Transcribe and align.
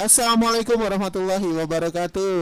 Assalamualaikum 0.00 0.80
warahmatullahi 0.80 1.44
wabarakatuh. 1.60 2.32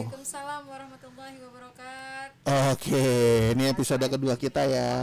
Waalaikumsalam 0.00 0.64
warahmatullahi 0.64 1.36
wabarakatuh. 1.44 2.72
Oke, 2.72 3.04
ini 3.52 3.68
episode 3.68 4.00
kedua 4.08 4.32
kita 4.40 4.64
ya. 4.64 4.96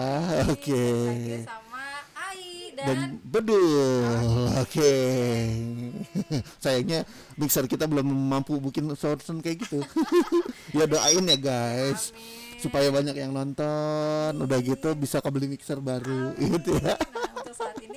Oke. 0.50 0.73
Lagi 1.05 1.45
sama 1.45 1.86
Ai 2.18 2.73
dan, 2.73 2.86
Dan 2.89 3.00
bedul. 3.21 3.61
Oke. 4.57 4.93
Sayangnya 6.57 7.05
mixer 7.37 7.69
kita 7.69 7.86
belum 7.86 8.10
mampu 8.10 8.57
bikin 8.57 8.89
sound 8.97 9.21
kayak 9.46 9.69
gitu. 9.69 9.86
ya 10.82 10.89
doain 10.89 11.29
ya 11.29 11.37
guys. 11.37 12.10
Amin. 12.10 12.57
Supaya 12.57 12.89
banyak 12.89 13.21
yang 13.21 13.37
nonton. 13.37 14.33
Udah 14.33 14.57
gitu 14.65 14.97
bisa 14.97 15.21
kebeli 15.21 15.46
mixer 15.46 15.78
baru 15.78 16.33
gitu 16.41 16.73
ya. 16.73 16.97
Nah, 16.97 17.37
untuk 17.37 17.54
saat 17.54 17.78
ini 17.78 17.89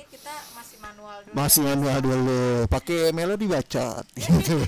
dulu. 1.25 1.35
Masih 1.35 1.61
manual 1.63 1.99
dulu, 2.03 2.43
pakai 2.67 3.15
melodi 3.15 3.47
bacot. 3.47 4.05
gitu. 4.15 4.59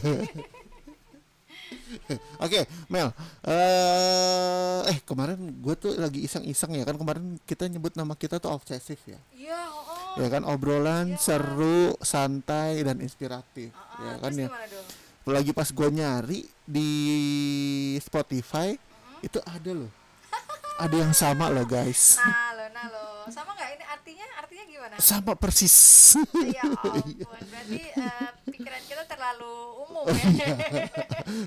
Oke, 2.44 2.68
Mel. 2.92 3.10
eh 3.48 4.80
eh 4.92 4.98
kemarin 5.08 5.40
gue 5.40 5.76
tuh 5.80 5.96
lagi 5.96 6.28
iseng-iseng 6.28 6.76
ya 6.76 6.84
kan 6.84 7.00
kemarin 7.00 7.40
kita 7.48 7.72
nyebut 7.72 7.96
nama 7.96 8.14
kita 8.14 8.38
tuh 8.38 8.52
obsesif 8.52 9.00
ya. 9.08 9.20
Iya, 9.34 9.60
oh. 9.72 10.20
Ya 10.20 10.28
kan 10.32 10.44
obrolan 10.48 11.16
seru, 11.20 11.96
santai 12.04 12.84
dan 12.84 13.00
inspiratif. 13.00 13.72
Oh, 13.74 14.04
ya 14.04 14.12
oh. 14.16 14.18
kan 14.22 14.32
ya. 14.36 14.48
Lagi 15.26 15.52
pas 15.56 15.72
gue 15.72 15.90
nyari 15.90 16.46
di 16.68 16.90
Spotify 17.98 18.78
itu 19.26 19.40
ada 19.42 19.72
loh. 19.74 19.92
Ada 20.76 20.96
yang 21.08 21.14
sama 21.16 21.48
loh 21.50 21.64
guys. 21.64 22.20
Nah 22.20 22.52
lo, 22.54 22.66
nah 22.76 22.86
lo. 22.92 23.06
Sama 23.32 23.56
nggak? 23.56 23.65
Gimana? 24.86 25.02
Sama 25.02 25.34
persis. 25.34 26.14
ya 26.46 26.62
ampun, 26.70 27.42
berarti 27.50 27.82
eh, 27.90 28.30
pikiran 28.54 28.82
kita 28.86 29.04
terlalu 29.10 29.54
umum 29.82 30.06
ya. 30.14 30.54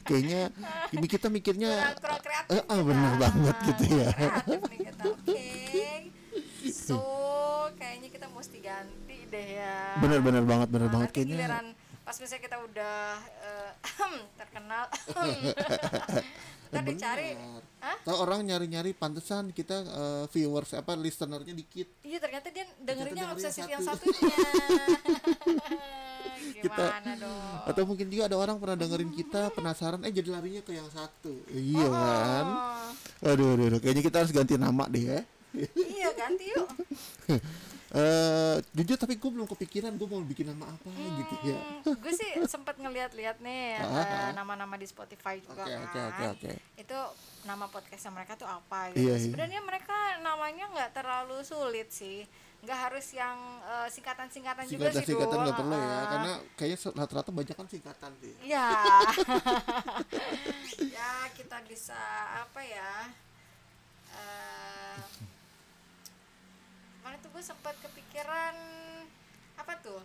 Kayaknya 0.02 0.42
ini 0.90 1.06
kita 1.06 1.30
mikirnya 1.30 1.94
kurang, 2.02 2.18
kreatif. 2.18 2.50
Ah, 2.66 2.66
kita. 2.66 2.82
bener 2.82 3.12
banget 3.14 3.56
gitu 3.62 3.84
ya. 3.94 4.08
Kreatif 4.10 4.60
nih 4.66 4.78
kita. 4.90 5.02
Oke. 5.06 5.46
So, 6.66 6.98
kayaknya 7.78 8.08
kita 8.10 8.26
mesti 8.26 8.58
ganti 8.58 9.18
deh 9.30 9.48
ya. 9.62 10.02
bener-bener 10.02 10.42
banget 10.42 10.68
bener 10.74 10.88
Nah, 10.90 10.94
banget 10.98 11.08
kayaknya 11.14 11.36
giliran 11.38 11.66
pas 12.02 12.16
misalnya 12.16 12.42
kita 12.42 12.56
udah 12.58 12.96
eh, 13.44 13.70
terkenal 14.40 14.84
ntar 16.70 16.84
dicari 16.84 17.30
Bener. 17.32 17.62
Hah? 17.78 17.96
Tahu 18.02 18.16
orang 18.18 18.42
nyari-nyari 18.42 18.90
pantesan 18.92 19.50
kita 19.50 19.76
eh, 19.80 20.24
viewers 20.28 20.72
apa 20.72 20.92
listenernya 20.94 21.52
dikit. 21.52 21.86
iya 22.02 22.18
ternyata 22.18 22.48
dia 22.48 22.66
dengerinnya 22.76 23.22
dengerin 23.24 23.34
obsesif 23.34 23.62
yang 23.62 23.78
yang 23.78 23.84
satu. 23.84 24.04
satunya 24.04 24.34
Kita- 26.58 26.90
gimana 26.90 27.12
dong 27.14 27.62
Atau 27.66 27.82
mungkin 27.84 28.06
juga 28.08 28.26
ada 28.26 28.36
orang 28.36 28.58
pernah 28.58 28.74
dengerin 28.74 29.12
kita 29.12 29.52
penasaran 29.52 30.02
eh 30.02 30.10
jadi 30.10 30.28
larinya 30.32 30.58
ke 30.60 30.72
yang 30.72 30.88
satu. 30.88 31.34
Iya 31.48 31.86
kan? 31.86 32.46
Oh, 32.48 33.30
Aduh, 33.30 33.48
aduh, 33.54 33.66
aduh, 33.68 33.78
kayaknya 33.78 34.02
kita 34.02 34.16
harus 34.22 34.32
ganti 34.32 34.54
nama 34.54 34.84
deh 34.86 35.04
ya. 35.08 35.20
iya 35.74 36.12
ganti 36.12 36.44
yuk 36.46 36.68
Eh 37.90 38.56
jujur 38.70 38.94
tapi 38.94 39.16
gue 39.16 39.30
belum 39.30 39.48
kepikiran 39.48 39.96
gue 39.96 40.04
mau 40.04 40.20
bikin 40.20 40.44
nama 40.46 40.68
apa 40.68 40.88
gitu 40.92 41.34
ya. 41.42 41.56
gue 42.04 42.12
sih 42.12 42.36
sempat 42.44 42.76
ngeliat-liat 42.76 43.40
nih 43.40 43.80
Ah, 43.80 43.96
eh, 43.96 44.04
ah. 44.04 44.30
nama-nama 44.34 44.74
di 44.74 44.84
Spotify 44.84 45.40
juga 45.40 45.64
Oke, 45.64 45.72
oke, 45.74 45.98
oke, 45.98 46.20
kan 46.20 46.30
oke. 46.34 46.52
itu 46.76 46.98
nama 47.42 47.64
podcastnya 47.66 48.12
mereka 48.12 48.34
tuh 48.34 48.44
apa 48.44 48.92
gitu 48.92 49.00
Iya, 49.00 49.14
iya. 49.14 49.24
sebenarnya 49.24 49.60
mereka 49.62 49.96
namanya 50.18 50.68
nggak 50.68 50.90
terlalu 50.92 51.40
sulit 51.40 51.88
sih 51.88 52.28
nggak 52.58 52.76
harus 52.82 53.06
yang 53.10 53.38
eh, 53.64 53.88
singkatan-singkatan 53.88 54.64
juga 54.66 54.90
sih 54.90 55.06
Singkatan-singkatan 55.06 55.32
Dul. 55.32 55.44
nggak 55.46 55.56
perlu 55.56 55.72
ya, 55.72 55.88
Ah. 55.88 56.04
karena 56.04 56.32
kayaknya 56.54 56.78
rata-rata 56.92 57.30
banyak 57.30 57.54
kan 57.54 57.66
singkatan 57.66 58.10
sih. 58.20 58.34
ya 58.44 58.68
ya 60.92 61.10
kita 61.32 61.56
bisa 61.64 61.96
apa 62.36 62.60
ya 62.60 62.92
eh 64.10 64.98
kemarin 67.08 67.24
tuh 67.24 67.32
gue 67.32 67.40
sempat 67.42 67.72
kepikiran 67.80 68.54
apa 69.56 69.72
tuh 69.80 69.96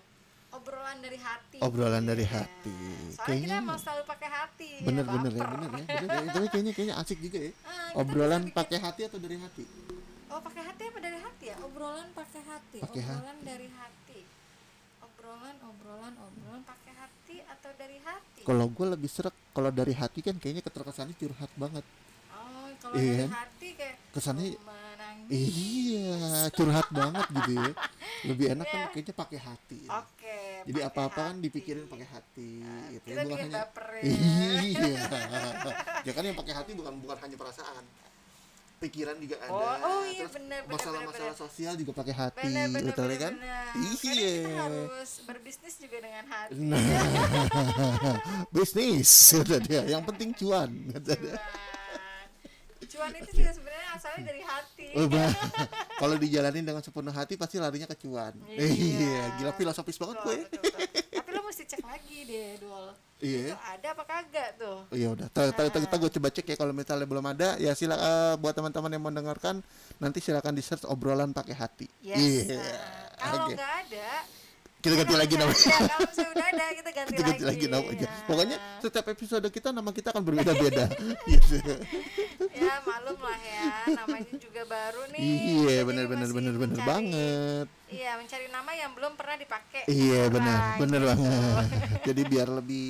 obrolan 0.49 0.97
dari 0.97 1.19
hati 1.19 1.59
Obrolan 1.59 1.99
dari 2.01 2.23
Iya. 2.23 2.31
hati. 2.39 2.71
soalnya 2.71 3.11
kita 3.11 3.23
Kayaknya 3.27 3.55
emang 3.59 3.75
selalu 3.75 4.03
pakai 4.07 4.29
hati 4.31 4.67
ya, 4.71 4.79
baper. 4.79 5.03
bener 5.11 5.31
ya, 5.35 5.43
bener 5.43 5.71
ya. 5.75 5.83
Tapi 6.31 6.47
kayaknya 6.47 6.71
kayaknya 6.71 6.95
asik 6.95 7.19
juga 7.19 7.39
ya. 7.41 7.51
Ah, 7.59 7.91
kita 7.91 7.99
Obrolan 7.99 8.43
pakai 8.49 8.77
hati 8.79 9.01
atau 9.03 9.19
dari 9.19 9.35
hati? 9.35 9.63
oh 10.29 10.39
pakai 10.41 10.63
hati 10.63 10.81
apa 10.85 10.99
dari 10.99 11.19
hati 11.19 11.45
ya 11.45 11.55
obrolan 11.59 12.07
pakai 12.09 12.41
hati 12.41 12.77
hati. 12.79 12.99
obrolan 13.03 13.37
dari 13.43 13.67
hati 13.69 14.19
obrolan 14.99 15.55
obrolan 15.61 16.13
obrolan 16.17 16.61
pakai 16.63 16.93
hati 16.95 17.35
atau 17.43 17.71
dari 17.75 17.97
hati 17.99 18.41
Kalau 18.41 18.65
gue 18.65 18.87
lebih 18.89 19.05
serak 19.07 19.35
kalau 19.51 19.69
dari 19.69 19.91
hati 19.93 20.19
kan 20.21 20.35
kayaknya 20.35 20.63
keterkesannya 20.63 21.13
curhat 21.13 21.51
banget. 21.53 21.83
oh 22.31 22.65
kalau 22.79 22.95
Iya 22.95 23.11
dari 23.11 23.19
kan? 23.19 23.29
hati 23.35 23.67
kayak 23.75 23.95
Kesannya- 24.09 24.55
"Ku 24.55 24.63
menangis." 24.63 24.81
Iya, 25.31 26.17
curhat 26.51 26.87
banget 26.91 27.25
gitu 27.31 27.51
ya. 27.55 27.69
Lebih 28.23 28.45
enak 28.55 28.67
kan 28.67 28.79
Iya. 28.79 28.89
kayaknya 28.91 29.15
pakai 29.15 29.39
hati. 29.39 29.81
Oke. 29.87 30.37
Jadi 30.63 30.79
pakai 30.79 30.89
apa-apa 30.91 31.21
kan 31.31 31.35
dipikirin 31.43 31.85
pakai 31.87 32.07
hati 32.07 32.49
gitu 32.91 33.05
kita 33.07 33.19
ya. 33.19 33.23
Bukan 33.23 33.37
hanya 33.43 33.59
ya. 33.59 34.11
Iya. 34.63 34.91
ya 36.07 36.11
kan 36.15 36.23
yang 36.23 36.37
pakai 36.39 36.53
hati 36.55 36.71
bukan 36.75 36.93
bukan 37.03 37.17
hanya 37.19 37.35
perasaan. 37.35 37.83
Pikiran 38.83 39.15
juga 39.15 39.39
ada. 39.39 39.47
Oh, 39.47 39.63
oh 39.63 40.03
iya, 40.03 40.27
Terus 40.27 40.35
benar, 40.35 40.59
Masalah-masalah 40.67 41.35
sosial 41.39 41.73
juga 41.79 41.95
pakai 41.95 42.11
hati, 42.19 42.43
Benar, 42.51 42.67
benar, 42.67 42.83
betul 42.91 43.07
ya 43.07 43.19
kan? 43.23 43.33
Iya. 43.39 43.95
kita 43.95 44.51
harus 44.59 45.11
berbisnis 45.23 45.75
juga 45.79 45.97
dengan 46.03 46.25
hati. 46.27 46.59
Nah, 46.59 46.83
bisnis 48.55 49.07
kata 49.39 49.63
dia. 49.63 49.87
Yang 49.87 50.03
penting 50.11 50.29
cuan 50.35 50.69
kata 50.99 51.15
dia. 51.15 51.35
Cuan. 51.39 51.82
Cuan 52.93 53.09
itu 53.17 53.29
juga 53.41 53.51
sebenarnya 53.57 53.89
asalnya 53.97 54.21
dari 54.29 54.41
hati. 54.45 54.87
Oh. 54.93 55.09
Kalau 56.01 56.15
dijalanin 56.21 56.61
dengan 56.61 56.81
sepenuh 56.85 57.09
hati 57.09 57.33
pasti 57.41 57.57
larinya 57.57 57.89
ke 57.89 57.97
cuan. 57.97 58.37
Iya. 58.45 58.69
Iya, 58.69 59.23
gila 59.41 59.51
filosofis 59.57 59.97
banget 59.97 60.17
gue. 60.21 60.35
Tapi 61.09 61.29
lo 61.33 61.41
mesti 61.41 61.63
cek 61.65 61.81
lagi 61.81 62.17
deh, 62.29 62.61
Dul. 62.61 62.85
Iya. 63.17 63.41
Itu 63.49 63.57
ada 63.57 63.87
apa 63.97 64.03
kagak 64.05 64.49
tuh? 64.61 64.77
Oh, 64.85 64.97
ya 64.97 65.09
udah, 65.09 65.25
kita 65.33 65.79
kita 65.89 65.95
gue 65.97 66.11
coba 66.21 66.27
cek 66.29 66.45
ya 66.53 66.55
kalau 66.59 66.73
misalnya 66.75 67.07
belum 67.09 67.25
ada 67.25 67.57
ya 67.57 67.73
sila 67.73 67.97
eh, 67.97 68.33
buat 68.37 68.53
teman-teman 68.53 68.93
yang 68.93 69.01
mau 69.01 69.09
dengarkan 69.09 69.65
nanti 69.97 70.21
silakan 70.21 70.53
di 70.53 70.61
search 70.61 70.85
obrolan 70.85 71.33
pakai 71.33 71.55
hati. 71.57 71.87
Yes. 72.05 72.21
Iya. 72.21 72.61
Nah, 72.61 73.09
kalau 73.17 73.45
nggak 73.57 73.73
ada, 73.89 74.09
Kita 74.83 74.93
ganti 74.93 75.15
lagi 75.15 75.33
namanya. 75.33 75.63
ya 75.63 75.79
kalau 75.87 76.03
misalnya 76.03 76.31
udah 76.33 76.47
ada 76.49 76.65
kita 76.73 76.89
ganti, 76.91 77.09
Kita 77.09 77.21
ganti 77.23 77.43
lagi 77.45 77.65
namanya. 77.65 78.03
Nah. 78.05 78.25
Pokoknya 78.27 78.57
setiap 78.77 79.05
episode 79.07 79.47
kita 79.47 79.69
nama 79.71 79.89
kita 79.89 80.07
akan 80.11 80.23
berbeda-beda. 80.23 80.85
gitu. 81.31 81.55
ya 82.53 82.75
malum 82.83 83.15
lah 83.17 83.39
ya 83.39 83.65
namanya 83.95 84.33
juga 84.35 84.61
baru 84.63 85.01
nih 85.09 85.23
Iya, 85.23 85.77
benar-benar 85.83 86.29
benar-benar 86.29 86.79
banget. 86.83 87.67
iya 87.87 88.15
mencari 88.15 88.47
nama 88.47 88.71
yang 88.73 88.91
belum 88.91 89.13
pernah 89.13 89.35
dipakai 89.35 89.85
Iya 89.85 90.27
benar, 90.27 90.75
benar 90.77 90.99
gitu. 90.99 91.09
banget. 91.09 91.67
Jadi 92.03 92.21
biar 92.25 92.47
lebih 92.51 92.87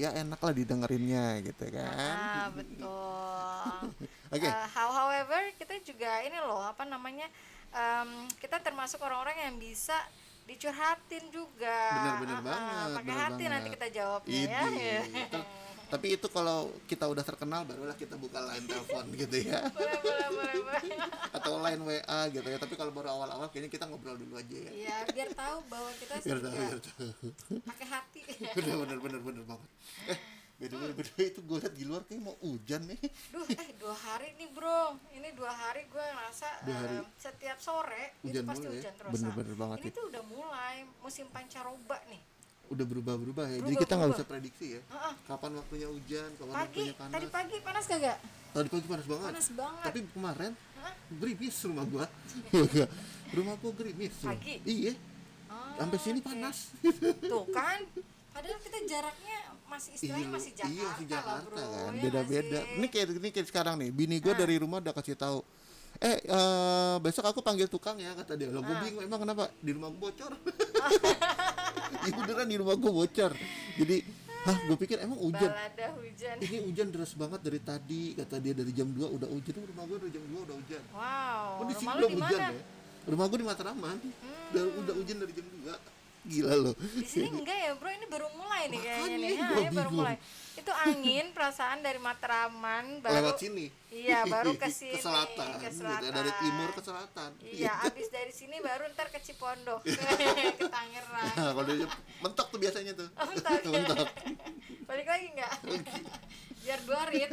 ya 0.00 0.10
enak 0.16 0.40
lah 0.40 0.52
didengerinnya 0.52 1.24
gitu 1.42 1.64
kan. 1.68 1.92
ah 1.92 2.46
betul 2.48 3.92
Oke. 4.30 4.46
Eh, 4.46 4.66
how- 4.72 4.94
however 4.94 5.40
kita 5.54 5.76
juga 5.82 6.22
ini 6.22 6.38
loh 6.38 6.62
apa 6.62 6.82
namanya 6.84 7.28
em, 7.70 8.08
kita 8.38 8.58
termasuk 8.58 8.98
orang-orang 8.98 9.36
yang 9.42 9.56
bisa 9.56 9.94
dicurhatin 10.44 11.24
juga 11.28 11.78
Benar-benar 11.90 12.34
Ah, 12.34 12.38
ah, 12.38 12.42
banget, 12.42 12.96
pakai 12.96 13.14
hati 13.16 13.44
nanti 13.44 13.50
banget. 13.64 13.74
kita 13.74 13.86
jawabnya 13.92 14.34
Idi. 14.36 14.84
ya 14.84 15.02
Tapi 15.84 16.06
itu 16.10 16.26
kalau 16.28 16.58
kita 16.84 17.06
udah 17.06 17.22
terkenal 17.22 17.62
barulah 17.62 17.94
kita 17.94 18.14
buka 18.14 18.40
line 18.42 18.64
telepon 18.64 19.04
gitu 19.20 19.36
ya. 19.42 19.62
boleh 19.68 19.98
boleh 20.00 20.28
boleh 20.28 20.56
boleh 20.60 20.82
Atau 21.36 21.52
line 21.60 21.82
WA 21.82 22.20
gitu 22.28 22.44
ya. 22.44 22.58
Tapi 22.58 22.74
kalau 22.74 22.90
baru 22.90 23.08
awal-awal 23.12 23.46
kayaknya 23.48 23.70
kita 23.70 23.84
ngobrol 23.86 24.16
dulu 24.16 24.34
aja 24.34 24.56
ya. 24.58 24.70
Iya, 24.70 24.96
biar 25.08 25.30
tahu 25.32 25.56
bahwa 25.64 25.90
kita 25.94 26.12
Biar 26.18 26.38
tahu, 26.40 26.52
biar 26.52 26.80
tahu. 26.80 27.08
pakai 27.62 27.86
hati. 27.86 28.20
Bener 28.52 28.74
bener 28.76 28.98
bener 28.98 29.20
bener 29.22 29.42
banget. 29.44 29.68
Eh, 30.08 30.18
beda 30.64 30.74
beda 30.80 30.94
beda 30.96 31.12
itu 31.20 31.40
gue 31.40 31.58
liat 31.60 31.74
di 31.74 31.84
luar 31.84 32.02
kayak 32.02 32.20
mau 32.20 32.34
hujan 32.40 32.82
nih. 32.84 32.96
Duh, 33.28 33.44
eh 33.46 33.68
dua 33.76 33.92
hari 33.94 34.32
nih 34.34 34.48
bro. 34.48 34.96
Ini 35.10 35.28
dua 35.32 35.52
hari 35.52 35.84
gue 35.84 36.00
ngerasa 36.00 36.48
Dua 36.62 36.72
hari. 36.74 36.96
em, 36.96 37.06
setiap 37.14 37.58
sore 37.58 38.16
Hujan 38.20 38.32
itu 38.34 38.48
pasti 38.48 38.60
mulu 38.60 38.72
ya? 38.72 38.80
hujan 38.80 38.94
terus. 38.96 39.12
Bener-bener 39.12 39.54
banget 39.54 39.76
Ini 39.76 39.86
ya. 39.86 39.92
tuh 39.92 40.04
udah 40.08 40.22
mulai 40.24 40.76
musim 40.98 41.26
pancaroba 41.28 41.98
nih. 42.08 42.20
Udah 42.64 42.80
berubah-berubah 42.82 43.44
ya. 43.46 43.52
Jadi 43.54 43.66
Berubah, 43.68 43.82
kita 43.84 43.92
nggak 43.94 44.10
bisa 44.10 44.24
prediksi 44.24 44.66
ya. 44.72 44.80
Heeh. 44.82 45.14
Kapan 45.24 45.50
waktunya 45.54 45.84
hujan, 45.86 46.28
kapan 46.34 46.48
Pagi, 46.50 46.64
waktunya 46.80 46.94
panas. 46.96 47.12
tadi 47.12 47.26
pagi 47.28 47.56
panas 47.60 47.84
kagak? 47.84 48.18
Tadi 48.50 48.68
pagi 48.72 48.86
panas 48.88 49.06
banget. 49.06 49.30
Panas 49.30 49.48
banget. 49.52 49.84
Tapi 49.84 49.98
kemarin 50.10 50.52
Hah? 50.80 50.94
gerimis 51.12 51.56
rumah 51.62 51.84
gua. 51.84 52.06
rumah 53.30 53.54
gua 53.58 53.72
gerimis. 53.74 54.14
Pagi? 54.18 54.54
Iya. 54.64 54.92
Oh, 55.46 55.76
Sampai 55.76 55.98
sini 56.00 56.18
oke. 56.18 56.26
panas. 56.26 56.58
Tuh 57.20 57.44
kan. 57.52 57.80
Padahal 58.32 58.58
kita 58.58 58.78
jaraknya 58.82 59.53
masih 59.66 59.90
istilahnya 59.92 60.22
Iya, 60.22 60.30
masih 60.30 60.52
Jakarta, 60.52 60.72
iya 60.72 60.84
masih 60.84 61.04
lah, 61.04 61.10
Jakarta 61.10 61.44
bro. 61.44 61.56
kan 61.56 61.64
Ya 61.64 61.70
nggak 61.74 62.02
beda-beda 62.04 62.60
sih? 62.60 62.74
ini 62.74 62.86
kayak 62.86 63.06
ini 63.14 63.28
kayak 63.30 63.48
sekarang 63.48 63.74
nih 63.76 63.90
bini 63.90 64.16
gue 64.18 64.28
Nah. 64.28 64.38
dari 64.38 64.54
rumah 64.56 64.78
udah 64.78 64.92
kasih 64.92 65.14
tahu. 65.14 65.40
Eh 65.96 66.18
eh, 66.18 66.96
besok 66.98 67.24
aku 67.24 67.40
panggil 67.40 67.66
tukang 67.66 67.94
ya 67.96 68.12
kata 68.12 68.34
dia. 68.34 68.48
Lo 68.48 68.60
gue 68.60 68.68
Ah. 68.68 68.82
bingung 68.82 69.02
emang 69.02 69.20
kenapa? 69.20 69.46
Di 69.56 69.70
rumah 69.70 69.88
gue 69.88 70.00
bocor. 70.00 70.32
Iya 72.04 72.12
beneran 72.14 72.46
di 72.46 72.56
rumah 72.56 72.74
gue 72.74 72.92
bocor. 72.92 73.32
Jadi 73.74 73.96
hah 74.44 74.56
gue 74.60 74.76
pikir 74.76 75.00
emang 75.00 75.16
hujan. 75.18 75.48
Balada 75.48 75.86
hujan. 75.96 76.36
Ini 76.36 76.56
hujan 76.62 76.86
deras 76.90 77.12
banget 77.14 77.40
dari 77.40 77.58
tadi 77.58 78.12
kata 78.12 78.36
dia 78.38 78.52
dari 78.52 78.70
jam 78.70 78.88
2 78.88 79.08
udah 79.10 79.28
hujan. 79.30 79.56
Rumah 79.56 79.84
gue 79.86 79.98
dari 79.98 80.12
jam 80.12 80.24
2 80.26 80.44
udah 80.44 80.56
hujan. 80.56 80.82
Wow 80.90 81.48
oh 81.54 81.64
lu 81.64 81.72
belum 81.72 82.10
hujan 82.14 82.40
mana? 82.40 82.50
Hmm. 82.50 82.58
ya. 82.58 82.64
Rumah 83.06 83.24
gue 83.26 83.38
di 83.38 83.46
Matraman. 83.46 83.96
Udah, 84.50 84.64
udah 84.78 84.94
hujan 84.94 85.16
dari 85.18 85.32
jam 85.32 85.46
2 85.46 85.93
gila 86.24 86.54
loh 86.56 86.74
di 86.76 87.06
sini 87.06 87.28
enggak 87.28 87.58
ya 87.58 87.72
bro. 87.76 87.88
Ini 87.92 88.06
baru 88.08 88.28
mulai 88.32 88.62
nih 88.72 88.80
kayaknya 88.80 89.16
nih. 89.20 89.32
Ya, 89.36 89.48
ini 89.60 89.72
baru 89.76 89.90
mulai. 89.92 90.16
Itu 90.54 90.72
angin 90.72 91.26
perasaan 91.36 91.84
dari 91.84 92.00
Matraman 92.00 93.04
baru 93.04 93.14
lewat 93.20 93.36
sini. 93.40 93.66
Iya 93.94 94.26
baru 94.26 94.56
ke 94.58 94.68
sini 94.72 94.98
ke 94.98 95.04
selatan, 95.04 95.48
ke 95.60 95.70
gitu, 95.70 95.84
selatan. 95.84 96.10
dari 96.10 96.32
timur 96.40 96.68
ke 96.72 96.80
selatan. 96.82 97.30
Iya 97.44 97.72
abis 97.86 98.06
dari 98.10 98.32
sini 98.32 98.56
baru 98.58 98.88
ntar 98.96 99.12
ke 99.12 99.20
Cipondo 99.20 99.78
ke 100.58 100.66
Tangerang. 100.66 101.32
Nah, 101.36 101.50
kalau 101.52 101.64
dia 101.68 101.88
mentok 102.24 102.46
tuh 102.48 102.58
biasanya 102.58 102.92
tuh. 102.96 103.08
Mentok. 103.12 103.60
mentok. 103.74 104.08
Balik 104.88 105.06
lagi 105.06 105.26
nggak? 105.36 105.52
Biar 106.64 106.80
dua 106.88 107.02
rit 107.12 107.30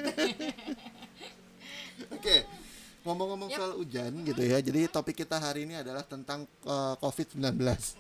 oke 2.09 2.35
ngomong-ngomong 3.01 3.49
Yap. 3.49 3.57
soal 3.57 3.71
hujan 3.81 4.13
gitu 4.21 4.41
ya 4.45 4.61
jadi 4.61 4.85
topik 4.85 5.25
kita 5.25 5.41
hari 5.41 5.65
ini 5.65 5.73
adalah 5.81 6.05
tentang 6.05 6.45
eh, 6.45 6.95
COVID-19 7.01 7.41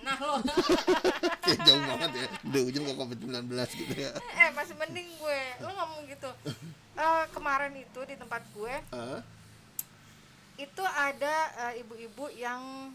nah 0.05 0.17
lo. 0.21 0.37
Kayak 1.41 1.59
jauh 1.65 1.81
banget 1.81 2.11
ya 2.13 2.27
udah 2.45 2.61
hujan 2.69 2.81
ke 2.85 2.93
COVID-19 2.93 3.49
gitu 3.81 3.93
ya. 3.97 4.13
Eh 4.13 4.49
masih 4.53 4.77
mending 4.77 5.09
gue. 5.17 5.41
Lo 5.65 5.73
ngomong 5.73 6.05
gitu. 6.05 6.29
Eh, 6.93 7.25
kemarin 7.33 7.73
itu 7.73 7.99
di 8.05 8.13
tempat 8.13 8.45
gue 8.53 8.75
Ah, 8.93 9.25
itu 10.61 10.83
ada 10.85 11.35
eh, 11.65 11.81
ibu-ibu 11.81 12.29
yang 12.37 12.93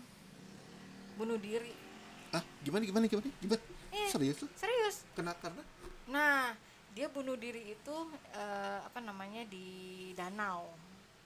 bunuh 1.18 1.42
diri. 1.42 1.74
Ah 2.30 2.42
gimana 2.62 2.86
gimana 2.86 3.04
gimana? 3.10 3.26
Gimana? 3.42 3.62
Eh. 3.90 4.08
serius 4.14 4.38
lu? 4.46 4.48
serius. 4.54 5.02
Kena 5.18 5.34
karena? 5.42 5.62
Nah 6.06 6.54
dia 6.94 7.10
bunuh 7.10 7.34
diri 7.34 7.74
itu 7.74 7.96
eh, 8.30 8.78
apa 8.78 9.02
namanya 9.02 9.42
di 9.50 9.66
danau. 10.14 10.70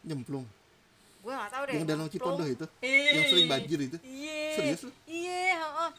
Nyemplung 0.09 0.49
gue 1.21 1.33
nggak 1.33 1.51
tahu 1.51 1.63
deh. 1.63 1.73
Yang 1.73 1.85
danau 1.85 1.97
nyemplung. 2.01 2.13
Cipondo 2.13 2.45
itu? 2.47 2.65
Ih. 2.81 3.09
yang 3.11 3.25
sering 3.27 3.47
banjir 3.47 3.79
itu? 3.83 3.97
Iya. 4.01 4.41
Serius 4.55 4.81
lu? 4.83 4.91
iya 5.05 5.41
heeh. 5.57 5.91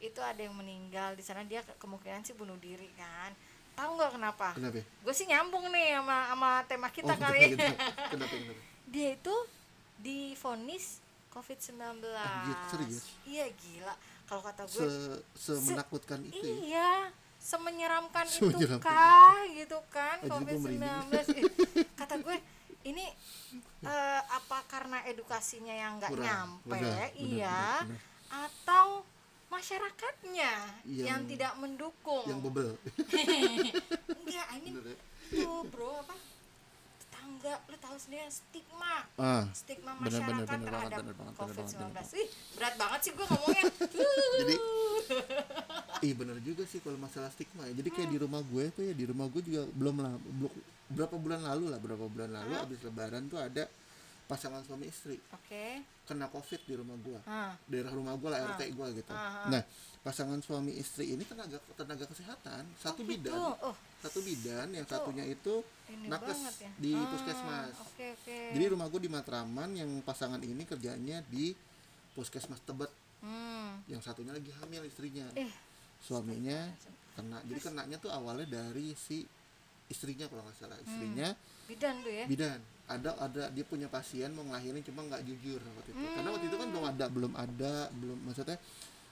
itu 0.00 0.20
ada 0.20 0.38
yang 0.38 0.54
meninggal. 0.54 1.12
Di 1.12 1.22
sana 1.22 1.42
dia 1.42 1.58
ke- 1.60 1.74
kemungkinan 1.76 2.22
sih 2.22 2.32
bunuh 2.32 2.54
diri 2.56 2.86
kan. 2.94 3.34
Tahu 3.74 3.90
nggak 3.92 4.12
kenapa? 4.12 4.48
Kenapa? 4.52 4.78
Gue 4.80 5.10
sih 5.12 5.24
nyambung 5.24 5.66
nih 5.68 5.94
sama 5.94 6.16
sama 6.28 6.50
tema 6.64 6.88
kita 6.88 7.12
Oh, 7.12 7.18
kali. 7.20 7.40
kenapa, 7.52 7.84
kenapa? 8.08 8.34
Kenapa 8.34 8.62
dia 8.92 9.08
itu 9.12 9.34
difonis 9.98 11.02
COVID-19 11.28 11.78
Anjir, 12.08 12.56
serius? 12.68 13.04
iya 13.24 13.46
gila. 13.48 13.94
Kalau 14.24 14.40
kata 14.40 14.62
se 14.64 14.78
gue 14.78 14.90
semenakutkan 15.34 16.18
itu 16.22 16.38
ya? 16.38 16.54
iya. 16.60 16.90
Semenyeramkan 17.38 18.26
itu 18.26 18.44
Semenyeramkan. 18.44 18.82
kah? 18.84 19.38
Gitu 19.48 19.78
kan 19.88 20.16
jadi 20.18 20.26
gua 20.26 20.38
COVID-19 20.38 20.74
merinding. 20.74 21.38
Ih, 21.38 21.44
kata 22.00 22.14
gue 22.18 22.36
ini 22.88 23.06
eh, 23.84 24.22
apa 24.24 24.58
karena 24.66 25.04
edukasinya 25.04 25.74
yang 25.74 26.00
nggak 26.00 26.12
nyampe? 26.16 26.68
Benar, 26.68 26.82
benar, 26.82 27.08
iya. 27.16 27.60
benar, 27.84 27.86
benar. 27.86 28.00
atau 28.48 28.86
masyarakatnya 29.48 30.52
yang, 30.84 31.06
Yang- 31.08 31.24
tidak 31.36 31.52
mendukung? 31.56 32.24
yang 32.28 32.40
bebel. 32.44 32.76
Enggak 34.20 34.48
ini 34.60 34.70
ya? 34.76 34.94
tuh 35.44 35.60
bro 35.68 36.04
apa? 36.04 36.16
Tetangga 37.00 37.54
lu 37.68 37.76
tahu 37.80 37.96
sendiri 37.96 38.28
stigma. 38.28 39.08
Ah 39.16 39.44
stigma 39.56 39.96
Bener, 40.00 40.20
bener, 40.20 40.44
masyarakat 40.44 40.48
bener 40.52 40.68
terhadap 40.68 40.98
bener 41.00 41.14
bener 41.16 41.34
COVID-19 41.36 41.72
banget, 41.72 42.04
bener 42.04 42.20
Ih, 42.20 42.28
berat 42.56 42.74
banget 42.76 43.00
sih 43.04 43.12
gue 43.16 43.26
ngomongnya. 43.28 43.64
Jadi 44.38 44.56
ih 46.06 46.14
bener 46.14 46.36
juga 46.44 46.62
sih 46.68 46.78
kalau 46.84 46.98
masalah 47.00 47.32
stigma 47.32 47.64
ya. 47.68 47.72
Jadi 47.72 47.88
kayak 47.88 48.08
di 48.12 48.18
rumah 48.20 48.40
gue 48.44 48.64
tuh 48.72 48.84
ya 48.84 48.92
di 48.92 49.04
rumah 49.08 49.26
gue 49.32 49.40
juga 49.40 49.62
belum 49.72 49.96
lah 50.04 50.12
belum 50.20 50.52
berapa 50.88 51.14
bulan 51.14 51.44
lalu 51.44 51.68
lah 51.68 51.78
berapa 51.78 52.04
bulan 52.08 52.30
lalu 52.32 52.52
habis 52.56 52.80
lebaran 52.80 53.28
tuh 53.28 53.38
ada 53.38 53.68
pasangan 54.24 54.60
suami 54.60 54.88
istri. 54.88 55.16
Oke. 55.32 55.80
Kena 56.04 56.28
covid 56.28 56.60
di 56.64 56.74
rumah 56.76 56.96
gue 57.00 57.20
ah 57.24 57.52
daerah 57.64 57.92
rumah 57.92 58.16
gue 58.16 58.28
lah 58.28 58.40
RT 58.56 58.62
gue 58.72 58.86
gitu. 59.00 59.12
Ah. 59.12 59.48
nah 59.48 59.62
pasangan 59.98 60.40
suami 60.40 60.72
istri 60.76 61.12
ini 61.12 61.24
tenaga 61.24 61.60
tenaga 61.76 62.04
kesehatan. 62.08 62.64
Satu 62.76 63.04
bidan. 63.04 63.32
Tuh 63.32 63.72
oh. 63.72 63.76
Satu 64.00 64.20
bidan 64.20 64.72
yang 64.72 64.84
Itu 64.84 64.94
satunya 64.96 65.24
itu 65.24 65.60
ini 65.88 66.08
nakes 66.08 66.60
ya. 66.60 66.70
di 66.76 66.92
Ah, 66.96 67.08
puskesmas. 67.08 67.74
oke 67.82 68.06
oke. 68.20 68.38
Jadi 68.56 68.64
rumah 68.68 68.86
gue 68.88 69.00
di 69.04 69.10
Matraman 69.12 69.70
yang 69.76 69.90
pasangan 70.04 70.40
ini 70.40 70.64
kerjanya 70.64 71.20
di 71.28 71.52
puskesmas 72.12 72.60
Tebet. 72.64 72.88
Hmm. 73.20 73.80
Yang 73.90 74.08
satunya 74.08 74.32
lagi 74.32 74.52
hamil 74.60 74.84
istrinya. 74.84 75.24
Eh. 75.36 75.50
Suaminya 75.98 76.68
kena. 77.16 77.40
Jadi 77.44 77.60
kenanya 77.60 77.96
tuh 77.98 78.12
awalnya 78.12 78.46
dari 78.46 78.92
si 78.94 79.24
istrinya 79.88 80.26
kalau 80.28 80.44
nggak 80.44 80.56
salah. 80.56 80.78
Istrinya 80.80 81.28
bidan 81.68 81.94
tuh 82.04 82.12
ya? 82.12 82.24
Bidan. 82.28 82.60
Ada 82.88 83.10
ada 83.20 83.42
dia 83.52 83.64
punya 83.68 83.88
pasien 83.92 84.32
mau 84.32 84.44
ngelahirin 84.48 84.80
cuma 84.84 85.04
nggak 85.04 85.22
jujur 85.24 85.60
waktu 85.60 85.90
itu. 85.92 86.04
Karena 86.16 86.28
waktu 86.32 86.46
itu 86.48 86.56
kan 86.56 86.68
belum 86.72 86.84
ada 86.88 87.04
belum 87.12 87.32
ada 87.36 87.72
belum 87.92 88.18
maksudnya 88.24 88.58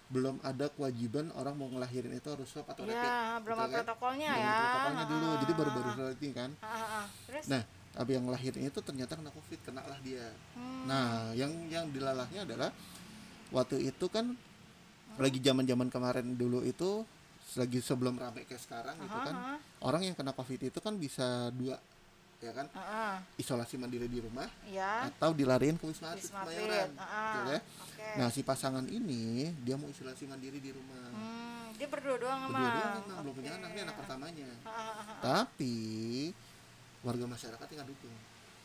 belum 0.06 0.38
ada 0.46 0.70
kewajiban 0.70 1.34
orang 1.34 1.58
mau 1.58 1.66
ngelahirin 1.66 2.14
itu 2.14 2.28
harus 2.30 2.46
swab 2.46 2.70
atau 2.70 2.86
rapid. 2.86 2.94
ya 2.94 3.42
belum 3.42 3.58
ada 3.58 3.66
kan. 3.66 3.78
protokolnya 3.82 4.30
Belum 4.30 4.46
ya. 4.46 4.54
ada 4.54 4.62
protokolnya 4.70 5.04
dulu. 5.10 5.28
Jadi 5.34 5.52
Ah, 5.52 5.58
baru-baru 5.58 6.02
ah, 6.06 6.10
ini 6.14 6.30
kan. 6.30 6.50
Ah, 6.62 6.68
ah, 6.70 6.86
ah. 7.02 7.06
terus? 7.26 7.44
Nah 7.50 7.62
tapi 7.96 8.10
yang 8.12 8.24
ngelahirin 8.28 8.68
itu 8.68 8.80
ternyata 8.84 9.16
kena 9.16 9.32
covid 9.32 9.60
kena 9.64 9.80
lah 9.80 9.96
dia. 10.04 10.28
Hmm. 10.52 10.84
nah 10.84 11.32
yang 11.32 11.48
yang 11.72 11.88
dilalahnya 11.88 12.44
adalah 12.44 12.68
waktu 13.48 13.88
itu 13.88 14.06
kan 14.12 14.36
lagi 15.16 15.40
zaman 15.40 15.64
zaman 15.64 15.88
kemarin 15.88 16.36
dulu 16.36 16.60
itu 16.60 17.08
lagi 17.56 17.78
sebelum 17.80 18.20
rame 18.20 18.44
kayak 18.44 18.62
sekarang 18.62 18.96
gitu 19.00 19.18
kan. 19.18 19.60
Orang 19.80 20.04
yang 20.04 20.14
kena 20.14 20.36
covid 20.36 20.60
itu 20.68 20.78
kan 20.78 20.94
bisa 21.00 21.48
dua 21.56 21.80
ya 22.36 22.52
kan? 22.52 22.68
Ah, 22.76 22.84
ah. 22.84 23.14
isolasi 23.40 23.80
mandiri 23.80 24.12
di 24.12 24.20
rumah 24.20 24.44
ya 24.68 25.08
atau 25.08 25.32
dilariin 25.32 25.80
ke 25.80 25.88
wisma 25.88 26.12
atlet. 26.12 26.28
Kemayoran 26.28 26.90
gitu 26.92 27.40
ya. 27.48 27.60
oke. 27.64 28.08
Nah 28.20 28.28
si 28.28 28.40
pasangan 28.44 28.84
ini 28.92 29.50
dia 29.64 29.74
mau 29.80 29.88
isolasi 29.88 30.28
mandiri 30.28 30.60
di 30.60 30.70
rumah. 30.70 31.08
Hmm, 31.16 31.72
dia 31.80 31.88
berdua 31.88 32.16
doang 32.20 32.40
sama 32.44 32.60
berdua 32.60 32.72
doang 32.76 32.94
emang, 33.08 33.18
belum 33.24 33.34
punya 33.40 33.52
anak 33.56 33.68
ini 33.72 33.80
anak 33.88 33.96
pertamanya. 33.96 34.48
Ah, 34.62 34.68
ah, 34.68 34.76
ah, 34.76 35.00
ah. 35.00 35.18
tapi 35.24 35.76
warga 37.00 37.24
masyarakat 37.24 37.68
yang 37.72 37.88
dukung. 37.88 38.16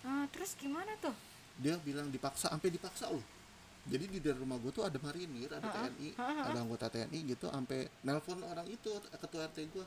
Nah, 0.01 0.25
terus 0.33 0.51
gimana 0.60 0.91
tuh? 1.00 1.15
Dia 1.62 1.79
bilang 1.79 2.12
dipaksa 2.12 2.51
sampai 2.51 2.74
dipaksa 2.74 3.07
loh 3.07 3.40
jadi 3.81 4.05
di 4.05 4.19
dalam 4.21 4.45
rumah 4.45 4.57
gue 4.57 4.69
tuh 4.69 4.85
ada 4.85 4.93
marinir 4.97 5.50
ada 5.50 5.65
TNI 5.65 6.13
ada 6.19 6.59
anggota 6.59 6.85
TNI 6.85 7.19
gitu 7.27 7.50
sampai 7.50 7.89
nelpon 8.01 8.38
orang 8.43 8.65
itu 8.65 8.89
ketua 8.93 9.47
RT 9.47 9.57
gue 9.67 9.85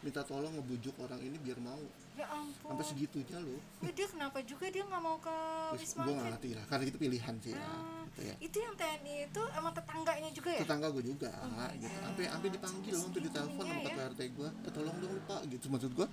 minta 0.00 0.20
tolong 0.20 0.50
ngebujuk 0.52 0.98
orang 0.98 1.22
ini 1.22 1.38
biar 1.38 1.56
mau. 1.56 1.78
Ya 2.18 2.26
ampun. 2.26 2.74
Sampai 2.74 2.84
segitunya 2.84 3.38
loh. 3.38 3.54
Ya, 3.80 3.94
dia 3.94 4.06
kenapa 4.10 4.42
juga 4.42 4.66
dia 4.66 4.82
nggak 4.82 4.98
mau 4.98 5.14
ke 5.16 5.30
wisma 5.72 6.02
gue 6.02 6.12
nggak 6.12 6.26
ngerti 6.28 6.50
lah 6.52 6.64
karena 6.66 6.84
itu 6.84 6.98
pilihan 6.98 7.34
sih 7.38 7.54
ya 7.54 7.62
Ah, 7.62 8.02
gitu 8.02 8.20
ya. 8.26 8.34
itu 8.42 8.56
yang 8.58 8.74
TNI 8.74 9.14
itu 9.30 9.42
emang 9.54 9.72
tetangganya 9.72 10.30
juga 10.34 10.50
ya? 10.50 10.60
Tetangga 10.66 10.88
gue 10.90 11.04
juga 11.06 11.30
gitu. 11.78 11.96
Sampai 11.96 12.24
sampai 12.26 12.48
dipanggil 12.50 12.92
loh 12.92 13.06
untuk 13.06 13.20
ditelepon 13.22 13.54
sama 13.54 13.62
Segitunya 13.62 13.86
ketua 13.86 14.04
RT 14.10 14.20
gue 14.34 14.48
eh, 14.50 14.72
tolong 14.74 14.96
dong 14.98 15.12
lupa 15.14 15.36
gitu. 15.46 15.66
Maksud 15.70 15.90
gue 15.94 16.06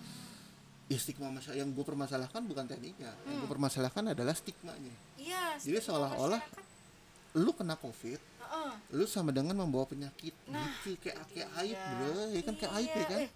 ya 0.87 0.97
stigma 1.01 1.27
masyarakat 1.27 1.57
yang 1.57 1.69
gue 1.73 1.83
permasalahkan 1.83 2.41
bukan 2.45 2.63
TNI-nya 2.63 3.11
yang 3.25 3.37
gue 3.41 3.49
permasalahkan 3.49 4.03
adalah 4.07 4.31
stigmanya. 4.31 4.93
Iya 5.17 5.57
Jadi 5.57 5.81
seolah-olah. 5.81 6.39
Lu 7.37 7.53
kena 7.53 7.77
covid 7.77 8.17
Heeh. 8.17 8.71
lu 8.91 9.05
sama 9.05 9.29
dengan 9.29 9.53
membawa 9.55 9.85
penyakit 9.85 10.33
Nah, 10.47 10.65
gitu 10.81 10.97
kayak 10.99 11.21
kayak 11.29 11.49
Iya. 11.53 11.61
aib 11.61 11.77
bro 11.77 12.09
ya 12.27 12.41
kan 12.41 12.53
kayak 12.55 12.73
aib 12.75 12.89
ya 12.89 12.95
Iya, 12.95 13.05
kan 13.05 13.19
eh. 13.21 13.29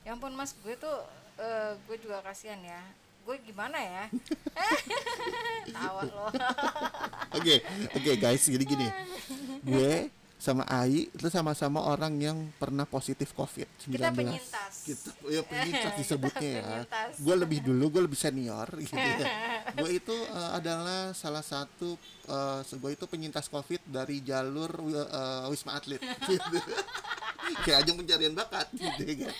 ya 0.00 0.10
ampun 0.12 0.32
mas 0.32 0.54
gue 0.54 0.74
tuh 0.76 0.96
eh, 1.36 1.72
gue 1.82 1.96
juga 1.98 2.22
kasihan 2.22 2.60
ya 2.60 2.80
gue 3.26 3.36
gimana 3.42 3.74
ya 3.76 4.04
tawa 5.74 6.02
lo 6.06 6.30
oke 7.34 7.54
oke 7.92 8.10
guys 8.16 8.46
jadi 8.46 8.62
gini 8.62 8.86
gue 9.68 9.92
sama 10.46 10.62
Ai 10.70 11.10
itu 11.10 11.26
sama-sama 11.26 11.82
orang 11.82 12.14
yang 12.22 12.38
pernah 12.54 12.86
positif 12.86 13.34
covid 13.34 13.66
19 13.82 13.98
Kita 13.98 14.08
penyintas. 14.14 14.72
kita 14.86 15.10
ya 15.26 15.42
penyintas 15.42 15.92
disebutnya 15.98 16.50
ya. 16.62 16.66
Gue 17.24 17.34
lebih 17.34 17.66
dulu 17.66 17.90
gue 17.90 18.02
lebih 18.06 18.14
senior 18.14 18.70
gitu 18.78 18.94
ya. 18.94 19.26
Gue 19.82 19.98
itu 19.98 20.14
eh, 20.14 20.50
adalah 20.54 21.10
salah 21.10 21.42
satu 21.42 21.98
eh, 22.30 22.60
gue 22.62 22.90
itu 22.94 23.04
penyintas 23.10 23.50
covid 23.50 23.82
dari 23.90 24.22
jalur 24.22 24.70
eh, 24.94 25.50
wisma 25.50 25.74
atlet. 25.74 25.98
Gitu. 26.26 26.58
kayak 27.62 27.86
ajang 27.86 27.96
pencarian 28.02 28.34
bakat 28.34 28.66
gitu 28.74 29.02
ya 29.06 29.14
kan 29.22 29.34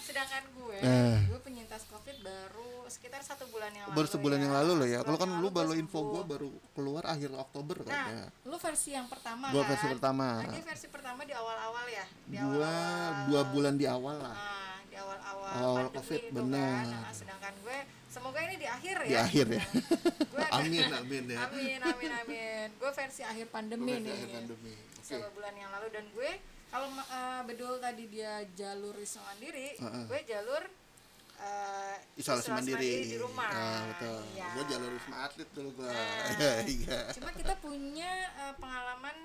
sedangkan 0.00 0.44
gue 0.50 0.76
Eh. 0.78 1.16
gue 1.26 1.40
penyintas 1.40 1.82
covid 1.86 2.16
baru 2.20 2.70
sekitar 2.86 3.20
satu 3.20 3.44
bulan 3.48 3.70
yang 3.70 3.86
lalu 3.86 3.96
baru 3.96 4.08
sebulan 4.08 4.36
ya. 4.36 4.42
yang 4.42 4.54
lalu 4.54 4.72
loh 4.74 4.88
ya 4.88 4.98
kalau 5.00 5.16
kan 5.16 5.30
lu 5.34 5.48
baru 5.48 5.70
gue 5.70 5.78
info 5.78 5.98
gue 6.10 6.22
baru 6.26 6.48
keluar 6.72 7.02
akhir 7.06 7.30
Oktober 7.32 7.76
kan 7.80 7.90
nah 7.90 8.06
ya 8.08 8.24
lu 8.44 8.56
versi 8.56 8.90
yang 8.90 9.06
pertama 9.06 9.44
Gua 9.48 9.62
kan 9.62 9.70
versi 9.70 9.86
pertama. 9.88 10.26
nah, 10.38 10.50
dia 10.50 10.64
versi 10.64 10.86
pertama 10.88 11.20
di 11.22 11.32
awal-awal 11.32 11.86
ya 11.86 12.04
di 12.24 12.36
dua 12.36 12.48
awal-awal 12.66 13.26
dua 13.26 13.40
bulan 13.46 13.74
di 13.74 13.86
awal 13.86 14.16
lah 14.18 14.34
Nah, 14.34 14.78
di 14.84 14.96
awal-awal 14.96 15.50
Awal 15.52 15.86
COVID, 15.92 16.20
itu 16.20 16.34
benar. 16.34 16.82
kan. 16.82 16.86
Nah, 16.90 17.12
sedangkan 17.12 17.54
gue 17.60 17.78
semoga 18.06 18.38
ini 18.40 18.56
di 18.56 18.66
akhir 18.66 18.96
ya. 19.00 19.06
di 19.06 19.16
akhir 19.16 19.46
ya 19.50 19.64
Gue 20.32 20.44
amin 20.52 20.86
amin 20.92 21.24
ya 21.26 21.38
amin 21.44 21.78
amin 21.80 22.10
amin. 22.16 22.66
Gue 22.74 22.90
versi 22.90 23.22
akhir 23.22 23.46
pandemi 23.48 23.92
Versi 23.92 24.02
nih. 24.02 24.14
akhir 24.16 24.30
pandemi 24.34 24.74
Beberapa 25.00 25.30
bulan 25.32 25.54
yang 25.56 25.70
lalu 25.70 25.88
dan 25.90 26.04
gue 26.10 26.30
kalau 26.70 26.86
eh, 26.88 27.40
bedul 27.44 27.74
tadi 27.76 28.04
dia 28.06 28.32
jalur 28.52 28.94
isolasi 28.94 29.18
mandiri 29.20 29.68
Heeh. 29.74 30.04
gue 30.06 30.20
jalur 30.24 30.62
eh, 31.36 31.96
isolasi 32.14 32.48
mandiri, 32.48 32.92
di 33.06 33.16
rumah 33.16 33.48
Ah, 33.48 33.82
betul 33.88 34.18
Iya. 34.30 34.46
gue 34.52 34.64
jalur 34.68 34.90
wisma 34.92 35.16
atlet 35.20 35.48
dulu 35.50 35.70
gue 35.74 35.88
Nah. 35.88 36.58
iya 36.76 36.98
cuma 37.12 37.30
kita 37.32 37.54
punya 37.58 38.10
eh, 38.38 38.54
pengalaman 38.56 39.16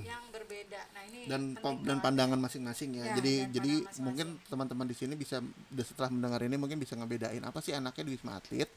yang 0.00 0.24
berbeda 0.30 0.80
nah 0.88 1.02
ini 1.04 1.28
dan 1.28 1.52
dan 1.84 2.00
pandangan 2.00 2.40
masing-masing 2.40 2.96
ya. 2.96 3.04
Ya, 3.04 3.20
jadi 3.20 3.32
jadi 3.50 3.52
pandangan 3.52 3.84
masing-masing. 3.84 4.00
mungkin 4.00 4.26
teman-teman 4.48 4.86
di 4.86 4.96
sini 4.96 5.14
bisa 5.14 5.36
setelah 5.76 6.08
mendengar 6.08 6.40
ini 6.40 6.56
mungkin 6.56 6.78
bisa 6.78 6.96
ngebedain 6.96 7.42
apa 7.42 7.60
sih 7.60 7.76
anaknya 7.76 8.02
di 8.02 8.12
wisma 8.14 8.40
atlet 8.40 8.72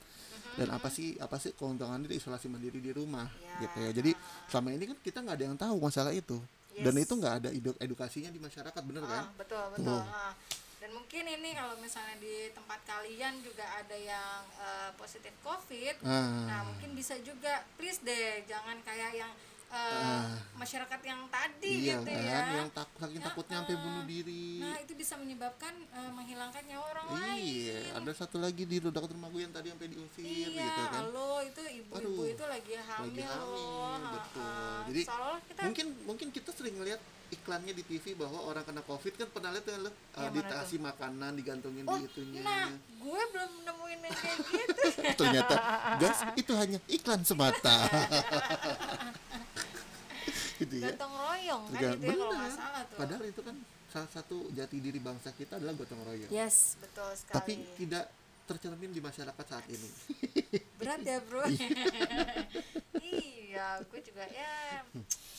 dan 0.51 0.67
apa 0.69 0.91
sih 0.91 1.15
apa 1.15 1.39
sih 1.39 1.55
keuntungan 1.55 2.03
di 2.03 2.19
isolasi 2.19 2.51
mandiri 2.51 2.83
di 2.83 2.91
rumah 2.91 3.31
Ya. 3.31 3.63
gitu 3.63 3.77
ya. 3.79 3.91
Jadi 3.93 4.11
selama 4.45 4.69
ini 4.71 4.83
kan 4.85 4.97
kita 4.99 5.17
nggak 5.21 5.35
ada 5.35 5.45
yang 5.45 5.55
tahu 5.55 5.75
masalah 5.79 6.11
itu. 6.11 6.35
Dan 6.81 6.95
itu 6.95 7.13
nggak 7.13 7.35
ada 7.37 7.49
edu- 7.49 7.77
edukasinya 7.77 8.27
di 8.27 8.37
masyarakat 8.37 8.81
bener 8.81 9.03
kan? 9.03 9.23
Ah, 9.23 9.29
betul 9.33 9.63
betul 9.73 9.85
Tuh. 9.91 10.03
Ah. 10.05 10.33
dan 10.79 10.95
mungkin 10.95 11.27
ini 11.27 11.51
kalau 11.51 11.75
misalnya 11.75 12.15
di 12.17 12.47
tempat 12.49 12.79
kalian 12.83 13.43
juga 13.43 13.67
ada 13.67 13.91
yang 13.93 14.39
eh, 14.57 14.91
positif 14.95 15.35
covid 15.39 15.99
Ah. 16.01 16.47
nah 16.47 16.59
mungkin 16.63 16.95
bisa 16.95 17.19
juga 17.19 17.51
please 17.75 17.99
deh 17.99 18.43
jangan 18.45 18.79
kayak 18.81 19.11
yang 19.13 19.31
eh, 19.69 19.77
Ah. 19.99 20.25
masyarakat 20.55 21.01
yang 21.03 21.21
tadi 21.27 21.71
iya 21.79 21.95
gitu 21.95 22.09
kan, 22.09 22.19
ya 22.19 22.39
yang 22.57 22.69
tak 22.69 22.89
saking 22.91 23.21
takutnya 23.21 23.55
sampai 23.59 23.75
bunuh 23.75 24.03
diri. 24.03 24.47
nah 24.59 24.75
itu 24.75 24.93
bisa 24.93 25.13
menyebabkan 25.15 25.73
eh, 25.87 26.11
menghilangkan 26.11 26.63
nyawa 26.65 26.85
orang 26.91 27.05
lain 27.07 27.37
Iya, 27.39 27.79
ada 27.95 28.11
satu 28.11 28.37
lagi 28.37 28.63
di 28.63 28.77
dekat 28.77 29.09
rumah 29.09 29.29
gue 29.29 29.41
yang 29.41 29.51
tadi 29.51 29.67
sampai 29.69 29.87
diusir 29.87 30.23
iya 30.23 30.47
gitu 30.59 30.81
kan. 30.89 31.03
lo 31.09 31.31
itu 31.39 31.61
ibu-ibu 31.61 32.21
itu 32.27 32.43
lagi 32.43 32.73
hamil, 32.75 33.05
lagi 33.07 33.23
hamil, 33.23 33.69
loh. 33.95 34.11
betul. 34.11 34.41
Ah, 34.43 34.81
Jadi, 34.85 35.01
kita 35.45 35.61
mungkin 35.63 35.87
mungkin 36.03 36.27
kita 36.29 36.49
sering 36.49 36.75
ngeliat 36.75 36.99
iklannya 37.29 37.77
di 37.77 37.85
TV 37.85 38.17
bahwa 38.17 38.41
orang 38.41 38.65
kena 38.65 38.81
covid 38.81 39.13
kan 39.13 39.29
pernah 39.29 39.53
lihat 39.53 39.61
kan 39.61 39.77
lo 39.79 39.89
uh, 39.89 39.93
mana 40.17 40.33
dikasih 40.33 40.81
makanan 40.81 41.31
digantungin 41.37 41.85
oh 41.85 41.93
di 41.93 42.09
itunya 42.09 42.41
nah 42.41 42.73
gue 42.73 43.21
belum 43.29 43.51
nemuin 43.63 43.99
yang 44.01 44.15
kayak 44.17 44.37
gitu 44.41 44.81
ternyata 45.21 45.55
guys 46.01 46.19
itu 46.33 46.51
hanya 46.57 46.81
iklan 46.89 47.21
semata 47.21 47.85
gitu 50.59 50.75
ya. 50.75 50.91
Gotong 50.91 51.13
royong 51.15 51.63
kan 51.65 51.79
Juga- 51.79 51.95
gitu 51.95 52.03
ya 52.03 52.13
kalau 52.13 52.35
nggak 52.35 52.53
salah 52.53 52.81
tuh. 52.85 52.97
Padahal 52.99 53.23
itu 53.25 53.41
kan 53.41 53.55
salah 53.89 54.09
satu 54.11 54.37
jati 54.53 54.77
diri 54.77 54.99
bangsa 54.99 55.33
kita 55.33 55.57
adalah 55.57 55.73
gotong 55.73 56.01
royong. 56.03 56.29
Yes 56.29 56.75
betul 56.77 57.09
sekali. 57.15 57.35
Tapi 57.39 57.53
tidak 57.79 58.05
tercermin 58.45 58.91
di 58.91 59.01
masyarakat 59.01 59.45
saat 59.45 59.65
ini. 59.69 59.89
Berat 60.79 61.01
ya 61.01 61.17
bro. 61.21 61.43
Iya. 62.99 63.67
Gue 63.89 63.99
juga 63.99 64.23
ya 64.29 64.83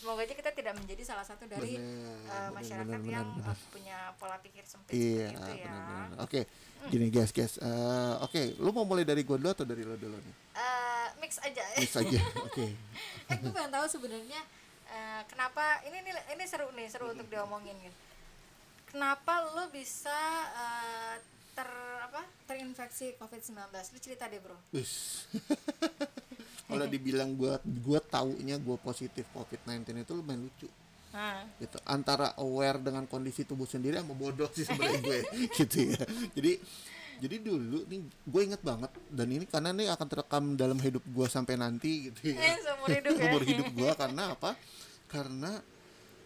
semoga 0.01 0.25
aja 0.25 0.33
kita 0.33 0.51
tidak 0.51 0.75
menjadi 0.81 1.03
salah 1.05 1.23
satu 1.23 1.45
dari 1.45 1.77
eh, 1.77 1.85
benar, 2.25 2.57
masyarakat 2.57 2.99
benar, 3.05 3.13
yang 3.21 3.29
benar, 3.37 3.53
eh, 3.53 3.69
punya 3.69 3.99
pola 4.17 4.41
pikir 4.41 4.65
sempit 4.65 4.97
iya 4.97 5.29
seperti 5.29 5.61
itu 5.61 5.69
ya. 5.69 5.85
oke 6.17 6.41
gini 6.89 7.07
guys 7.13 7.31
guys 7.31 7.55
Eh, 7.61 8.15
oke 8.25 8.43
lu 8.57 8.73
mau 8.73 8.89
mulai 8.89 9.05
dari 9.05 9.21
gue 9.21 9.37
dulu 9.37 9.53
atau 9.53 9.69
dari 9.69 9.85
lo 9.85 10.01
dulu 10.01 10.17
nih? 10.17 10.35
Eh, 10.57 11.07
mix 11.21 11.37
aja. 11.45 11.61
Ya 11.61 11.79
mix 11.85 11.93
aja 11.93 12.17
oke. 12.49 12.67
Eh 13.29 13.37
gue 13.37 13.51
pengen 13.53 13.71
tahu 13.71 13.87
sebenarnya 13.87 14.41
eh, 14.91 15.23
kenapa 15.31 15.81
ini 15.87 16.03
ini 16.03 16.11
ini 16.35 16.45
seru 16.45 16.69
nih 16.75 16.87
seru 16.91 17.15
untuk 17.15 17.31
diomongin 17.31 17.79
gitu 17.79 17.99
kenapa 18.91 19.55
lo 19.55 19.71
bisa 19.71 20.19
eh, 20.55 21.17
ter 21.55 21.69
apa 22.01 22.23
terinfeksi 22.49 23.15
covid 23.19 23.41
19 23.43 23.71
lu 23.71 23.99
cerita 24.03 24.25
deh 24.27 24.41
bro. 24.43 24.57
Kalau 26.71 26.87
dibilang 26.95 27.35
gua 27.35 27.59
gua 27.63 28.01
taunya 28.03 28.57
gua 28.59 28.79
positif 28.79 29.27
COVID-19 29.35 30.07
itu 30.07 30.13
lumayan 30.15 30.47
lucu 30.47 30.69
nah 31.11 31.43
gitu. 31.59 31.75
Antara 31.91 32.39
aware 32.39 32.79
dengan 32.79 33.03
kondisi 33.03 33.43
tubuh 33.43 33.67
sendiri 33.67 33.99
sama 33.99 34.15
bodoh 34.15 34.47
sih 34.55 34.63
sebenarnya 34.63 35.03
gue 35.03 35.19
gitu 35.59 35.91
ya. 35.91 36.03
Jadi 36.39 36.53
jadi 37.21 37.37
dulu 37.39 37.85
nih 37.85 38.01
gue 38.25 38.41
inget 38.43 38.63
banget 38.65 38.89
dan 39.09 39.29
ini 39.29 39.45
karena 39.45 39.69
ini 39.71 39.85
akan 39.87 40.07
terekam 40.09 40.45
dalam 40.57 40.81
hidup 40.81 41.05
gua 41.07 41.29
sampai 41.29 41.55
nanti 41.55 42.09
gitu 42.09 42.33
eh 42.33 42.35
ya. 42.35 42.57
seumur 42.65 42.89
hidup 42.89 43.13
ya 43.15 43.31
hidup 43.45 43.69
gua 43.71 43.93
karena 43.93 44.23
apa? 44.33 44.51
Karena 45.05 45.61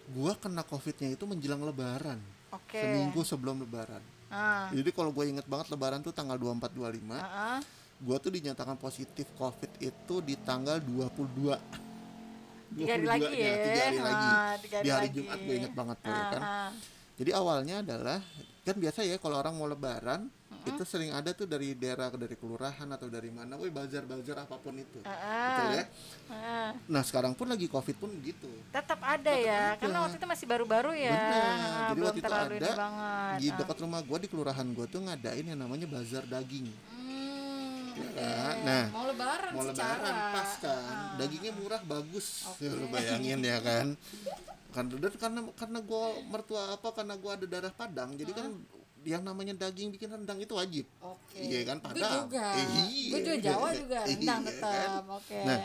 gua 0.08 0.32
kena 0.34 0.62
covidnya 0.62 1.10
itu 1.10 1.24
menjelang 1.24 1.60
lebaran. 1.60 2.20
oke 2.48 2.78
Seminggu 2.78 3.20
sebelum 3.22 3.58
lebaran. 3.58 3.98
ah 4.28 4.70
Jadi 4.70 4.90
kalau 4.90 5.10
gue 5.10 5.24
inget 5.26 5.44
banget 5.44 5.68
lebaran 5.68 5.98
tuh 5.98 6.10
tanggal 6.10 6.38
24 6.38 6.70
25 6.70 7.10
ah, 7.10 7.18
ah. 7.18 7.60
gua 7.98 8.16
tuh 8.18 8.30
dinyatakan 8.30 8.76
positif 8.76 9.26
covid 9.34 9.70
itu 9.78 10.14
di 10.20 10.34
tanggal 10.38 10.78
22 10.78 11.58
Tiga 12.74 12.90
hari 12.92 13.06
22 13.06 13.06
lagi 13.06 13.26
-nya, 13.30 13.38
ya. 13.40 13.54
tiga 13.56 13.82
hari 13.84 13.98
lagi 14.00 14.26
Ah, 14.26 14.52
tiga 14.58 14.76
hari 14.76 14.84
di 14.84 14.90
hari 14.90 15.06
lagi. 15.06 15.16
Jumat 15.16 15.38
gue 15.40 15.54
inget 15.54 15.72
banget 15.72 15.96
tuh 15.96 16.10
ya 16.10 16.16
Ah, 16.16 16.28
kan 16.28 16.42
ah. 16.42 16.70
jadi 17.14 17.30
awalnya 17.34 17.74
adalah 17.80 18.18
kan 18.60 18.76
biasa 18.76 19.00
ya 19.02 19.16
kalau 19.16 19.36
orang 19.36 19.54
mau 19.54 19.64
lebaran 19.64 20.20
itu 20.66 20.82
sering 20.82 21.10
ada 21.10 21.30
tuh 21.30 21.44
dari 21.44 21.72
daerah 21.72 22.08
dari 22.08 22.32
kelurahan 22.34 22.88
atau 22.88 23.06
dari 23.06 23.28
mana, 23.28 23.54
woi 23.54 23.68
bazar 23.68 24.02
bazar 24.02 24.42
apa 24.42 24.56
pun 24.56 24.74
itu, 24.74 24.98
Ah, 25.04 25.12
betul 25.52 25.68
ya. 25.76 25.84
ah. 26.32 26.70
Nah 26.88 27.02
sekarang 27.02 27.32
pun 27.32 27.46
lagi 27.46 27.66
covid 27.66 27.96
pun 27.96 28.10
gitu. 28.20 28.48
tetap 28.70 28.98
ada 29.00 29.30
ya 29.30 29.76
karena 29.76 30.02
waktu 30.02 30.16
itu 30.16 30.26
masih 30.26 30.46
baru-baru 30.48 30.92
ya 30.96 31.12
Benar. 31.12 31.44
Ah, 31.44 31.54
Jadi 31.54 31.94
belum 31.94 32.06
waktu 32.06 32.20
itu 32.20 32.32
ada 32.32 32.46
di 33.36 33.48
Ah. 33.48 33.54
dekat 33.54 33.76
rumah 33.80 34.00
gua 34.00 34.18
di 34.18 34.28
kelurahan 34.28 34.66
gua 34.72 34.86
tuh 34.86 35.00
ngadain 35.04 35.44
yang 35.44 35.60
namanya 35.60 35.86
bazar 35.86 36.24
daging. 36.24 36.66
Hmm, 36.90 37.94
Ya 37.94 38.08
kan? 38.10 38.54
Nah, 38.66 38.84
mau 38.90 39.04
lebaran 39.06 39.50
mau 39.54 39.62
secara 39.70 39.94
lebaran 40.02 40.34
pas 40.34 40.50
kan 40.58 40.94
dagingnya 41.14 41.52
murah 41.54 41.82
bagus 41.84 42.26
lu 42.58 42.86
bayangin 42.90 43.38
ya 43.38 43.58
kan 43.62 43.86
kan 44.74 44.84
karena 44.90 45.40
karena 45.54 45.78
gua 45.78 46.04
mertua 46.26 46.74
apa 46.74 46.88
karena 46.90 47.14
gua 47.14 47.38
ada 47.38 47.46
darah 47.46 47.70
padang 47.70 48.18
jadi 48.18 48.34
kan 48.34 48.50
yang 49.06 49.22
namanya 49.22 49.54
daging 49.54 49.88
bikin 49.90 50.08
rendang 50.08 50.36
itu 50.36 50.52
wajib 50.52 50.84
Oke. 50.98 51.38
Iya 51.38 51.60
kan, 51.64 51.76
Gue 51.78 51.88
Padang. 51.94 52.12
juga. 52.24 52.46
Eh, 52.52 52.66
iya. 52.88 53.10
Gue 53.10 53.20
juga 53.20 53.36
Jawa 53.40 53.68
juga 53.70 53.98
rendang 54.02 54.40
Iya 54.44 54.48
tetap. 54.50 54.72
kan? 54.72 55.02
Oke. 55.12 55.38
Nah, 55.42 55.58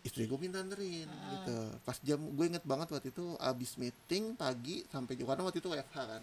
istri 0.00 0.24
gue 0.24 0.38
minta 0.40 0.56
anterin 0.56 1.04
gitu 1.04 1.56
pas 1.84 1.96
jam 2.00 2.16
gue 2.16 2.44
inget 2.48 2.64
banget 2.64 2.88
waktu 2.88 3.12
itu 3.12 3.36
abis 3.36 3.76
meeting 3.76 4.32
pagi 4.32 4.80
sampai 4.88 5.20
karena 5.20 5.42
waktu 5.44 5.60
itu 5.60 5.68
WFH 5.68 5.96
kan 5.98 6.22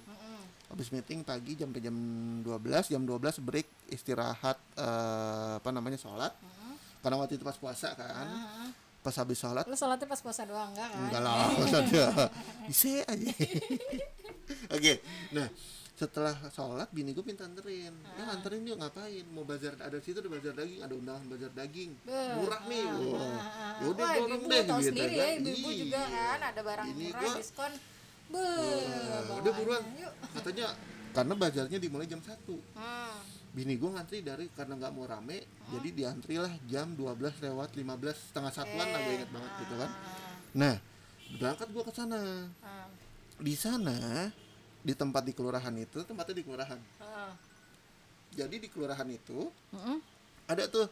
habis 0.65 0.89
meeting 0.89 1.21
pagi 1.21 1.53
sampai 1.53 1.85
jam 1.85 1.93
12 2.41 2.49
jam 2.89 3.01
12 3.05 3.45
break 3.45 3.67
istirahat 3.93 4.57
eh, 4.73 5.61
apa 5.61 5.69
namanya 5.69 6.01
sholat 6.01 6.33
karena 7.05 7.15
waktu 7.21 7.37
itu 7.37 7.45
pas 7.45 7.53
puasa 7.53 7.93
kan 7.93 8.25
pas 9.05 9.13
habis 9.13 9.37
sholat 9.37 9.61
Lu 9.69 9.77
sholatnya 9.77 10.09
pas 10.09 10.17
puasa 10.17 10.41
doang 10.49 10.73
enggak 10.73 10.89
kan? 10.89 11.01
enggak 11.05 11.21
lah 11.21 11.35
bisa 12.65 12.89
aja 13.13 13.29
oke 14.75 14.93
nah 15.29 15.47
setelah 15.95 16.35
sholat 16.49 16.91
bini 16.91 17.11
gue 17.11 17.23
minta 17.23 17.43
anterin. 17.43 17.95
Ya 18.13 18.23
anterin 18.27 18.61
yuk 18.63 18.75
ngapain? 18.75 19.23
Mau 19.29 19.41
bazar 19.41 19.73
ada 19.77 19.95
situ 19.97 20.19
ada 20.19 20.27
bazar 20.27 20.51
daging 20.53 20.79
ada 20.81 20.91
undangan 20.91 21.23
bazar 21.25 21.51
daging. 21.51 21.91
Beh, 22.01 22.35
murah 22.35 22.61
nih. 22.65 22.83
Wah 22.83 23.43
yaudah 23.79 23.95
Wah, 24.01 24.13
dorong 24.13 24.31
ibu 24.35 24.45
deh 24.45 24.61
tahu 24.61 24.77
gitu 24.77 24.87
sendiri 24.91 25.13
kan 25.13 25.23
ya, 25.23 25.27
ibu-ibu 25.37 25.69
juga 25.73 26.01
Iya. 26.01 26.25
kan 26.27 26.39
ada 26.45 26.61
barang 26.61 26.87
Ini 26.89 27.05
murah, 27.05 27.21
gua- 27.21 27.37
diskon. 27.37 27.73
Be, 28.25 28.41
bawaannya. 28.41 29.35
udah 29.37 29.53
buruan. 29.53 29.83
Yuk. 29.95 30.13
katanya 30.33 30.67
karena 31.11 31.33
bazarnya 31.33 31.77
dimulai 31.77 32.05
jam 32.05 32.19
1 32.19 32.59
Hmm. 32.73 33.15
bini 33.51 33.73
gue 33.75 33.87
ngantri 33.87 34.19
dari 34.19 34.51
karena 34.51 34.75
nggak 34.75 34.91
mau 34.91 35.05
rame 35.05 35.47
jadi 35.69 35.89
diantri 35.93 36.35
lah 36.35 36.51
jam 36.65 36.91
12 36.91 37.39
lewat 37.39 37.71
15 37.71 37.87
setengah 38.19 38.51
satuan 38.51 38.83
lah 38.85 38.99
gue 38.99 39.13
inget 39.15 39.31
banget 39.31 39.51
gitu 39.61 39.75
kan. 39.77 39.91
Nah 40.53 40.75
berangkat 41.33 41.67
gue 41.69 41.83
ke 41.83 41.93
sana. 41.93 42.21
Ah, 42.59 42.89
di 43.37 43.55
sana 43.55 43.95
di 44.85 44.93
tempat 44.93 45.25
di 45.25 45.33
kelurahan 45.33 45.73
itu 45.73 46.05
tempatnya 46.05 46.35
di 46.37 46.45
kelurahan 46.45 46.77
ah. 47.01 47.33
jadi 48.37 48.55
di 48.61 48.69
kelurahan 48.69 49.09
itu 49.09 49.49
Mm-mm. 49.73 49.97
ada 50.45 50.69
tuh 50.69 50.85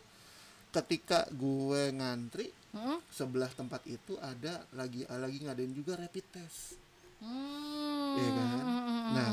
ketika 0.73 1.29
gue 1.29 1.93
ngantri 1.93 2.49
Mm-mm. 2.73 2.97
sebelah 3.13 3.53
tempat 3.53 3.85
itu 3.85 4.17
ada 4.17 4.65
lagi 4.73 5.05
lagi 5.05 5.45
ngadain 5.45 5.69
juga 5.77 5.93
rapid 5.93 6.25
test. 6.33 6.81
Iya 8.17 8.29
kan? 8.35 8.65
Nah, 9.13 9.31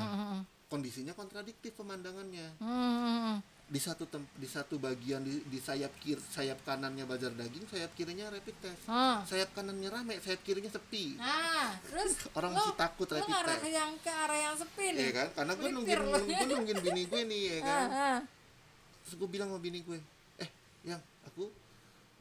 kondisinya 0.69 1.17
kontradiktif 1.17 1.75
pemandangannya. 1.75 2.61
Di 3.71 3.79
satu 3.79 4.03
tem 4.05 4.19
di 4.35 4.45
satu 4.45 4.77
bagian 4.77 5.23
di, 5.23 5.47
di 5.47 5.59
sayap 5.59 5.95
kiri 5.97 6.19
sayap 6.19 6.59
kanannya 6.61 7.07
bazar 7.07 7.31
daging 7.31 7.62
sayap 7.65 7.95
kirinya 7.95 8.27
rapid 8.27 8.57
test 8.59 8.83
Ah. 8.85 9.23
sayap 9.23 9.55
kanannya 9.55 9.87
rame 9.87 10.19
sayap 10.19 10.43
kirinya 10.43 10.67
sepi 10.69 11.15
Nah, 11.15 11.79
terus 11.81 12.19
Orang 12.37 12.50
masih 12.53 12.75
takut 12.75 13.07
rapid 13.07 13.31
test. 13.31 13.62
yang 13.65 13.95
ke 13.97 14.11
arah 14.11 14.39
yang 14.41 14.57
sepi 14.57 14.87
nih. 14.91 15.05
ya 15.05 15.12
kan 15.15 15.29
karena 15.33 15.53
gue 15.55 15.69
nungguin 15.71 16.00
gue 16.03 16.47
nungguin 16.50 16.79
bini 16.85 17.03
gue 17.05 17.23
nih 17.25 17.43
ya 17.47 17.59
kan 17.62 17.87
Ah, 17.89 18.19
terus 19.00 19.15
gue 19.17 19.29
bilang 19.29 19.49
sama 19.49 19.61
bini 19.61 19.79
gue 19.81 19.99
eh 20.37 20.50
yang 20.85 20.99
aku 21.25 21.47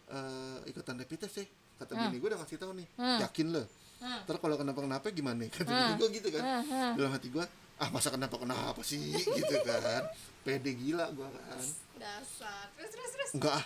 eh, 0.08 0.58
ikutan 0.66 0.96
rapid 0.96 1.18
test 1.20 1.36
ya 1.36 1.46
kata 1.78 1.92
bini 1.98 2.18
gue 2.18 2.28
udah 2.28 2.40
ngasih 2.40 2.58
tahu 2.58 2.72
nih 2.74 2.88
Hmm. 2.96 3.20
yakin 3.22 3.48
lo 3.50 3.64
Hmm. 4.00 4.22
terus 4.24 4.40
kalau 4.40 4.56
kenapa 4.56 4.80
kenapa 4.80 5.08
gimana 5.10 5.44
kata 5.50 5.66
Hmm. 5.66 5.82
bini 5.82 5.94
gue 5.98 6.08
gitu 6.14 6.28
kan 6.30 6.44
Hmm, 6.46 6.62
hmm. 6.64 6.92
dalam 6.94 7.12
hati 7.12 7.28
gue 7.28 7.46
ah 7.80 7.90
masa 7.90 8.12
kenapa 8.12 8.36
kenapa 8.36 8.82
sih? 8.84 9.16
Gitu 9.16 9.56
kan. 9.64 10.04
Pede 10.44 10.72
gila 10.76 11.08
gue 11.12 11.24
kan. 11.26 11.64
Dasar. 11.96 12.68
Terus 12.76 12.92
terus 12.92 13.12
terus. 13.16 13.32
enggak 13.36 13.56
ah. 13.56 13.66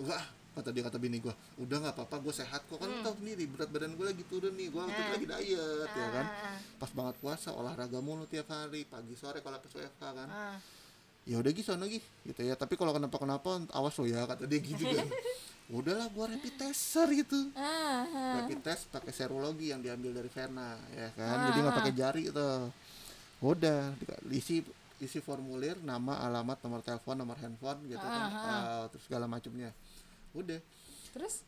Enggak 0.00 0.18
ah 0.20 0.26
kata 0.54 0.70
dia 0.70 0.86
kata 0.86 1.02
bini 1.02 1.18
gue 1.18 1.34
udah 1.58 1.82
nggak 1.82 1.94
apa-apa 1.98 2.16
gue 2.22 2.34
sehat 2.34 2.62
kok. 2.64 2.78
Kan 2.78 2.86
lu 2.86 3.02
tahu 3.02 3.14
sendiri 3.20 3.44
berat 3.50 3.68
badan 3.68 3.92
gue 3.92 4.06
lagi 4.06 4.24
turun 4.24 4.54
nih. 4.54 4.70
Gue 4.70 4.80
waktu 4.80 4.94
itu 4.94 5.02
Hmm. 5.04 5.14
lagi 5.14 5.26
diet 5.26 5.90
ya 5.90 6.08
kan. 6.14 6.26
Ah, 6.30 6.58
pas 6.78 6.90
banget 6.94 7.14
puasa 7.18 7.48
olahraga 7.52 7.98
mulu 8.00 8.24
tiap 8.24 8.48
hari. 8.48 8.86
Pagi 8.86 9.14
sore 9.18 9.42
kalau 9.42 9.58
pas 9.60 9.72
WFH 9.72 10.02
kan. 10.02 10.28
Ah. 10.30 10.58
ya 11.24 11.40
udah 11.40 11.56
gitu 11.56 11.72
sono 11.72 11.88
gitu 11.88 12.04
gitu 12.28 12.40
ya. 12.44 12.52
Tapi 12.52 12.76
kalau 12.76 12.92
kenapa 12.92 13.16
kenapa 13.16 13.56
awas 13.72 13.96
lo 13.96 14.04
ya 14.04 14.24
kata 14.24 14.44
dia 14.44 14.60
gitu 14.60 14.84
kan. 14.84 15.08
Udahlah 15.80 16.12
gua 16.12 16.28
rapid 16.28 16.54
tester 16.60 17.08
gitu. 17.16 17.48
Ah, 17.56 18.04
ah. 18.04 18.34
rapid 18.44 18.60
test 18.60 18.92
pakai 18.92 19.08
serologi 19.08 19.72
yang 19.72 19.80
diambil 19.80 20.20
dari 20.20 20.28
Verna 20.28 20.76
ya 20.92 21.08
kan. 21.16 21.48
Jadi 21.48 21.58
nggak 21.64 21.76
pakai 21.80 21.94
jari 21.96 22.22
tuh 22.28 22.68
udah 23.42 23.94
isi 24.30 24.62
isi 25.02 25.18
formulir 25.18 25.76
nama 25.82 26.22
alamat 26.22 26.62
nomor 26.62 26.80
telepon 26.80 27.18
nomor 27.18 27.36
handphone 27.42 27.82
gitu 27.90 28.00
kan. 28.00 28.30
Uh, 28.30 28.84
terus 28.94 29.04
segala 29.06 29.26
macamnya 29.26 29.70
udah. 30.34 30.60
Terus? 31.14 31.46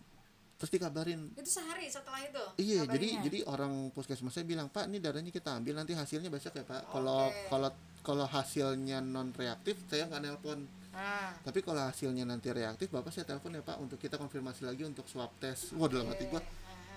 Terus 0.57 0.71
dikabarin. 0.73 1.21
Itu 1.37 1.61
sehari 1.61 1.85
setelah 1.93 2.21
itu? 2.25 2.45
Iya, 2.57 2.89
jadi 2.89 3.09
kabarnya? 3.13 3.25
jadi 3.29 3.39
orang 3.45 3.73
puskesmasnya 3.93 4.45
bilang, 4.49 4.73
"Pak, 4.73 4.89
ini 4.89 5.05
darahnya 5.05 5.29
kita 5.29 5.53
ambil 5.53 5.77
nanti 5.77 5.93
hasilnya 5.93 6.33
besok 6.33 6.57
ya, 6.57 6.65
Pak." 6.65 6.89
Kalau 6.89 7.29
kalau 7.53 7.71
kalau 8.01 8.25
hasilnya 8.25 9.05
non 9.05 9.37
reaktif, 9.37 9.77
saya 9.91 10.09
nggak 10.09 10.23
nelpon. 10.25 10.65
ah. 10.97 11.37
Tapi 11.45 11.61
kalau 11.61 11.85
hasilnya 11.85 12.25
nanti 12.25 12.49
reaktif, 12.55 12.89
Bapak 12.89 13.13
saya 13.13 13.29
telepon 13.29 13.53
ya, 13.53 13.61
Pak, 13.61 13.77
untuk 13.85 13.99
kita 14.01 14.17
konfirmasi 14.17 14.65
lagi 14.65 14.89
untuk 14.89 15.05
swab 15.05 15.29
test. 15.37 15.77
Wah, 15.77 15.93
dalam 15.93 16.09
hati 16.09 16.25
gua, 16.25 16.41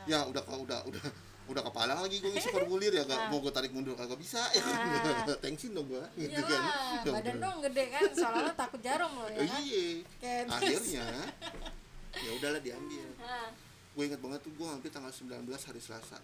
ya 0.07 0.23
udah 0.23 0.43
udah 0.55 0.79
udah 0.87 1.03
udah 1.49 1.63
kepalang 1.65 1.99
lagi 2.05 2.21
gue 2.21 2.29
ngisi 2.29 2.53
formulir 2.53 2.93
ya 2.93 3.03
gak 3.09 3.33
mau 3.33 3.41
gue 3.41 3.49
tarik 3.49 3.73
mundur 3.73 3.97
kagak 3.97 4.21
bisa. 4.21 4.37
Ya 4.53 4.61
kan 4.61 5.37
thanksin 5.43 5.73
dong 5.73 5.89
gue 5.89 6.03
gitu 6.21 6.41
kan. 6.45 6.61
badan 7.09 7.37
dong 7.41 7.57
gede 7.65 7.83
kan 7.89 8.01
soalnya 8.13 8.53
takut 8.53 8.81
jarum 8.85 9.09
loh 9.17 9.29
ya. 9.33 9.49
Kan 9.49 9.61
iya 9.65 10.45
akhirnya 10.45 11.05
ya 12.13 12.29
udahlah 12.37 12.61
diambil. 12.61 13.07
Ah, 13.25 13.49
gue 13.97 14.03
ingat 14.05 14.21
banget 14.21 14.39
tuh 14.45 14.53
gue 14.53 14.67
hampir 14.69 14.93
tanggal 14.93 15.09
19 15.09 15.49
hari 15.49 15.81
Selasa. 15.81 16.21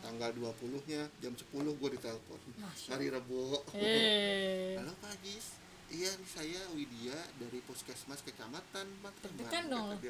Tanggal 0.00 0.32
20 0.32 0.88
nya 0.88 1.02
jam 1.20 1.34
10 1.34 1.50
gue 1.50 1.88
ditelepon. 1.98 2.40
Hari 2.62 3.06
Rebo. 3.10 3.66
Eh. 3.74 4.78
Halo 4.78 4.94
Pak 5.02 5.18
Ajis 5.18 5.58
iya 5.90 6.14
saya 6.22 6.62
Widya 6.78 7.18
dari 7.42 7.58
puskesmas 7.66 8.22
kecamatan 8.22 8.86
Matraman 9.02 9.42
Deg-degan 9.42 9.64
dong. 9.66 9.98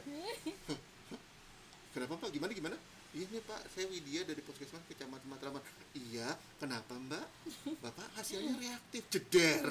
kenapa 1.97 2.21
Pak? 2.21 2.29
Gimana 2.37 2.53
gimana 2.53 2.77
iya 3.11 3.27
nih 3.27 3.43
Pak 3.43 3.61
saya 3.75 3.87
Widya 3.91 4.23
dari 4.23 4.41
puskesmas 4.45 4.87
kecamatan 4.87 5.27
Matraman. 5.27 5.63
Iya 5.99 6.31
kenapa 6.63 6.95
Mbak? 6.95 7.27
Bapak 7.83 8.07
hasilnya 8.15 8.55
reaktif 8.55 9.03
jeder. 9.11 9.67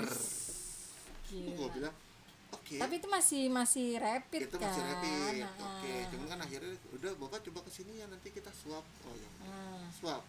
Gue 1.29 1.55
Gila. 1.55 1.67
bilang 1.71 1.95
oke. 2.51 2.75
Tapi 2.75 2.93
itu 2.99 3.07
masih 3.07 3.43
masih 3.47 3.87
rapid 3.95 4.51
itu 4.51 4.57
kan? 4.59 4.67
masih 4.67 4.83
rapid. 4.83 5.43
Ah, 5.47 5.53
oke 5.71 5.93
cuman 6.11 6.25
kan 6.27 6.39
akhirnya 6.43 6.73
udah 6.99 7.11
bapak 7.15 7.39
coba 7.47 7.59
ke 7.63 7.71
sini 7.71 8.03
ya 8.03 8.05
nanti 8.11 8.27
kita 8.33 8.51
swab. 8.51 8.83
Oh 8.83 9.15
ya 9.15 9.29
ah. 9.47 9.87
swab. 9.95 10.23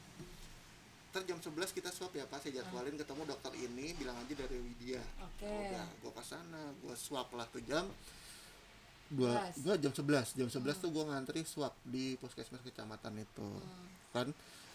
Ntar 1.10 1.26
jam 1.26 1.42
11 1.42 1.74
kita 1.74 1.90
swab 1.90 2.14
ya 2.14 2.22
pak. 2.30 2.38
Saya 2.46 2.62
jadwalin 2.62 2.94
ketemu 2.94 3.22
dokter 3.26 3.52
ini 3.58 3.90
bilang 3.98 4.14
aja 4.22 4.34
dari 4.38 4.58
Widya. 4.62 5.02
Oke. 5.26 5.50
udah 5.50 5.86
gua 6.06 6.12
ke 6.14 6.22
sana 6.22 6.62
gua 6.78 6.94
swab 6.94 7.26
lah 7.34 7.50
tuh 7.50 7.64
jam 7.66 7.90
dua 9.10 9.50
11. 9.50 9.60
gua 9.60 9.74
jam 9.76 9.92
11 9.92 10.38
jam 10.38 10.48
11 10.48 10.78
tuh 10.78 10.88
gua 10.88 11.04
ngantri 11.08 11.42
swab 11.42 11.74
di 11.82 12.14
puskesmas 12.16 12.62
kecamatan 12.62 13.18
itu 13.18 13.48
kan 14.08 14.30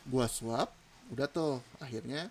gua 0.05 0.27
swab 0.27 0.67
udah 1.07 1.25
tuh 1.25 1.57
akhirnya 1.77 2.27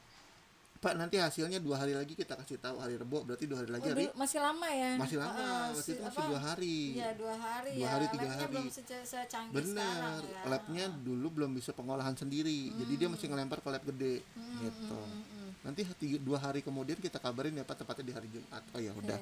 pak 0.76 0.92
nanti 0.94 1.16
hasilnya 1.16 1.56
dua 1.58 1.80
hari 1.80 1.96
lagi 1.96 2.12
kita 2.12 2.36
kasih 2.36 2.60
tahu 2.60 2.76
hari 2.76 2.94
rebo 2.94 3.24
berarti 3.24 3.48
dua 3.48 3.56
hari 3.58 3.72
lagi 3.72 3.88
Oh, 3.88 3.90
hari 3.90 4.04
masih 4.12 4.36
lama 4.36 4.68
ya 4.68 4.90
masih 4.94 5.16
lama 5.16 5.32
Ah, 5.34 5.72
waktu 5.72 5.80
itu 5.88 5.96
masih 5.96 6.12
apa? 6.12 6.28
dua 6.28 6.40
hari 6.42 6.78
Iya 6.92 7.08
dua 7.16 7.34
hari 7.34 7.72
Dua 7.72 7.80
ya. 7.80 7.88
hari, 7.88 8.04
tiga 8.06 8.20
Labnya 8.22 8.36
hari. 8.36 8.52
belum 8.52 8.68
sekarang 9.64 10.20
ya. 10.20 10.42
labnya 10.44 10.84
dulu 10.92 11.26
belum 11.32 11.50
bisa 11.52 11.70
pengolahan 11.72 12.12
sendiri, 12.12 12.68
jadi 12.74 12.92
dia 12.94 13.08
mesti 13.08 13.24
ngelempar 13.24 13.58
ke 13.58 13.68
lab 13.70 13.80
gede, 13.86 14.20
gitu. 14.60 15.00
Nanti 15.62 15.80
tiga, 15.96 16.16
dua 16.20 16.36
hari 16.38 16.60
kemudian 16.60 16.98
kita 16.98 17.16
kabarin 17.16 17.54
ya 17.54 17.64
pak, 17.64 17.80
tepatnya 17.80 18.04
di 18.04 18.12
hari 18.12 18.28
Jumat. 18.28 18.62
Oh 18.68 18.78
ya 18.78 18.92
udah, 18.92 19.16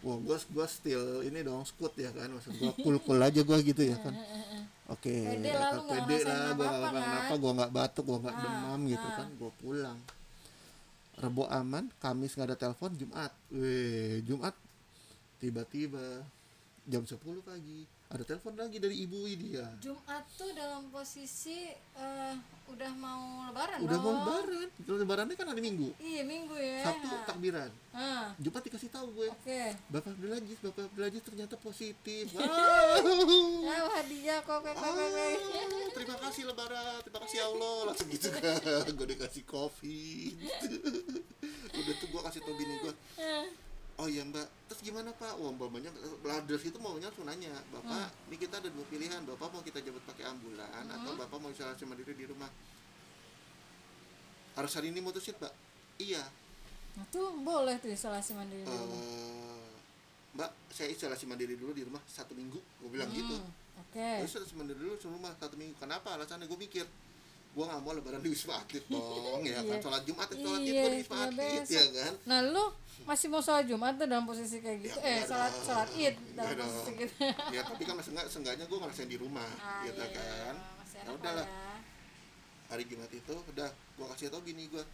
wah 0.00 0.18
gua 0.20 0.36
gua 0.52 0.66
still 0.66 1.20
ini 1.22 1.40
dong 1.44 1.64
skut 1.64 1.92
ya 1.96 2.10
kan, 2.12 2.28
maksud 2.32 2.56
gua 2.56 2.72
cool 2.80 2.96
cool 3.04 3.20
aja 3.20 3.40
gua 3.44 3.58
gitu 3.60 3.82
ya 3.84 3.96
kan. 4.00 4.14
Oke, 4.94 5.14
Pede 5.22 5.54
lah, 5.54 5.70
lu 5.78 5.86
nggak 5.86 6.02
pede 6.02 6.16
lah, 6.26 6.50
apa-apa 6.50 6.66
nggak 6.74 6.90
kan? 6.90 7.02
kenapa, 7.06 7.34
gua 7.38 7.52
nggak 7.54 7.72
batuk, 7.72 8.04
gua 8.10 8.18
nggak 8.26 8.34
Ah, 8.34 8.42
demam 8.42 8.80
gitu 8.90 9.08
kan, 9.14 9.28
gua 9.38 9.50
pulang. 9.62 9.98
Rebo 11.20 11.44
aman, 11.46 11.84
Kamis 12.02 12.32
nggak 12.34 12.48
ada 12.50 12.58
telepon, 12.58 12.90
Jumat, 12.98 13.32
weh 13.54 14.18
Jumat 14.26 14.56
tiba-tiba 15.38 16.24
jam 16.84 17.06
10 17.06 17.16
pagi 17.40 17.86
ada 18.10 18.26
telepon 18.26 18.58
lagi 18.58 18.82
dari 18.82 19.06
ibu 19.06 19.22
Widya 19.22 19.62
Jumat 19.78 20.26
tuh 20.34 20.50
dalam 20.50 20.90
posisi 20.90 21.70
eh, 21.94 22.34
udah 22.66 22.92
mau 22.98 23.46
lebaran 23.46 23.78
udah 23.82 23.98
mau 23.98 24.10
dong. 24.10 24.18
lebaran. 24.22 24.68
Kalau 24.82 24.98
lebarannya 25.02 25.34
kan 25.34 25.46
hari 25.50 25.62
minggu. 25.62 25.90
Iya 25.98 26.22
minggu 26.22 26.54
ya. 26.54 26.86
sabtu 26.86 27.06
takbiran. 27.26 27.70
Ah, 27.90 28.30
jumat 28.38 28.62
dikasih 28.62 28.90
tahu 28.94 29.10
gue. 29.18 29.28
Oke. 29.30 29.62
bapak 29.90 30.14
Abdulajis 30.14 30.58
bapak 30.62 30.86
Abdulajis 30.90 31.22
ternyata 31.26 31.54
positif. 31.58 32.30
Wow 32.40 32.46
Ah, 33.70 34.02
hadiah 34.02 34.38
kok 34.42 34.58
kok 34.62 34.74
kok 34.74 34.90
kok. 34.90 35.06
Ah, 35.10 35.88
terima 35.94 36.16
kasih 36.22 36.42
lebaran. 36.46 36.98
Terima 37.02 37.20
kasih 37.26 37.38
Allah. 37.42 37.76
Langsung 37.90 38.08
gitu 38.10 38.28
kan. 38.30 38.86
Gue 38.98 39.06
dikasih 39.06 39.42
kopi 39.46 40.34
udah 41.80 41.94
tuh 41.96 42.08
gue 42.10 42.20
kasih 42.28 42.40
tau 42.44 42.54
bini 42.54 42.74
gue 42.82 42.92
oh 44.00 44.08
iya 44.08 44.24
mbak. 44.24 44.48
Terus 44.72 44.80
gimana 44.80 45.12
pak? 45.12 45.36
Wah 45.36 45.52
mbak 45.52 45.68
banyak. 45.68 45.92
Laders 46.24 46.64
itu 46.64 46.78
maunya 46.80 47.12
langsung 47.12 47.28
nanya 47.28 47.52
bapak 47.68 48.08
ini 48.32 48.36
kita 48.40 48.56
ada 48.56 48.68
dua 48.72 48.84
pilihan. 48.88 49.20
Bapak 49.28 49.52
mau 49.52 49.60
kita 49.60 49.84
jemput 49.84 50.00
pakai 50.08 50.24
ambulan 50.24 50.88
atau 50.88 51.12
bapak 51.20 51.36
mau 51.36 51.52
isolasi 51.52 51.84
mandiri 51.84 52.16
di 52.16 52.24
rumah? 52.24 52.48
Harus 54.56 54.72
hari 54.72 54.90
ini 54.90 55.04
mutusin 55.04 55.36
pak? 55.36 55.52
Iya. 56.00 56.24
Nah, 56.96 57.04
tuh 57.12 57.36
boleh 57.44 57.76
tuh 57.78 57.92
isolasi 57.92 58.32
mandiri 58.32 58.64
di 58.64 58.72
rumah. 58.72 58.96
Eh, 58.96 59.70
mbak 60.34 60.50
saya 60.72 60.88
isolasi 60.88 61.28
mandiri 61.28 61.54
dulu 61.60 61.76
di 61.76 61.84
rumah 61.84 62.00
satu 62.08 62.32
minggu. 62.32 62.58
Gue 62.80 62.90
bilang 62.90 63.12
gitu. 63.12 63.36
Hmm, 63.36 63.52
Oke. 63.84 64.24
terus 64.24 64.32
isolasi 64.32 64.56
mandiri 64.56 64.80
dulu 64.80 64.96
di 64.96 65.06
rumah 65.06 65.32
satu 65.36 65.54
minggu. 65.60 65.76
Kenapa? 65.76 66.16
Alasannya 66.16 66.48
gue 66.48 66.58
mikir 66.58 66.88
gue 67.50 67.64
nggak 67.64 67.80
mau 67.80 67.92
lebaran 67.92 68.20
di 68.20 68.30
wisma 68.30 68.54
atlet 68.56 68.84
dong 68.86 69.42
ya 69.42 69.58
kan 69.58 69.64
Iya. 69.66 69.80
sholat 69.80 70.02
jumat 70.02 70.26
ya 70.26 70.36
sholat 70.38 70.60
id 70.60 70.66
Iya, 70.66 70.74
gue 70.76 70.88
di 70.88 70.98
wisma 71.00 71.16
atlet 71.24 71.64
ya 71.66 71.84
kan 71.90 72.12
Nah, 72.24 72.40
lu 72.44 72.64
masih 73.00 73.26
mau 73.26 73.40
sholat 73.40 73.64
Jumat 73.64 73.96
tuh 73.96 74.04
dalam 74.04 74.22
posisi 74.22 74.60
kayak 74.60 74.78
gitu. 74.82 74.98
Ya, 74.98 75.08
eh, 75.10 75.20
sholat 75.24 75.50
dong. 75.50 75.64
sholat 75.64 75.88
Id 75.90 76.16
dalam 76.30 76.46
Enggak 76.46 76.58
posisi 76.60 76.84
dong. 76.84 76.96
gitu. 77.00 77.14
ya 77.56 77.62
tapi 77.64 77.82
kan 77.82 77.94
masih 77.96 78.10
enggak 78.12 78.26
seenggaknya 78.28 78.64
gue 78.64 78.78
ngerasain 78.78 79.08
di 79.08 79.16
rumah 79.16 79.48
Ah, 79.58 79.82
gitu 79.82 79.98
iya, 79.98 80.08
kan 80.12 80.54
ya 80.54 81.00
enak 81.00 81.14
udahlah 81.16 81.36
lah 81.38 81.48
ya. 81.48 81.74
hari 82.68 82.84
jumat 82.84 83.10
itu 83.10 83.34
udah 83.34 83.68
gue 83.72 84.06
kasih 84.06 84.26
tau 84.28 84.40
bini 84.40 84.68
gue 84.68 84.84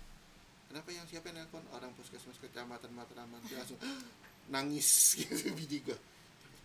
kenapa 0.67 0.89
yang 0.89 1.05
siapa 1.05 1.25
yang 1.27 1.37
nelpon 1.41 1.67
orang 1.69 1.91
puskesmas 1.93 2.39
kecamatan 2.39 2.91
Matraman 2.91 3.43
dia 3.45 3.59
langsung 3.59 3.77
nangis 4.47 4.89
gitu 5.19 5.51
bini 5.53 5.83
gue 5.83 5.99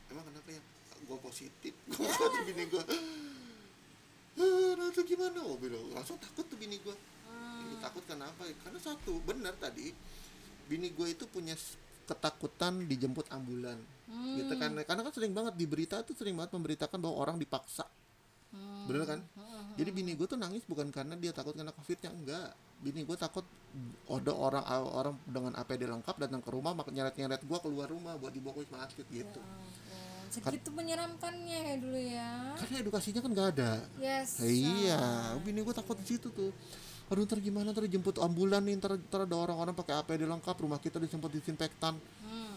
emang 0.08 0.24
kenapa 0.24 0.48
ya 0.48 0.62
gue 1.02 1.18
positif 1.20 1.74
gue 1.90 2.06
kata 2.06 2.40
bini 2.46 2.64
gue 2.66 2.84
"Eh, 4.40 4.72
nah 4.80 4.88
itu 4.88 5.02
gimana? 5.04 5.40
Oh 5.44 5.58
bilang 5.60 5.92
langsung 5.92 6.16
takut 6.22 6.48
tuh 6.48 6.56
bini 6.56 6.80
gue 6.80 6.96
Hmm. 7.32 7.80
takut 7.80 8.04
kenapa 8.04 8.44
ya 8.44 8.56
karena 8.64 8.80
satu 8.80 9.24
benar 9.24 9.56
tadi 9.56 9.96
bini 10.68 10.92
gue 10.92 11.08
itu 11.16 11.24
punya 11.28 11.56
ketakutan 12.08 12.88
dijemput 12.88 13.28
ambulan. 13.32 13.80
Hmm. 14.12 14.36
gitu 14.36 14.54
kan. 14.60 14.76
Karena 14.84 15.02
kan 15.08 15.14
sering 15.16 15.32
banget 15.32 15.56
di 15.56 15.64
berita 15.64 16.04
tuh 16.04 16.12
sering 16.16 16.36
banget 16.36 16.52
memberitakan 16.56 17.00
bahwa 17.00 17.16
orang 17.24 17.38
dipaksa. 17.40 17.88
Hmm. 18.52 18.84
bener 18.88 19.08
kan? 19.08 19.20
Jadi 19.80 19.90
bini 19.96 20.12
gue 20.20 20.28
tuh 20.28 20.36
nangis 20.36 20.68
bukan 20.68 20.92
karena 20.92 21.16
dia 21.16 21.32
takut 21.32 21.56
kena 21.56 21.72
covidnya 21.72 22.12
enggak. 22.12 22.52
Bini 22.84 23.08
gue 23.08 23.16
takut 23.16 23.48
ada 24.12 24.32
orang 24.36 24.66
orang 24.92 25.16
dengan 25.24 25.56
APD 25.56 25.88
lengkap 25.88 26.20
datang 26.20 26.44
ke 26.44 26.52
rumah 26.52 26.76
mak 26.76 26.92
nyeret 26.92 27.16
nyeret 27.16 27.40
gue 27.40 27.60
keluar 27.64 27.88
rumah 27.88 28.20
buat 28.20 28.36
dibawa 28.36 28.60
ke 28.60 28.68
wisma 28.68 28.84
atlet 28.84 29.08
gitu. 29.08 29.40
Ampun. 29.40 29.91
Segitu 30.32 30.72
menyeramkannya 30.72 31.60
ya 31.60 31.76
dulu 31.76 32.00
ya. 32.00 32.32
karena 32.56 32.76
edukasinya 32.80 33.20
kan 33.20 33.32
nggak 33.36 33.50
ada. 33.60 33.72
Yes. 34.00 34.40
iya. 34.40 35.36
bini 35.44 35.60
gue 35.60 35.76
takut 35.76 36.00
di 36.00 36.08
situ 36.08 36.32
tuh. 36.32 36.56
Aduh 37.12 37.28
ntar 37.28 37.44
gimana? 37.44 37.76
Ntar 37.76 37.92
jemput 37.92 38.16
ambulan 38.24 38.64
nih 38.64 38.80
ntar, 38.80 38.96
ntar 38.96 39.28
ada 39.28 39.36
orang-orang 39.36 39.76
pakai 39.76 40.00
APD 40.00 40.24
lengkap 40.24 40.56
rumah 40.64 40.80
kita 40.80 41.04
disemprot 41.04 41.36
disinfektan. 41.36 42.00
Hmm. 42.24 42.56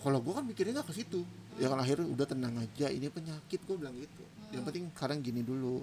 kalau 0.00 0.24
gue 0.24 0.32
kan 0.32 0.44
mikirnya 0.44 0.80
nggak 0.80 0.92
ke 0.92 0.94
situ. 1.00 1.24
Ya 1.56 1.72
kan 1.72 1.80
akhirnya 1.80 2.08
udah 2.12 2.26
tenang 2.28 2.60
aja 2.60 2.92
ini 2.92 3.08
penyakit 3.08 3.64
gue 3.64 3.76
bilang 3.80 3.96
gitu. 3.96 4.24
Yang 4.52 4.62
penting 4.68 4.84
sekarang 4.92 5.18
gini 5.24 5.40
dulu. 5.40 5.80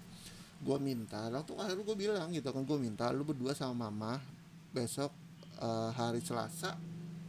Gue 0.62 0.78
minta 0.78 1.26
waktu 1.34 1.58
akhirnya 1.58 1.84
gue 1.86 1.98
bilang 1.98 2.30
gitu 2.30 2.50
kan 2.54 2.62
gue 2.62 2.78
minta 2.78 3.10
lu 3.10 3.26
berdua 3.26 3.58
sama 3.58 3.90
mama 3.90 4.22
besok 4.70 5.10
eh, 5.58 5.90
hari 5.98 6.22
Selasa 6.22 6.78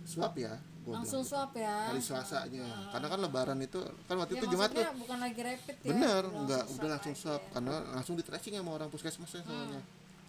swab 0.05 0.37
ya 0.37 0.57
gue 0.91 0.97
Langsung 0.97 1.23
bilang 1.23 1.31
swab 1.47 1.51
ya. 1.55 1.77
hari 1.87 2.03
Selasanya. 2.03 2.67
Karena 2.91 3.07
kan 3.07 3.19
Lebaran 3.21 3.59
itu 3.59 3.79
kan 4.05 4.15
waktu 4.17 4.35
Ya, 4.35 4.39
itu 4.39 4.47
Jumat 4.51 4.69
tuh 4.69 4.83
bukan 4.99 5.19
lagi 5.19 5.41
rapid 5.41 5.77
ya. 5.77 5.87
bener 5.87 6.23
udah 6.27 6.41
nggak 6.43 6.65
udah 6.75 6.89
langsung 6.91 7.15
aja. 7.15 7.23
swab 7.23 7.43
karena 7.49 7.75
langsung 7.93 8.15
di 8.15 8.25
tracing 8.25 8.55
sama 8.57 8.71
orang 8.73 8.89
puskesmasnya 8.89 9.41
soalnya. 9.41 9.81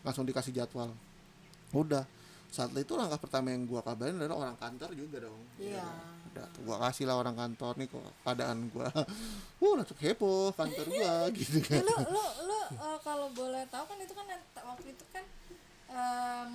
Langsung 0.01 0.23
dikasih 0.23 0.53
jadwal. 0.53 0.93
Udah. 1.71 2.05
Saat 2.47 2.75
itu 2.75 2.93
langkah 2.93 3.15
pertama 3.15 3.47
yang 3.47 3.63
gua 3.63 3.79
kabarin 3.79 4.15
adalah 4.15 4.45
orang 4.45 4.55
kantor 4.55 4.91
juga 4.91 5.17
dong. 5.23 5.41
Iya. 5.57 5.81
udah 6.27 6.45
tuh 6.47 6.61
gua 6.63 6.77
kasih 6.81 7.03
lah 7.03 7.15
orang 7.15 7.33
kantor 7.33 7.73
nih 7.75 7.87
kok 7.87 8.03
keadaan 8.21 8.69
gua. 8.69 8.87
Uh 9.61 9.73
langsung 9.73 9.97
heboh 9.97 10.51
kantor 10.51 10.85
gua 10.85 11.13
gitu 11.35 11.57
kan. 11.59 11.81
lu 11.81 11.95
lu 12.07 12.23
lu 12.45 12.59
eh, 12.71 12.97
kalau 13.01 13.27
boleh 13.31 13.63
tahu 13.67 13.83
kan 13.85 13.97
itu 13.97 14.11
kan 14.11 14.25
waktu 14.53 14.87
itu 14.89 15.03
kan 15.09 15.23
em, 15.87 16.49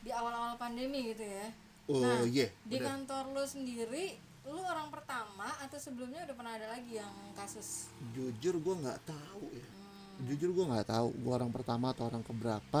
di 0.00 0.10
awal-awal 0.10 0.52
pandemi 0.54 1.10
gitu 1.10 1.24
ya 1.24 1.48
oh 1.86 2.00
Nah, 2.00 2.24
iya 2.24 2.48
di 2.62 2.76
bener. 2.76 2.86
kantor 2.86 3.24
lu 3.30 3.44
sendiri 3.44 4.06
lu 4.44 4.60
orang 4.60 4.88
pertama 4.88 5.48
atau 5.58 5.76
sebelumnya 5.76 6.20
udah 6.22 6.36
pernah 6.36 6.52
ada 6.52 6.68
lagi 6.70 6.92
yang 6.94 7.08
kasus? 7.32 7.88
Jujur 8.12 8.60
gua 8.60 8.74
nggak 8.78 9.00
tahu 9.04 9.44
ya. 9.50 9.64
Hmm. 9.64 10.24
jujur 10.24 10.50
gua 10.52 10.64
nggak 10.70 10.86
tahu 10.86 11.08
gua 11.18 11.32
orang 11.38 11.50
pertama 11.50 11.86
atau 11.90 12.04
orang 12.04 12.20
keberapa. 12.20 12.80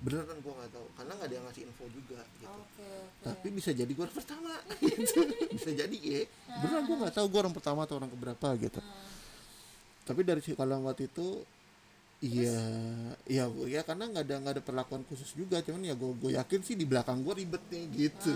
Beneran 0.00 0.38
gua 0.40 0.52
nggak 0.56 0.72
tahu 0.72 0.86
karena 0.94 1.12
nggak 1.12 1.28
ada 1.28 1.34
yang 1.36 1.44
ngasih 1.46 1.62
info 1.64 1.84
juga 1.88 2.20
gitu. 2.34 2.48
Oke 2.48 2.82
oke. 2.82 3.22
Tapi 3.22 3.46
bisa 3.50 3.70
jadi 3.70 3.92
gua 3.92 4.04
orang 4.04 4.18
pertama 4.18 4.52
gitu. 4.82 5.20
bisa 5.52 5.70
jadi 5.72 5.96
ya. 5.96 6.20
Beneran 6.58 6.82
gua 6.84 6.96
nggak 7.06 7.14
tahu 7.14 7.26
gua 7.28 7.40
orang 7.44 7.54
pertama 7.54 7.80
atau 7.86 7.94
orang 7.96 8.10
keberapa 8.10 8.46
gitu. 8.58 8.80
Tapi 10.02 10.20
dari 10.20 10.40
si 10.40 10.52
kalau 10.52 10.80
waktu 10.82 11.06
itu 11.06 11.46
iya 12.20 12.60
iya 13.24 13.44
Bu, 13.48 13.64
ya 13.64 13.80
karena 13.80 14.04
nggak 14.12 14.24
ada 14.28 14.36
nggak 14.44 14.54
ada 14.60 14.64
perlakuan 14.64 15.02
khusus 15.08 15.32
juga 15.32 15.64
cuman 15.64 15.88
ya 15.88 15.96
gue 15.96 16.12
gue 16.20 16.30
yakin 16.36 16.60
sih 16.60 16.76
di 16.76 16.84
belakang 16.84 17.24
gue 17.24 17.32
ribet 17.32 17.64
nih 17.72 17.84
gitu. 17.96 18.32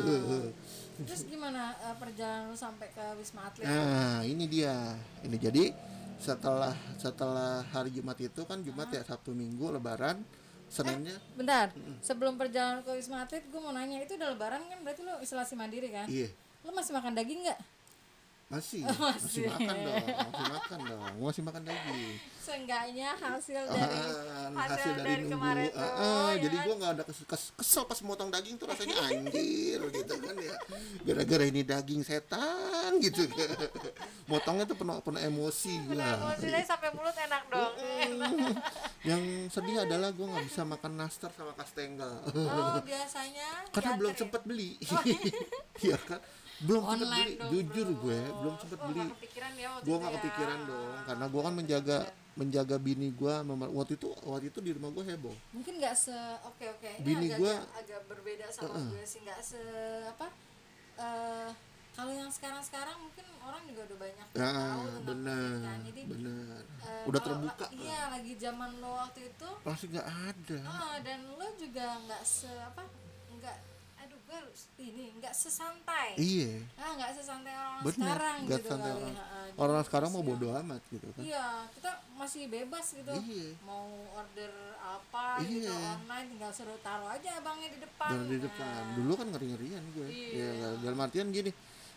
Terus 1.04 1.22
gimana 1.32 1.76
eh, 1.84 1.96
perjalanan 2.00 2.48
lu 2.48 2.56
sampai 2.56 2.88
ke 2.96 3.04
wisma 3.20 3.44
atlet? 3.44 3.68
Nah 3.68 4.24
ini 4.24 4.48
dia 4.48 4.96
ini 5.20 5.36
jadi 5.36 5.76
setelah 6.16 6.72
setelah 6.96 7.60
hari 7.76 7.92
Jumat 7.92 8.16
itu 8.16 8.40
kan 8.48 8.64
Jumat 8.64 8.88
ya 8.88 9.04
Sabtu 9.04 9.36
Minggu 9.36 9.68
Lebaran 9.68 10.24
Seninnya. 10.72 11.20
Bentar 11.36 11.70
sebelum 12.00 12.40
perjalanan 12.40 12.80
ke 12.80 12.90
wisma 12.96 13.28
atlet 13.28 13.44
gue 13.44 13.60
mau 13.60 13.70
nanya 13.70 14.00
itu 14.00 14.16
udah 14.16 14.32
lebaran 14.32 14.64
kan? 14.64 14.78
Berarti 14.80 15.04
lu 15.04 15.12
isolasi 15.20 15.54
mandiri 15.60 15.92
kan? 15.92 16.08
Iya. 16.08 16.32
Lu 16.64 16.72
masih 16.72 16.96
makan 16.96 17.12
daging 17.12 17.44
nggak 17.44 17.60
masih 18.56 18.82
masih. 18.86 19.44
makan 19.50 19.76
dong 19.78 20.06
masih 20.06 20.46
makan 20.48 20.78
dong. 20.84 21.12
Masih 21.18 21.42
makan 21.42 21.62
daging 21.64 22.00
seenggaknya 22.44 23.08
hasil 23.16 23.56
dari 23.64 23.80
Ah, 24.52 24.68
hasil, 24.68 25.00
dari, 25.00 25.24
nunggu. 25.24 25.32
kemarin 25.32 25.68
Ah, 25.72 25.80
tuh 25.80 25.88
ah, 25.96 26.28
ya 26.28 26.42
jadi 26.44 26.56
kan? 26.56 26.64
gua 26.68 26.74
nggak 26.76 26.92
ada 26.92 27.02
kes, 27.02 27.18
kes- 27.24 27.52
kesel 27.56 27.84
pas 27.88 27.96
motong 28.00 28.28
daging 28.28 28.54
tuh 28.54 28.68
rasanya 28.68 28.96
anjir 29.02 29.80
gitu 29.80 30.14
kan 30.14 30.36
ya. 30.36 30.56
Gara-gara 31.02 31.44
ini 31.46 31.64
daging 31.64 32.04
setan 32.04 33.00
gitu 33.00 33.24
motongnya 34.26 34.64
tuh 34.64 34.76
penuh 34.76 35.00
penuh 35.00 35.20
emosi 35.22 35.72
Benar, 35.88 36.20
gua. 36.20 36.36
maksudnya 36.36 36.60
sampai 36.62 36.88
mulut 36.92 37.16
enak 37.16 37.42
dong. 37.48 37.72
Yang 39.02 39.22
sedih 39.48 39.76
adalah 39.80 40.12
gua 40.12 40.26
nggak 40.30 40.44
bisa 40.44 40.62
makan 40.64 40.92
nastar 40.94 41.32
sama 41.32 41.56
kastengel. 41.56 42.12
Oh 42.28 42.76
biasanya 42.84 43.64
karena 43.72 43.96
belum 43.96 44.12
sempet 44.14 44.44
beli. 44.44 44.76
Iya 45.80 45.96
kan 45.98 46.20
belum 46.60 46.82
sempet 46.82 47.02
Online 47.02 47.26
beli 47.26 47.34
dong, 47.36 47.50
jujur 47.50 47.88
bro. 47.88 48.00
gue 48.00 48.20
belum 48.32 48.54
sempet 48.56 48.78
Gua 48.78 48.86
beli. 48.86 49.00
nggak 49.00 49.14
kepikiran 49.16 49.52
ya 49.52 49.68
ya. 50.06 50.14
kepikiran 50.14 50.58
dong 50.64 50.94
karena 51.04 51.24
gua 51.26 51.40
kan 51.42 51.54
menjaga 51.54 51.98
menjaga 52.34 52.76
bini 52.76 53.08
sama- 53.40 53.70
waktu 53.72 53.92
itu 53.94 54.06
waktu 54.24 54.46
itu 54.48 54.58
di 54.60 54.70
rumah 54.72 54.90
gua 54.90 55.04
heboh. 55.04 55.34
Mungkin 55.50 55.72
nggak 55.76 55.94
se 55.94 56.14
oke 56.42 56.64
oke 56.68 56.90
ini 56.92 57.04
Bini 57.04 57.26
agak, 57.28 57.38
gua- 57.38 57.54
agak, 57.54 57.78
agak 57.80 58.00
berbeda 58.06 58.46
sama 58.50 58.78
gue 58.84 59.02
sih 59.04 59.20
nggak 59.20 59.40
se 59.40 59.60
apa 60.04 60.26
eh 60.96 61.50
kalau 61.92 62.10
yang 62.10 62.26
sekarang 62.26 62.58
sekarang 62.60 62.98
mungkin 62.98 63.22
orang 63.38 63.62
juga 63.64 63.86
udah 63.86 63.98
banyak 64.00 64.26
ya 64.28 64.34
tahu 64.34 64.50
tentang 64.82 65.04
benar 65.04 65.38
COVID 65.38 65.62
kan. 65.62 65.78
Jadi 65.84 66.00
benar 66.10 66.58
eh, 66.80 67.04
udah 67.04 67.20
terbuka 67.20 67.54
la- 67.60 67.72
iya 67.72 68.00
lagi 68.10 68.32
zaman 68.34 68.70
lo 68.78 68.90
waktu 68.96 69.20
itu 69.24 69.48
pasti 69.62 69.84
nggak 69.88 70.08
ada. 70.10 70.58
ah 70.64 70.96
dan 71.00 71.18
lo 71.30 71.46
juga 71.54 71.86
nggak 72.00 72.22
se 72.24 72.50
apa 72.50 72.82
ini 74.76 75.04
nggak 75.14 75.32
sesantai. 75.32 76.08
Iya. 76.14 76.62
Ah 76.74 76.90
nggak 76.92 77.10
sesantai 77.14 77.52
orang 77.52 77.78
benar 77.80 77.94
sekarang 77.94 78.36
nggak 78.40 78.58
gitu 78.58 78.68
santai 78.68 78.86
kali. 78.86 78.98
orang. 78.98 79.14
Ha, 79.14 79.24
ha. 79.24 79.38
Jadi 79.44 79.58
orang 79.60 79.82
sekarang 79.84 80.10
mau 80.10 80.22
bodo 80.22 80.46
yang- 80.46 80.60
amat 80.62 80.82
gitu 80.88 81.06
kan. 81.10 81.22
Iya 81.22 81.46
kita 81.72 81.90
masih 82.14 82.42
bebas 82.46 82.86
gitu. 82.90 83.12
Iya. 83.12 83.46
mau 83.62 83.86
order 84.14 84.52
apa 84.76 85.26
gitu 85.42 85.66
Iya. 85.66 85.74
online 85.96 86.26
tinggal 86.28 86.50
suruh 86.50 86.78
taruh 86.78 87.08
aja 87.08 87.30
abangnya 87.34 87.68
di 87.68 87.78
depan. 87.78 88.10
Dan 88.10 88.20
di 88.24 88.36
Nah, 88.36 88.42
depan 88.44 88.82
dulu 88.94 89.12
kan 89.14 89.26
ngeri 89.28 89.46
ngerian 89.48 89.84
gue 89.90 90.06
Iya. 90.08 90.48
ya 90.52 90.68
dalam 90.80 90.98
artian 91.00 91.28
gini 91.28 91.50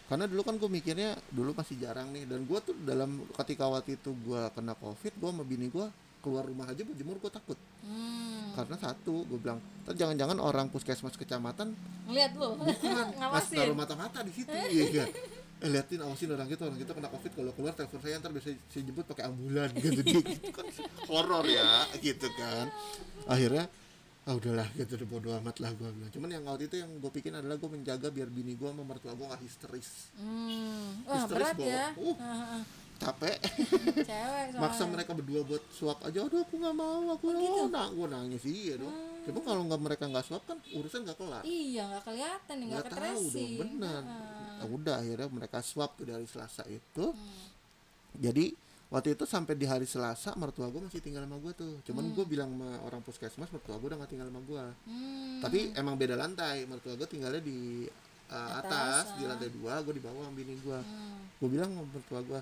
karena 0.07 0.23
dulu 0.23 0.41
kan 0.41 0.55
gue 0.55 0.69
mikirnya 0.71 1.09
dulu 1.29 1.51
masih 1.51 1.75
jarang 1.77 2.09
nih 2.09 2.23
dan 2.23 2.41
gue 2.41 2.59
tuh 2.61 2.75
dalam 2.79 3.09
ketika 3.35 3.67
waktu 3.67 3.95
itu 3.95 4.15
gue 4.17 4.41
kena 4.51 4.71
covid 4.73 5.11
gue 5.11 5.29
sama 5.29 5.43
bini 5.43 5.67
gue 5.67 5.83
keluar 6.17 6.43
rumah 6.43 6.65
aja 6.65 6.81
berjemur 6.81 7.17
gue 7.17 7.29
takut. 7.29 7.59
Hmm. 7.83 8.51
karena 8.53 8.75
satu 8.75 9.23
gue 9.23 9.37
bilang 9.37 9.59
"Ntar 9.87 9.95
jangan-jangan 9.95 10.37
orang 10.37 10.67
puskesmas 10.67 11.15
kecamatan 11.15 11.71
ngeliat 12.05 12.35
lo 12.35 12.59
bukan 12.59 12.75
ngasih 12.75 13.15
ngawasin. 13.15 13.57
taruh 13.57 13.77
mata-mata 13.79 14.19
di 14.21 14.31
situ. 14.35 14.51
Iya 14.51 14.85
kan 14.93 15.09
eh, 15.57 15.69
liatin 15.73 15.99
awasin 16.03 16.29
orang 16.35 16.45
kita 16.45 16.69
orang 16.69 16.77
kita 16.77 16.91
kena 16.93 17.09
covid 17.09 17.31
kalau 17.33 17.51
keluar 17.55 17.73
telepon 17.73 17.97
saya 17.97 18.21
ntar 18.21 18.29
bisa 18.29 18.51
saya 18.67 18.83
jemput 18.83 19.07
pakai 19.07 19.25
ambulan 19.25 19.71
gitu. 19.73 20.01
Gitu 20.03 20.51
kan. 20.51 20.67
Horor 21.07 21.45
ya 21.47 21.87
gitu 21.97 22.27
kan. 22.35 22.67
Akhirnya 23.25 23.65
ah 24.23 24.35
udahlah 24.35 24.67
gitu. 24.75 24.99
Udah 24.99 25.07
bodo 25.07 25.29
amat 25.39 25.57
lah 25.57 25.71
gue 25.71 25.87
bilang. 25.87 26.11
Cuman 26.11 26.29
yang 26.29 26.43
waktu 26.45 26.67
itu 26.67 26.77
yang 26.77 26.91
gue 26.99 27.09
pikirin 27.09 27.39
adalah 27.39 27.55
gue 27.55 27.69
menjaga 27.71 28.11
biar 28.11 28.27
bini 28.27 28.53
gue 28.53 28.67
sama 28.67 28.83
mertua 28.83 29.15
gue 29.15 29.23
gak 29.23 29.39
histeris. 29.41 30.11
Hmm. 30.19 31.07
wah 31.07 31.15
Histeris 31.15 31.31
berat 31.31 31.55
bawa. 31.55 31.65
ya. 31.65 31.85
Uh. 31.95 32.61
Capek. 32.97 33.37
Cewek 34.03 34.45
soalnya. 34.53 34.59
Maksa 34.59 34.83
mereka 34.89 35.11
berdua 35.13 35.41
buat 35.45 35.63
suap 35.71 36.01
aja 36.03 36.19
aduh 36.25 36.41
aku 36.41 36.55
nggak 36.57 36.75
mau 36.75 37.13
aku 37.13 37.25
oh, 37.31 37.69
nah, 37.69 37.87
gue 37.93 38.07
nangis 38.09 38.43
iya 38.45 38.75
dong. 38.81 38.93
Coba 39.29 39.39
kalau 39.43 39.61
nggak 39.69 39.81
mereka 39.81 40.03
nggak 40.09 40.25
suap 40.25 40.43
kan 40.43 40.57
urusan 40.73 41.05
nggak 41.05 41.17
kelar. 41.17 41.43
Iya 41.45 41.81
nggak 41.87 42.03
kelihatan 42.03 42.55
nggak 42.65 42.83
nggak 42.83 42.97
tahu 42.97 43.23
dong 43.31 43.51
benar. 43.61 44.01
Ha. 44.03 44.17
Ya 44.57 44.65
udah 44.65 44.95
akhirnya 44.99 45.27
mereka 45.29 45.57
swab 45.61 45.93
tuh 45.93 46.05
dari 46.09 46.25
Selasa 46.25 46.65
itu. 46.67 47.05
Hmm. 47.13 47.55
jadi 48.17 48.49
waktu 48.87 49.13
itu 49.13 49.27
sampai 49.27 49.53
di 49.53 49.67
hari 49.67 49.85
Selasa 49.85 50.33
mertua 50.39 50.71
gue 50.73 50.81
masih 50.81 51.03
tinggal 51.03 51.27
sama 51.27 51.37
gue 51.37 51.53
tuh. 51.53 51.73
Cuman 51.85 52.09
gue 52.15 52.25
bilang 52.25 52.49
sama 52.55 52.69
orang 52.87 53.01
puskesmas 53.03 53.51
mertua 53.51 53.77
gue 53.77 53.87
udah 53.93 53.99
gak 54.01 54.11
tinggal 54.11 54.27
sama 54.31 54.41
gue 54.41 54.65
hmm. 54.87 55.39
tapi 55.43 55.59
emang 55.75 55.95
beda 55.99 56.15
lantai 56.17 56.65
mertua 56.65 56.97
gue 56.97 57.07
tinggalnya 57.07 57.43
di 57.43 57.85
uh, 58.31 58.51
Atas, 58.57 59.05
atas, 59.11 59.19
di 59.19 59.23
ah. 59.23 59.27
lantai 59.35 59.49
dua 59.53 59.73
gue 59.83 59.93
di 59.95 60.03
bawah 60.03 60.23
sama 60.25 60.33
bini 60.35 60.55
gue 60.57 60.79
Hmm. 60.79 61.19
gue 61.37 61.49
bilang 61.51 61.69
sama 61.69 61.85
mertua 61.91 62.19
gue 62.23 62.39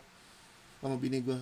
sama 0.86 0.96
bini 0.96 1.18
gue 1.20 1.40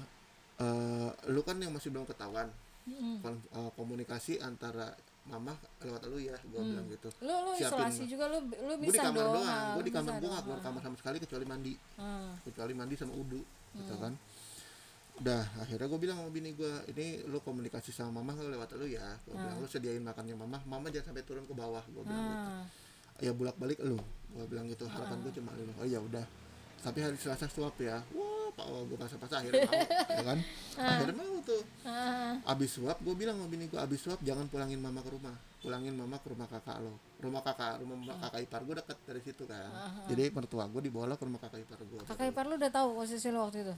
"Eh, 0.56 1.10
lu 1.28 1.44
kan 1.44 1.58
yang 1.58 1.70
masih 1.70 1.92
belum 1.92 2.06
ketahuan. 2.06 2.48
Hmm. 2.84 3.16
kon- 3.20 3.48
uh, 3.54 3.72
komunikasi 3.76 4.40
antara 4.40 4.92
mama 5.24 5.56
lewat 5.80 6.04
lu 6.06 6.20
ya 6.20 6.36
gue 6.38 6.62
bilang 6.62 6.84
gitu. 6.88 7.08
Lu 7.20 7.32
lu 7.32 7.52
Siapin. 7.56 7.80
isolasi 7.92 8.04
juga 8.06 8.28
lu 8.28 8.44
lu 8.44 8.76
gue 8.76 8.76
di 8.78 8.92
bisa 8.92 9.08
kamar 9.08 9.24
doang. 9.26 9.44
ha, 9.46 9.56
gue 9.72 9.84
di 9.84 9.92
kamar 9.92 10.12
bisa 10.12 10.20
gue 10.20 10.30
gak 10.30 10.44
keluar 10.44 10.60
kamar 10.60 10.82
sama 10.82 10.96
sekali 10.96 11.18
kecuali 11.20 11.46
mandi. 11.46 11.74
Ah. 11.96 12.36
kecuali 12.44 12.72
mandi 12.72 12.96
sama 12.96 13.14
udu 13.14 13.40
gitu 13.74 13.94
Hmm. 13.96 14.04
kan. 14.04 14.14
Udah 15.14 15.44
akhirnya 15.58 15.88
gue 15.88 16.00
bilang 16.02 16.18
sama 16.20 16.32
bini 16.32 16.50
gue 16.52 16.74
ini 16.90 17.06
lu 17.24 17.40
komunikasi 17.40 17.92
sama 17.92 18.20
mama 18.20 18.36
lewat 18.36 18.76
lu 18.76 18.84
ya? 18.86 19.16
Gue 19.24 19.32
bilang 19.34 19.58
lu 19.60 19.68
sediain 19.70 20.04
makannya 20.04 20.36
mama 20.36 20.60
mama 20.66 20.88
jangan 20.88 21.12
sampai 21.12 21.24
turun 21.24 21.46
ke 21.46 21.54
bawah 21.54 21.84
gue 21.86 22.04
bilang 22.04 22.26
gitu. 22.28 22.50
Ah. 22.52 22.66
ya 23.22 23.32
bolak 23.32 23.56
balik 23.56 23.80
lu 23.80 23.96
gue 24.30 24.46
bilang 24.46 24.68
gitu. 24.68 24.84
Harapan 24.86 25.24
gue 25.24 25.32
cuma 25.32 25.56
lu. 25.56 25.72
Oh 25.80 25.88
ya 25.88 26.04
udah. 26.04 26.26
Tapi 26.84 27.00
hari 27.00 27.16
selasa 27.16 27.48
swab 27.48 27.80
ya. 27.80 28.04
Wah 28.12 28.43
pak 28.54 28.66
oh, 28.66 28.86
pasang 28.96 29.20
pasang 29.20 29.40
akhirnya 29.42 29.66
mau 29.66 29.82
ya 30.10 30.24
kan. 30.24 30.40
Akhirnya 30.94 31.16
mau 31.18 31.38
tuh. 31.42 31.62
Ah. 31.84 32.34
abis 32.50 32.70
swab 32.78 32.98
gue 32.98 33.14
bilang 33.14 33.36
sama 33.38 33.50
bini 33.50 33.66
gue 33.66 33.78
abis 33.78 34.00
swab 34.02 34.20
jangan 34.22 34.46
pulangin 34.48 34.78
mama 34.78 35.02
ke 35.02 35.10
rumah. 35.10 35.34
Pulangin 35.60 35.94
mama 35.94 36.18
ke 36.18 36.28
rumah 36.30 36.46
kakak 36.46 36.78
lo. 36.82 36.94
Rumah 37.18 37.42
kakak 37.42 37.82
rumah 37.82 37.98
Hmm. 38.04 38.20
kakak 38.22 38.40
ipar 38.46 38.62
gue 38.64 38.76
deket 38.78 38.98
dari 39.06 39.22
situ 39.22 39.44
kan. 39.44 39.70
Jadi 40.08 40.24
mertua 40.30 40.64
gue 40.68 40.82
dibawa 40.82 41.14
ke 41.14 41.24
rumah 41.26 41.42
kakak 41.42 41.60
ipar 41.62 41.80
gue 41.82 42.00
kakak 42.06 42.26
ipar 42.30 42.46
lu 42.46 42.56
udah 42.56 42.72
tahu 42.72 42.88
posisi 42.94 43.28
lu 43.30 43.40
waktu 43.42 43.58
itu? 43.66 43.76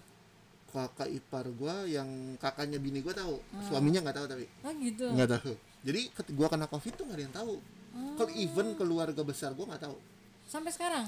Kakak 0.72 1.08
ipar 1.08 1.46
gue 1.48 1.76
yang 1.88 2.10
kakaknya 2.36 2.78
bini 2.78 3.00
gue 3.00 3.14
tahu. 3.16 3.40
Suaminya 3.64 4.04
nggak 4.04 4.18
tahu 4.20 4.28
tapi. 4.28 4.46
Ah 4.62 4.74
gitu. 4.76 5.08
Nggak 5.08 5.30
tahu. 5.40 5.52
Jadi 5.86 6.02
gue 6.12 6.48
kena 6.50 6.68
covid 6.68 6.94
tuh 6.94 7.04
nggak 7.08 7.18
ada 7.18 7.24
yang 7.24 7.36
tahu. 7.36 7.54
Kalau 7.96 8.32
even 8.36 8.68
keluarga 8.76 9.22
besar 9.24 9.56
gue 9.56 9.64
nggak 9.64 9.84
tahu. 9.88 9.96
Sampai 10.46 10.70
sekarang 10.76 11.08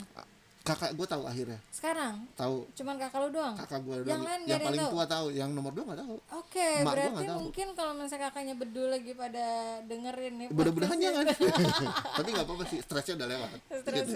kakak 0.68 0.92
gue 1.00 1.08
tahu 1.08 1.24
akhirnya. 1.24 1.60
Sekarang? 1.72 2.16
Tahu. 2.36 2.68
Cuman 2.76 2.96
kakak 3.00 3.20
lu 3.24 3.30
doang? 3.32 3.56
Kakak 3.56 3.80
gue 3.88 3.96
Yang 4.04 4.22
lain 4.28 4.42
yang 4.44 4.60
paling 4.60 4.82
tahu? 4.84 4.92
tua 4.92 5.06
tahu? 5.08 5.26
yang 5.32 5.50
nomor 5.56 5.72
dua 5.72 5.84
nggak 5.88 6.00
tahu. 6.04 6.16
Oke, 6.36 6.70
Mak 6.78 6.84
gua 6.84 6.92
berarti 6.92 7.24
tahu. 7.24 7.38
mungkin 7.40 7.68
kalau 7.72 7.94
misalnya 7.96 8.24
kakaknya 8.28 8.56
bedul 8.60 8.88
lagi 8.92 9.12
pada 9.16 9.46
dengerin 9.88 10.34
nih 10.36 10.48
mudah-mudahan 10.52 10.98
podcast 10.98 11.04
jangan 11.08 11.26
tapi 12.20 12.30
nggak 12.36 12.46
apa-apa 12.46 12.64
sih 12.68 12.80
stresnya 12.84 13.14
udah 13.24 13.28
lewat. 13.32 13.50
Stres 13.82 13.98
gitu. 14.04 14.14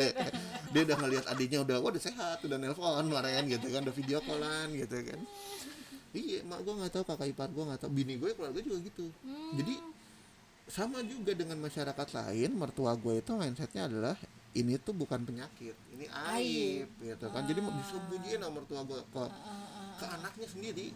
dia 0.75 0.81
udah 0.83 0.97
ngelihat 0.99 1.25
adiknya 1.31 1.59
udah 1.63 1.75
wah 1.79 1.89
udah 1.95 2.03
sehat 2.03 2.37
udah 2.43 2.57
nelpon 2.59 3.05
kemarin 3.07 3.43
gitu 3.47 3.65
kan 3.71 3.81
udah 3.87 3.95
video 3.95 4.17
callan 4.19 4.67
gitu 4.75 4.97
kan. 5.07 5.19
Iya 6.11 6.39
mak 6.43 6.59
gue 6.67 6.73
nggak 6.75 6.91
tahu 6.91 7.03
kakak 7.07 7.27
ipar 7.31 7.47
gue 7.47 7.63
nggak 7.63 7.79
tahu 7.87 7.91
bini 7.95 8.19
gue 8.19 8.35
keluarga 8.35 8.59
juga 8.59 8.77
gitu. 8.83 9.05
Hmm. 9.23 9.55
jadi 9.55 9.73
sama 10.67 11.03
juga 11.03 11.31
dengan 11.35 11.59
masyarakat 11.59 12.07
lain 12.15 12.51
mertua 12.55 12.95
gue 12.95 13.19
itu 13.19 13.31
mindsetnya 13.35 13.91
adalah 13.91 14.15
ini 14.51 14.75
tuh 14.83 14.91
bukan 14.91 15.23
penyakit 15.23 15.75
ini 15.95 16.05
aib 16.11 16.87
gitu 16.99 17.25
kan. 17.31 17.43
Jadi 17.47 17.59
disembunyiin 17.63 18.39
sama 18.43 18.59
mertua 18.59 18.81
gue 18.83 18.99
ke 19.11 19.23
ke 20.01 20.05
anaknya 20.05 20.47
sendiri. 20.47 20.87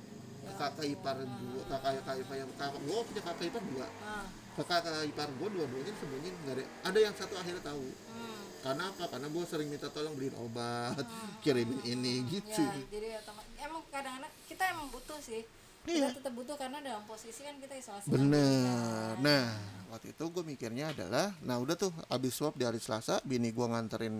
Kakak 0.45 0.85
ipar 0.85 1.17
dua 1.17 1.61
kakak 1.67 2.05
kakak 2.05 2.15
ipar 2.21 2.35
yang 2.37 2.51
kakak 2.53 2.81
gue 2.83 2.99
punya 3.09 3.21
kakak 3.25 3.45
ipar 3.49 3.63
dua. 3.65 3.87
Ah, 4.03 4.25
kakak 4.59 4.79
kakak 4.85 5.05
ipar 5.09 5.27
gue 5.31 5.47
dua-duanya 5.55 5.93
sembunyiin 5.97 6.35
nggak 6.45 6.55
ada 6.59 6.63
ada 6.85 6.99
yang 6.99 7.13
satu 7.15 7.33
akhirnya 7.39 7.63
tahu. 7.63 7.87
Hmm. 7.89 8.33
karena 8.65 8.83
apa? 8.89 9.03
Karena 9.13 9.27
gue 9.29 9.43
sering 9.45 9.69
minta 9.69 9.87
tolong 9.93 10.17
beliin 10.17 10.33
obat 10.41 11.05
kirimin 11.45 11.85
ini 11.85 12.25
gitu. 12.25 12.65
ya 12.65 12.81
jadi 12.89 13.21
emang 13.61 13.85
kadang-kadang 13.93 14.33
kita 14.49 14.63
emang 14.73 14.89
butuh 14.89 15.21
sih 15.21 15.45
Iya. 15.85 16.09
kita 16.09 16.17
tetap 16.17 16.33
butuh 16.33 16.57
karena 16.57 16.81
dalam 16.81 17.05
posisi 17.05 17.45
kan 17.45 17.55
kita 17.61 17.77
isolasi 17.77 18.09
bener. 18.09 19.13
nah 19.21 19.45
waktu 19.93 20.17
itu 20.17 20.23
gue 20.33 20.43
mikirnya 20.43 20.89
adalah 20.91 21.29
nah 21.45 21.61
udah 21.61 21.77
tuh 21.77 21.93
abis 22.09 22.33
swab 22.33 22.57
di 22.57 22.65
hari 22.65 22.81
Selasa 22.81 23.21
bini 23.21 23.53
gue 23.53 23.65
nganterin 23.69 24.13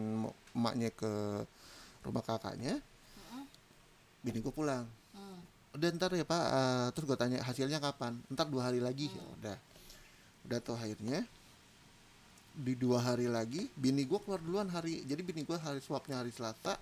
emaknya 0.53 0.93
ke 0.93 1.41
rumah 2.05 2.21
kakaknya. 2.21 2.77
Bini 4.21 4.41
gue 4.41 4.53
pulang. 4.53 4.85
Hmm. 5.13 5.37
udah 5.73 5.89
ntar 5.97 6.13
ya 6.13 6.21
pak 6.21 6.43
eh, 6.49 6.87
terus 6.93 7.05
gue 7.09 7.17
tanya 7.17 7.37
hasilnya 7.41 7.81
kapan? 7.81 8.13
Ntar 8.29 8.45
dua 8.45 8.69
hari 8.69 8.77
lagi 8.77 9.09
ya 9.09 9.23
udah. 9.41 9.57
Udah 10.45 10.59
tuh 10.61 10.77
akhirnya 10.77 11.25
di 12.55 12.77
dua 12.77 13.03
hari 13.03 13.27
lagi 13.27 13.67
bini 13.75 14.07
gue 14.07 14.15
keluar 14.21 14.39
duluan 14.39 14.69
hari 14.71 15.03
jadi 15.03 15.19
bini 15.19 15.43
gue 15.43 15.57
hari 15.59 15.83
swabnya 15.83 16.23
hari 16.23 16.31
Selasa 16.31 16.79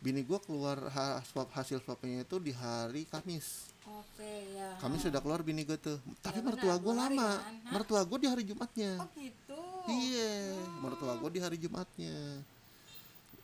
bini 0.00 0.24
gue 0.24 0.38
keluar 0.40 0.78
ha- 0.88 1.20
swab 1.26 1.52
hasil 1.52 1.84
swabnya 1.84 2.24
itu 2.24 2.40
di 2.40 2.50
hari 2.56 3.04
Kamis 3.04 3.68
oke 3.84 4.32
ya. 4.52 4.70
Kamis 4.78 5.02
sudah 5.02 5.18
keluar 5.18 5.40
bini 5.40 5.62
gue 5.62 5.76
tuh. 5.76 5.98
Tapi 6.20 6.38
Ya 6.38 6.44
mertua 6.44 6.74
gue 6.76 6.94
lama. 6.94 7.30
kan? 7.38 7.54
Mertua 7.70 8.00
gue 8.02 8.18
di 8.18 8.28
hari 8.28 8.42
Jumatnya. 8.42 8.92
Oh 8.96 9.08
gitu? 9.14 9.60
Iya 9.84 10.32
mertua 10.78 11.12
gue 11.16 11.30
di 11.30 11.40
hari 11.40 11.56
Jumatnya. 11.56 12.16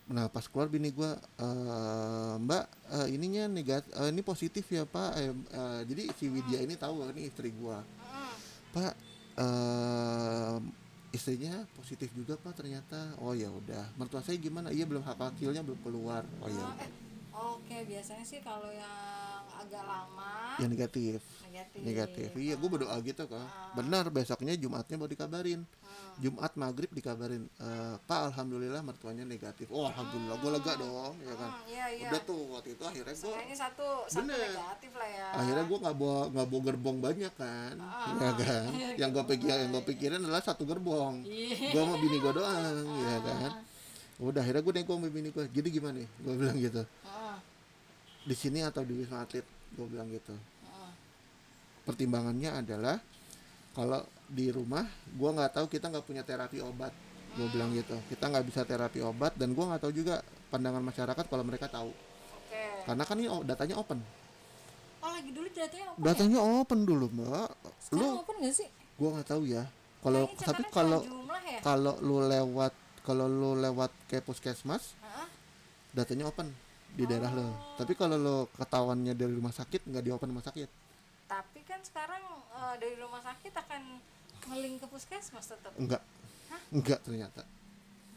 Nah 0.09 0.25
pas 0.27 0.41
keluar 0.43 0.67
bini 0.67 0.89
gue 0.89 1.11
"Eh, 1.37 2.35
mbak 2.39 2.65
eh, 2.95 3.09
ininya 3.13 3.45
negatif 3.47 3.91
ini 3.93 4.23
positif 4.23 4.65
ya 4.67 4.83
pak. 4.83 5.11
Eh, 5.17 5.31
eh, 5.35 5.81
jadi 5.85 6.03
si 6.15 6.27
Widya 6.27 6.59
ini 6.61 6.75
tahu 6.75 7.05
ini 7.11 7.27
istri 7.27 7.51
gue 7.51 7.79
Hmm. 8.01 8.33
pak 8.73 8.95
eh, 9.37 10.57
istrinya 11.11 11.61
positif 11.75 12.09
juga 12.13 12.37
pak 12.37 12.55
ternyata. 12.55 13.17
Oh 13.19 13.33
ya 13.33 13.49
udah. 13.49 13.85
Mertua 13.97 14.21
saya 14.21 14.37
gimana? 14.37 14.69
Iya 14.69 14.85
belum 14.85 15.03
hak 15.03 15.19
hasilnya 15.19 15.61
belum 15.61 15.81
keluar. 15.81 16.23
Oh 16.39 16.49
ya 16.49 16.63
Oh, 16.63 16.73
eh, 16.79 16.91
oke. 17.35 17.77
Biasanya 17.85 18.25
sih 18.25 18.41
kalau 18.41 18.69
yang 18.69 18.89
agak 19.59 19.83
lama. 19.83 20.33
Yang 20.59 20.71
negatif. 20.75 21.21
Negatif. 21.47 21.79
Negatif. 21.83 22.29
Iya 22.35 22.55
gue 22.55 22.69
berdoa 22.69 22.97
gitu 23.03 23.23
kok. 23.27 23.47
Benar 23.75 24.05
besoknya 24.11 24.55
Jumatnya 24.55 24.97
baru 24.99 25.11
dikabarin. 25.11 25.61
Jumat 26.19 26.51
maghrib 26.59 26.91
dikabarin. 26.91 27.47
"Eh, 27.63 27.95
Pak 28.03 28.35
alhamdulillah 28.35 28.83
mertuanya 28.83 29.23
negatif. 29.23 29.71
Oh 29.71 29.87
alhamdulillah 29.87 30.35
gue 30.43 30.51
lega 30.51 30.73
dong 30.75 31.15
ya 31.23 31.35
kan? 31.39 31.51
Hmm, 31.55 31.71
iya 31.71 31.87
iya. 31.95 32.09
Udah 32.11 32.21
tuh 32.27 32.43
waktu 32.59 32.69
itu 32.75 32.83
akhirnya 32.83 33.15
gue 33.15 33.35
satu 33.55 33.89
satu 34.11 34.27
Bener. 34.27 34.39
negatif 34.51 34.93
lah 34.99 35.09
ya. 35.15 35.27
Akhirnya 35.39 35.65
gue 35.71 35.79
nggak 35.79 35.97
bawa 35.99 36.21
nggak 36.35 36.47
bawa 36.51 36.61
gerbong 36.67 36.99
banyak 36.99 37.33
kan 37.39 37.75
ya 38.19 38.33
kan? 38.35 38.71
Yang 39.01 39.11
gue 39.15 39.25
pikir 39.37 39.55
yang 39.55 39.71
gue 39.71 39.85
pikirin 39.95 40.21
adalah 40.27 40.43
satu 40.43 40.67
gerbong. 40.67 41.23
Iya. 41.23 41.71
gue 41.71 41.81
sama 41.87 41.97
bini 42.03 42.17
gue 42.19 42.33
doang 42.35 42.87
ya 42.99 43.17
kan? 43.23 43.51
Udah 44.19 44.43
akhirnya 44.43 44.63
gue 44.67 44.75
nego 44.75 44.93
sama 44.99 45.09
bini 45.15 45.29
gue 45.31 45.45
jadi 45.55 45.69
gimana 45.71 46.03
nih? 46.03 46.09
Gue 46.19 46.35
bilang 46.35 46.59
gitu 46.59 46.83
di 48.29 48.37
sini 48.37 48.61
atau 48.61 48.85
di 48.85 48.93
wisma 48.93 49.25
atlet 49.25 49.45
gue 49.73 49.87
bilang 49.89 50.09
gitu. 50.13 50.37
Heeh. 50.37 50.93
pertimbangannya 51.89 52.61
adalah 52.61 53.01
kalau 53.73 54.05
di 54.29 54.53
rumah 54.53 54.85
gue 55.09 55.31
nggak 55.33 55.57
tahu 55.57 55.67
kita 55.73 55.89
nggak 55.89 56.05
punya 56.05 56.21
terapi 56.21 56.61
obat 56.61 56.93
gue 57.33 57.49
bilang 57.49 57.73
gitu. 57.73 57.97
Kita 58.13 58.29
nggak 58.29 58.45
bisa 58.45 58.69
terapi 58.69 59.01
obat 59.01 59.33
dan 59.41 59.57
gue 59.57 59.65
nggak 59.65 59.81
tahu 59.81 59.93
juga 59.97 60.21
pandangan 60.53 60.85
masyarakat 60.85 61.25
kalau 61.25 61.45
mereka 61.49 61.73
tahu. 61.73 61.89
Oke. 62.37 62.63
Karena 62.85 63.03
kan 63.09 63.17
ini 63.17 63.29
datanya 63.49 63.81
open. 63.81 64.05
Oh 64.99 65.11
lagi 65.15 65.31
dulu 65.33 65.49
datanya 65.49 65.87
open 65.95 66.01
ya? 66.03 66.05
datanya 66.05 66.39
open 66.45 66.79
dulu 66.85 67.07
mbak. 67.09 67.49
Sekarang 67.81 68.13
lu 68.13 68.21
open 68.21 68.37
nggak 68.45 68.55
sih? 68.55 68.69
Gue 69.01 69.09
nggak 69.17 69.29
tahu 69.33 69.43
ya. 69.49 69.65
Kalau 70.05 70.23
Kayaknya 70.29 70.45
tapi 70.45 70.63
kalau 70.69 71.01
ya? 71.49 71.61
kalau 71.65 71.95
lu 72.05 72.17
lewat 72.29 72.73
kalau 73.09 73.25
lu 73.25 73.57
lewat 73.57 73.89
ke 74.05 74.21
puskesmas 74.21 74.93
datanya 75.97 76.29
open 76.29 76.53
di 76.99 77.05
daerah 77.07 77.31
lo. 77.31 77.49
Tapi 77.79 77.95
kalau 77.95 78.19
lo 78.19 78.37
ketahuannya 78.53 79.15
dari 79.15 79.31
rumah 79.31 79.55
sakit 79.55 79.87
nggak 79.87 80.03
di 80.03 80.11
open 80.11 80.29
rumah 80.29 80.43
sakit. 80.43 80.67
Tapi 81.25 81.61
kan 81.63 81.79
sekarang 81.81 82.23
eh, 82.51 82.75
dari 82.77 82.99
rumah 82.99 83.23
sakit 83.23 83.55
akan 83.55 83.83
ngeling 84.49 84.77
ke 84.77 84.87
puskesmas 84.87 85.47
tetap 85.47 85.71
enggak 85.77 86.03
enggak 86.69 86.99
ternyata. 87.01 87.43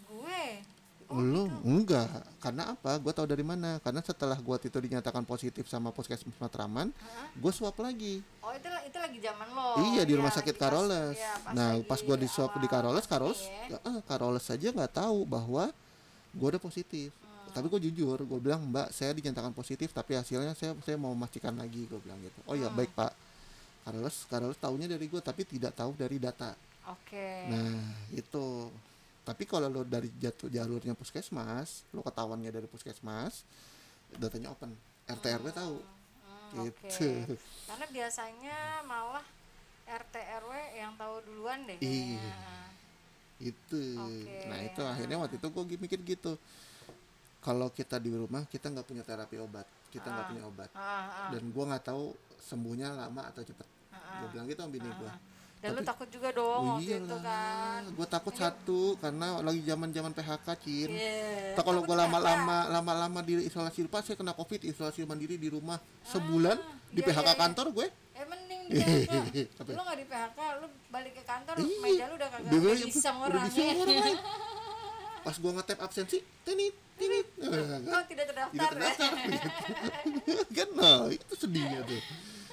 Gue? 0.07 0.65
Lu 1.11 1.43
enggak 1.61 2.07
karena 2.39 2.71
apa? 2.71 2.95
Gue 2.95 3.11
tahu 3.11 3.27
dari 3.27 3.43
mana. 3.43 3.83
Karena 3.83 3.99
setelah 3.99 4.39
gua 4.39 4.55
itu 4.57 4.71
dinyatakan 4.71 5.21
positif 5.21 5.67
sama 5.67 5.91
puskesmas 5.91 6.31
Matraman 6.39 6.87
gue 7.35 7.51
swab 7.51 7.75
lagi. 7.77 8.23
Oh 8.39 8.49
itu 8.49 8.65
itu 8.87 8.95
lagi 8.97 9.19
zaman 9.19 9.47
lo. 9.51 9.75
Iya 9.91 10.01
di 10.01 10.15
Iya, 10.15 10.19
rumah 10.23 10.31
sakit 10.31 10.55
pas- 10.55 10.71
Karoles. 10.71 11.15
iya, 11.19 11.35
nah 11.51 11.75
lagi 11.75 11.83
pas 11.83 11.99
gua 11.99 12.15
di 12.15 12.25
swab 12.25 12.55
di 12.55 12.65
Karoles 12.65 13.03
Karoles 13.05 13.43
ya. 13.43 13.77
eh, 13.77 13.99
Karoles 14.07 14.41
saja 14.41 14.71
nggak 14.71 15.03
tahu 15.03 15.27
bahwa 15.27 15.67
gua 16.31 16.47
udah 16.49 16.63
positif. 16.63 17.11
Tapi 17.51 17.67
gue 17.67 17.81
jujur 17.85 18.17
gue 18.17 18.39
bilang 18.39 18.63
mbak 18.63 18.89
saya 18.89 19.11
dinyatakan 19.11 19.51
positif 19.51 19.89
tapi 19.89 20.13
hasilnya 20.13 20.51
saya 20.51 20.71
saya 20.79 20.95
mau 20.95 21.11
memastikan 21.11 21.51
lagi 21.53 21.83
gue 21.83 21.99
bilang 21.99 22.19
gitu 22.19 22.39
oh 22.45 22.53
ya 22.53 22.65
Hmm. 22.65 22.75
baik 22.75 22.91
pak 22.91 23.11
Karoles 23.81 24.17
Karoles 24.25 24.57
tahunya 24.57 24.87
dari 24.87 25.05
gue 25.05 25.19
tapi 25.19 25.41
tidak 25.43 25.73
tahu 25.73 25.91
dari 25.93 26.15
data 26.15 26.53
oke 26.83 27.27
Nah, 27.47 27.77
itu. 28.09 28.71
Tapi 29.21 29.45
kalau 29.45 29.69
lo 29.69 29.81
dari 29.83 30.09
jatuh 30.11 30.49
jalurnya 30.49 30.93
puskesmas, 30.93 31.85
lo 31.89 32.01
ketahuannya 32.01 32.49
dari 32.49 32.65
puskesmas, 32.65 33.45
datanya 34.11 34.49
open. 34.49 34.73
RT 35.05 35.25
RW 35.37 35.47
tahu. 35.51 35.77
Hmm, 35.77 36.65
Gitu. 36.65 37.05
oke. 37.21 37.37
karena 37.63 37.85
biasanya 37.87 38.57
malah 38.83 39.21
RT 39.85 40.15
RW 40.41 40.51
yang 40.73 40.91
tahu 40.95 41.15
duluan 41.23 41.63
deh 41.63 41.77
Iya. 41.77 42.17
kayaknya. 42.17 42.57
Itu. 43.39 43.83
Oke. 43.95 44.37
Nah, 44.47 44.59
itu 44.63 44.81
akhirnya 44.83 45.17
waktu 45.17 45.35
itu 45.37 45.47
gue 45.47 45.63
mikir 45.79 45.99
gitu. 46.03 46.33
Kalau 47.41 47.67
kita 47.69 47.97
di 47.97 48.13
rumah, 48.13 48.45
kita 48.45 48.69
nggak 48.69 48.85
punya 48.85 49.01
terapi 49.01 49.35
obat. 49.35 49.65
Kita 49.89 50.05
nggak 50.05 50.23
Ah. 50.23 50.29
punya 50.29 50.43
obat. 50.45 50.69
Ah, 50.71 50.79
ah, 50.79 51.29
Dan 51.29 51.49
gue 51.49 51.63
nggak 51.65 51.83
tahu 51.83 52.13
sembuhnya 52.39 52.93
lama 52.95 53.21
atau 53.25 53.41
cepet. 53.41 53.65
ah, 53.91 54.21
Gue 54.21 54.27
bilang 54.31 54.45
gitu 54.45 54.61
sama 54.61 54.71
bini 54.71 54.87
gue. 54.87 55.09
ah. 55.09 55.19
dan 55.61 55.77
lu 55.77 55.85
takut 55.85 56.09
juga 56.09 56.33
dong 56.33 56.57
Oh 56.59 56.73
waktu 56.73 56.97
itu 56.97 57.17
kan 57.21 57.81
Gue 57.93 58.07
takut 58.09 58.33
satu 58.33 58.97
karena 58.97 59.37
lagi 59.39 59.61
zaman 59.61 59.89
zaman 59.89 60.09
PHK, 60.09 60.47
Cin. 60.57 60.89
Iya. 60.89 61.53
Atau 61.53 61.63
kalau 61.63 61.81
gue 61.83 61.93
lama-lama 61.93 62.65
lama-lama 62.67 63.21
di 63.21 63.45
isolasi 63.45 63.85
rumah 63.85 64.01
saya 64.01 64.17
kena 64.17 64.33
covid 64.33 64.57
isolasi 64.63 65.05
mandiri 65.05 65.37
di 65.37 65.53
rumah 65.53 65.77
sebulan 66.03 66.57
di 66.89 66.97
iya, 66.97 67.07
PHK 67.07 67.21
iya, 67.21 67.29
iya. 67.29 67.37
kantor 67.37 67.65
gue 67.71 67.87
eh 68.11 68.25
mending 68.25 68.61
di 68.73 68.81
PHK 68.81 69.13
Apa? 69.53 69.69
lu 69.69 69.81
nggak 69.83 69.97
di 69.97 70.05
PHK 70.07 70.39
lu 70.57 70.67
balik 70.89 71.13
ke 71.13 71.23
kantor 71.23 71.53
Iya. 71.55 71.77
meja 71.79 72.03
lu 72.09 72.15
udah 72.17 72.29
kagak 72.31 72.49
"Udah 72.49 72.57
orang 72.57 73.45
ya 73.53 73.69
orang, 73.69 73.85
lain." 74.01 74.17
Pas 75.21 75.35
gue 75.37 75.51
ngetep 75.53 75.79
absensi 75.81 76.17
tinit 76.41 76.73
tinit 76.97 77.27
oh 77.41 78.03
tidak 78.11 78.25
terdaftar 78.29 78.53
tidak 78.53 78.69
terdaftar 78.73 79.11
kan 80.57 80.69
nah 80.77 80.99
itu 81.09 81.33
sedihnya 81.37 81.81
tuh. 81.85 82.01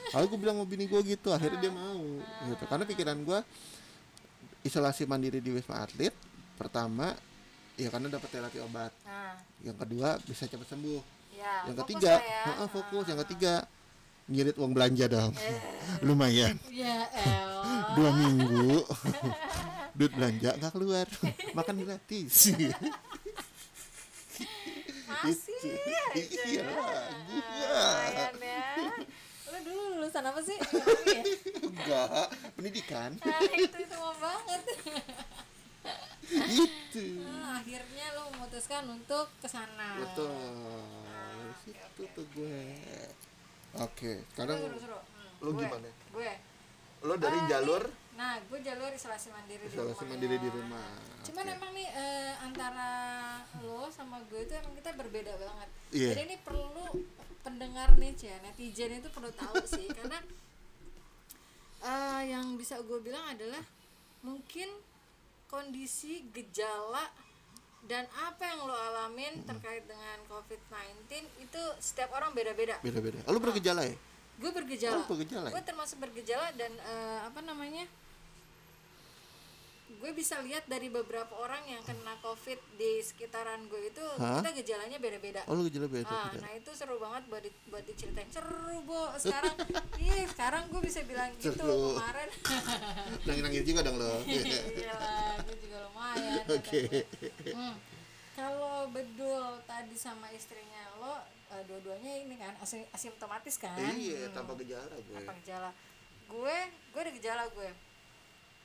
Kalau 0.08 0.24
gue 0.24 0.38
bilang 0.40 0.56
sama 0.56 0.64
bini 0.64 0.88
gue 0.88 1.00
gitu 1.04 1.28
akhirnya 1.36 1.68
dia 1.68 1.72
mau 1.72 2.00
gitu. 2.48 2.64
Karena 2.64 2.84
pikiran 2.88 3.18
gue 3.28 3.38
isolasi 4.64 5.04
mandiri 5.04 5.44
di 5.44 5.52
wisma 5.52 5.84
atlet 5.84 6.16
pertama 6.56 7.12
ya 7.76 7.92
karena 7.92 8.08
dapat 8.08 8.28
terapi 8.32 8.58
obat. 8.64 8.92
Nah. 9.04 9.36
Yang 9.60 9.76
kedua 9.84 10.08
bisa 10.24 10.48
cepat 10.48 10.68
sembuh. 10.72 11.02
Ya 11.36 11.70
yang 11.70 11.76
fokus 11.76 11.84
ketiga 11.84 12.12
lah 12.16 12.24
ya. 12.24 12.42
heeh, 12.48 12.68
fokus. 12.72 13.04
Yang 13.04 13.18
ketiga 13.28 13.52
ngirit 14.28 14.56
uang 14.56 14.72
belanja 14.72 15.04
dong. 15.12 15.32
Lumayan. 16.08 16.56
Ya 16.72 17.04
dua 17.92 18.10
minggu 18.16 18.84
duit 19.98 20.12
belanja 20.14 20.54
nggak 20.54 20.72
keluar? 20.72 21.06
Makan 21.58 21.76
gratis. 21.82 22.54
Masih 25.08 25.58
aja. 25.74 26.02
Iya 26.14 26.62
ya. 26.62 26.62
gua 26.62 27.02
ya. 28.38 28.70
Lu 29.48 29.58
dulu 29.64 29.82
lulusan 29.96 30.22
apa 30.22 30.40
sih? 30.40 30.54
Enggak 31.58 32.30
pendidikan. 32.54 33.10
Nah 33.18 33.40
itu 33.50 33.76
itu 33.76 33.94
mau 33.96 34.14
banget. 34.14 34.60
Itu. 36.28 37.04
Nah, 37.24 37.58
akhirnya 37.58 38.06
lu 38.12 38.22
memutuskan 38.30 38.84
untuk 38.86 39.32
ke 39.40 39.48
sana 39.48 39.96
betul. 39.98 40.28
Ah, 41.08 41.50
situ 41.58 42.02
tuh 42.12 42.26
gue. 42.30 42.60
oke. 43.74 44.12
Sekarang 44.30 44.58
seru 44.76 44.98
Hmm, 44.98 45.40
lu 45.40 45.50
gue, 45.50 45.64
gimana? 45.64 45.88
gue. 45.88 46.32
Lo 47.00 47.14
dari 47.16 47.38
Ah, 47.38 47.46
jalur 47.48 47.82
nih. 47.82 47.96
Nah 48.18 48.34
gue 48.42 48.58
jalur 48.58 48.90
isolasi 48.90 49.30
mandiri 49.30 49.62
di 49.62 49.70
isolasi 49.70 49.94
rumah. 49.94 50.10
mandiri 50.10 50.36
di 50.36 50.50
rumah 50.50 50.86
cuman 51.22 51.44
Oke. 51.44 51.54
emang 51.54 51.70
nih 51.70 51.88
eh, 51.88 52.32
antara 52.42 52.90
lo 53.62 53.86
sama 53.88 54.18
gue 54.26 54.42
itu 54.42 54.52
emang 54.52 54.74
kita 54.74 54.90
berbeda 54.92 55.38
banget 55.38 55.68
Iya. 55.88 56.08
jadi 56.12 56.20
ini 56.26 56.36
perlu 56.42 56.84
pendengar 57.40 57.94
nih 57.94 58.12
cia 58.12 58.36
netizen 58.42 58.98
itu 58.98 59.08
perlu 59.08 59.30
tahu 59.30 59.62
sih 59.62 59.86
karena 59.96 60.18
eh, 61.80 62.22
yang 62.28 62.58
bisa 62.58 62.82
gue 62.82 62.98
bilang 62.98 63.22
adalah 63.28 63.62
mungkin 64.20 64.66
kondisi 65.46 66.26
gejala 66.28 67.06
dan 67.86 68.04
apa 68.20 68.42
yang 68.42 68.66
lo 68.66 68.74
alamin 68.74 69.46
terkait 69.46 69.86
dengan 69.86 70.18
COVID-19 70.26 71.08
itu 71.40 71.62
setiap 71.78 72.10
orang 72.12 72.34
beda-beda. 72.34 72.76
beda-beda 72.82 73.22
lu 73.24 73.38
bergejala 73.38 73.86
ya 73.86 73.94
Gue 74.38 74.54
bergejala. 74.54 75.02
Oh, 75.02 75.10
bergejala 75.10 75.50
ya? 75.50 75.54
Gue 75.58 75.64
termasuk 75.66 75.98
bergejala 75.98 76.54
dan 76.54 76.70
eh, 76.70 77.20
apa 77.26 77.42
namanya? 77.42 77.90
Gue 79.98 80.10
bisa 80.12 80.38
lihat 80.40 80.62
dari 80.64 80.86
beberapa 80.88 81.34
orang 81.34 81.58
yang 81.64 81.82
kena 81.82 82.14
covid 82.18 82.54
di 82.74 82.98
sekitaran 83.00 83.66
gue 83.66 83.88
itu 83.88 84.04
Hah? 84.16 84.38
kita 84.38 84.54
gejalanya 84.56 84.94
beda-beda. 84.96 85.42
Oh 85.44 85.52
lu 85.52 85.66
gejala 85.66 85.86
beda 85.86 86.06
Ah, 86.06 86.26
beda. 86.28 86.38
nah 86.40 86.52
itu 86.52 86.70
seru 86.70 86.96
banget 86.96 87.22
buat 87.26 87.42
di, 87.42 87.50
buat 87.66 87.82
diceritain. 87.82 88.26
Seru 88.28 88.54
bo. 88.82 89.10
Sekarang 89.16 89.58
iya 90.00 90.22
sekarang 90.24 90.62
gue 90.68 90.80
bisa 90.80 91.02
bilang 91.02 91.34
gitu 91.36 91.50
Seru. 91.52 91.94
kemarin. 91.94 92.30
Nangis 93.26 93.42
nangis 93.42 93.62
juga 93.62 93.80
dong 93.82 93.96
lo 93.96 94.22
iya 94.28 94.62
lah 94.94 95.34
gue 95.42 95.56
juga 95.58 95.76
lumayan 95.84 96.44
oke. 96.48 96.80
gue. 96.80 97.02
Hmm, 97.50 97.74
kalau 98.32 98.86
bedul 98.88 99.44
tadi 99.64 99.94
sama 99.94 100.30
istrinya 100.30 100.94
lo 100.96 101.18
eh, 101.48 101.62
dua-duanya 101.64 102.22
ini 102.22 102.34
kan 102.34 102.54
asi- 102.58 102.86
asimptomatis 102.88 103.58
kan? 103.58 103.74
Iya 103.74 104.30
Hmm, 104.30 104.32
tanpa 104.32 104.54
gejala 104.56 104.94
gue. 104.94 105.16
Tanpa 105.16 105.34
gejala. 105.42 105.70
Gue 106.24 106.56
gue 106.88 107.00
ada 107.00 107.12
gejala 107.12 107.44
gue 107.48 107.70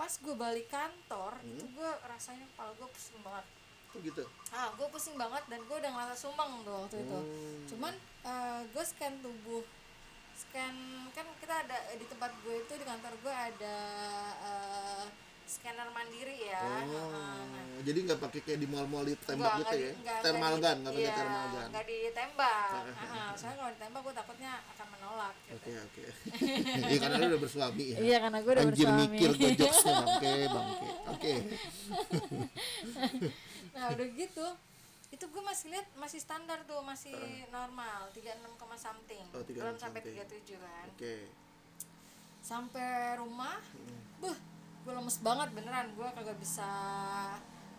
pas 0.03 0.11
gue 0.13 0.35
balik 0.35 0.67
kantor 0.67 1.31
Hmm. 1.37 1.51
itu 1.53 1.63
gue 1.69 1.89
rasanya 2.03 2.43
kepala 2.45 2.75
gue 2.75 2.87
pusing 2.89 3.23
banget 3.23 3.45
oh 3.87 3.99
gitu 4.01 4.23
ah 4.51 4.67
gue 4.69 4.87
pusing 4.89 5.15
banget 5.15 5.43
dan 5.47 5.59
gue 5.61 5.75
udah 5.77 5.91
ngerasa 5.93 6.15
sumbang 6.19 6.59
tuh 6.61 6.75
waktu 6.77 6.97
itu 6.99 7.15
Hmm. 7.15 7.63
cuman 7.65 7.93
eh, 8.21 8.61
gue 8.67 8.83
scan 8.83 9.15
tubuh 9.19 9.63
scan 10.35 10.75
kan 11.09 11.23
kita 11.39 11.55
ada 11.57 11.77
di 11.93 12.03
tempat 12.03 12.35
gue 12.37 12.55
itu 12.57 12.73
di 12.73 12.83
kantor 12.83 13.13
gue 13.15 13.31
ada 13.31 13.75
eh, 14.43 15.05
scanner 15.45 15.87
mandiri 15.89 16.37
ya. 16.45 16.59
Oh 16.61 17.11
Ah, 17.13 17.43
nah, 17.43 17.79
jadi 17.81 17.99
nggak 18.01 18.19
pakai 18.19 18.39
kayak 18.41 18.59
di 18.59 18.67
mall-mall 18.67 19.03
itu 19.03 19.19
tembak 19.21 19.53
Nggak, 19.53 19.59
gitu 19.61 19.75
ya? 19.77 19.91
thermal 20.19 20.53
gun 20.55 20.77
nggak 20.79 20.93
pakai 20.93 21.03
iya, 21.03 21.13
thermal 21.13 21.45
gun. 21.49 21.67
nggak 21.69 21.85
ditembak. 21.85 22.69
Ah, 22.95 23.31
soalnya 23.33 23.57
kalau 23.57 23.71
ditembak 23.71 24.01
gue 24.01 24.13
takutnya 24.15 24.51
akan 24.67 24.87
menolak 24.89 25.35
gitu. 25.41 25.53
oke 25.53 25.71
oke. 25.79 26.03
Iya 26.89 26.97
karena 26.97 27.15
lu 27.15 27.25
udah 27.27 27.41
bersuami 27.41 27.85
ya. 27.85 27.97
Iya, 27.99 28.17
karena 28.19 28.37
gue 28.39 28.51
udah 28.51 28.63
Anjir 28.63 28.87
bersuami. 28.87 29.03
mikir 29.09 29.29
gue 29.33 29.49
jokesnya 29.59 29.93
bangke 29.95 30.33
bangke. 30.47 30.87
Oke. 31.09 31.33
Nah 33.73 33.89
udah 33.89 34.07
gitu 34.07 34.47
itu 35.09 35.25
gue 35.27 35.43
masih 35.43 35.65
lihat 35.69 35.85
masih 35.93 36.17
standar 36.17 36.61
tuh 36.63 36.81
masih 36.81 37.13
normal 37.49 38.09
36, 38.11 38.33
koma 38.57 38.73
something. 38.75 39.21
Oh, 39.29 39.41
36 39.41 39.61
belum 39.61 39.77
sampai 39.77 39.99
something. 40.01 40.25
37 40.49 40.57
kan. 40.57 40.85
Oke. 40.89 41.15
Sampai 42.39 42.89
rumah 43.15 43.61
Hmm. 43.63 44.01
buh 44.19 44.37
gue 44.83 44.93
lemes 44.93 45.17
banget 45.19 45.49
beneran 45.51 45.87
gue 45.89 46.07
kagak 46.09 46.37
bisa 46.37 46.69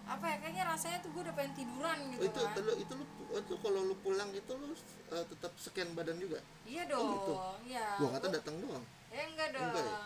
apa 0.04 0.24
ya 0.26 0.36
kayaknya 0.38 0.64
rasanya 0.66 0.98
tuh 1.00 1.10
gue 1.10 1.22
udah 1.22 1.34
pengen 1.34 1.52
tiduran 1.54 1.98
Oh, 1.98 2.08
gitu 2.10 2.24
itu 2.26 2.40
kan 2.42 2.52
lu 2.58 2.72
itu 2.76 2.92
lu 2.94 3.04
itu 3.34 3.54
kalau 3.58 3.80
lu 3.82 3.94
pulang 3.98 4.30
itu 4.30 4.52
lu 4.52 4.72
uh, 5.10 5.24
tetap 5.26 5.52
scan 5.56 5.88
badan 5.92 6.16
juga 6.16 6.40
iya 6.64 6.84
dong 6.84 7.08
gitu? 7.14 7.32
iya 7.64 7.86
gua 7.96 8.08
kata 8.10 8.26
Gua- 8.26 8.34
datang 8.34 8.56
doang 8.58 8.84
ya 9.08 9.22
enggak 9.24 9.48
dong 9.50 9.64
Enggak 9.66 9.84
ya? 9.84 9.98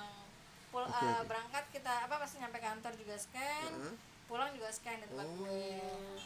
Pul- 0.68 0.84
Oke, 0.84 1.00
eh, 1.00 1.10
oke. 1.14 1.24
berangkat 1.24 1.64
kita 1.72 1.92
apa 2.04 2.14
pas 2.16 2.30
nyampe 2.30 2.58
kantor 2.60 2.92
juga 2.94 3.14
scan 3.16 3.70
Heeh. 3.72 3.94
pulang 4.26 4.50
juga 4.52 4.68
scan 4.68 4.96
di 4.96 5.06
tempat 5.08 5.24
Oh. 5.24 5.34
gue 5.36 5.62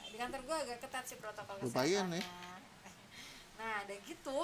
di 0.04 0.16
kantor 0.18 0.40
gue 0.42 0.56
agak 0.58 0.78
ketat 0.82 1.04
sih 1.06 1.16
protokol 1.16 1.54
Lumayan 1.58 1.72
ya. 2.10 2.20
kesehatannya 2.20 2.22
nah 3.58 3.72
ada 3.80 3.94
gitu 3.98 4.38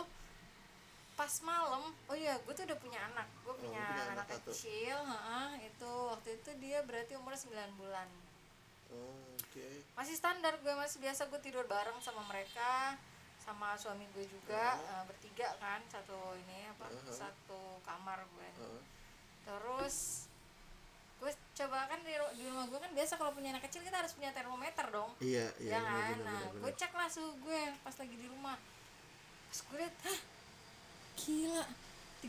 pas 1.19 1.35
malam. 1.43 1.91
Oh 2.07 2.15
iya 2.15 2.39
gue 2.39 2.55
tuh 2.55 2.63
udah 2.63 2.79
punya 2.79 3.03
anak. 3.11 3.27
Gue 3.43 3.55
punya, 3.59 3.83
punya 3.83 4.05
anak 4.15 4.27
anak 4.31 4.39
kecil 4.47 4.95
heeh, 4.95 5.67
itu. 5.67 5.93
Waktu 6.15 6.29
itu 6.39 6.51
dia 6.63 6.79
berarti 6.87 7.19
umurnya 7.19 7.43
9 7.43 7.75
bulan. 7.75 8.09
Oh, 8.95 9.35
oke. 9.35 9.67
Masih 9.99 10.15
standar 10.15 10.55
gue 10.63 10.75
masih 10.79 11.03
biasa 11.03 11.27
gue 11.27 11.41
tidur 11.43 11.67
bareng 11.67 11.99
sama 11.99 12.23
mereka 12.31 12.95
sama 13.43 13.73
suami 13.81 14.05
gue 14.13 14.29
juga 14.29 14.77
eh, 14.77 15.05
bertiga 15.09 15.49
kan 15.57 15.81
satu 15.89 16.37
ini 16.37 16.69
apa 16.69 16.85
Uh-huh. 16.93 17.09
satu 17.09 17.81
kamar 17.81 18.21
gue 18.29 18.49
Heeh. 18.61 18.83
terus 19.49 20.29
gue 21.17 21.33
coba 21.57 21.89
kan 21.89 21.97
di, 22.05 22.13
di 22.13 22.45
rumah 22.45 22.69
gue 22.69 22.77
kan 22.77 22.93
biasa 22.93 23.17
kalau 23.17 23.33
punya 23.33 23.57
anak 23.57 23.65
kecil 23.65 23.81
kita 23.81 24.05
harus 24.05 24.13
punya 24.13 24.37
termometer 24.37 24.85
dong. 24.93 25.11
Iya 25.19 25.49
iya 25.65 25.75
ya 25.75 25.81
kan? 25.81 26.13
bener, 26.13 26.29
nah 26.29 26.41
bener, 26.45 26.61
gue 26.61 26.71
bener. 26.71 26.77
cek 26.77 26.93
lah 26.93 27.09
suhu 27.09 27.31
gue 27.41 27.61
pas 27.81 27.95
lagi 27.97 28.17
di 28.21 28.27
rumah. 28.29 28.57
Pas 29.49 29.59
gue 29.65 29.77
liat 29.81 29.97
hah 30.05 30.19
gila 31.19 31.63
38,8 32.19 32.27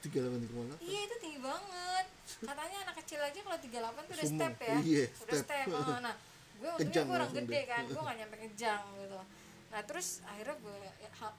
tiga 0.00 0.18
delapan 0.24 0.40
tiga 0.40 0.54
mana 0.56 0.74
Iya 0.80 1.00
itu 1.04 1.16
tinggi 1.20 1.40
banget. 1.44 2.06
Katanya 2.40 2.76
anak 2.88 2.94
kecil 3.04 3.20
aja 3.20 3.36
kalau 3.36 3.58
38 3.60 3.68
tuh 4.08 4.14
udah 4.16 4.28
step 4.32 4.54
ya. 4.64 4.76
Iya, 4.80 5.04
udah 5.12 5.36
step. 5.36 5.66
step. 5.68 5.76
Oh, 5.76 5.98
nah, 6.06 6.14
gue 6.56 6.70
untungnya 6.72 7.02
gue 7.04 7.16
orang 7.20 7.32
gede 7.36 7.60
kan, 7.68 7.82
gue 7.84 8.00
gak 8.00 8.16
nyampe 8.24 8.36
kejang 8.48 8.84
gitu. 8.96 9.20
Nah 9.70 9.80
terus 9.84 10.24
akhirnya 10.24 10.56
gue 10.56 10.76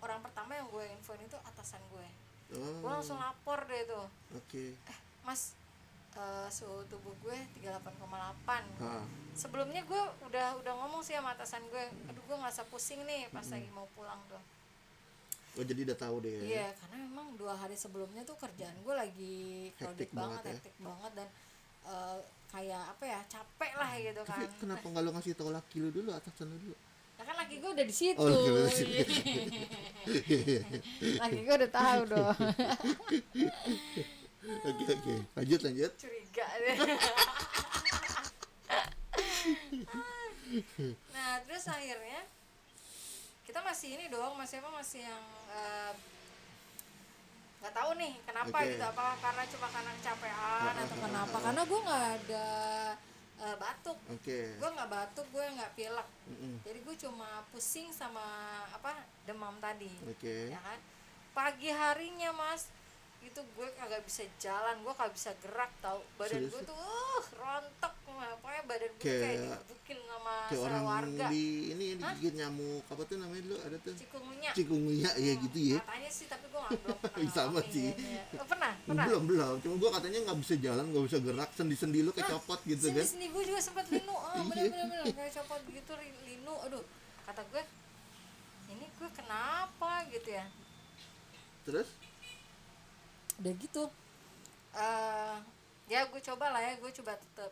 orang 0.06 0.20
pertama 0.22 0.52
yang 0.54 0.68
gue 0.70 0.84
infoin 0.94 1.22
itu 1.26 1.38
atasan 1.42 1.82
gue. 1.90 2.08
Gue 2.54 2.86
oh 2.86 2.92
langsung 2.92 3.18
lapor 3.18 3.64
deh 3.64 3.88
tuh, 3.88 4.08
oke 4.36 4.64
eh 4.76 4.98
mas 5.24 5.56
eh, 6.20 6.48
suhu 6.52 6.84
tubuh 6.92 7.16
gue 7.24 7.38
38,8 7.64 7.80
Ah, 8.84 9.08
Sebelumnya 9.32 9.80
gue 9.88 10.02
udah 10.28 10.60
udah 10.60 10.74
ngomong 10.84 11.00
sih 11.00 11.16
sama 11.16 11.32
atasan 11.32 11.64
gue, 11.72 11.86
aduh 12.12 12.20
gue 12.20 12.36
ngerasa 12.36 12.68
pusing 12.68 13.08
nih 13.08 13.32
pas 13.32 13.48
lagi 13.48 13.72
mau 13.72 13.88
pulang 13.96 14.20
tuh. 14.28 14.44
Oh 15.52 15.62
jadi 15.62 15.80
udah 15.84 15.98
tahu 15.98 16.16
deh 16.20 16.32
ya 16.32 16.44
Iya, 16.44 16.68
karena 16.76 16.96
memang 17.02 17.28
dua 17.36 17.54
hari 17.54 17.76
sebelumnya 17.76 18.22
tuh 18.22 18.36
kerjaan 18.36 18.76
gue 18.78 18.94
lagi 18.94 19.72
Hektik 19.76 20.10
banget, 20.12 20.14
banget 20.14 20.42
ya. 20.42 20.52
hektik 20.56 20.76
banget 20.80 21.12
dan 21.14 21.28
eh, 21.84 22.18
kayak 22.48 22.84
apa 22.90 23.04
ya 23.06 23.20
capek 23.26 23.72
lah 23.74 23.90
gitu 23.96 24.22
kan. 24.22 24.38
tapi 24.38 24.46
kenapa 24.58 24.86
nggak 24.86 25.02
lu 25.02 25.10
ngasih 25.12 25.34
tahu 25.34 25.50
laki 25.50 25.78
lu 25.80 25.90
dulu 25.90 26.10
atasan 26.12 26.48
lu 26.48 26.60
dulu 26.60 26.76
Nah, 27.12 27.28
kan 27.30 27.38
laki 27.38 27.56
gue 27.62 27.70
udah 27.70 27.86
di 27.86 27.94
situ. 27.94 28.18
Oh, 28.18 28.66
laki 28.66 28.82
laki 31.22 31.40
gue 31.40 31.54
udah 31.54 31.70
tahu 31.70 32.02
dong. 32.10 32.34
oke 34.66 34.84
oke 34.90 35.14
lanjut 35.38 35.60
lanjut 35.62 35.92
Curiga 36.02 36.46
deh. 36.50 36.76
nah, 41.14 41.40
terus 41.46 41.64
akhirnya 41.68 42.22
kita 43.52 43.68
masih 43.68 44.00
ini 44.00 44.08
dong, 44.08 44.40
masih 44.40 44.64
apa 44.64 44.72
masih 44.80 45.04
yang 45.04 45.26
eh, 45.52 45.92
nggak 47.60 47.74
tahu 47.76 47.92
nih 48.00 48.16
kenapa 48.24 48.58
Oke. 48.64 48.70
gitu? 48.72 48.86
Apa 48.88 49.06
karena 49.20 49.44
cuma 49.52 49.68
karena 49.68 49.92
kecapean 50.00 50.76
atau 50.80 50.98
kenapa? 51.04 51.36
Karena 51.44 51.62
gue 51.68 51.80
nggak 51.84 52.06
ada 52.16 52.48
eh, 53.44 53.56
batuk. 53.60 54.00
Oke. 54.08 54.40
Gue 54.56 54.70
nggak 54.72 54.88
batuk 54.96 55.28
gue 55.36 55.46
nggak 55.52 55.72
pilek. 55.76 56.08
Mm-mm. 56.32 56.56
jadi 56.64 56.80
gue 56.80 56.96
cuma 57.04 57.44
pusing 57.52 57.92
sama 57.92 58.24
apa 58.72 59.04
demam 59.28 59.60
tadi. 59.60 59.92
Oke. 60.08 60.56
Ya 60.56 60.60
kan? 60.64 60.80
Pagi 61.36 61.76
harinya 61.76 62.32
mas 62.32 62.72
itu 63.22 63.38
gue 63.40 63.68
kagak 63.76 64.02
bisa 64.02 64.24
jalan 64.38 64.76
gue 64.82 64.92
kagak 64.92 65.14
bisa 65.14 65.32
gerak 65.40 65.72
tau. 65.80 66.02
Badan 66.16 66.42
Serius 66.42 66.52
gue 66.52 66.62
ya? 66.62 66.70
tuh 66.70 66.78
uh, 66.78 67.24
rontok 67.34 67.94
pokoknya 68.02 68.64
badan 68.66 68.92
gue 68.92 69.02
Kayak- 69.02 69.22
kayak 69.22 69.40
digebukin 69.42 70.00
sama 70.04 70.36
kayak 70.46 70.62
orang 70.62 70.84
warga 70.84 71.26
di 71.30 71.46
ini 71.70 71.86
Hah? 71.94 71.98
digigit 72.12 72.34
nyamuk. 72.36 72.84
Apa 72.86 73.02
tuh 73.04 73.16
namanya 73.18 73.42
dulu? 73.44 73.58
Ada 73.62 73.78
tuh? 73.80 73.94
Cikungunya. 73.96 74.52
Cikungunya 74.52 75.10
ya 75.16 75.34
gitu 75.38 75.60
ya. 75.60 75.80
Katanya 75.80 76.10
sih 76.12 76.26
tapi 76.26 76.46
gue 76.46 76.60
nggak 76.60 76.80
belum 76.82 76.98
pernah 77.04 77.32
Sama 77.32 77.60
sih. 77.68 77.88
kayaknya. 77.94 78.24
Oh, 78.36 78.48
pernah 78.48 78.72
pernah? 78.82 79.06
Belum 79.06 79.24
belum. 79.26 79.56
Cuma 79.62 79.76
gua 79.78 79.90
katanya 79.96 80.20
nggak 80.26 80.38
bisa 80.42 80.54
jalan 80.58 80.86
nggak 80.88 81.04
bisa 81.08 81.18
gerak 81.20 81.50
sendi 81.52 81.76
sendi 81.76 82.00
lu 82.02 82.12
kecopot 82.12 82.60
gitu 82.64 82.84
sendi 82.84 82.98
kan. 82.98 83.06
sendi 83.08 83.26
gue 83.28 83.44
juga 83.44 83.60
sempat 83.60 83.86
linu. 83.88 84.12
Oh 84.12 84.44
bener 84.50 84.66
bener 84.68 84.86
bener. 84.88 85.04
Kayak 85.14 85.32
copot 85.40 85.62
gitu 85.64 85.92
linu. 86.26 86.54
Aduh 86.66 86.84
kata 87.24 87.42
gue 87.48 87.64
ini 88.68 88.86
gue 88.90 89.10
kenapa? 89.12 89.92
gitu 90.08 90.30
ya. 90.32 90.46
Terus 91.64 91.88
udah 93.42 93.54
gitu. 93.58 93.84
Eh 94.78 95.36
ya 95.90 96.06
gue 96.08 96.22
coba 96.22 96.46
lah 96.54 96.62
ya 96.62 96.78
gue 96.78 96.92
coba 97.02 97.18
tetep. 97.18 97.52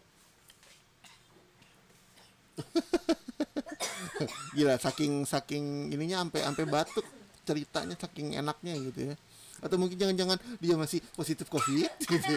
Gila 4.56 4.78
saking 4.78 5.26
saking 5.26 5.90
ininya 5.90 6.22
sampai 6.22 6.42
sampai 6.46 6.66
batuk 6.70 7.06
ceritanya 7.44 7.96
saking 7.98 8.38
enaknya 8.38 8.78
gitu 8.78 9.12
ya. 9.12 9.16
Atau 9.60 9.76
mungkin 9.76 9.98
jangan-jangan 10.00 10.40
dia 10.62 10.78
masih 10.78 11.04
positif 11.18 11.50
covid 11.52 11.90
gitu 12.14 12.34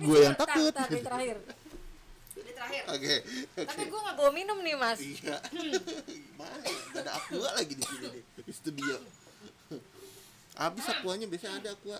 gue 0.00 0.18
yang 0.22 0.32
Tar, 0.38 0.48
takut 0.48 0.72
tar, 0.72 0.88
di 0.88 1.02
terakhir. 1.02 1.36
Di 2.32 2.52
terakhir. 2.54 2.82
Oke 2.94 3.14
tapi 3.66 3.82
gue 3.90 4.00
nggak 4.00 4.16
bawa 4.16 4.30
minum 4.30 4.58
nih 4.62 4.76
mas. 4.78 5.02
Iya. 5.02 5.36
Mana 6.38 6.56
Nggak 6.94 7.02
ada 7.02 7.12
aqua 7.18 7.50
lagi 7.58 7.74
di 7.74 7.84
sini 7.84 8.06
nih. 8.14 8.22
Di 8.46 8.52
studio 8.54 8.96
habis 10.56 10.88
aquanya 10.88 11.26
biasanya 11.28 11.60
ada 11.60 11.70
aqua 11.76 11.98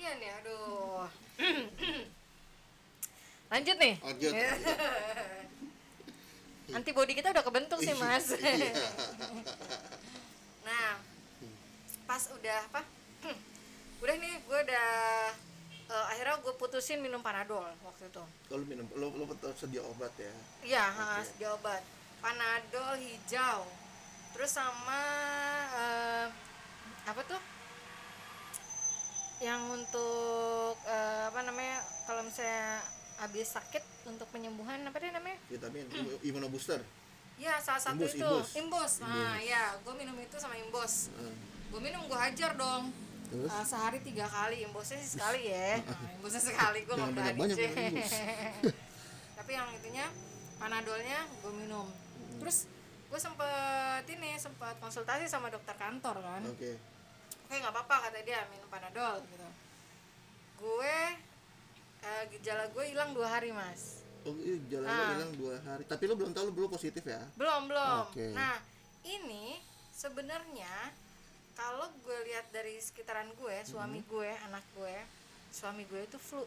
iya 0.00 0.16
nih 0.16 0.30
aduh. 0.40 1.04
Lanjut 3.46 3.76
nih. 3.78 3.94
Lanjut. 4.02 4.32
Antibody 6.74 7.12
kita 7.14 7.30
udah 7.30 7.44
kebentuk 7.46 7.78
sih 7.78 7.94
mas. 7.94 8.34
Iya. 8.34 8.74
nah 10.66 10.98
pas 12.10 12.22
udah 12.34 12.58
apa? 12.66 12.82
Udah 14.02 14.14
nih 14.18 14.34
gue 14.42 14.58
udah 14.66 14.90
eh, 15.86 16.04
akhirnya 16.10 16.42
gue 16.42 16.54
putusin 16.58 16.98
minum 16.98 17.22
panadol 17.22 17.70
waktu 17.86 18.10
itu. 18.10 18.24
Kalau 18.50 18.64
minum 18.66 18.86
lo 18.98 19.14
lo 19.14 19.24
betul 19.30 19.54
sedia 19.54 19.82
obat 19.86 20.10
ya? 20.18 20.32
Iya 20.66 20.84
okay. 20.90 21.38
dia 21.38 21.50
obat. 21.54 21.82
Panadol 22.18 22.98
hijau. 22.98 23.62
Terus 24.34 24.50
sama 24.50 25.02
eh, 25.70 26.26
apa 27.06 27.22
tuh 27.30 27.38
yang 29.36 29.68
untuk 29.68 30.80
eh, 30.88 31.22
apa 31.28 31.40
namanya 31.44 31.84
kalau 32.08 32.24
misalnya 32.24 32.80
habis 33.16 33.52
sakit 33.52 33.84
untuk 34.08 34.28
penyembuhan 34.32 34.80
apa 34.84 34.96
deh 34.96 35.12
namanya? 35.12 35.36
Vitamin 35.48 35.84
Immu- 35.92 36.20
immunobooster. 36.24 36.80
Ya 37.36 37.60
salah 37.60 37.80
satu 37.80 38.00
Imbus, 38.00 38.16
itu. 38.16 38.24
imbus. 38.24 38.48
imbus. 38.56 38.92
Nah 39.04 39.36
Imbus. 39.36 39.44
ya 39.44 39.62
gue 39.76 39.94
minum 39.96 40.16
itu 40.16 40.36
sama 40.40 40.56
imbus. 40.56 41.12
Heeh. 41.12 41.34
gue 41.66 41.80
minum 41.82 42.00
gue 42.08 42.16
hajar 42.16 42.56
dong. 42.56 42.88
Terus? 43.26 43.50
Uh, 43.50 43.64
sehari 43.66 43.98
tiga 44.00 44.24
kali. 44.24 44.64
Imbusnya 44.64 44.96
sih 44.96 45.20
sekali 45.20 45.52
ya. 45.52 45.84
Nah, 45.84 46.00
imbusnya 46.16 46.40
sekali. 46.40 46.78
Gue 46.88 46.94
nggak 46.96 47.12
berani 47.12 47.38
imbus. 47.44 48.12
tapi 49.36 49.50
yang 49.52 49.68
itunya 49.76 50.06
panadolnya 50.56 51.28
gue 51.44 51.52
minum. 51.52 51.84
Hmm. 51.84 52.40
terus 52.40 52.68
gue 53.06 53.20
sempet 53.20 54.02
ini 54.08 54.34
sempet 54.36 54.76
konsultasi 54.80 55.28
sama 55.28 55.52
dokter 55.52 55.76
kantor 55.76 56.16
kan. 56.24 56.40
Oke 56.48 56.95
oke 57.46 57.54
nggak 57.54 57.72
apa-apa 57.72 57.96
kata 58.04 58.18
dia 58.20 58.42
minum 58.48 58.66
panadol 58.66 59.22
gitu 59.24 59.46
gue 60.58 60.98
eh, 62.02 62.24
gejala 62.32 62.66
gue 62.68 62.84
hilang 62.86 63.10
dua 63.12 63.28
hari 63.30 63.50
mas 63.50 64.02
oh 64.22 64.34
iya 64.36 64.58
jalan 64.68 64.88
lo 64.88 64.92
Ah. 64.92 65.10
hilang 65.12 65.32
dua 65.36 65.54
hari 65.62 65.82
tapi 65.84 66.04
lo 66.04 66.14
belum 66.14 66.32
tahu 66.32 66.44
lo 66.44 66.52
belum 66.52 66.70
positif 66.72 67.02
ya 67.02 67.22
belum 67.34 67.70
belum 67.70 68.02
Oke. 68.10 68.34
nah 68.34 68.58
ini 69.04 69.62
sebenarnya 69.90 70.90
kalau 71.54 71.86
gue 71.96 72.18
lihat 72.26 72.50
dari 72.50 72.76
sekitaran 72.76 73.30
gue 73.32 73.56
suami 73.64 74.00
Hmm. 74.00 74.08
gue 74.08 74.30
anak 74.44 74.64
gue 74.74 74.96
suami 75.48 75.86
gue 75.86 76.02
itu 76.02 76.18
flu 76.18 76.42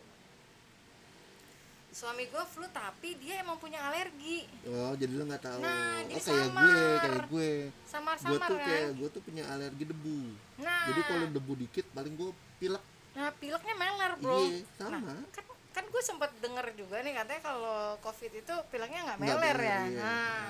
suami 1.90 2.30
gue 2.30 2.44
flu 2.46 2.66
tapi 2.70 3.18
dia 3.18 3.42
emang 3.42 3.58
punya 3.58 3.82
alergi. 3.82 4.46
Oh 4.70 4.94
jadi 4.94 5.14
lo 5.18 5.26
nggak 5.26 5.44
tahu. 5.44 5.60
Nah, 5.62 6.06
oh 6.06 6.22
kayak 6.22 6.22
gue 6.22 6.46
samar. 6.46 7.00
kayak 7.02 7.22
gue. 7.26 7.30
Gue 7.30 7.50
samar-samar 7.90 8.50
tuh 8.50 8.58
kan? 8.62 8.68
kayak 8.70 8.90
gue 8.96 9.10
tuh 9.10 9.22
punya 9.26 9.44
alergi 9.50 9.84
debu. 9.90 10.22
Nah. 10.62 10.86
Jadi 10.94 11.02
kalau 11.10 11.26
debu 11.34 11.54
dikit 11.66 11.86
paling 11.92 12.14
gue 12.14 12.30
pilek. 12.62 12.84
Nah 13.18 13.30
pileknya 13.42 13.76
meler 13.76 14.12
bro. 14.22 14.38
Iya 14.38 14.62
sama. 14.78 14.98
Nah, 15.02 15.22
kan 15.34 15.46
kan 15.70 15.86
gue 15.86 16.02
sempat 16.02 16.32
denger 16.42 16.66
juga 16.74 17.02
nih 17.06 17.14
katanya 17.14 17.42
kalau 17.46 17.98
covid 18.02 18.32
itu 18.34 18.56
pileknya 18.74 19.02
nggak 19.06 19.20
meler 19.22 19.38
meler, 19.38 19.60
ya? 19.62 19.82
iya. 19.86 20.02
nah 20.02 20.42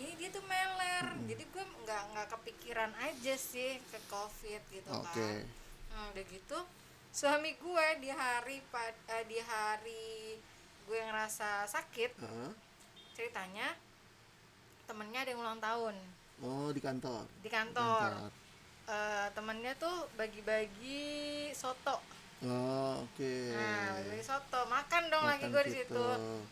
ini 0.00 0.12
dia 0.20 0.28
tuh 0.32 0.44
meler. 0.44 1.06
Jadi 1.28 1.44
gue 1.48 1.64
nggak 1.84 2.02
nggak 2.12 2.28
kepikiran 2.38 2.92
aja 3.00 3.34
sih 3.36 3.80
ke 3.88 3.98
covid 4.08 4.62
gitu 4.68 4.88
oke. 4.92 5.12
Kan 5.16 5.44
hmm, 5.94 6.12
udah 6.12 6.24
gitu 6.28 6.58
suami 7.14 7.54
gue 7.54 7.86
di 8.02 8.10
hari 8.10 8.58
pad- 8.74 9.06
eh, 9.06 9.24
di 9.30 9.38
hari 9.38 10.10
gue 10.84 10.98
ngerasa 11.00 11.64
sakit 11.64 12.10
Heeh. 12.16 12.50
ceritanya 13.12 13.72
temennya 14.84 15.24
ada 15.24 15.30
yang 15.32 15.40
ulang 15.40 15.60
tahun 15.60 15.94
oh 16.40 16.68
di 16.70 16.80
kantor 16.80 17.24
di 17.40 17.48
kantor 17.48 18.30
Eh, 18.84 19.28
temennya 19.32 19.72
tuh 19.80 20.04
bagi-bagi 20.12 21.48
soto 21.56 21.96
oh 22.44 23.00
oke 23.00 23.32
Nah, 23.56 23.96
beli 24.04 24.20
soto, 24.20 24.60
makan 24.68 25.08
dong 25.08 25.24
lagi 25.24 25.48
Makan 25.48 25.56
gue 25.56 25.62
di 25.64 25.72
situ. 25.72 25.96
situ. 25.96 26.04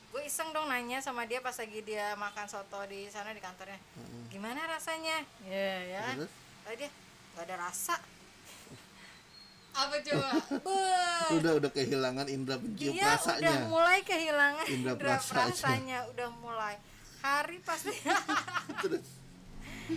Gue 0.08 0.22
iseng 0.24 0.48
dong 0.56 0.64
nanya 0.72 0.96
sama 1.04 1.28
dia 1.28 1.44
pas 1.44 1.52
lagi 1.52 1.84
dia 1.84 2.16
makan 2.16 2.48
soto 2.48 2.80
di 2.88 3.04
sana 3.12 3.36
di 3.36 3.42
kantornya. 3.44 3.76
Heeh. 3.76 4.24
Gimana 4.32 4.64
rasanya? 4.64 5.20
Ya, 5.44 5.76
ya. 5.84 6.04
terus 6.16 6.32
Tadi 6.64 6.76
dia 6.80 6.90
nggak 7.36 7.44
ada 7.52 7.56
rasa. 7.68 8.00
Apa 9.72 9.94
coba? 9.98 10.28
Udah 11.36 11.52
udah 11.56 11.70
kehilangan 11.70 12.26
indera 12.28 12.60
pencium 12.60 12.92
dia 12.92 13.16
rasanya 13.16 13.40
udah 13.40 13.56
mulai 13.66 13.98
kehilangan 14.02 14.66
Indra 14.68 14.92
indra 14.92 15.16
perasanya. 15.16 15.48
perasanya, 15.48 15.98
udah 16.12 16.28
mulai. 16.38 16.74
Hari 17.18 17.56
pas 17.62 17.80
terus 18.84 19.08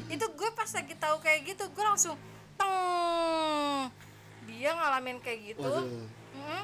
itu 0.05 0.25
gue 0.25 0.49
pas 0.51 0.69
lagi 0.69 0.95
tahu 0.95 1.15
kayak 1.19 1.39
gitu, 1.45 1.63
gue 1.65 1.83
langsung 1.83 2.15
teng. 2.55 3.91
Dia 4.45 4.71
ngalamin 4.73 5.19
kayak 5.19 5.39
gitu. 5.51 5.63
waduh 5.63 6.07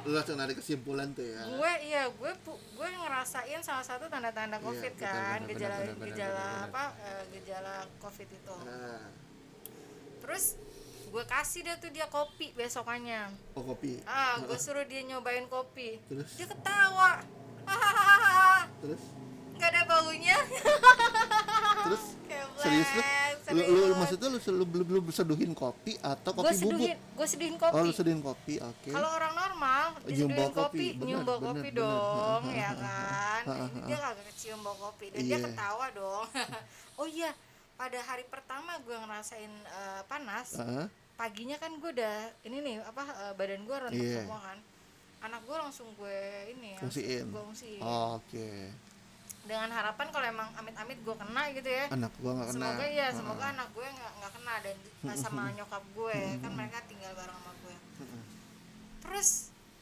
lu 0.03 0.11
langsung 0.11 0.35
narik 0.35 0.59
kesimpulan 0.59 1.09
tuh 1.11 1.23
ya 1.23 1.41
gue 1.47 1.71
iya 1.81 2.03
gue 2.05 2.31
gue 2.45 2.87
ngerasain 2.91 3.61
salah 3.61 3.81
satu 3.81 4.05
tanda-tanda 4.05 4.57
Iya, 4.57 4.65
covid 4.67 4.93
benar, 4.93 5.07
kan 5.07 5.39
benar, 5.39 5.49
gejala 5.49 5.73
benar, 5.73 5.87
benar, 5.87 6.05
gejala 6.05 6.35
benar, 6.35 6.51
benar. 6.51 6.67
apa 6.67 6.83
eh, 6.99 7.23
gejala 7.31 7.73
covid 7.97 8.29
itu 8.29 8.55
ah 8.61 9.05
terus 10.19 10.43
gue 11.11 11.23
kasih 11.27 11.61
dia 11.61 11.75
tuh 11.75 11.91
dia 11.91 12.07
kopi 12.07 12.55
besokannya. 12.55 13.35
Oh 13.53 13.63
kopi? 13.65 13.99
Ah 14.07 14.39
gue 14.39 14.55
suruh 14.55 14.87
dia 14.87 15.03
nyobain 15.03 15.43
kopi. 15.45 15.99
Terus? 16.07 16.31
Dia 16.39 16.47
ketawa. 16.47 17.19
Hahaha 17.61 18.65
terus? 18.81 19.03
Nggak 19.53 19.69
ada 19.69 19.81
baunya. 19.85 20.37
Terus? 21.83 22.05
Keblek, 22.31 22.63
serius 22.63 22.89
lu? 22.95 23.01
Lu, 23.51 23.59
lu, 23.59 23.59
serius. 23.59 23.97
maksudnya 23.99 24.27
lu, 24.31 24.39
lu, 24.39 24.65
lu, 24.71 24.97
lu 25.03 25.11
seduhin 25.11 25.51
kopi 25.51 25.99
atau 25.99 26.31
kopi 26.31 26.47
bubuk? 26.47 26.55
seduhin 26.79 26.95
gue 26.95 27.27
seduhin 27.27 27.55
oh 27.55 27.59
kopi 27.59 27.79
lu 27.83 27.91
seduhin 27.91 28.21
kopi 28.23 28.53
oke. 28.57 28.89
Kalau 28.89 29.09
orang 29.11 29.33
normal 29.35 29.85
Nyium 29.99 30.07
diseduhin 30.07 30.31
bau 30.39 30.51
kopi, 30.55 30.85
bener, 30.95 31.03
nyium 31.03 31.21
bau 31.21 31.37
bener, 31.37 31.47
kopi 31.51 31.67
bener. 31.67 31.79
dong, 31.83 32.41
ha, 32.47 32.55
ya 32.55 32.71
kan? 32.79 33.41
dia 33.83 33.97
kagak 33.99 34.25
kecium 34.31 34.59
bau 34.63 34.77
kopi 34.79 35.05
dan 35.11 35.21
dia 35.21 35.35
Iya. 35.35 35.43
ketawa 35.43 35.85
dong. 35.91 36.25
oh 36.95 37.07
iya, 37.11 37.29
pada 37.81 37.97
hari 37.99 38.21
pertama 38.25 38.77
gue 38.79 38.93
ngerasain 38.93 39.49
eh, 39.49 40.01
panas, 40.05 40.53
Heeh. 40.55 40.85
paginya 41.17 41.57
kan 41.57 41.73
gue 41.73 41.89
udah 41.91 42.15
ini 42.43 42.61
nih 42.61 42.75
apa 42.79 43.01
eh, 43.01 43.33
badan 43.33 43.65
gue 43.65 43.77
rentuk 43.79 43.97
Iya. 43.97 44.21
semua 44.21 44.37
kan. 44.39 44.57
Anak 45.21 45.41
gue 45.43 45.53
langsung 45.55 45.89
gue 45.95 46.19
ini 46.51 46.73
ya, 46.73 46.79
Fungsiin. 46.79 47.25
gue 47.27 47.41
fungsiin. 47.43 47.81
oke 47.81 48.49
Dengan 49.41 49.69
harapan 49.71 50.07
kalau 50.07 50.27
emang 50.27 50.49
amit-amit 50.55 50.97
gue 50.99 51.15
kena 51.15 51.49
gitu 51.51 51.65
ya. 51.65 51.89
anak 51.89 52.13
gua 52.15 52.31
nggak 52.35 52.49
kena 52.51 52.61
Semoga 52.63 52.85
ya, 52.87 53.07
Ha, 53.07 53.15
semoga 53.15 53.45
anak 53.47 53.67
gue 53.71 53.87
nggak 53.87 54.11
nggak 54.15 54.31
kena 54.31 54.53
dan 54.59 54.75
nggak 55.01 55.17
sama 55.17 55.41
nyokap 55.57 55.83
gue 55.91 56.17
kan 56.37 56.51
mereka 56.51 56.77
tinggal 56.85 57.11
bareng 57.11 57.33
sama 57.35 57.51
gue. 57.59 57.75
Terus 59.01 59.29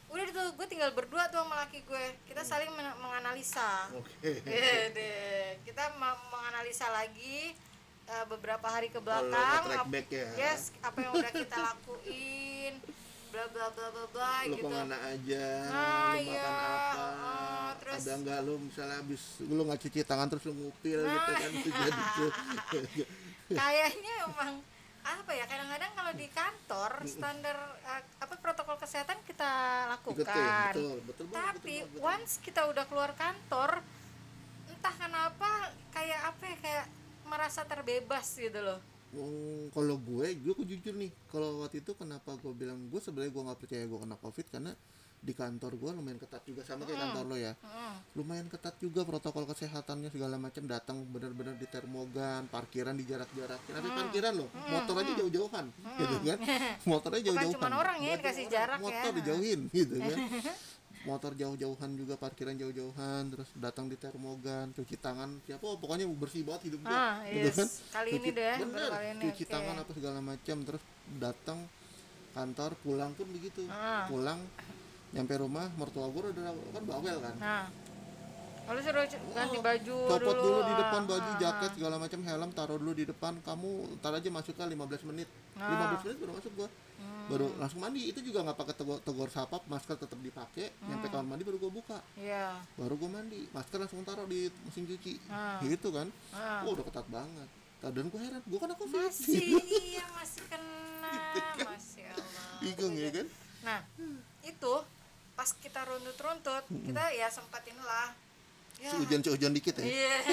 udah 0.10 0.24
itu 0.26 0.44
gue 0.56 0.68
tinggal 0.68 0.92
berdua 0.92 1.28
tuh 1.28 1.40
sama 1.40 1.56
laki 1.60 1.84
gue. 1.84 2.04
Kita 2.26 2.42
saling 2.42 2.72
men- 2.72 2.98
menganalisa. 2.98 3.92
oke 3.92 4.12
Iya 4.24 4.90
deh. 4.90 5.60
Kita 5.62 5.92
menganalisa 6.00 6.88
lagi 6.90 7.52
eh, 8.10 8.26
beberapa 8.28 8.66
hari 8.66 8.88
ke 8.88 8.98
belakang. 8.98 9.62
track 9.64 9.80
ap- 9.80 10.10
ya 10.10 10.28
Yes, 10.36 10.74
apa 10.80 10.98
yang 11.00 11.14
udah 11.14 11.30
kita 11.32 11.56
lakuin, 11.56 12.74
bla 13.30 13.46
bla 13.48 13.66
bla 13.70 13.88
bla 13.88 14.06
bla 14.10 14.32
lu 14.44 14.50
gitu. 14.52 14.64
ke 14.64 14.70
mana 14.72 14.98
aja 15.06 15.46
Nah, 15.64 16.10
lu 16.12 16.20
iya. 16.20 16.42
makan 16.42 16.54
apa 16.58 17.06
Oh, 17.30 17.70
terus- 17.80 18.02
ada 18.02 18.14
nggak 18.18 18.40
lu 18.42 18.54
misalnya 18.60 18.98
habis 18.98 19.22
lu 19.40 19.62
nggak 19.62 19.80
cuci 19.80 20.00
tangan 20.04 20.28
terus 20.28 20.44
lu 20.44 20.54
ngupil 20.56 21.00
Nah. 21.00 21.14
gitu 21.14 21.32
kan 21.36 21.50
itu 21.54 21.70
jadi 21.70 22.02
tuh 22.12 22.32
Kayaknya 23.52 24.14
emang 24.26 24.54
apa 25.00 25.32
ya 25.32 25.46
kadang-kadang 25.46 25.92
kalau 25.92 26.14
di 26.14 26.28
kantor 26.30 26.92
standar 27.08 27.58
eh, 27.82 28.02
apa 28.20 28.34
protokol 28.36 28.78
kesehatan 28.78 29.18
kita 29.24 29.52
lakukan. 29.90 30.22
Ikutin, 30.22 30.54
betul 30.68 30.96
betul 31.04 31.26
banget, 31.26 31.38
tapi 31.56 31.56
betul 31.56 31.78
banget, 31.80 31.88
betul. 31.88 32.02
once 32.04 32.34
kita 32.40 32.62
udah 32.64 32.86
keluar 32.86 33.12
kantor 33.16 33.72
entah 34.68 34.96
kenapa 34.96 35.50
kayak 35.90 36.20
apa 36.26 36.44
ya 36.46 36.58
kayak 36.60 36.86
merasa 37.30 37.62
terbebas 37.64 38.26
gitu 38.34 38.60
loh. 38.60 38.82
Hmm, 39.10 39.74
kalau 39.74 39.98
gue, 39.98 40.38
gue 40.38 40.54
jujur 40.66 40.94
nih, 40.94 41.10
kalau 41.30 41.62
waktu 41.62 41.82
itu 41.82 41.94
kenapa 41.94 42.38
gue 42.38 42.54
bilang 42.54 42.78
gue 42.90 43.00
sebenarnya 43.00 43.32
gue 43.32 43.44
nggak 43.46 43.60
percaya 43.60 43.84
gue 43.86 44.00
kena 44.02 44.18
covid 44.18 44.48
karena 44.50 44.72
di 45.20 45.36
kantor 45.36 45.76
gue 45.76 45.90
lumayan 45.92 46.16
ketat 46.16 46.40
juga 46.48 46.64
sama 46.64 46.88
kayak 46.88 46.96
kantor 46.96 47.24
lo 47.28 47.36
ya, 47.36 47.52
Mm. 47.60 47.96
lumayan 48.16 48.48
ketat 48.48 48.80
juga 48.80 49.04
protokol 49.04 49.44
kesehatannya 49.44 50.08
segala 50.08 50.40
macam 50.40 50.64
datang 50.64 51.04
benar-benar 51.04 51.60
di 51.60 51.68
termogan, 51.68 52.48
parkiran 52.48 52.96
di 52.96 53.04
jarak-jarakin, 53.04 53.74
ada 53.76 53.90
parkiran 53.92 54.32
loh, 54.32 54.48
motor 54.72 54.96
aja 54.96 55.12
jauh-jauhan, 55.20 55.66
gitu 56.00 56.16
kan, 56.24 56.40
motornya 56.88 57.22
jauh-jauhan, 57.28 57.52
cuman 57.60 57.74
orang 57.76 57.98
ya, 58.00 58.16
dikasih 58.16 58.48
jarak 58.48 58.80
ya. 58.80 58.84
motor 58.88 59.12
dijauhin, 59.12 59.60
gitu 59.76 59.96
kan, 60.00 60.18
motor 61.00 61.32
jauh-jauhan 61.32 61.96
juga 61.96 62.16
parkiran 62.16 62.54
jauh-jauhan, 62.54 63.30
terus 63.30 63.50
datang 63.56 63.88
di 63.88 63.96
termogan, 63.96 64.72
cuci 64.72 64.96
tangan, 64.96 65.40
siapa, 65.42 65.64
oh, 65.64 65.80
pokoknya 65.80 66.04
bersih 66.06 66.44
banget 66.44 66.68
hidup 66.68 66.84
gue, 66.84 66.92
Ah, 66.92 67.24
gitu 67.24 67.56
yes. 67.56 67.88
Kali 67.90 68.10
ini 68.14 68.30
deh, 68.30 68.56
bener, 68.60 68.90
kali 68.90 69.08
ini, 69.14 69.24
cuci 69.32 69.44
oke. 69.44 69.52
tangan 69.52 69.76
apa 69.78 69.92
segala 69.96 70.20
macam 70.20 70.58
terus 70.62 70.84
datang 71.16 71.60
kantor 72.30 72.72
pulang 72.80 73.12
pun 73.14 73.28
begitu 73.30 73.64
Ah. 73.66 74.06
pulang 74.06 74.38
nyampe 75.10 75.34
rumah 75.36 75.66
mertua 75.74 76.06
gue 76.06 76.22
udah 76.30 76.54
kan 76.70 76.84
bawel 76.86 77.18
kan 77.18 77.34
nah 77.42 77.66
lalu 78.70 78.80
suruh 78.86 79.02
ganti 79.34 79.58
Oh, 79.58 79.64
baju 79.66 79.98
copot 80.06 80.36
dulu, 80.38 80.60
di 80.62 80.70
ah, 80.70 80.78
depan 80.78 81.02
baju 81.10 81.32
ah, 81.34 81.40
jaket 81.42 81.72
segala 81.74 81.96
macam 81.98 82.20
helm 82.22 82.50
taruh 82.54 82.78
dulu 82.78 82.94
di 82.94 83.10
depan 83.10 83.34
kamu 83.42 83.98
ntar 83.98 84.14
aja 84.14 84.30
masuknya 84.30 84.70
15 84.70 85.10
menit 85.10 85.26
Ah. 85.58 85.98
15 85.98 86.06
menit 86.06 86.18
baru 86.22 86.32
masuk 86.38 86.52
gua 86.54 86.70
Hmm. 87.00 87.32
baru 87.32 87.48
langsung 87.56 87.80
mandi 87.80 88.12
itu 88.12 88.20
juga 88.20 88.44
nggak 88.44 88.58
pakai 88.58 88.76
tegur, 88.76 89.00
tegur 89.00 89.30
sapa 89.30 89.64
masker 89.66 89.96
tetap 89.96 90.20
dipakai 90.20 90.68
nyampe 90.84 91.08
Hmm. 91.08 91.14
kamar 91.16 91.28
mandi 91.32 91.44
baru 91.48 91.58
gua 91.58 91.72
buka. 91.72 91.98
Iya. 92.14 92.60
Baru 92.76 93.00
gua 93.00 93.10
mandi 93.16 93.48
masker 93.50 93.80
langsung 93.80 94.04
taruh 94.04 94.26
di 94.26 94.52
mesin 94.68 94.84
cuci. 94.84 95.14
Ah. 95.30 95.64
gitu 95.64 95.90
kan? 95.90 96.12
Ah. 96.30 96.68
oh 96.68 96.76
udah 96.76 96.84
ketat 96.84 97.08
banget. 97.08 97.48
Dan 97.80 98.12
gue 98.12 98.20
heran 98.20 98.44
gue 98.44 98.60
kena 98.60 98.76
covid. 98.76 99.08
Masih 99.08 99.56
iya 99.88 100.04
masih 100.12 100.44
kena 100.52 101.16
masih 101.64 102.04
Allah. 102.12 102.44
Bingung 102.60 102.92
ya 102.92 103.08
kan? 103.08 103.28
Nah 103.64 103.80
itu 104.44 104.74
pas 105.32 105.50
kita 105.56 105.88
runtut-runtut 105.88 106.68
kita 106.68 107.04
ya 107.16 107.32
sempat 107.32 107.64
inilah 107.64 108.12
ya. 108.76 108.92
Sehujan 108.92 109.24
sehujan 109.24 109.56
dikit 109.56 109.80
ya? 109.80 109.86
Iya. 109.88 110.16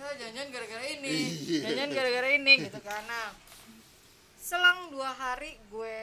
Ya 0.00 0.32
jangan 0.32 0.48
gara-gara 0.48 0.80
ini. 0.88 1.12
Iya. 1.60 1.76
jangan 1.76 1.90
gara-gara 1.92 2.28
ini 2.32 2.52
gitu 2.64 2.80
kan. 2.80 3.04
Nah 3.04 3.36
selang 4.50 4.90
dua 4.90 5.10
hari 5.12 5.54
gue 5.64 5.98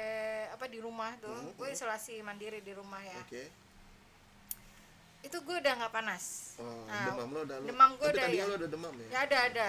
apa 0.50 0.66
di 0.66 0.80
rumah 0.80 1.12
tuh 1.20 1.36
gue 1.54 1.68
isolasi 1.68 2.22
mandiri 2.22 2.60
di 2.62 2.72
rumah 2.72 3.02
ya 3.02 3.20
oke 3.20 3.44
itu 5.20 5.38
gue 5.38 5.56
udah 5.58 5.74
nggak 5.76 5.92
panas 5.94 6.56
Oh, 6.58 6.88
Nah, 6.88 7.12
demam 7.12 7.30
lo 7.30 7.40
udah 7.44 7.58
lo. 7.60 7.66
demam 7.68 7.92
gue 7.94 8.08
udah 8.08 8.28
ya. 8.32 8.44
lo 8.44 8.56
udah 8.56 8.70
demam 8.72 8.94
ya? 8.96 9.08
ya 9.10 9.20
ada 9.22 9.38
ada 9.46 9.68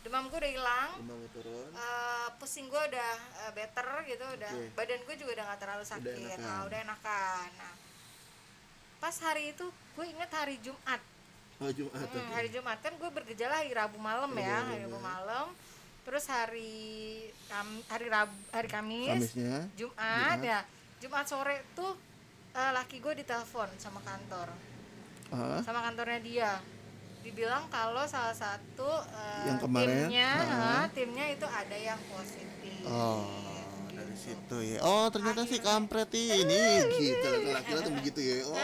demam 0.00 0.24
gue 0.26 0.38
udah 0.38 0.52
hilang 0.52 0.90
Demamnya 0.96 1.28
turun. 1.30 1.68
Eh, 1.70 2.28
pusing 2.38 2.66
gue 2.66 2.82
udah 2.86 3.12
eh, 3.42 3.52
better 3.52 3.86
gitu 4.06 4.24
udah 4.30 4.52
badan 4.72 5.00
gue 5.02 5.14
juga 5.16 5.30
udah 5.34 5.44
nggak 5.46 5.60
terlalu 5.60 5.84
sakit 5.84 6.14
enakan. 6.14 6.38
nah, 6.40 6.60
udah 6.64 6.78
enakan 6.80 7.48
nah 7.58 7.74
pas 8.96 9.16
hari 9.18 9.50
itu 9.50 9.66
gue 9.68 10.06
inget 10.06 10.30
hari 10.30 10.56
Jumat 10.60 11.02
Oh, 11.60 11.68
Jumat. 11.68 12.08
Hmm, 12.08 12.30
hari 12.32 12.48
Jumat 12.48 12.78
kan 12.78 12.94
gue 12.94 13.10
bergejala 13.10 13.60
hari 13.60 13.74
Rabu 13.74 13.98
malam 13.98 14.30
Rabu 14.30 14.40
ya 14.40 14.58
hari 14.62 14.80
Rabu 14.82 14.96
ya. 14.96 15.02
malam 15.02 15.46
terus 16.02 16.24
hari 16.26 16.72
Kam- 17.46 17.84
hari 17.86 18.06
Rabu 18.06 18.32
hari 18.50 18.66
Kamis 18.66 19.30
Kamisnya. 19.30 19.56
Jumat, 19.74 19.96
Jumat. 19.98 20.38
ya 20.40 20.60
Jumat 20.98 21.24
sore 21.24 21.56
tuh 21.72 21.92
eh, 22.50 22.70
laki 22.70 22.98
gue 22.98 23.14
ditelepon 23.16 23.68
sama 23.76 24.00
kantor 24.00 24.48
Ah, 25.30 25.62
sama 25.62 25.78
kantornya 25.80 26.18
dia 26.18 26.50
dibilang 27.20 27.68
kalau 27.68 28.02
salah 28.04 28.32
satu 28.32 28.90
eh, 29.06 29.46
Yang 29.46 29.58
kemarin, 29.62 29.96
timnya 30.04 30.30
ah. 30.42 30.82
eh, 30.82 30.86
timnya 30.90 31.26
itu 31.28 31.46
ada 31.46 31.76
yang 31.76 32.00
positif 32.08 32.82
Oh, 32.82 33.28
dari 33.86 34.16
situ 34.16 34.56
ya. 34.66 34.78
Oh, 34.80 35.06
ternyata 35.06 35.44
si 35.44 35.60
kampret 35.60 36.08
ini 36.10 36.64
gitu. 36.96 37.28
Laki-laki 37.46 37.84
tuh 37.84 37.92
begitu 37.94 38.20
ya. 38.20 38.36
Oh. 38.48 38.56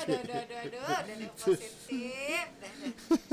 Aduh, 0.00 0.16
aduh, 0.16 0.36
aduh, 0.38 0.58
aduh, 0.58 0.80
aduh, 0.80 1.30
positif. 1.36 2.46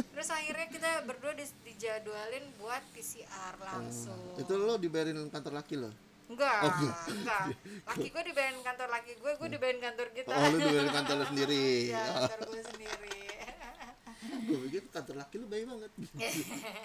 Terus 0.10 0.30
akhirnya 0.30 0.68
kita 0.68 0.90
berdua 1.04 1.32
dis- 1.34 1.56
dijadwalin 1.64 2.46
buat 2.58 2.84
PCR 2.92 3.56
langsung. 3.58 4.20
Itu 4.36 4.54
lo 4.56 4.76
dibayarin 4.76 5.18
kantor 5.28 5.54
laki 5.56 5.76
lo? 5.78 5.92
Enggak, 6.28 6.60
Oh, 6.60 6.72
enggak. 6.74 7.04
enggak. 7.08 7.44
Laki 7.88 8.08
gue 8.10 8.24
dibayarin 8.26 8.60
kantor 8.60 8.88
laki 8.90 9.12
gue, 9.16 9.32
gue 9.34 9.50
dibayarin 9.50 9.80
kantor 9.82 10.08
kita. 10.12 10.28
Oh, 10.30 10.44
lo 10.44 10.58
dibayarin 10.58 10.92
kantor 10.92 11.16
lo 11.16 11.26
sendiri. 11.26 11.66
ya, 11.96 12.04
kantor 12.04 12.40
gue 12.46 12.62
sendiri. 12.66 13.20
Gue 14.48 14.58
pikir 14.68 14.84
kantor 14.90 15.16
laki 15.18 15.36
lo 15.38 15.46
baik 15.48 15.66
banget. 15.66 15.92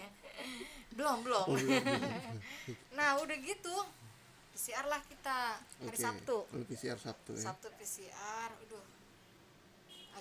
belum, 0.97 1.19
belum. 1.23 1.45
Oh, 1.45 1.55
belum, 1.55 1.79
belum. 1.81 2.37
Nah, 2.93 3.19
udah 3.19 3.37
gitu. 3.39 3.77
PCR 4.53 4.85
lah 4.85 5.01
kita 5.03 5.37
hari 5.81 5.91
Oke, 5.91 5.99
Sabtu. 5.99 6.39
Lo 6.45 6.63
PCR 6.63 6.99
Sabtu 7.01 7.33
ya. 7.35 7.43
Sabtu 7.43 7.67
PCR, 7.75 8.51
aduh, 8.53 8.85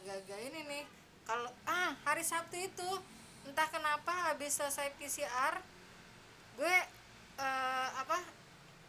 agak-agak 0.02 0.40
ini 0.42 0.60
nih. 0.66 0.84
Kalau 1.22 1.50
ah 1.64 1.94
hari 2.04 2.26
Sabtu 2.26 2.58
itu 2.58 2.90
entah 3.46 3.70
kenapa 3.70 4.10
habis 4.28 4.58
selesai 4.58 4.90
PCR, 4.98 5.62
gue 6.58 6.76
eh, 7.38 7.90
apa? 7.96 8.18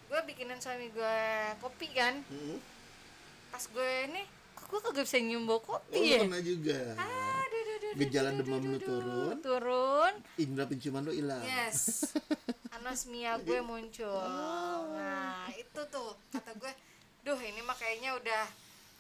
Gue 0.09 0.21
bikinin 0.25 0.57
suami 0.57 0.89
gue 0.89 1.17
kopi 1.61 1.93
kan. 1.93 2.21
Hmm. 2.25 2.57
Pas 3.53 3.61
gue 3.63 3.91
ini, 4.09 4.25
kok 4.57 4.67
gue 4.67 4.81
kagak 4.81 5.05
bisa 5.05 5.21
nyium 5.21 5.45
bau 5.45 5.61
Oh, 5.61 5.77
kopi 5.77 6.01
lo 6.01 6.05
ya? 6.09 6.21
pernah 6.25 6.43
juga. 6.43 6.81
Aduh, 6.97 7.61
duh, 7.61 7.77
duh, 7.79 7.79
duh, 7.79 7.93
Gejala 8.01 8.29
demam 8.33 8.61
duh, 8.63 8.81
turun. 8.81 9.37
turun. 9.41 10.13
Indra 10.41 10.65
penciuman 10.65 11.05
lo 11.05 11.13
hilang. 11.13 11.45
Yes. 11.45 12.09
Anosmia 12.81 13.37
gue 13.39 13.61
muncul. 13.61 14.25
Nah, 14.91 15.53
itu 15.53 15.81
tuh 15.87 16.17
kata 16.33 16.57
gue, 16.57 16.73
duh 17.23 17.37
ini 17.37 17.61
mah 17.61 17.77
kayaknya 17.77 18.17
udah 18.17 18.45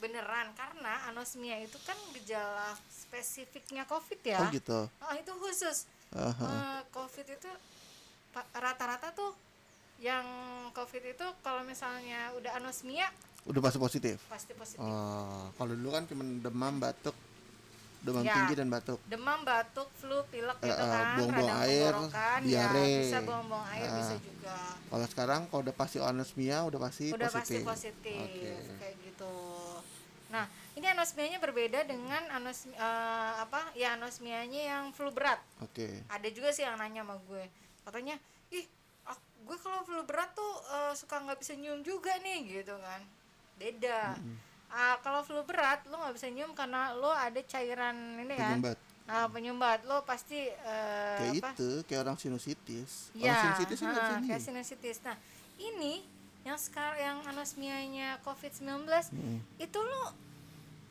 beneran 0.02 0.50
karena 0.52 1.06
anosmia 1.06 1.62
itu 1.62 1.78
kan 1.80 1.94
gejala 2.12 2.74
spesifiknya 2.90 3.86
COVID 3.86 4.20
ya. 4.26 4.38
Oh 4.42 4.50
gitu. 4.50 4.78
Oh, 4.98 5.14
itu 5.14 5.32
khusus. 5.32 5.86
Aha. 6.10 6.42
Eh, 6.42 6.80
COVID 6.90 7.26
itu 7.30 7.50
rata-rata 8.34 9.12
tuh 9.12 9.30
yang 9.96 10.26
COVID 10.72 11.02
itu 11.08 11.26
kalau 11.40 11.62
misalnya 11.62 12.34
udah 12.34 12.58
anosmia 12.58 13.06
Udah 13.42 13.58
pasti 13.60 13.78
positif. 13.78 14.16
pasti 14.26 14.52
positif. 14.52 14.78
Oh, 14.78 15.50
kalau 15.54 15.72
dulu 15.72 15.90
kan 15.90 16.06
cuma 16.06 16.22
demam, 16.22 16.78
batuk, 16.78 17.14
demam 18.00 18.22
Ya. 18.22 18.34
tinggi 18.34 18.54
dan 18.54 18.66
batuk. 18.66 18.98
Demam, 19.04 19.42
batuk, 19.42 19.90
flu, 19.94 20.22
pilek 20.26 20.58
Eh, 20.58 20.66
gitu 20.68 20.78
eh, 20.78 20.86
kan, 20.88 21.06
buang-buang 21.16 21.50
air, 21.60 21.90
tenggorokan, 21.90 22.38
diare. 22.42 22.82
ya 22.82 22.98
bisa 23.02 23.18
buang-buang 23.20 23.66
air 23.68 23.86
Ah. 23.86 23.96
bisa 23.98 24.14
juga. 24.18 24.56
Kalau 24.86 25.06
sekarang 25.06 25.40
kalau 25.48 25.60
udah 25.62 25.74
pasti 25.74 25.98
anosmia 25.98 26.58
udah 26.62 26.80
pasti 26.80 27.04
udah 27.10 27.30
pasti 27.30 27.62
positif. 27.62 27.66
positif 27.66 28.20
Oke. 28.20 28.50
kayak 28.78 28.94
gitu 29.00 29.32
nah 30.32 30.48
ini 30.72 30.88
anosmianya 30.88 31.36
berbeda 31.36 31.84
dengan 31.84 32.24
anos 32.32 32.64
eh, 32.64 33.32
apa 33.36 33.68
ya 33.76 34.00
anosmianya 34.00 34.60
yang 34.72 34.84
flu 34.96 35.12
berat. 35.12 35.36
Oke. 35.60 36.02
ada 36.08 36.28
juga 36.32 36.48
sih 36.50 36.64
yang 36.64 36.80
nanya 36.80 37.04
sama 37.04 37.20
gue. 37.28 37.44
Katanya 37.84 38.16
ih 38.48 38.64
gue 39.42 39.58
kalau 39.58 39.82
flu 39.84 40.00
berat 40.08 40.32
tuh 40.32 40.52
eh, 40.72 40.94
suka 40.96 41.20
nggak 41.20 41.38
bisa 41.38 41.52
nyium 41.52 41.84
juga 41.84 42.16
nih 42.24 42.62
gitu 42.62 42.74
kan. 42.80 43.04
Beda. 43.60 44.16
Ah, 44.72 44.96
kalau 45.04 45.20
flu 45.20 45.44
berat 45.44 45.84
lo 45.84 46.00
nggak 46.00 46.16
bisa 46.16 46.32
nyium 46.32 46.56
karena 46.56 46.96
lo 46.96 47.12
ada 47.12 47.38
cairan 47.44 48.16
ini 48.16 48.34
kan 48.40 48.56
Penyumbat. 48.56 48.78
Ah, 49.10 49.26
penyumbat. 49.28 49.78
Lo 49.84 50.00
pasti 50.08 50.48
eh, 50.48 51.18
Kayak 51.20 51.34
apa? 51.42 51.50
itu, 51.58 51.70
kayak 51.84 52.00
orang 52.08 52.16
sinusitis. 52.16 53.12
Ya, 53.12 53.34
orang 53.34 53.42
sinusitis 53.44 53.78
kan 53.82 53.92
ah, 53.92 54.20
kayak 54.24 54.42
sinusitis. 54.42 54.96
Nah, 55.04 55.16
ini 55.60 56.06
yang 56.42 56.58
sekarang 56.58 56.98
yang 56.98 57.18
anosmianya 57.24 58.18
COVID-19 58.20 58.86
Mm. 59.08 59.38
itu 59.56 59.78
lo 59.78 60.10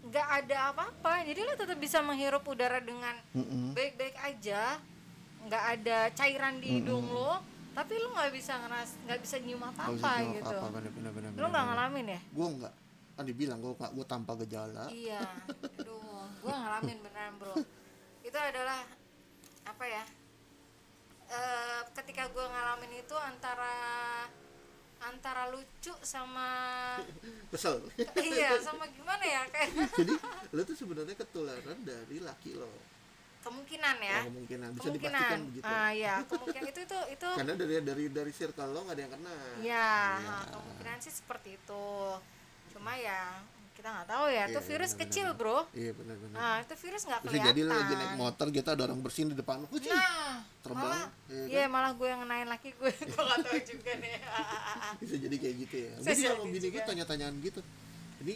nggak 0.01 0.27
ada 0.41 0.71
apa-apa. 0.71 1.21
Jadi 1.23 1.39
lo 1.41 1.53
tetap 1.53 1.77
bisa 1.77 1.99
menghirup 1.99 2.41
udara 2.43 2.79
dengan 2.79 3.13
baik-baik 3.71 4.15
aja. 4.17 4.79
nggak 5.41 5.65
ada 5.73 5.97
cairan 6.13 6.61
di 6.61 6.77
hidung 6.77 7.09
lo, 7.09 7.41
tapi 7.73 7.97
lo 7.97 8.13
nggak 8.13 8.29
bisa 8.29 8.61
ngeras 8.61 8.93
nggak 9.01 9.19
bisa 9.19 9.35
nyium 9.37 9.57
Nggak 9.57 9.73
apa-apa 9.73 10.11
gitu. 10.29 10.45
apa-apa, 10.53 10.67
bener, 10.71 10.91
bener, 10.93 11.11
bener, 11.11 11.29
Lo 11.33 11.47
nggak 11.49 11.65
ngalamin 11.65 12.07
ya? 12.07 12.19
Gue 12.29 12.47
enggak. 12.47 12.73
Kan 13.11 13.23
dibilang 13.25 13.57
gue 13.57 13.71
nggak 13.73 13.91
gue 13.91 14.05
tanpa 14.05 14.31
gejala. 14.37 14.85
Iya. 14.87 15.17
Aduh, 15.81 16.29
gua 16.39 16.55
ngalamin 16.55 16.97
beneran, 17.01 17.33
Bro. 17.41 17.53
Itu 18.29 18.37
adalah 18.37 18.85
apa 19.65 19.83
ya? 19.83 20.03
Eh, 21.25 21.81
ketika 21.91 22.29
gua 22.29 22.45
ngalamin 22.45 23.01
itu 23.01 23.15
antara 23.17 23.73
antara 25.03 25.49
lucu 25.49 25.93
sama 25.99 26.49
Kesel. 27.51 27.81
iya 28.23 28.53
sama 28.57 28.85
gimana 28.87 29.21
ya 29.21 29.41
kayak 29.47 29.69
Jadi 29.99 30.13
lo 30.49 30.61
tuh 30.61 30.75
sebenarnya 30.75 31.15
ketularan 31.15 31.77
dari 31.81 32.17
laki 32.17 32.53
lo. 32.53 32.69
kemungkinan 33.41 33.97
ya 33.97 34.21
Oh, 34.21 34.29
kemungkinan 34.29 34.69
bisa 34.71 34.81
kemungkinan 34.85 35.17
dipastikan 35.17 35.39
begitu. 35.49 35.65
ah 35.65 35.89
ya 35.89 36.15
kemungkinan 36.23 36.65
itu 36.67 36.79
itu 36.85 36.99
itu 37.09 37.29
Karena 37.33 37.53
dari 37.55 37.73
dari 37.81 38.05
dari 38.07 38.31
circle 38.31 38.69
lo 38.69 38.79
nggak 38.83 38.93
ada 38.93 39.01
yang 39.01 39.13
kena. 39.13 39.37
ya 39.59 39.91
ah, 40.21 40.45
kemungkinan 40.47 40.97
sih 41.01 41.09
seperti 41.11 41.57
itu 41.57 41.85
cuma 42.69 42.93
ya 42.93 43.41
kita 43.81 43.89
nggak 43.91 44.07
tahu 44.07 44.25
ya 44.29 44.43
itu 44.45 44.53
Iya, 44.53 44.67
virus 44.69 44.91
benar-benar. 44.91 45.09
kecil 45.09 45.27
bro 45.33 45.59
Iya 45.73 45.91
benar-benar. 45.91 46.37
nah 46.37 46.55
itu 46.61 46.73
virus 46.77 47.01
nggak 47.03 47.19
Bisa 47.19 47.29
kelihatan 47.31 47.49
jadi 47.49 47.61
lagi 47.65 47.93
naik 47.95 48.13
motor 48.15 48.45
gitu 48.47 48.69
ada 48.69 48.81
orang 48.85 48.99
bersin 49.01 49.25
di 49.25 49.35
depan. 49.35 49.57
Kucing. 49.65 49.89
nah 49.89 50.45
Terbang, 50.61 50.85
malah 50.85 51.05
iya 51.27 51.43
iya 51.49 51.65
malah 51.65 51.91
gue 51.91 52.05
yang 52.05 52.21
ngenain 52.21 52.45
laki 52.47 52.69
gue 52.71 52.91
gue 53.09 53.17
nggak 53.19 53.39
tahu 53.41 53.59
juga 53.67 53.91
nih 53.97 54.13
Bisa 55.01 55.15
jadi 55.17 55.35
kayak 55.35 55.55
gitu 55.59 55.75
ya. 55.75 55.91
Bisa 55.97 56.13
sama 56.13 56.21
jadi 56.37 56.45
bini 56.45 56.57
gue 56.61 56.71
juga. 56.71 56.85
tanya-tanyaan 56.85 57.35
gitu. 57.41 57.61
Ini 58.21 58.33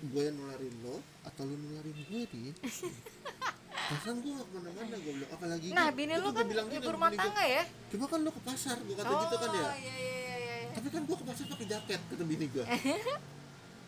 gue 0.00 0.22
yang 0.24 0.34
nularin 0.34 0.74
lo 0.80 0.96
atau 1.22 1.42
lo 1.42 1.54
nularin 1.54 1.92
gue 2.00 2.22
din? 2.26 2.54
Perasaan 3.88 4.16
gue 4.18 4.32
gak 4.32 4.44
ke 4.44 4.52
mana-mana 4.54 4.96
gue 4.96 5.12
bilang 5.12 5.30
apalagi 5.30 5.66
nah 5.70 5.88
bini 5.88 6.12
lu 6.14 6.28
kan 6.30 6.44
bilang 6.44 6.66
ibu 6.68 6.88
rumah 6.88 7.08
tangga 7.10 7.40
ya 7.42 7.62
Cuma 7.88 8.04
kan 8.04 8.20
lo 8.20 8.30
ke 8.30 8.42
pasar 8.42 8.76
gue 8.78 8.92
kata 8.92 9.06
oh 9.06 9.20
gitu 9.22 9.36
kan 9.38 9.50
ya. 9.50 9.68
iya 9.76 9.94
iya 9.94 9.94
iya 9.94 10.54
iya 10.58 10.68
Tapi 10.72 10.88
kan 10.88 11.02
gue 11.02 11.14
ke 11.14 11.24
pasar 11.24 11.44
pakai 11.46 11.66
jaket 11.66 12.00
kata 12.02 12.22
bini 12.22 12.46
gue. 12.48 12.64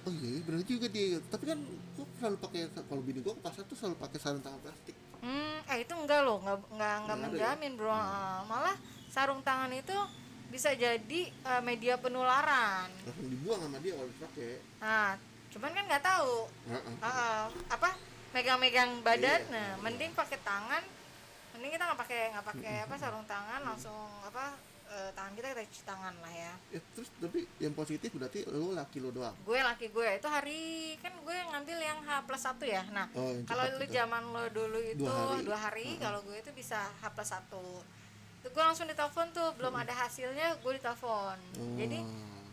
Oh 0.09 0.13
iya 0.17 0.41
bener 0.45 0.63
juga 0.65 0.87
dia. 0.89 1.21
Tapi 1.29 1.45
kan 1.45 1.59
gue 1.61 2.07
selalu 2.17 2.37
pakai 2.41 2.61
kalau 2.89 3.03
bini 3.05 3.21
gue 3.21 3.35
ke 3.37 3.43
pasar 3.45 3.63
tuh 3.69 3.77
selalu 3.77 3.97
pakai 4.01 4.19
sarung 4.21 4.41
tangan 4.41 4.61
plastik. 4.65 4.97
Hmm, 5.21 5.61
eh 5.69 5.85
itu 5.85 5.93
enggak 5.93 6.25
loh, 6.25 6.41
enggak 6.41 6.65
enggak 6.73 6.95
enggak 7.05 7.17
ya? 7.17 7.23
menjamin, 7.29 7.73
Bro. 7.77 7.93
Ah, 7.93 8.41
Malah 8.49 8.77
sarung 9.13 9.45
tangan 9.45 9.69
itu 9.77 9.93
bisa 10.49 10.73
jadi 10.73 11.21
eh, 11.29 11.63
media 11.63 12.01
penularan. 12.01 12.89
Langsung 13.05 13.29
dibuang 13.29 13.61
sama 13.61 13.79
dia 13.85 13.93
kalau 13.93 14.09
dipakai. 14.09 14.51
Nah, 14.81 15.09
cuman 15.53 15.71
kan 15.77 15.85
nggak 15.85 16.05
tahu 16.05 16.35
Heeh. 16.73 16.95
Ah, 17.05 17.11
ah, 17.13 17.41
apa 17.69 17.91
megang-megang 18.33 19.05
badan. 19.05 19.41
Iya. 19.45 19.53
Nah, 19.53 19.71
mending 19.85 20.17
pakai 20.17 20.41
tangan. 20.41 20.83
Mending 21.53 21.71
kita 21.77 21.85
nggak 21.85 22.01
pakai 22.01 22.21
nggak 22.33 22.47
pakai 22.57 22.75
apa 22.89 22.95
sarung 22.97 23.27
tangan 23.29 23.61
langsung 23.61 24.09
apa 24.25 24.57
eh, 24.91 25.11
tangan 25.13 25.33
kita 25.33 25.47
kita 25.49 25.63
cuci 25.65 25.83
tangan 25.85 26.15
lah 26.19 26.33
ya. 26.33 26.53
Ya, 26.69 26.81
terus 26.91 27.09
tapi 27.15 27.47
yang 27.57 27.73
positif 27.73 28.11
berarti 28.11 28.43
lo 28.45 28.71
laki 28.73 28.99
lo 28.99 29.11
doang. 29.11 29.35
Gue 29.41 29.59
laki 29.59 29.87
gue 29.89 30.09
itu 30.13 30.27
hari 30.27 30.61
kan 30.99 31.15
gue 31.17 31.37
ngambil 31.49 31.79
yang 31.79 31.99
H 32.01 32.11
plus 32.25 32.43
satu 32.43 32.65
ya. 32.65 32.83
Nah, 32.91 33.07
Oh, 33.13 33.31
kalau 33.45 33.65
lu 33.73 33.85
itu. 33.85 33.95
zaman 33.95 34.23
lo 34.27 34.45
dulu 34.49 34.79
itu 34.79 35.01
Dua 35.01 35.15
hari. 35.15 35.43
dua 35.43 35.59
hari, 35.61 35.87
kalau 35.97 36.19
gue 36.21 36.37
itu 36.37 36.51
bisa 36.51 36.79
H 36.91 37.07
plus 37.09 37.29
satu. 37.29 37.83
Gue 38.41 38.63
langsung 38.63 38.85
ditelepon 38.85 39.31
tuh, 39.31 39.53
belum 39.55 39.75
ada 39.75 39.93
hasilnya 39.93 40.59
gue 40.59 40.73
ditelepon. 40.75 41.37
Oh. 41.61 41.77
Jadi 41.77 41.99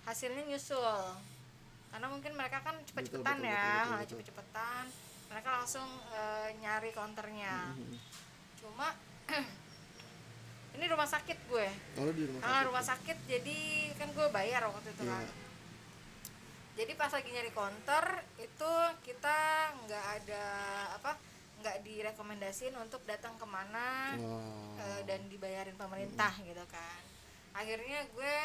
hasilnya 0.03 0.43
nyusul. 0.45 1.15
Karena 1.87 2.07
mungkin 2.07 2.35
mereka 2.35 2.59
kan 2.59 2.75
cepet-cepetan 2.83 3.39
ya, 3.39 3.57
betul, 3.57 3.65
betul, 3.65 3.87
betul. 3.87 4.05
cepet-cepetan. 4.05 4.83
Mereka 5.27 5.49
langsung 5.49 5.87
eh, 6.11 6.49
nyari 6.59 6.91
counternya. 6.91 7.73
Mhm. 7.73 7.95
Cuma 8.59 8.87
ini 10.77 10.85
rumah 10.85 11.05
sakit 11.05 11.37
gue. 11.43 11.67
Kalau 11.91 12.11
di 12.11 12.23
rumah 12.23 12.39
Ah, 12.39 12.49
sakit. 12.53 12.65
rumah 12.67 12.83
sakit 12.85 13.17
jadi 13.27 13.57
kan 13.93 14.07
gue 14.09 14.27
bayar 14.29 14.61
waktu 14.63 14.89
itu 14.89 15.03
Iya. 15.03 15.11
kan. 15.11 15.25
jadi 16.73 16.93
pas 16.93 17.09
lagi 17.09 17.25
nyari 17.27 17.49
counter 17.51 18.05
itu 18.37 18.71
kita 19.01 19.37
nggak 19.79 20.05
ada 20.15 20.45
apa 20.93 21.17
nggak 21.57 21.81
direkomendasiin 21.81 22.77
untuk 22.77 23.01
datang 23.03 23.33
ke 23.33 23.45
mana 23.45 24.13
Wow. 24.15 24.77
eh, 24.77 25.01
dan 25.03 25.25
dibayarin 25.25 25.73
pemerintah 25.73 26.29
gitu 26.37 26.61
kan 26.67 27.01
akhirnya 27.51 28.05
gue 28.07 28.35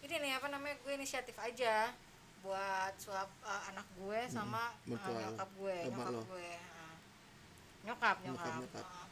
ini 0.00 0.14
nih 0.18 0.32
apa 0.34 0.48
namanya 0.48 0.80
gue 0.80 0.92
inisiatif 0.94 1.36
aja 1.36 1.92
buat 2.40 2.96
swab 2.96 3.28
eh, 3.44 3.62
anak 3.68 3.84
gue 3.94 4.20
sama 4.26 4.72
mertua 4.82 5.12
lo. 5.12 5.20
nyokap 5.20 5.48
gue 5.54 5.76
nyokap 5.84 6.08
lo. 6.08 6.20
gue 6.24 6.48
eh. 6.48 6.60
nyokap 7.84 8.16
nyokap, 8.18 8.48
Nyokap, 8.48 8.60
nyokap. 8.64 8.80
Eh, 8.80 9.07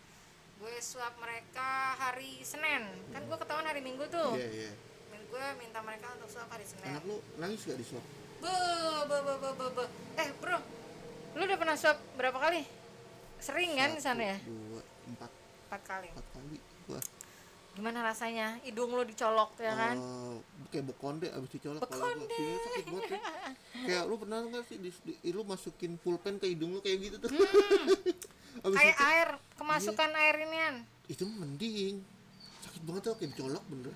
gue 0.57 0.75
swab 0.81 1.13
mereka 1.17 1.69
hari 1.97 2.41
Senin 2.41 2.83
kan 3.11 3.23
gue 3.23 3.37
ketahuan 3.37 3.65
hari 3.65 3.81
Minggu 3.81 4.05
tuh 4.07 4.35
Iya, 4.35 4.49
iya. 4.49 4.73
Dan 5.09 5.21
gue 5.27 5.45
minta 5.57 5.79
mereka 5.81 6.13
untuk 6.13 6.29
swab 6.29 6.49
hari 6.49 6.65
Senin 6.65 6.89
Anak 6.89 7.05
lu 7.05 7.17
nangis 7.37 7.61
gak 7.63 7.77
di 7.77 7.85
swab? 7.85 8.05
Be, 8.37 8.53
be, 9.05 9.17
be, 9.19 9.35
be, 9.35 9.51
be, 9.55 9.67
be. 9.73 9.85
Eh 10.17 10.29
bro, 10.35 10.59
lu 11.33 11.43
udah 11.43 11.57
pernah 11.57 11.75
swab 11.75 11.97
berapa 12.15 12.37
kali? 12.37 12.63
Sering 13.37 13.73
kan 13.75 13.93
di 13.93 14.01
sana 14.01 14.23
ya? 14.27 14.37
Dua, 14.41 14.81
empat, 15.07 15.31
Empat 15.67 15.83
kali. 15.83 16.09
empat 16.09 16.27
kali. 16.31 16.57
Wah, 16.87 17.05
Gimana 17.73 18.01
rasanya? 18.03 18.57
Hidung 18.63 18.89
lu 18.91 19.05
dicolok 19.05 19.57
ya 19.59 19.73
kan? 19.73 19.97
eh, 19.97 20.37
kayak 20.71 20.85
bekonde 20.87 21.29
abis 21.29 21.51
dicolok 21.51 21.81
gua. 21.81 21.89
Bekonde. 21.91 22.25
Sini 22.31 22.57
sakit 22.59 22.85
banget 22.87 23.11
ya. 23.11 23.21
Kayak 23.87 24.03
lu 24.05 24.15
pernah 24.17 24.39
nggak 24.43 24.65
sih 24.65 24.77
di, 24.79 24.89
di- 25.05 25.21
lu 25.29 25.45
masukin 25.45 25.97
pulpen 25.97 26.37
ke 26.37 26.49
hidung 26.49 26.73
lu 26.73 26.81
kayak 26.81 26.97
gitu 26.99 27.17
tuh? 27.21 27.29
Abis. 28.59 28.77
Kayak 28.77 28.95
itu, 28.95 29.05
air, 29.05 29.29
kemasukan 29.55 30.11
air 30.15 30.35
inian. 30.41 30.75
itu 31.07 31.25
mending. 31.25 31.95
Sakit 32.61 32.83
banget 32.83 33.03
tuh 33.03 33.15
kayak 33.15 33.31
dicolok 33.33 33.65
bener. 33.67 33.93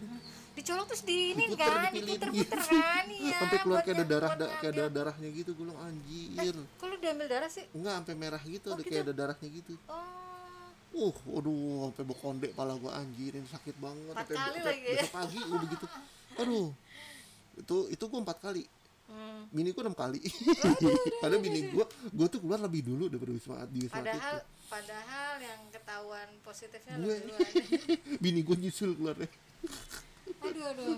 Dicolok 0.51 0.87
terus 0.87 1.03
di 1.03 1.17
ini 1.31 1.45
Diputer, 1.47 1.71
kan, 1.71 1.91
diputer-puter 1.91 2.59
gitu. 2.59 2.75
kan? 2.75 3.05
Iya. 3.07 3.37
sampai 3.41 3.59
keluar 3.61 3.81
kayak 3.81 3.97
ada 3.97 4.07
darah 4.07 4.33
da, 4.35 4.47
kayak 4.59 4.73
ada 4.73 4.85
darahnya 4.89 5.29
gitu 5.31 5.51
gue 5.53 5.65
bilang 5.65 5.79
anjir 5.81 6.55
Kok 6.77 6.87
lu 6.87 6.97
diambil 6.99 7.27
darah 7.27 7.49
sih? 7.49 7.65
enggak 7.71 7.95
sampai 7.97 8.15
merah 8.15 8.43
gitu 8.43 8.67
Oh, 8.67 8.75
ada 8.75 8.83
gitu? 8.83 8.91
kayak 8.91 9.03
ada 9.07 9.15
darahnya 9.15 9.49
gitu 9.49 9.73
Oh, 9.87 11.07
uh 11.07 11.17
aduh 11.33 11.55
sampai 11.89 12.05
bekonde 12.05 12.49
pala 12.51 12.75
gua 12.75 12.99
anjir 12.99 13.31
ini 13.33 13.47
sakit 13.47 13.79
banget 13.79 14.11
Empat 14.11 14.27
kali 14.29 14.59
lagi 14.61 14.83
ya? 14.83 14.95
besok 14.99 15.13
pagi 15.15 15.39
udah 15.41 15.69
gitu 15.71 15.87
aduh 16.37 16.69
itu 17.57 17.77
itu 17.89 18.05
gua 18.05 18.21
empat 18.21 18.39
kali 18.41 18.63
hmm. 19.11 19.43
bini 19.51 19.71
gua 19.71 19.83
enam 19.85 19.95
kali 19.95 20.21
padahal 21.21 21.41
bini 21.41 21.61
gua 21.69 21.85
gua 22.09 22.27
tuh 22.27 22.39
keluar 22.39 22.61
lebih 22.61 22.83
dulu 22.85 23.07
daripada 23.07 23.33
wisma 23.33 23.67
di 23.67 23.79
wisma 23.83 23.99
Padahal 23.99 24.37
tuh. 24.37 24.47
padahal 24.69 25.33
yang 25.41 25.61
ketahuan 25.69 26.29
positifnya 26.41 26.95
Gue. 26.97 27.07
lebih 27.11 27.21
duluan. 27.27 27.49
bini 28.23 28.41
gua 28.41 28.57
nyusul 28.57 28.91
keluarnya 28.95 29.29
aduh 30.41 30.67
aduh 30.67 30.97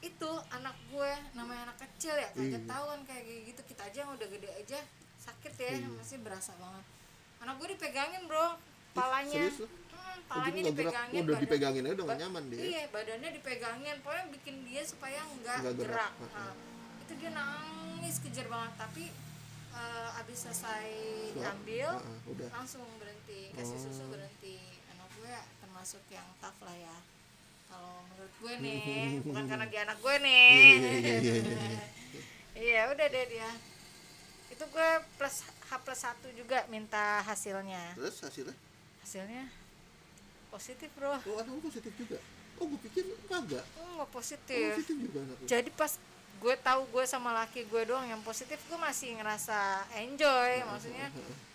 itu 0.00 0.30
anak 0.50 0.76
gue 0.86 1.10
namanya 1.34 1.68
anak 1.68 1.78
kecil 1.78 2.16
ya 2.16 2.32
kagak 2.32 2.56
Iya. 2.56 2.60
tahuan 2.66 3.00
kayak 3.04 3.22
gitu 3.46 3.60
kita 3.66 3.82
aja 3.84 3.98
yang 4.00 4.10
udah 4.10 4.28
gede 4.28 4.48
aja 4.50 4.78
sakit 5.18 5.52
ya 5.54 5.70
Iya. 5.76 5.88
masih 5.92 6.18
berasa 6.18 6.56
banget 6.56 6.84
anak 7.38 7.54
gue 7.54 7.68
dipegangin 7.70 8.22
bro 8.24 8.56
palanya 8.90 9.36
serius 9.44 9.60
hmm, 9.60 10.18
palanya 10.26 10.60
dipegangin 10.66 11.12
Oh, 11.12 11.22
udah 11.22 11.28
badan- 11.30 11.44
dipegangin 11.44 11.82
aja 11.84 11.94
udah 11.94 12.06
ba- 12.06 12.16
nyaman 12.16 12.42
dia. 12.48 12.60
iya 12.64 12.82
badannya 12.88 13.30
dipegangin 13.30 13.96
pokoknya 14.00 14.24
bikin 14.32 14.56
dia 14.64 14.82
supaya 14.82 15.20
nggak 15.20 15.56
gerak. 15.70 15.76
gerak. 15.78 16.12
Nah, 16.32 16.52
itu 17.10 17.18
dia 17.18 17.34
nangis 17.34 18.22
kejar 18.22 18.46
banget. 18.46 18.70
Tapi 18.78 19.04
eh, 19.72 20.18
abis 20.22 20.46
selesai 20.46 20.86
diambil 21.34 21.98
Heeh, 21.98 22.30
udah. 22.30 22.48
langsung 22.54 22.86
berhenti. 23.02 23.50
Kasih 23.50 23.82
susu 23.82 24.06
Oh. 24.06 24.14
berhenti. 24.14 24.62
Anak 24.88 25.10
gue 25.12 25.34
termasuk 25.58 26.02
yang 26.06 26.22
tough 26.38 26.54
lah 26.62 26.70
ya. 26.72 26.96
Kalau 27.66 28.06
menurut 28.06 28.30
gue 28.38 28.54
nih 28.62 28.82
bukan 29.26 29.42
karena 29.44 29.66
dia 29.66 29.80
anak 29.82 29.98
gue 29.98 30.14
nih. 30.22 30.54
Iya, 30.54 30.90
iya, 30.94 31.18
iya, 31.18 31.82
iya, 32.70 32.80
udah 32.94 33.06
deh 33.06 33.26
dia. 33.26 33.50
Itu 34.48 34.62
gue 34.64 34.88
plus 35.18 35.36
H 35.42 35.82
plus 35.82 35.98
satu 35.98 36.30
juga 36.30 36.62
minta 36.66 37.26
hasilnya. 37.26 37.98
Terus 37.98 38.22
hasilnya? 38.22 38.54
Hasilnya? 39.02 39.50
Positif 40.46 40.90
bro. 40.94 41.18
Oh 41.18 41.36
anak 41.38 41.58
positif 41.58 41.90
juga? 41.94 42.22
Oh 42.60 42.68
gua 42.68 42.78
pikir 42.82 43.02
kagak. 43.26 43.66
Oh, 43.80 43.98
nggak 43.98 44.10
positif 44.12 44.76
positif 44.76 44.96
juga 45.00 45.18
anak 45.24 45.36
jadi 45.48 45.70
pas 45.72 45.96
gue 46.40 46.54
tahu 46.58 46.88
gue 46.88 47.04
sama 47.04 47.30
laki 47.34 47.64
gue 47.64 47.82
doang 47.84 48.04
yang 48.04 48.20
positif 48.20 48.56
gue 48.64 48.76
masih 48.76 49.14
ngerasa 49.14 49.58
enjoy. 49.94 50.52
Maksudnya 50.70 51.08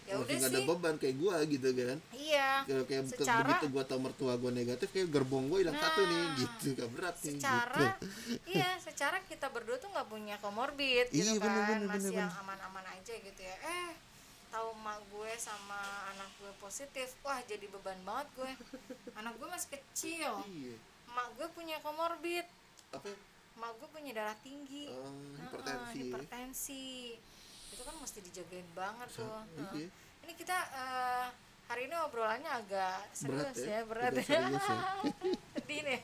ya 0.06 0.22
udah 0.22 0.38
nggak 0.38 0.52
ada 0.54 0.62
sih. 0.62 0.70
beban 0.70 0.96
kayak 1.02 1.16
gua 1.18 1.42
gitu 1.44 1.66
kan. 1.66 1.98
Iya 2.14 2.62
kayak, 2.62 3.04
Secara- 3.10 3.42
begitu 3.42 3.66
gua 3.74 3.84
tau 3.84 3.98
mertua 3.98 4.38
gua 4.38 4.54
negatif 4.54 4.94
kayak 4.94 5.10
gerbong 5.10 5.50
gua 5.50 5.58
hilang 5.58 5.74
satu 5.74 5.98
nih 6.00 6.14
Nah, 6.14 6.34
gitu 6.38 6.68
gak 6.78 6.90
berat 6.94 7.16
nih 7.18 7.34
secara 7.34 7.74
gitu. 7.74 8.06
iya 8.46 8.70
secara 8.78 9.18
kita 9.26 9.50
berdua 9.50 9.82
tuh 9.82 9.90
nggak 9.90 10.06
punya 10.06 10.38
komorbid 10.38 11.10
gitu 11.10 11.26
Iya, 11.26 11.34
kan. 11.36 11.50
bener, 11.50 11.64
bener, 11.66 11.90
masih 11.90 12.14
bener, 12.14 12.22
yang 12.22 12.32
aman-aman 12.38 12.86
aja 12.86 13.14
gitu 13.18 13.42
ya. 13.42 13.56
Eh 13.66 13.90
tahu 14.54 14.78
mak 14.78 15.02
gue 15.10 15.32
sama 15.36 15.82
anak 16.14 16.30
gue 16.38 16.54
positif 16.56 17.10
wah 17.20 17.42
jadi 17.42 17.66
beban 17.66 17.98
banget 18.06 18.30
gue. 18.38 18.52
Anak 19.20 19.34
gue 19.36 19.48
masih 19.50 19.70
kecil. 19.74 20.32
Iya. 20.46 20.78
Mak 21.10 21.34
gue 21.34 21.48
punya 21.50 21.82
komorbid. 21.82 22.46
Apa? 22.92 23.10
Mak 23.56 23.72
gue 23.80 23.88
punya 23.88 24.12
darah 24.12 24.38
tinggi. 24.44 24.92
Eh, 24.92 24.96
Heeh, 24.96 25.40
hipertensi. 25.40 26.00
hipertensi. 26.04 26.88
Itu 27.72 27.82
kan 27.84 27.96
mesti 28.00 28.20
dijagain 28.24 28.68
banget 28.72 29.08
tuh 29.20 29.28
iya. 29.76 29.88
ini 30.26 30.34
kita 30.40 30.58
eh, 30.58 31.28
hari 31.66 31.90
ini 31.90 31.96
obrolannya 32.08 32.50
agak 32.50 32.98
Berat 33.26 33.52
serius 33.52 33.58
ya, 33.66 33.70
ya, 33.70 33.80
berat 33.90 34.14
serius 34.22 34.64
ya. 34.64 34.80
sedih 35.60 35.80
nih. 35.82 36.00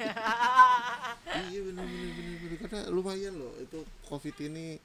Iya 1.51 1.59
bener 1.69 1.85
bener 1.85 2.35
bener. 2.41 2.57
Karena 2.65 2.79
lumayan 2.89 3.33
loh 3.37 3.53
itu 3.61 3.79
covid 4.09 4.35
ini 4.51 4.81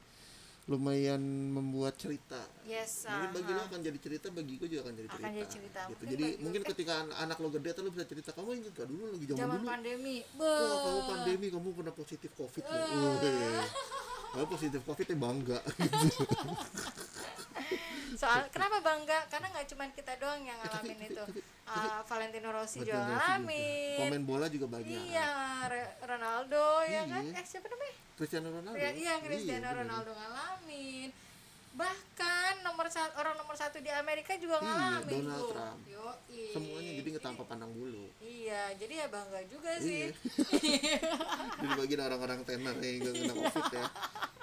lumayan 0.67 1.23
membuat 1.55 1.95
cerita 1.95 2.43
yes 2.67 3.07
mungkin 3.07 3.31
bagi 3.39 3.51
lo 3.55 3.61
aha. 3.63 3.69
akan 3.71 3.81
jadi 3.87 3.99
cerita 4.03 4.27
bagi 4.35 4.59
gue 4.59 4.67
juga 4.67 4.83
akan 4.91 4.95
jadi 4.99 5.07
Akan 5.07 5.19
cerita, 5.23 5.31
jadi 5.31 5.47
cerita. 5.47 5.81
gitu. 5.87 5.95
Mungkin 5.95 6.09
jadi 6.11 6.27
mungkin 6.43 6.61
eh. 6.61 6.67
ketika 6.75 6.93
an- 7.07 7.17
anak 7.23 7.39
lo 7.39 7.49
gede 7.55 7.71
lo 7.79 7.91
bisa 7.95 8.03
cerita 8.03 8.31
kamu 8.35 8.49
ingat 8.59 8.73
gak 8.75 8.89
dulu 8.91 9.05
lagi 9.15 9.25
zaman, 9.31 9.39
zaman 9.39 9.57
dulu 9.57 9.69
pandemi 9.71 10.17
wah 10.35 10.79
kamu 10.83 11.01
pandemi 11.07 11.47
kamu 11.55 11.69
pernah 11.71 11.95
positif 11.95 12.31
covid 12.35 12.65
loh 12.67 13.15
Wih. 13.23 13.67
kamu 14.35 14.47
positif 14.51 14.81
covid 14.83 15.07
ya 15.07 15.17
bangga 15.17 15.59
soal 18.15 18.49
kenapa 18.49 18.81
bangga 18.81 19.19
karena 19.27 19.47
nggak 19.49 19.67
cuma 19.67 19.85
kita 19.91 20.13
doang 20.17 20.41
yang 20.41 20.57
ngalamin 20.59 21.01
itu 21.05 21.25
Ah, 21.65 21.99
Valentino 22.01 22.49
Rossi 22.49 22.79
juga 22.81 23.03
ngalamin 23.03 23.99
pemain 24.01 24.25
bola 24.25 24.47
juga 24.47 24.67
banyak 24.69 24.87
iya 25.05 25.67
Ronaldo 26.01 26.65
ya 26.83 27.03
kan 27.05 27.23
Iya. 27.23 27.35
eh 27.35 27.45
siapa 27.45 27.67
namanya 27.67 27.95
Cristiano 28.15 28.49
Ronaldo 28.51 28.79
Ya, 28.79 28.91
iya 28.93 29.15
Cristiano 29.19 29.67
bener. 29.67 29.79
Ronaldo 29.83 30.11
ngalamin 30.13 31.11
bahkan 31.73 32.57
nomor 32.63 32.87
satu 32.87 33.13
orang 33.17 33.37
nomor 33.37 33.53
satu 33.53 33.77
di 33.79 33.91
Amerika 33.91 34.33
juga 34.35 34.57
Iya, 34.57 34.65
ngalamin 34.65 35.13
Donald 35.21 35.37
tuh. 35.37 35.51
Trump. 35.53 35.79
Yoi. 35.85 36.45
semuanya 36.49 36.93
jadi 36.95 37.09
nggak 37.11 37.25
tanpa 37.27 37.43
pandang 37.45 37.71
bulu 37.71 38.07
iya 38.19 38.63
jadi 38.73 38.95
ya 38.97 39.07
bangga 39.09 39.41
juga 39.45 39.71
sih 39.77 40.09
Iya. 40.57 40.97
Jadi 41.59 41.73
bagian 41.75 42.01
orang-orang 42.05 42.41
tenar 42.43 42.77
yang 42.77 42.97
nggak 43.03 43.15
kena 43.17 43.35
covid 43.35 43.65
ya. 43.71 43.85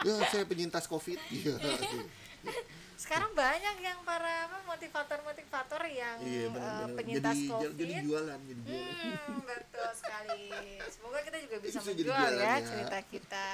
Ya 0.04 0.14
saya 0.28 0.44
penyintas 0.44 0.86
covid. 0.86 1.20
Iya. 1.30 1.56
sekarang 3.04 3.36
banyak 3.36 3.76
yang 3.78 4.00
para 4.02 4.48
apa 4.48 4.64
motivator-motivator 4.64 5.82
yang 5.86 6.18
Iya 6.18 6.40
eh, 6.40 6.50
benar-benar. 6.50 6.96
penyintas 6.96 7.36
Jadi 7.36 7.50
covid 7.50 7.76
jadi 7.76 7.94
jualan, 8.00 8.40
jadi 8.42 8.62
jualan. 8.64 8.96
Hmm, 9.20 9.40
betul 9.44 9.90
sekali. 9.94 10.44
Semoga 10.88 11.20
kita 11.20 11.38
juga 11.38 11.58
bisa 11.60 11.78
Bisa 11.78 11.90
menjual 11.92 12.08
jualan 12.08 12.32
ya 12.34 12.48
ya. 12.48 12.54
cerita 12.64 12.98
kita. 13.04 13.48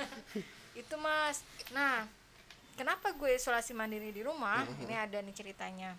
Itu 0.80 0.94
Mas. 0.96 1.44
Nah, 1.70 2.08
kenapa 2.72 3.12
gue 3.12 3.30
isolasi 3.32 3.72
mandiri 3.72 4.08
di 4.08 4.24
rumah? 4.24 4.64
Ini 4.80 4.94
ada 4.96 5.20
nih 5.20 5.36
ceritanya. 5.36 5.92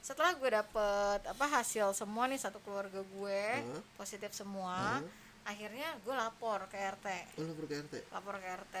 Setelah 0.00 0.32
gue 0.32 0.50
dapet 0.50 1.20
apa 1.24 1.46
hasil 1.50 1.92
semua 1.92 2.24
nih 2.24 2.36
satu 2.36 2.60
keluarga 2.60 3.00
gue 3.00 3.42
Heeh. 3.56 3.80
positif 3.96 4.32
semua, 4.32 5.00
akhirnya 5.42 5.92
gue 6.00 6.12
lapor 6.12 6.68
ke 6.68 6.76
RT. 6.76 7.06
Oh 7.36 7.44
lapor 7.44 7.64
ke 7.64 7.74
RT. 7.80 7.94
Lapor 8.08 8.34
ke 8.36 8.48
RT, 8.48 8.76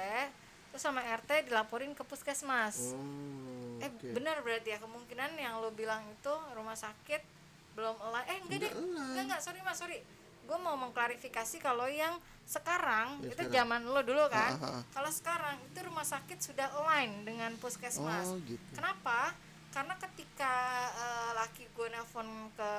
terus 0.70 0.80
sama 0.80 1.02
RT 1.02 1.46
dilaporin 1.46 1.92
ke 1.92 2.02
puskesmas. 2.02 2.94
Oh. 2.94 3.80
eh 3.80 3.88
benar 4.12 4.38
berarti 4.40 4.70
ya 4.70 4.78
kemungkinan 4.78 5.34
yang 5.34 5.56
lo 5.56 5.70
bilang 5.70 6.04
itu 6.06 6.28
rumah 6.52 6.76
sakit 6.76 7.24
belum 7.72 7.96
elak 7.98 8.24
eh 8.26 8.38
enggak 8.38 8.58
deh. 8.60 8.72
Enggak 8.72 9.22
enggak. 9.26 9.40
Sorry 9.40 9.60
mas 9.60 9.76
sorry. 9.76 9.98
Gue 10.42 10.58
mau 10.58 10.74
mengklarifikasi 10.74 11.56
kalau 11.58 11.86
yang 11.86 12.18
sekarang 12.44 13.18
Ya, 13.20 13.30
itu 13.30 13.40
sekarang. 13.40 13.54
zaman 13.56 13.82
lo 13.84 14.00
dulu 14.00 14.26
kan 14.28 14.52
Ah, 14.52 14.60
ah, 14.60 14.72
ah. 14.76 14.82
kalau 14.90 15.06
sekarang 15.08 15.56
itu 15.64 15.78
rumah 15.80 16.02
sakit 16.02 16.38
sudah 16.40 16.66
align 16.76 17.22
dengan 17.22 17.54
puskesmas. 17.56 18.26
Oh 18.26 18.38
gitu. 18.40 18.58
kenapa? 18.72 19.32
Karena 19.70 19.94
ketika 19.96 20.54
eh, 20.92 21.30
laki 21.36 21.64
gue 21.68 21.86
nelpon 21.88 22.26
ke 22.52 22.70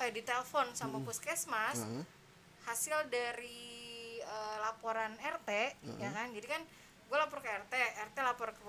eh 0.00 0.10
ditelepon 0.10 0.70
sama 0.72 1.02
puskesmas 1.02 1.82
Ah, 1.82 2.04
hasil 2.66 3.04
dari 3.08 3.66
eh, 4.18 4.56
laporan 4.60 5.12
RT 5.14 5.50
ya 5.98 6.08
kan? 6.08 6.30
Jadi 6.30 6.46
kan 6.46 6.62
gue 7.08 7.16
lapor 7.16 7.40
ke 7.40 7.48
RT 7.48 7.72
RT 8.04 8.16
lapor 8.18 8.52
ke 8.52 8.60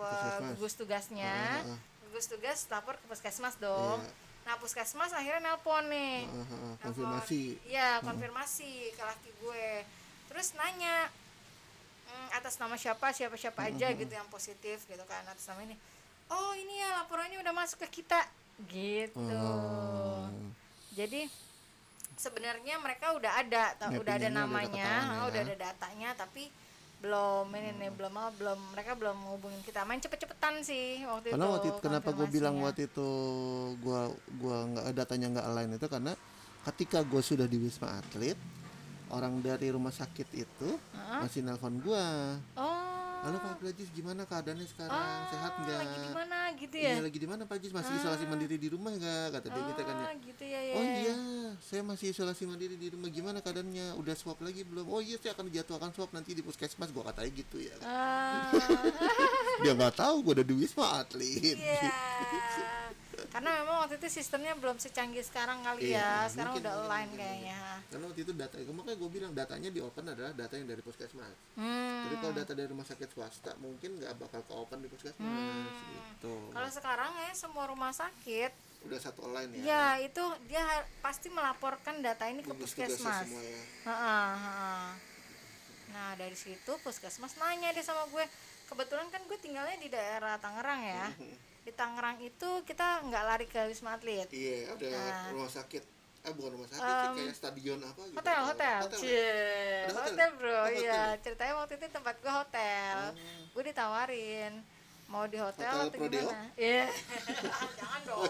gugus 0.50 0.74
tugasnya 0.74 1.28
Ah, 1.28 1.60
ah, 1.62 1.70
ah. 1.70 1.80
gugus 2.04 2.26
tugas 2.26 2.60
lapor 2.68 2.96
ke 2.96 3.06
puskesmas 3.06 3.56
dong 3.58 4.00
Iya. 4.00 4.16
nah 4.42 4.56
puskesmas 4.56 5.12
akhirnya 5.12 5.44
nelpon 5.46 5.86
nih 5.88 6.24
ah, 6.24 6.32
ah. 6.32 6.48
Nelpon. 6.48 6.80
Konfirmasi. 6.82 7.44
iya 7.66 8.00
konfirmasi 8.00 8.72
ke 8.90 9.04
laki 9.04 9.30
gue 9.36 9.68
terus 10.26 10.54
nanya 10.54 11.12
mm, 12.08 12.28
atas 12.34 12.56
nama 12.58 12.74
siapa 12.74 13.12
siapa 13.12 13.36
siapa 13.36 13.68
aja 13.68 13.92
gitu 13.92 14.10
yang 14.10 14.28
positif 14.28 14.84
gitu 14.84 15.04
kan 15.04 15.22
atas 15.24 15.44
nama 15.46 15.62
ini 15.62 15.76
oh 16.30 16.54
ini 16.54 16.80
ya 16.80 16.96
laporannya 16.98 17.38
udah 17.38 17.54
masuk 17.54 17.84
ke 17.86 18.02
kita 18.02 18.24
gitu 18.66 19.20
Oh. 19.20 20.28
jadi 20.92 21.28
sebenarnya 22.16 22.76
mereka 22.78 23.16
udah 23.16 23.32
ada 23.38 23.72
Mappingannya 23.74 24.00
udah 24.00 24.14
ada 24.14 24.22
udah 24.22 24.32
namanya 24.34 24.88
ketahuan 24.92 25.16
ya. 25.16 25.28
udah 25.30 25.42
ada 25.42 25.56
datanya 25.58 26.10
tapi 26.14 26.44
belum 27.00 27.48
ini 27.56 27.70
nih 27.80 27.90
belum 27.96 28.12
apa 28.12 28.32
belum 28.36 28.60
mereka 28.76 28.92
belum 29.00 29.16
menghubungin 29.16 29.62
kita. 29.64 29.88
Main 29.88 30.04
cepet-cepetan 30.04 30.60
sih 30.60 31.08
waktu 31.08 31.32
karena 31.32 31.48
itu 31.48 31.54
waktu 31.56 31.68
itu 31.72 31.80
kenapa 31.80 32.10
gue 32.12 32.28
bilang 32.28 32.56
waktu 32.60 32.92
itu 32.92 33.10
gua 33.80 34.12
gua 34.36 34.58
nggak 34.68 34.86
datanya 34.92 35.28
nggak 35.40 35.48
align 35.48 35.72
itu 35.80 35.88
karena 35.88 36.14
ketika 36.68 37.00
gue 37.08 37.22
sudah 37.24 37.48
di 37.48 37.56
wisma 37.56 38.04
atlet 38.04 38.36
orang 39.10 39.40
dari 39.40 39.72
rumah 39.72 39.96
sakit 39.96 40.28
itu 40.36 40.70
Hah? 40.94 41.24
masih 41.24 41.42
nelpon 41.42 41.80
gua. 41.80 42.36
Oh. 42.60 43.00
Halo 43.20 43.36
Pak 43.36 43.60
Jis 43.76 43.92
gimana 43.92 44.24
keadaannya 44.24 44.64
sekarang? 44.64 44.96
Ah, 44.96 45.28
sehat 45.28 45.52
nggak? 45.60 45.80
lagi 45.84 45.98
di 46.00 46.12
mana 46.16 46.38
gitu 46.56 46.76
ya? 46.80 46.92
Iya 46.96 47.02
lagi 47.04 47.20
di 47.20 47.28
mana 47.28 47.44
Pak 47.44 47.58
masih 47.68 47.94
isolasi 48.00 48.24
mandiri 48.32 48.56
di 48.56 48.72
rumah 48.72 48.96
nggak? 48.96 49.28
Kata 49.36 49.48
dia 49.52 49.64
gitu 49.76 49.82
kan 49.84 49.96
ya. 50.00 50.08
Ah, 50.08 50.16
gitu 50.24 50.44
ya 50.48 50.62
ya. 50.64 50.74
Oh 50.80 50.84
iya, 50.88 51.16
saya 51.58 51.82
masih 51.82 52.14
isolasi 52.14 52.46
mandiri 52.46 52.78
di 52.78 52.94
rumah. 52.94 53.10
Gimana 53.10 53.42
keadaannya? 53.42 53.98
Udah 53.98 54.14
swab 54.14 54.38
lagi 54.46 54.62
belum? 54.62 54.86
Oh 54.88 55.02
iya, 55.02 55.18
saya 55.18 55.34
akan 55.34 55.50
dijadwalkan 55.50 55.92
swab 55.96 56.14
nanti 56.14 56.38
di 56.38 56.46
puskesmas. 56.46 56.94
Gua 56.94 57.10
katanya 57.10 57.32
gitu 57.34 57.58
ya. 57.58 57.76
Ah, 57.82 58.54
Dia 59.66 59.74
nggak 59.76 60.00
tahu 60.00 60.16
gua 60.24 60.34
udah 60.40 60.46
di 60.46 60.56
wisma 60.56 61.02
atlet. 61.02 61.58
iya 61.58 62.79
karena 63.30 63.50
memang 63.62 63.76
waktu 63.86 63.96
itu 64.02 64.08
sistemnya 64.10 64.54
belum 64.58 64.78
secanggih 64.82 65.22
sekarang 65.22 65.62
kali 65.62 65.94
Iya, 65.94 66.02
ya 66.02 66.30
sekarang 66.30 66.54
mungkin, 66.58 66.66
udah 66.66 66.74
mungkin, 66.74 66.86
online 66.90 67.10
mungkin, 67.10 67.22
kayaknya 67.22 67.60
Karena 67.90 68.06
waktu 68.10 68.22
itu 68.26 68.34
data, 68.34 68.56
makanya 68.74 68.98
gue 68.98 69.10
bilang 69.10 69.32
datanya 69.38 69.70
di 69.70 69.80
open 69.82 70.06
adalah 70.10 70.32
data 70.34 70.54
yang 70.58 70.68
dari 70.70 70.82
puskesmas. 70.82 71.36
hmm. 71.58 72.02
Jadi 72.10 72.16
kalau 72.20 72.34
data 72.34 72.52
dari 72.58 72.68
rumah 72.70 72.86
sakit 72.88 73.10
swasta 73.14 73.52
mungkin 73.62 73.90
nggak 74.02 74.14
bakal 74.18 74.42
ke 74.44 74.54
open 74.54 74.78
di 74.82 74.90
puskesmas 74.90 75.74
gitu. 76.20 76.36
kalau 76.52 76.70
sekarang 76.70 77.12
ya 77.16 77.32
semua 77.32 77.64
rumah 77.70 77.92
sakit 77.96 78.52
Udah 78.88 79.00
satu 79.00 79.28
online 79.28 79.60
ya. 79.60 79.64
ya 79.68 79.86
itu 80.08 80.24
dia 80.48 80.64
pasti 81.04 81.28
melaporkan 81.28 82.00
data 82.00 82.28
ini 82.32 82.44
ke 82.44 82.52
Gugus 82.56 82.72
puskesmas 82.76 83.28
ya. 83.28 83.96
Nah 85.90 86.10
dari 86.16 86.36
situ 86.38 86.72
puskesmas 86.80 87.36
nanya 87.38 87.76
deh 87.76 87.84
sama 87.84 88.08
gue 88.08 88.24
kebetulan 88.72 89.10
kan 89.10 89.22
gue 89.26 89.38
tinggalnya 89.42 89.78
di 89.82 89.90
daerah 89.92 90.38
Tangerang 90.38 90.82
ya 90.86 91.06
di 91.60 91.72
Tangerang 91.72 92.18
itu 92.20 92.50
kita 92.64 92.88
nggak 93.04 93.24
lari 93.24 93.46
ke 93.46 93.62
wisma 93.66 93.94
atlet 93.94 94.26
Iya, 94.30 94.72
ada 94.72 94.88
Nah. 94.90 95.30
rumah 95.32 95.48
sakit. 95.48 95.84
Eh 96.20 96.32
bukan 96.32 96.52
rumah 96.54 96.68
sakit 96.68 96.84
Em, 96.84 97.16
kayak 97.18 97.32
stadion 97.34 97.80
apa 97.80 98.02
gitu. 98.02 98.16
hotel 98.16 98.40
hotel, 98.46 98.78
Hotel. 98.82 99.00
Cie, 99.00 99.24
Ada 99.82 99.88
hotel? 99.90 100.04
hotel 100.06 100.30
bro 100.36 100.52
Oh, 100.52 100.68
iya 100.68 101.00
hotel. 101.06 101.22
ceritanya 101.22 101.54
waktu 101.56 101.74
itu 101.76 101.86
tempat 101.90 102.16
gue 102.18 102.34
hotel 102.34 102.96
gue 103.50 103.64
ditawarin 103.66 104.54
mau 105.08 105.26
di 105.26 105.38
hotel, 105.38 105.66
Hotel 105.66 105.88
atau 105.88 105.96
Prodeo? 105.96 106.22
gimana 106.22 106.46
iya 106.56 106.86
jangan 107.80 108.02
dong 108.04 108.22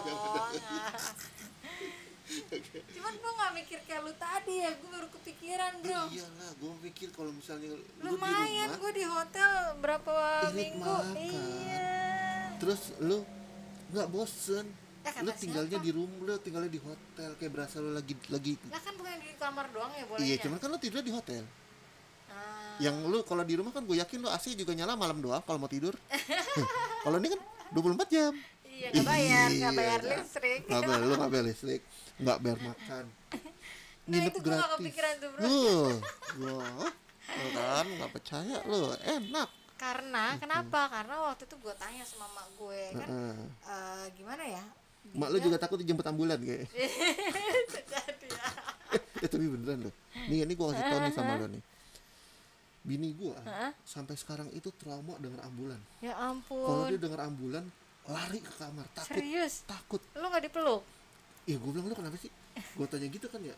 cuman 2.90 3.12
gue 3.12 3.32
nggak 3.34 3.52
mikir 3.54 3.78
kayak 3.84 4.00
lu 4.00 4.14
tadi 4.14 4.54
ya 4.60 4.70
gue 4.72 4.88
baru 4.88 5.08
kepikiran 5.10 5.72
bro 5.76 5.90
Eh, 6.06 6.14
iyalah, 6.14 6.50
gue 6.54 6.72
mikir 6.80 7.08
kalau 7.10 7.32
misalnya 7.32 7.74
lumayan 8.00 8.70
gue 8.72 8.92
di 8.92 9.02
hotel 9.04 9.50
berapa 9.76 10.14
Irit 10.46 10.54
minggu 10.54 10.86
makan. 10.86 11.14
iya 11.18 11.90
terus 12.60 12.80
lu 13.00 13.24
nggak 13.90 14.06
bosen. 14.08 14.66
Ya, 15.00 15.24
lu 15.24 15.32
tinggalnya 15.32 15.74
siapa? 15.74 15.86
di 15.86 15.90
rumah 15.90 16.18
lu 16.20 16.32
tinggalnya 16.38 16.68
di 16.68 16.78
hotel. 16.78 17.30
Kayak 17.34 17.52
berasa 17.52 17.76
lu 17.76 17.90
lagi 17.90 18.12
lagi 18.28 18.52
lah 18.68 18.78
kan 18.78 18.92
bukan 18.94 19.16
di 19.18 19.32
kamar 19.34 19.66
doang 19.70 19.90
ya 19.90 20.04
bolehnya 20.04 20.26
iya 20.26 20.36
cuman 20.38 20.56
kan 20.56 20.68
lu 20.68 20.76
tidur 20.76 21.00
di 21.00 21.08
hotel. 21.08 21.42
Ah, 22.28 22.76
yang 22.78 22.94
lu 23.02 23.24
kalau 23.24 23.42
di 23.42 23.56
rumah 23.56 23.72
kan 23.72 23.82
gue 23.82 23.96
yakin 23.96 24.20
lu 24.20 24.28
AC 24.28 24.52
juga 24.52 24.70
nyala 24.70 24.94
malam 24.94 25.18
doang 25.18 25.40
kalau 25.40 25.56
mau 25.56 25.66
tidur. 25.66 25.96
Kalau 27.00 27.16
ini 27.16 27.32
kan 27.32 27.40
24 27.72 27.96
jam. 28.08 28.32
Iya 28.62 28.88
nggak 28.92 29.06
bayar 29.06 29.48
nggak 29.48 29.56
Iya, 29.56 29.70
bayar 29.72 29.98
nggak- 29.98 30.20
listrik. 30.20 30.60
Nggak 30.64 30.80
bayar 30.84 31.00
lu 31.00 31.14
nggak 31.16 31.32
bayar 31.32 31.44
listrik 31.44 31.80
nggak 32.16 32.38
bayar 32.38 32.58
makan. 32.62 33.04
Nah 34.00 34.18
nginep 34.18 34.32
itu 34.32 34.38
gue 34.40 34.50
gak 34.50 34.58
gratis. 34.58 34.74
kepikiran 34.76 35.14
tuh 35.16 35.28
bro. 35.30 35.42
Wah, 35.46 36.90
lu 37.30 37.48
kan 37.52 37.86
nggak 37.86 38.10
percaya 38.10 38.56
lu. 38.64 38.82
Enak 38.98 39.48
karena 39.80 40.36
kenapa? 40.36 40.92
Karena 40.92 41.14
waktu 41.24 41.48
itu 41.48 41.56
gue 41.56 41.74
tanya 41.80 42.04
sama 42.04 42.28
mak 42.36 42.46
gue 42.60 42.82
kan 43.00 43.08
Heeh. 43.08 43.36
eh, 43.64 44.04
gimana 44.12 44.44
ya? 44.44 44.64
Mak 45.16 45.28
lu 45.32 45.38
juga 45.40 45.56
takut 45.56 45.80
dijemput 45.80 46.04
ambulan 46.04 46.36
kayak 46.36 46.68
jadi 47.92 48.26
ya. 48.28 48.48
Eh 49.24 49.28
tapi 49.32 49.48
beneran 49.48 49.88
loh. 49.88 49.94
Nih 50.28 50.44
ini 50.44 50.52
gua 50.52 50.76
kasih 50.76 50.84
tau 50.84 50.98
nih 51.00 51.12
sama 51.16 51.32
lo 51.40 51.46
nih. 51.48 51.62
Bini 52.84 53.08
gua 53.16 53.40
sampai 53.88 54.14
sekarang 54.20 54.52
itu 54.52 54.68
trauma 54.76 55.16
dengan 55.16 55.40
ambulan. 55.48 55.80
Ya 56.04 56.12
kalau 56.12 56.36
ampun 56.36 56.92
dia 56.92 57.00
dengar 57.00 57.20
ambulan 57.24 57.64
lari 58.04 58.44
ke 58.44 58.52
kamar 58.60 58.84
takut. 58.92 59.16
Serius? 59.16 59.64
Takut. 59.64 60.04
Lu 60.12 60.28
nggak 60.28 60.52
dipeluk? 60.52 60.84
Ya 61.48 61.56
gue 61.56 61.70
bilang 61.72 61.88
lu 61.88 61.96
kenapa 61.96 62.20
sih? 62.20 62.28
Gua 62.76 62.84
tanya 62.84 63.08
gitu 63.08 63.24
kan 63.32 63.40
ya 63.40 63.56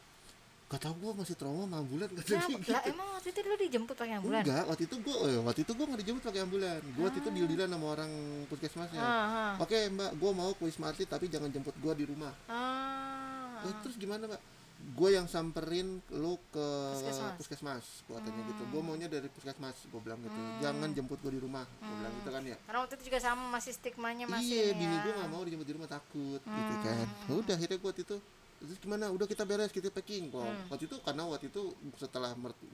gak 0.73 0.81
tau 0.81 0.95
gua 0.97 1.13
masih 1.13 1.37
trauma 1.37 1.63
sama 1.63 1.77
ambulan 1.79 2.09
kata 2.09 2.25
dia 2.25 2.41
gitu. 2.49 2.73
lah 2.73 2.83
emang 2.89 3.09
waktu 3.13 3.29
itu 3.29 3.41
lu 3.43 3.57
dijemput 3.61 3.93
pakai 3.93 4.15
ambulan? 4.17 4.41
Enggak 4.41 4.65
waktu 4.65 4.83
itu 4.89 4.97
gua 4.99 5.17
eh, 5.23 5.41
waktu 5.45 5.61
itu 5.61 5.73
gua 5.73 5.85
nggak 5.87 6.01
dijemput 6.01 6.23
pakai 6.25 6.41
ambulan. 6.41 6.81
Gua 6.93 7.05
waktu 7.05 7.19
itu 7.21 7.29
deal 7.31 7.47
dealan 7.47 7.69
sama 7.71 7.87
orang 7.91 8.11
puskesmasnya. 8.49 8.99
Ah, 8.99 9.13
ah. 9.13 9.53
oke 9.61 9.79
mbak 9.93 10.11
gua 10.17 10.31
mau 10.33 10.51
ke 10.51 10.63
wisma 10.65 10.89
atlet 10.89 11.05
tapi 11.05 11.29
jangan 11.29 11.49
jemput 11.49 11.77
gua 11.77 11.93
di 11.93 12.05
rumah. 12.05 12.33
Ah, 12.47 13.61
Eh, 13.63 13.75
terus 13.81 13.95
gimana 13.95 14.25
mbak? 14.27 14.41
Gue 14.83 15.15
yang 15.15 15.31
samperin 15.31 16.03
lu 16.11 16.35
ke 16.51 16.67
Puskesmas. 16.91 17.39
puskesmas 17.39 17.85
gua 18.03 18.19
katanya 18.19 18.43
gitu. 18.51 18.63
Gue 18.67 18.83
maunya 18.83 19.07
dari 19.07 19.31
puskesmas 19.31 19.79
gue 19.87 20.01
bilang 20.03 20.19
gitu. 20.19 20.35
Jangan 20.59 20.91
jemput 20.91 21.23
gue 21.23 21.31
di 21.31 21.39
rumah 21.39 21.63
gue 21.63 21.95
bilang 21.95 22.11
gitu 22.19 22.31
kan 22.33 22.43
ya. 22.43 22.57
Karena 22.67 22.79
waktu 22.83 22.99
itu 22.99 23.05
juga 23.07 23.19
sama 23.23 23.47
masih 23.53 23.71
stigmanya 23.71 24.27
masih 24.27 24.51
iya 24.51 24.65
ini 24.75 24.83
bini 24.83 24.91
ya. 24.93 25.03
gue 25.07 25.13
gak 25.15 25.31
mau 25.31 25.43
dijemput 25.47 25.67
di 25.69 25.75
rumah 25.77 25.87
takut 25.87 26.41
gitu 26.43 26.75
kan. 26.83 27.07
Udah 27.31 27.55
akhirnya 27.55 27.77
gue 27.79 27.87
waktu 27.87 28.03
itu 28.03 28.17
terus 28.65 28.79
gimana? 28.79 29.09
Udah 29.09 29.27
kita 29.27 29.43
beres 29.43 29.69
kita 29.69 29.89
packing 29.89 30.29
kok 30.29 30.41
waktu 30.69 30.85
itu 30.87 30.97
karena 31.01 31.23
waktu 31.25 31.47
itu 31.47 31.63
setelah 31.97 32.31
mertu, 32.33 32.67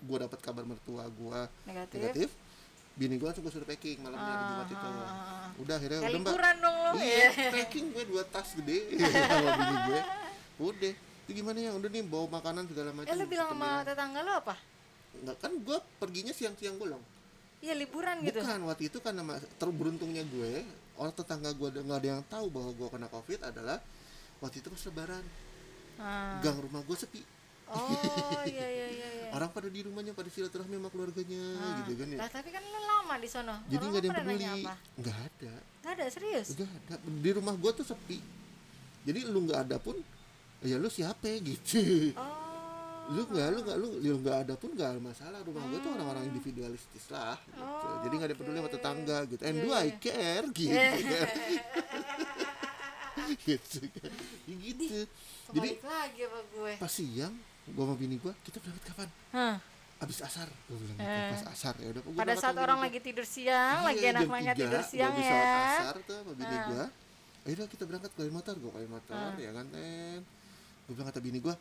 gue 0.00 0.16
dapat 0.18 0.38
kabar 0.38 0.62
mertua 0.62 1.04
gue 1.04 1.40
Negatif. 1.64 1.98
negatif 1.98 2.30
bini 2.92 3.16
gue 3.16 3.24
langsung 3.24 3.40
gue 3.40 3.50
suruh 3.50 3.64
packing 3.64 3.98
malamnya 3.98 4.20
di 4.30 4.44
Jumat 4.44 4.68
itu. 4.68 4.88
Udah 5.58 5.74
akhirnya 5.74 5.98
Kayak 5.98 6.12
udah 6.12 6.20
mbak. 6.28 6.54
dong 6.60 6.76
lu. 6.76 6.90
Iya 6.98 7.28
packing 7.50 7.86
gue 7.90 8.04
dua 8.04 8.22
tas 8.26 8.48
gede 8.52 8.78
sama 9.32 9.50
bini 9.54 9.76
gue 9.82 10.00
udah. 10.60 10.92
Itu 11.22 11.30
gimana 11.32 11.58
ya? 11.58 11.70
Udah 11.72 11.88
nih 11.88 12.02
bawa 12.02 12.26
makanan 12.32 12.68
segala 12.68 12.90
macam 12.92 13.08
eh 13.08 13.16
lu 13.16 13.24
bilang 13.24 13.48
sama 13.50 13.80
tetangga 13.82 14.20
lu 14.20 14.32
apa? 14.34 14.54
Enggak 15.14 15.36
kan 15.38 15.52
gue 15.54 15.78
perginya 15.96 16.32
siang-siang 16.32 16.76
bolong 16.76 17.00
iya 17.62 17.72
liburan 17.72 18.18
gitu. 18.20 18.42
Bukan 18.42 18.60
waktu 18.66 18.90
itu 18.90 18.98
kan 18.98 19.14
nama 19.14 19.38
terberuntungnya 19.56 20.26
gue 20.26 20.66
orang 20.98 21.14
tetangga 21.14 21.54
gue 21.54 21.68
nggak 21.72 21.94
ada 21.96 22.08
yang 22.10 22.22
tahu 22.26 22.50
bahwa 22.50 22.74
gue 22.74 22.88
kena 22.90 23.06
covid 23.06 23.40
adalah 23.40 23.78
waktu 24.42 24.58
itu 24.58 24.68
pas 24.68 24.82
lebaran. 24.90 25.24
Ah. 26.02 26.42
gang 26.42 26.58
rumah 26.58 26.82
gue 26.82 26.96
sepi. 26.98 27.22
Oh 27.72 27.88
iya 28.44 28.66
iya 28.68 28.86
iya 28.90 29.08
iya. 29.16 29.26
orang 29.32 29.48
pada 29.48 29.70
di 29.70 29.80
rumahnya 29.80 30.12
pada 30.12 30.28
silaturahmi 30.28 30.76
sama 30.76 30.88
keluarganya 30.92 31.44
gitu 31.84 31.92
kan 31.94 32.06
ya. 32.10 32.18
Lah 32.20 32.28
tapi 32.28 32.48
kan 32.52 32.60
lu 32.60 32.80
lama 32.82 33.14
di 33.16 33.28
sono. 33.30 33.56
Jadi 33.70 33.84
nggak 33.86 34.02
ada 34.02 34.08
yang 34.10 34.18
peduli. 34.18 34.44
nggak 34.98 35.16
ada. 35.16 35.52
Nggak 35.80 35.92
ada? 35.94 36.04
Serius? 36.10 36.48
Nggak 36.58 36.68
ada. 36.68 36.94
Di 37.00 37.30
rumah 37.32 37.54
gue 37.56 37.70
tuh 37.72 37.86
sepi. 37.86 38.18
Jadi 39.06 39.20
lu 39.30 39.38
nggak 39.46 39.60
ada 39.70 39.76
pun 39.80 39.96
ya 40.60 40.76
lu 40.76 40.90
siapa 40.90 41.32
gitu. 41.40 42.12
Oh. 42.18 43.14
Lu 43.14 43.22
nggak 43.30 43.46
lu 43.54 43.58
nggak 43.64 43.78
lu 43.78 43.88
lu 44.04 44.16
nggak 44.20 44.38
ada 44.48 44.54
pun 44.58 44.70
nggak 44.74 44.90
masalah. 45.00 45.40
Rumah 45.40 45.62
gue 45.70 45.78
tuh 45.80 45.90
orang-orang 45.96 46.24
individualistis 46.28 47.04
lah 47.08 47.38
gitu. 47.46 47.62
Oh, 47.62 48.04
jadi 48.04 48.14
nggak 48.20 48.28
ada 48.28 48.36
peduli 48.36 48.56
sama 48.58 48.70
tetangga 48.74 49.18
gitu. 49.30 49.42
And 49.48 49.56
Iya, 49.56 49.64
do 49.64 49.70
iya. 49.70 49.80
I 49.80 49.90
care 49.96 50.46
gitu 50.58 50.76
kan 51.08 51.28
gitu 53.46 53.78
kan. 53.92 54.10
Ya 54.44 54.54
gitu. 54.56 54.98
jadi 55.52 55.68
kebalik 55.76 55.84
lagi 55.84 56.20
apa 56.24 56.38
gue. 56.48 56.72
pas 56.76 56.90
siang 56.90 57.34
gua 57.68 57.84
sama 57.84 57.94
bini 57.94 58.16
gua 58.18 58.32
kita 58.42 58.56
berangkat 58.58 58.84
kapan? 58.88 59.08
Hah. 59.30 59.56
abis 59.98 60.18
asar 60.18 60.48
gua 60.66 60.76
bilang 60.76 60.96
gitu. 60.96 61.06
Eh. 61.06 61.30
pas 61.30 61.44
asar 61.50 61.74
ya 61.78 61.88
udah 61.92 62.02
gua 62.02 62.12
pada 62.18 62.34
saat 62.34 62.56
orang 62.56 62.78
lagi 62.80 62.98
tidur 62.98 63.22
siang 63.22 63.78
gua. 63.80 63.88
lagi 63.92 64.02
Iya, 64.02 64.10
enak 64.12 64.22
tiga, 64.26 64.52
tidur 64.58 64.82
siang 64.82 65.12
ya. 65.14 65.42
asar 65.78 65.94
tuh 66.02 66.16
sama 66.18 66.32
bini 66.34 66.50
Ah. 66.50 66.64
gua. 66.66 66.84
Akhirnya 67.42 67.66
kita 67.66 67.82
berangkat 67.84 68.10
ke 68.14 68.22
motor. 68.28 68.54
Gua 68.56 68.70
ke 68.72 68.86
motor 68.86 69.14
Ah. 69.14 69.34
ya 69.36 69.50
kan 69.50 69.66
ten? 69.68 70.20
Gua 70.86 70.92
bilang 70.94 71.08
kata 71.08 71.20
bini 71.20 71.38
gua 71.38 71.54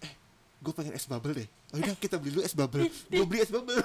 eh 0.00 0.12
gua 0.58 0.72
pengen 0.74 0.94
es 0.94 1.06
bubble 1.06 1.34
deh. 1.34 1.48
Oh 1.70 1.78
udah 1.78 1.94
kita 1.96 2.16
beli 2.18 2.30
dulu 2.32 2.42
es 2.42 2.54
bubble. 2.54 2.82
Gua 3.12 3.26
beli 3.26 3.38
es 3.42 3.50
bubble. 3.50 3.78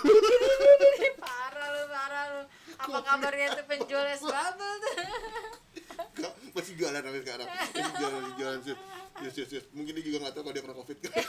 Parah 1.17 1.67
lu 1.69 1.81
parah 1.85 2.23
lu. 2.31 2.41
Apa 2.81 2.97
kabarnya 3.03 3.47
tuh 3.53 3.65
penjual 3.67 4.05
es 4.09 4.23
bubble 4.23 4.73
tuh 4.79 4.93
Kak, 6.15 6.33
masih 6.55 6.73
jualan 6.77 7.01
sampai 7.01 7.21
sekarang. 7.21 7.47
Masih 7.47 7.93
jualan 7.97 8.19
masih 8.21 8.35
jualan. 8.39 8.59
Sih 8.61 8.75
yes, 9.21 9.35
yes, 9.37 9.49
yes. 9.59 9.65
mungkin 9.75 9.91
dia 9.97 10.05
juga 10.05 10.17
nggak 10.25 10.33
tahu 10.33 10.43
kalau 10.43 10.55
dia 10.55 10.63
kena 10.63 10.75
covid. 10.75 10.97
Kan 10.97 11.11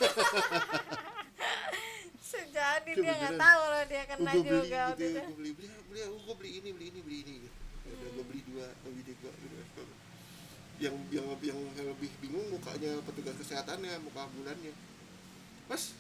sejadi 2.33 2.91
dia 2.97 3.13
nggak 3.13 3.37
tahu 3.37 3.63
loh 3.69 3.85
dia 3.85 4.03
kena 4.09 4.33
beli 4.33 4.41
juga 4.49 4.81
gitu 4.89 4.89
waktu 4.89 5.05
itu 5.05 5.21
gue 5.21 5.37
beli 5.37 5.53
beli 5.53 5.69
beli 5.85 6.01
gue 6.09 6.35
beli 6.41 6.51
ini 6.57 6.69
beli 6.73 6.87
ini 6.89 7.01
beli 7.05 7.19
ini. 7.27 7.35
Gitu 7.45 7.59
ya 7.83 7.93
udah 7.93 8.09
gue 8.15 8.25
beli 8.25 8.41
dua 8.49 8.67
beli 8.87 9.03
dua 9.05 9.33
gitu. 9.37 9.83
yang 10.81 10.95
yang 11.15 11.27
yang 11.45 11.61
yang 11.79 11.89
lebih 11.95 12.11
bingung 12.19 12.47
mukanya 12.51 12.99
petugas 13.07 13.37
kesehatannya 13.39 14.03
muka 14.03 14.27
ambulannya 14.27 14.73
mas 15.71 15.95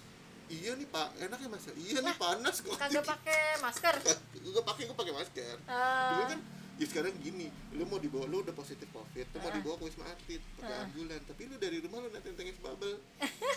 iya 0.52 0.76
nih 0.76 0.88
pak. 0.88 1.08
Enak 1.16 1.38
ya 1.40 1.48
mas. 1.48 1.64
Iya 1.72 1.98
nih 2.04 2.16
panas 2.20 2.56
kok. 2.60 2.76
kagak 2.76 3.04
pakai 3.08 3.56
masker. 3.64 3.94
Gue 4.36 4.62
pakai 4.64 4.82
gue 4.84 4.96
pakai 4.96 5.14
masker. 5.16 5.56
Dulu 5.64 6.24
kan 6.28 6.40
ya 6.72 6.86
sekarang 6.86 7.12
gini 7.18 7.46
lu 7.72 7.84
mau 7.84 7.96
dibawa 7.96 8.24
lu 8.24 8.40
udah 8.40 8.52
positif 8.52 8.88
covid 8.90 9.22
lu 9.24 9.38
mau 9.38 9.50
dibawa 9.50 9.74
ke 9.76 9.84
wisma 9.86 10.04
atlet 10.04 10.42
pakai 10.56 10.72
Ah. 10.72 10.84
ambulan 10.84 11.20
tapi 11.22 11.42
lu 11.44 11.54
dari 11.56 11.76
rumah 11.78 11.98
lu 12.00 12.08
nanti 12.08 12.28
tengis 12.32 12.56
bubble. 12.58 12.96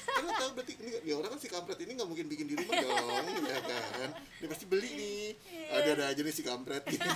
Kan 0.05 0.21
lu 0.21 0.31
tahu 0.31 0.49
berarti 0.53 0.73
ini 0.77 0.89
ya 1.01 1.13
orang 1.15 1.29
kan 1.29 1.39
si 1.39 1.47
kampret 1.47 1.79
ini 1.79 1.91
nggak 1.93 2.05
mungkin 2.05 2.25
bikin 2.27 2.45
di 2.45 2.55
rumah 2.55 2.75
dong 2.75 3.25
ya 3.49 3.59
kan? 3.61 4.09
Dia 4.37 4.47
pasti 4.47 4.65
beli 4.65 4.89
nih. 4.91 5.27
Iya. 5.45 5.67
ada 5.73 5.89
ada 5.91 6.03
aja 6.07 6.21
nih 6.21 6.31
si 6.31 6.43
kampret 6.43 6.83
gitu. 6.91 7.09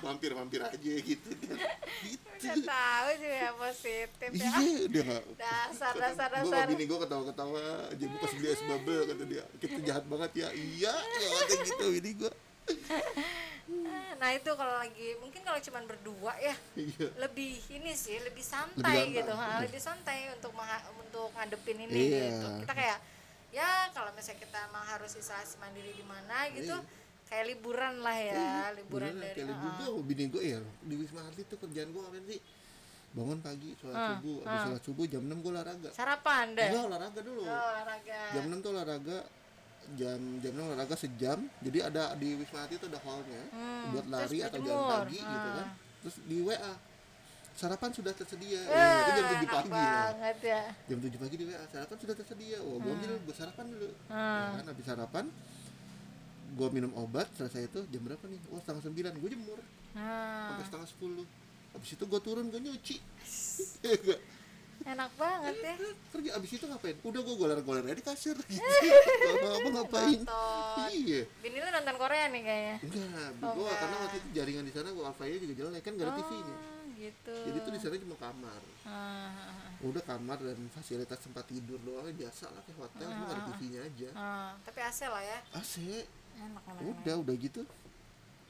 Mampir 0.00 0.30
mampir 0.32 0.60
aja 0.60 0.76
gitu. 0.80 1.28
Kan 1.30 1.58
gitu. 2.02 2.28
Nggak 2.40 2.58
tahu 2.64 3.08
juga 3.16 3.48
positif 3.56 4.30
ya. 4.32 4.50
Iya 4.54 4.82
dia 4.88 5.02
nggak. 5.04 5.24
Dasar 5.36 5.92
dasar 5.94 6.28
gue 6.30 6.40
dasar 6.42 6.60
sama 6.60 6.70
bini 6.70 6.84
gue 6.84 6.98
ketawa-ketawa 6.98 7.62
aja 7.88 8.04
gue 8.04 8.18
pas 8.18 8.32
beli 8.32 8.48
es 8.48 8.62
bubble 8.64 9.02
kata 9.04 9.24
dia 9.24 9.44
kita 9.60 9.78
jahat 9.82 10.04
banget 10.04 10.30
ya. 10.34 10.48
Iya 10.50 10.92
ya 10.94 11.28
kata 11.38 11.54
gitu 11.62 11.84
bini 11.92 12.10
gue 12.16 12.32
nah 14.20 14.30
itu 14.30 14.50
kalau 14.54 14.74
lagi 14.76 15.16
mungkin 15.18 15.40
kalau 15.40 15.58
cuman 15.58 15.84
berdua 15.84 16.32
ya 16.38 16.54
iya. 16.74 17.08
lebih 17.18 17.60
ini 17.68 17.92
sih 17.92 18.16
lebih 18.20 18.40
Lebih 18.40 18.44
santai 18.44 18.96
gampang. 19.04 19.16
gitu. 19.16 19.32
Ha, 19.34 19.44
Iya. 19.44 19.58
lebih 19.64 19.80
santai 19.80 20.18
untuk 20.32 20.52
untuk 20.96 21.28
ngadepin 21.34 21.78
ini 21.82 22.00
Iya. 22.08 22.20
gitu. 22.30 22.46
Kita 22.64 22.72
kayak 22.72 22.98
ya 23.50 23.68
kalau 23.90 24.10
misalnya 24.12 24.40
kita 24.40 24.58
emang 24.66 24.84
harus 24.84 25.12
isolasi 25.14 25.56
mandiri 25.58 25.92
di 25.92 26.04
mana 26.04 26.48
gitu 26.50 26.74
Iya. 26.74 27.02
kayak 27.24 27.44
liburan 27.48 27.94
lah 28.00 28.16
ya 28.16 28.44
liburan 28.74 29.12
Beneran, 29.12 29.22
dari 29.22 29.34
kayak 29.34 29.48
libur 29.48 29.70
gue 29.74 30.04
bini 30.04 30.24
gue 30.28 30.42
ya 30.44 30.60
di 30.80 30.94
wisma 30.94 31.20
atlet 31.22 31.46
tuh 31.46 31.58
kerjaan 31.58 31.88
gue 31.90 32.00
ngapain 32.00 32.24
sih? 32.26 32.40
Bangun 33.14 33.38
pagi 33.38 33.70
sholat 33.78 33.94
Ah, 33.94 34.08
subuh 34.18 34.36
habis 34.42 34.60
sholat 34.66 34.82
subuh 34.82 35.04
jam 35.06 35.22
6 35.22 35.38
gue 35.38 35.50
olahraga. 35.52 35.90
Sarapan 35.94 36.46
deh. 36.52 36.66
Enggak 36.66 36.84
olahraga 36.90 37.20
dulu. 37.22 37.42
Oh, 37.46 37.54
olahraga. 37.70 38.20
Jam 38.34 38.44
6 38.50 38.58
tuh 38.58 38.70
olahraga 38.74 39.18
jam 39.94 40.20
jam 40.38 40.52
6 40.52 40.64
olahraga 40.66 40.94
sejam. 40.94 41.38
Jadi 41.58 41.78
ada 41.80 42.12
di 42.14 42.34
wisma 42.34 42.62
atlet 42.62 42.76
tuh 42.76 42.88
ada 42.88 43.00
hallnya 43.00 43.42
Hmm, 43.48 43.92
buat 43.92 44.06
lari 44.06 44.38
atau 44.40 44.58
jalan 44.58 44.84
pagi 44.90 45.18
gitu 45.18 45.48
Ah. 45.48 45.54
kan 45.54 45.68
terus 46.00 46.16
di 46.22 46.38
WA 46.40 46.72
sarapan 47.54 47.90
sudah 47.90 48.12
tersedia. 48.12 48.60
Eh, 48.60 48.66
Ya, 48.66 48.88
itu 48.98 49.10
jam 49.10 49.24
7 49.24 49.36
enak 49.38 49.52
pagi 49.54 49.70
banget 49.70 50.38
ya. 50.42 50.62
Jam 50.84 50.98
7 50.98 51.18
pagi 51.18 51.34
di 51.34 51.44
WA 51.44 51.64
sarapan 51.66 51.96
sudah 51.96 52.14
tersedia. 52.14 52.58
Wah 52.58 52.76
gue 52.76 52.92
ambil 52.92 53.10
gue 53.20 53.34
sarapan 53.34 53.64
dulu. 53.68 53.88
Hmm. 54.06 54.42
ya 54.44 54.54
kan 54.54 54.66
habis 54.66 54.84
sarapan 54.84 55.24
gue 56.54 56.68
minum 56.70 56.92
obat 56.94 57.26
selesai 57.32 57.66
itu 57.66 57.80
jam 57.88 58.02
berapa 58.02 58.24
nih? 58.24 58.40
Wah 58.46 58.60
setengah 58.60 58.82
sembilan 58.82 59.12
gue 59.16 59.28
jemur. 59.28 59.58
Nah, 59.94 60.50
sampai 60.50 60.64
setengah 60.66 60.88
sepuluh. 60.88 61.26
Habis 61.72 61.90
itu 61.92 62.04
gue 62.04 62.20
turun 62.20 62.46
gue 62.48 62.60
nyuci. 62.60 62.96
Ya? 63.84 64.16
Enak 64.84 65.10
banget 65.16 65.56
ya. 65.58 65.74
Kerja 66.12 66.30
abis 66.36 66.50
itu 66.54 66.64
ngapain? 66.68 66.96
Udah 67.00 67.20
gue 67.20 67.34
goler-goler 67.34 67.82
aja 67.82 67.96
di 67.96 68.04
kasir. 68.04 68.36
Gitu 68.44 69.28
apa 69.32 69.48
apa 69.50 69.68
ngapain 69.72 70.20
iya. 70.92 71.24
Bini 71.40 71.56
lu 71.56 71.68
nonton 71.68 71.96
Korea 71.96 72.28
nih 72.28 72.42
kayaknya. 72.44 72.76
Enggak 72.84 73.30
Oh, 73.40 73.52
gue 73.56 73.70
karena 73.72 73.96
waktu 73.98 74.16
itu 74.20 74.28
jaringan 74.36 74.64
di 74.68 74.72
sana 74.72 74.88
gue 74.92 75.02
wifi 75.02 75.36
juga 75.40 75.54
jelek. 75.56 75.80
Kan 75.80 75.92
gak 75.96 76.06
ada 76.06 76.12
Oh, 76.14 76.84
gitu. 76.94 77.34
Jadi 77.48 77.58
tuh 77.60 77.72
di 77.72 77.80
sana 77.80 77.94
cuma 77.98 78.16
kamar. 78.16 78.60
Ah, 78.84 79.64
udah 79.80 80.02
kamar 80.04 80.38
dan 80.38 80.58
fasilitas 80.70 81.18
tempat 81.18 81.44
tidur 81.44 81.80
doang 81.82 82.04
biasa 82.10 82.48
lah 82.48 82.60
kayak 82.64 82.78
hotel 82.78 83.08
cuma 83.10 83.26
ada 83.26 83.42
TV-nya 83.52 83.80
aja. 83.82 84.08
ah. 84.14 84.50
tapi 84.62 84.78
AC 84.80 85.00
lah 85.08 85.20
ya. 85.20 85.38
AC 85.52 85.74
enak 86.38 86.62
enak. 86.64 86.80
Udah 86.80 87.14
udah 87.20 87.34
gitu. 87.36 87.62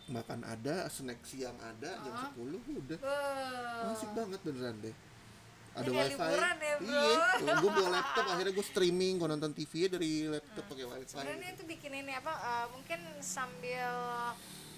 Makan 0.05 0.45
ada 0.45 0.85
snack 0.93 1.17
siang 1.25 1.57
ada 1.59 1.91
jam 1.97 2.13
Ah. 2.13 2.29
10 2.37 2.61
udah. 2.77 2.99
Wow. 3.01 3.93
asik 3.97 4.11
banget 4.13 4.41
beneran 4.45 4.77
deh 4.85 4.95
ada 5.75 5.91
wifi 5.91 6.15
liburan 6.15 6.57
ya, 6.63 6.75
bro. 6.79 6.87
iya 7.43 7.53
gue 7.59 7.71
bawa 7.75 7.89
laptop 7.99 8.25
akhirnya 8.31 8.53
gue 8.55 8.67
streaming 8.67 9.15
gue 9.19 9.29
nonton 9.29 9.53
TV 9.53 9.73
dari 9.91 10.13
laptop 10.31 10.65
pakai 10.71 10.87
wifi 10.87 11.07
sebenarnya 11.11 11.49
itu 11.59 11.63
bikin 11.67 11.93
ini 11.99 12.13
apa 12.15 12.33
eh, 12.33 12.67
mungkin 12.71 13.01
sambil 13.19 13.91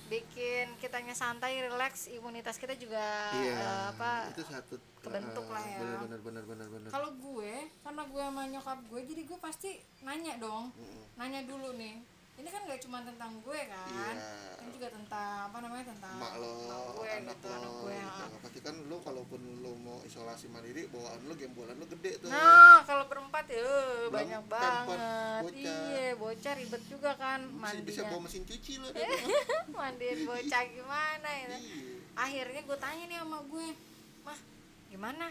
bikin 0.06 0.70
kitanya 0.78 1.18
santai 1.18 1.58
relax 1.66 2.06
imunitas 2.06 2.56
kita 2.62 2.78
juga 2.78 3.02
iya 3.42 3.58
eh, 3.58 3.84
apa 3.92 4.30
itu 4.32 4.42
satu 4.46 4.74
kebentuk 5.02 5.46
eh, 5.50 5.52
lah 5.52 5.64
ya. 5.66 5.78
bener 5.82 5.98
bener 5.98 6.20
bener 6.22 6.44
bener 6.46 6.66
bener 6.70 6.90
kalau 6.94 7.10
gue 7.12 7.52
karena 7.82 8.02
gue 8.06 8.22
sama 8.22 8.42
nyokap 8.46 8.78
gue 8.86 9.00
jadi 9.02 9.22
gue 9.26 9.38
pasti 9.42 9.70
nanya 10.06 10.34
dong 10.38 10.70
Mm-mm. 10.72 11.04
nanya 11.18 11.42
dulu 11.44 11.74
nih 11.74 12.15
ini 12.36 12.48
kan 12.48 12.60
gak 12.62 12.78
cuma 12.78 13.00
tentang 13.00 13.32
gue 13.38 13.60
kan 13.66 14.12
Iya. 14.12 14.60
ini 14.60 14.70
juga 14.70 14.88
tentang 14.90 15.48
apa 15.48 15.58
namanya 15.58 15.84
tentang 15.88 16.16
mak 16.16 16.34
lo 16.36 16.52
gue 16.94 17.08
anak 17.08 17.32
gitu 17.34 17.46
lo 17.46 17.54
anak 17.54 17.72
gue 17.78 17.94
gitu. 17.94 18.04
ah. 18.12 18.26
Nggak 18.26 18.40
pasti 18.42 18.58
kan 18.60 18.74
lo 18.82 18.96
kalaupun 19.00 19.40
lo 19.58 19.72
mau 19.74 19.98
isolasi 20.02 20.46
mandiri 20.46 20.84
bawaan 20.86 21.20
lo 21.22 21.32
gembolan 21.32 21.74
lo 21.74 21.86
gede 21.88 22.12
tuh 22.18 22.28
Nah, 22.28 22.84
kalau 22.84 23.04
berempat 23.06 23.44
ya 23.46 23.62
Belum 23.62 24.12
banyak 24.12 24.42
banget. 24.46 24.98
bocah. 25.42 25.80
Iya, 25.88 26.06
bocah 26.14 26.52
ribet 26.54 26.82
juga 26.86 27.10
kan 27.14 27.40
bisa, 27.48 27.76
bisa 27.80 28.00
bawa 28.04 28.20
mesin 28.22 28.42
cuci 28.42 28.72
lo 28.76 28.88
Mandiin 29.76 30.18
bocah 30.22 30.62
gimana 30.66 31.30
ya? 31.30 31.48
iya 31.52 31.58
Akhirnya 32.14 32.60
gue 32.62 32.78
tanya 32.78 33.04
nih 33.06 33.18
sama 33.18 33.38
gue, 33.44 33.66
"Mah, 34.22 34.38
gimana? 34.88 35.28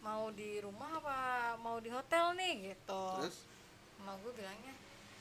Mau 0.00 0.28
di 0.30 0.56
rumah 0.58 0.90
apa 0.94 1.16
mau 1.56 1.76
di 1.76 1.88
hotel 1.88 2.32
nih?" 2.34 2.52
gitu. 2.70 3.04
terus 3.18 3.48
Sama 3.94 4.16
gue 4.16 4.28
bilangnya, 4.30 4.72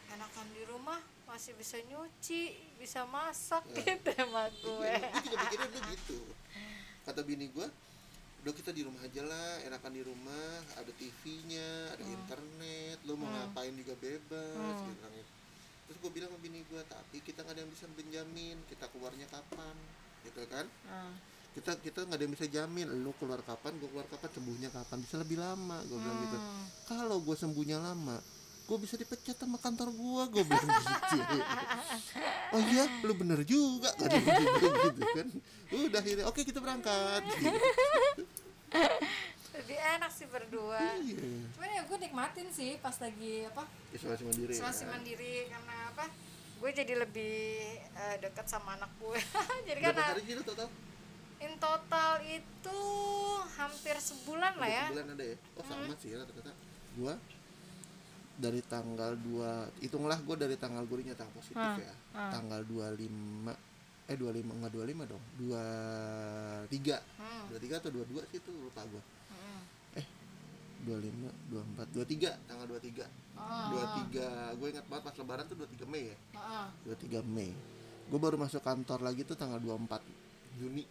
"Enakan 0.09 0.47
di 0.51 0.63
rumah, 0.65 0.97
masih 1.25 1.53
bisa 1.53 1.77
nyuci, 1.81 2.41
bisa 2.75 3.05
masak." 3.05 3.61
gitu 3.75 4.09
sama 4.11 4.49
gue. 4.51 4.93
Iya, 4.93 5.09
gue 5.09 5.23
juga 5.23 5.37
mikirnya 5.39 5.69
dulu 5.69 5.89
gitu 5.89 6.19
kata 6.99 7.25
bini 7.25 7.49
gue 7.49 7.65
udah 8.39 8.53
kita 8.53 8.69
di 8.69 8.85
rumah 8.85 9.01
aja 9.01 9.25
lah 9.25 9.65
enakan 9.65 9.91
di 9.91 10.03
rumah 10.05 10.47
ada 10.77 10.91
TV-nya 10.93 11.69
ada 11.91 12.05
internet 12.05 13.01
lo 13.03 13.17
mau 13.17 13.25
ngapain 13.27 13.73
juga 13.73 13.97
bebas 13.97 14.53
Hmm. 14.77 14.85
gitu 14.85 15.01
kan. 15.01 15.11
terus 15.89 15.97
gue 15.99 16.11
bilang 16.13 16.29
sama 16.29 16.39
bini 16.39 16.61
gue 16.63 16.81
tapi 16.85 17.17
kita 17.19 17.41
nggak 17.41 17.55
ada 17.57 17.61
yang 17.65 17.71
bisa 17.73 17.85
menjamin 17.89 18.57
kita 18.69 18.85
keluarnya 18.93 19.25
kapan 19.25 19.75
gitu 20.21 20.41
kan 20.47 20.65
Nah, 20.85 21.11
kita 21.51 21.81
kita 21.81 21.99
nggak 22.05 22.13
ada 22.13 22.23
yang 22.23 22.33
bisa 22.37 22.45
jamin 22.45 22.87
lo 23.01 23.11
keluar 23.17 23.41
kapan 23.41 23.73
gue 23.75 23.89
keluar 23.89 24.05
kapan 24.05 24.29
sembuhnya 24.29 24.69
kapan 24.69 24.97
bisa 25.01 25.15
lebih 25.17 25.37
lama 25.41 25.77
gue 25.81 25.97
bilang 25.97 26.19
gitu 26.23 26.37
hmm. 26.37 26.65
kalau 26.85 27.17
gue 27.19 27.35
sembuhnya 27.35 27.81
lama 27.81 28.21
gue 28.69 28.77
bisa 28.85 28.95
dipecat 29.01 29.33
sama 29.33 29.57
kantor 29.57 29.89
gue 29.89 30.23
gue 30.29 30.43
bilang 30.45 30.69
gitu. 31.17 31.37
Oh 32.53 32.61
iya 32.69 32.85
lu 33.01 33.13
bener 33.17 33.41
juga 33.41 33.89
kan? 33.97 34.09
Gitu, 34.13 34.67
gitu 34.93 35.01
kan. 35.09 35.27
Udah 35.73 35.99
akhirnya 36.05 36.25
oke 36.29 36.41
kita 36.45 36.61
berangkat. 36.61 37.25
Gitu. 37.33 37.57
Lebih 39.49 39.77
enak 39.97 40.11
sih 40.13 40.29
berdua. 40.29 40.77
iya. 41.01 41.17
Cuman 41.57 41.69
ya 41.73 41.81
gue 41.81 41.97
nikmatin 41.97 42.47
sih 42.53 42.77
pas 42.77 42.93
lagi 43.01 43.49
apa? 43.49 43.65
Isolasi 43.89 44.21
mandiri 44.29 44.53
isolasi 44.53 44.85
ya. 44.85 44.89
mandiri 44.93 45.33
karena 45.49 45.75
apa? 45.89 46.05
Gue 46.61 46.69
jadi 46.69 46.93
lebih 46.93 47.33
eh, 47.73 48.15
dekat 48.21 48.45
sama 48.45 48.77
anak 48.77 48.93
gue 49.01 49.17
jadi 49.65 49.81
berapa 49.81 49.97
kan 49.97 50.13
hari 50.13 50.21
sih 50.29 50.37
lu 50.37 50.45
total? 50.45 50.69
In 51.41 51.53
total 51.57 52.11
itu 52.21 52.79
hampir 53.57 53.97
sebulan 53.97 54.53
lah 54.61 54.69
ya. 54.69 54.85
Dua 54.93 55.01
bulan 55.01 55.07
ada 55.17 55.25
ya? 55.25 55.37
Oh 55.57 55.63
sama 55.65 55.93
sih 55.97 56.13
ya 56.13 56.21
rata-rata. 56.21 56.53
Gua 56.93 57.13
dari 58.39 58.63
tanggal 58.63 59.19
2 59.19 59.83
hitunglah 59.83 60.15
gua 60.23 60.35
dari 60.39 60.55
tanggal 60.55 60.83
gue 60.83 61.03
nyata 61.03 61.27
positif 61.35 61.59
Hmm, 61.59 61.75
ya. 61.77 61.93
hmm. 62.15 62.31
tanggal 62.31 62.61
25 62.63 63.51
eh 64.09 64.15
25 64.15 64.57
enggak 64.57 64.71
25 64.73 65.11
dong. 65.11 65.23
23 65.37 66.71
hmm. 67.19 67.43
23 67.51 67.79
atau 67.79 67.91
22 67.91 68.31
sih 68.31 68.39
itu 68.39 68.51
lupa 68.55 68.81
gua. 68.87 69.03
Hmm. 69.29 69.61
25 70.87 71.27
24 71.51 71.91
23 71.91 72.47
tanggal 72.47 72.65
23 72.65 73.05
Oh, 73.39 73.71
23 74.11 74.59
gue 74.59 74.67
ingat 74.67 74.85
banget 74.91 75.03
pas 75.05 75.15
lebaran 75.15 75.43
tuh 75.45 75.55
23 75.55 75.87
Mei 75.87 76.03
ya. 76.11 76.17
Oh, 76.35 76.67
oh. 76.67 76.67
23 76.91 77.23
Mei. 77.25 77.51
Gue 78.05 78.19
baru 78.19 78.35
masuk 78.35 78.59
kantor 78.59 78.99
lagi 78.99 79.23
tuh 79.23 79.35
tanggal 79.35 79.59
24 79.59 80.03
Juni. 80.57 80.83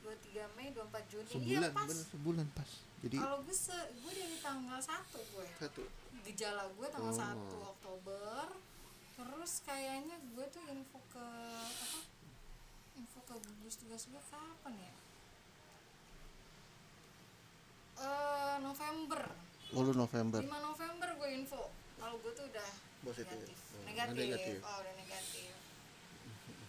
23 0.00 0.56
Mei 0.56 0.72
24 0.72 1.12
Juni. 1.12 1.28
Sebulan 1.28 1.60
iya 1.60 1.68
pas. 1.70 1.84
bener 1.84 2.06
sebulan 2.06 2.46
pas. 2.52 2.70
Jadi 3.00 3.16
kalau 3.16 3.38
gue 3.40 3.52
se 3.52 3.72
gue 3.94 4.12
dari 4.12 4.36
tanggal 4.38 4.76
1 4.76 4.88
gue 5.12 5.46
satu 5.56 5.82
gejala 6.24 6.68
gue 6.76 6.86
tanggal 6.88 7.12
Oh. 7.12 7.60
1 7.60 7.72
Oktober. 7.76 8.44
Terus 9.20 9.52
kayaknya 9.64 10.16
gue 10.16 10.46
tuh 10.48 10.64
info 10.72 10.98
ke 11.12 11.26
apa 11.60 12.00
info 12.96 13.18
ke 13.24 13.34
gugus 13.36 13.74
tugas 13.80 14.02
gue 14.08 14.22
kapan 14.28 14.74
ya? 14.76 14.94
Eh 18.00 18.56
November. 18.64 19.22
Oh 19.76 19.80
lu 19.84 19.92
November. 19.92 20.40
5 20.40 20.48
November 20.48 21.08
gue 21.20 21.28
info. 21.36 21.62
Kalau 22.00 22.16
gue 22.16 22.32
tuh 22.32 22.44
udah 22.48 22.70
Positif. 23.04 23.28
negatif. 23.28 23.56
Oh, 23.76 23.84
negatif. 23.84 24.16
negatif. 24.16 24.58
oh 24.64 24.76
udah 24.80 24.94
negatif. 24.96 25.52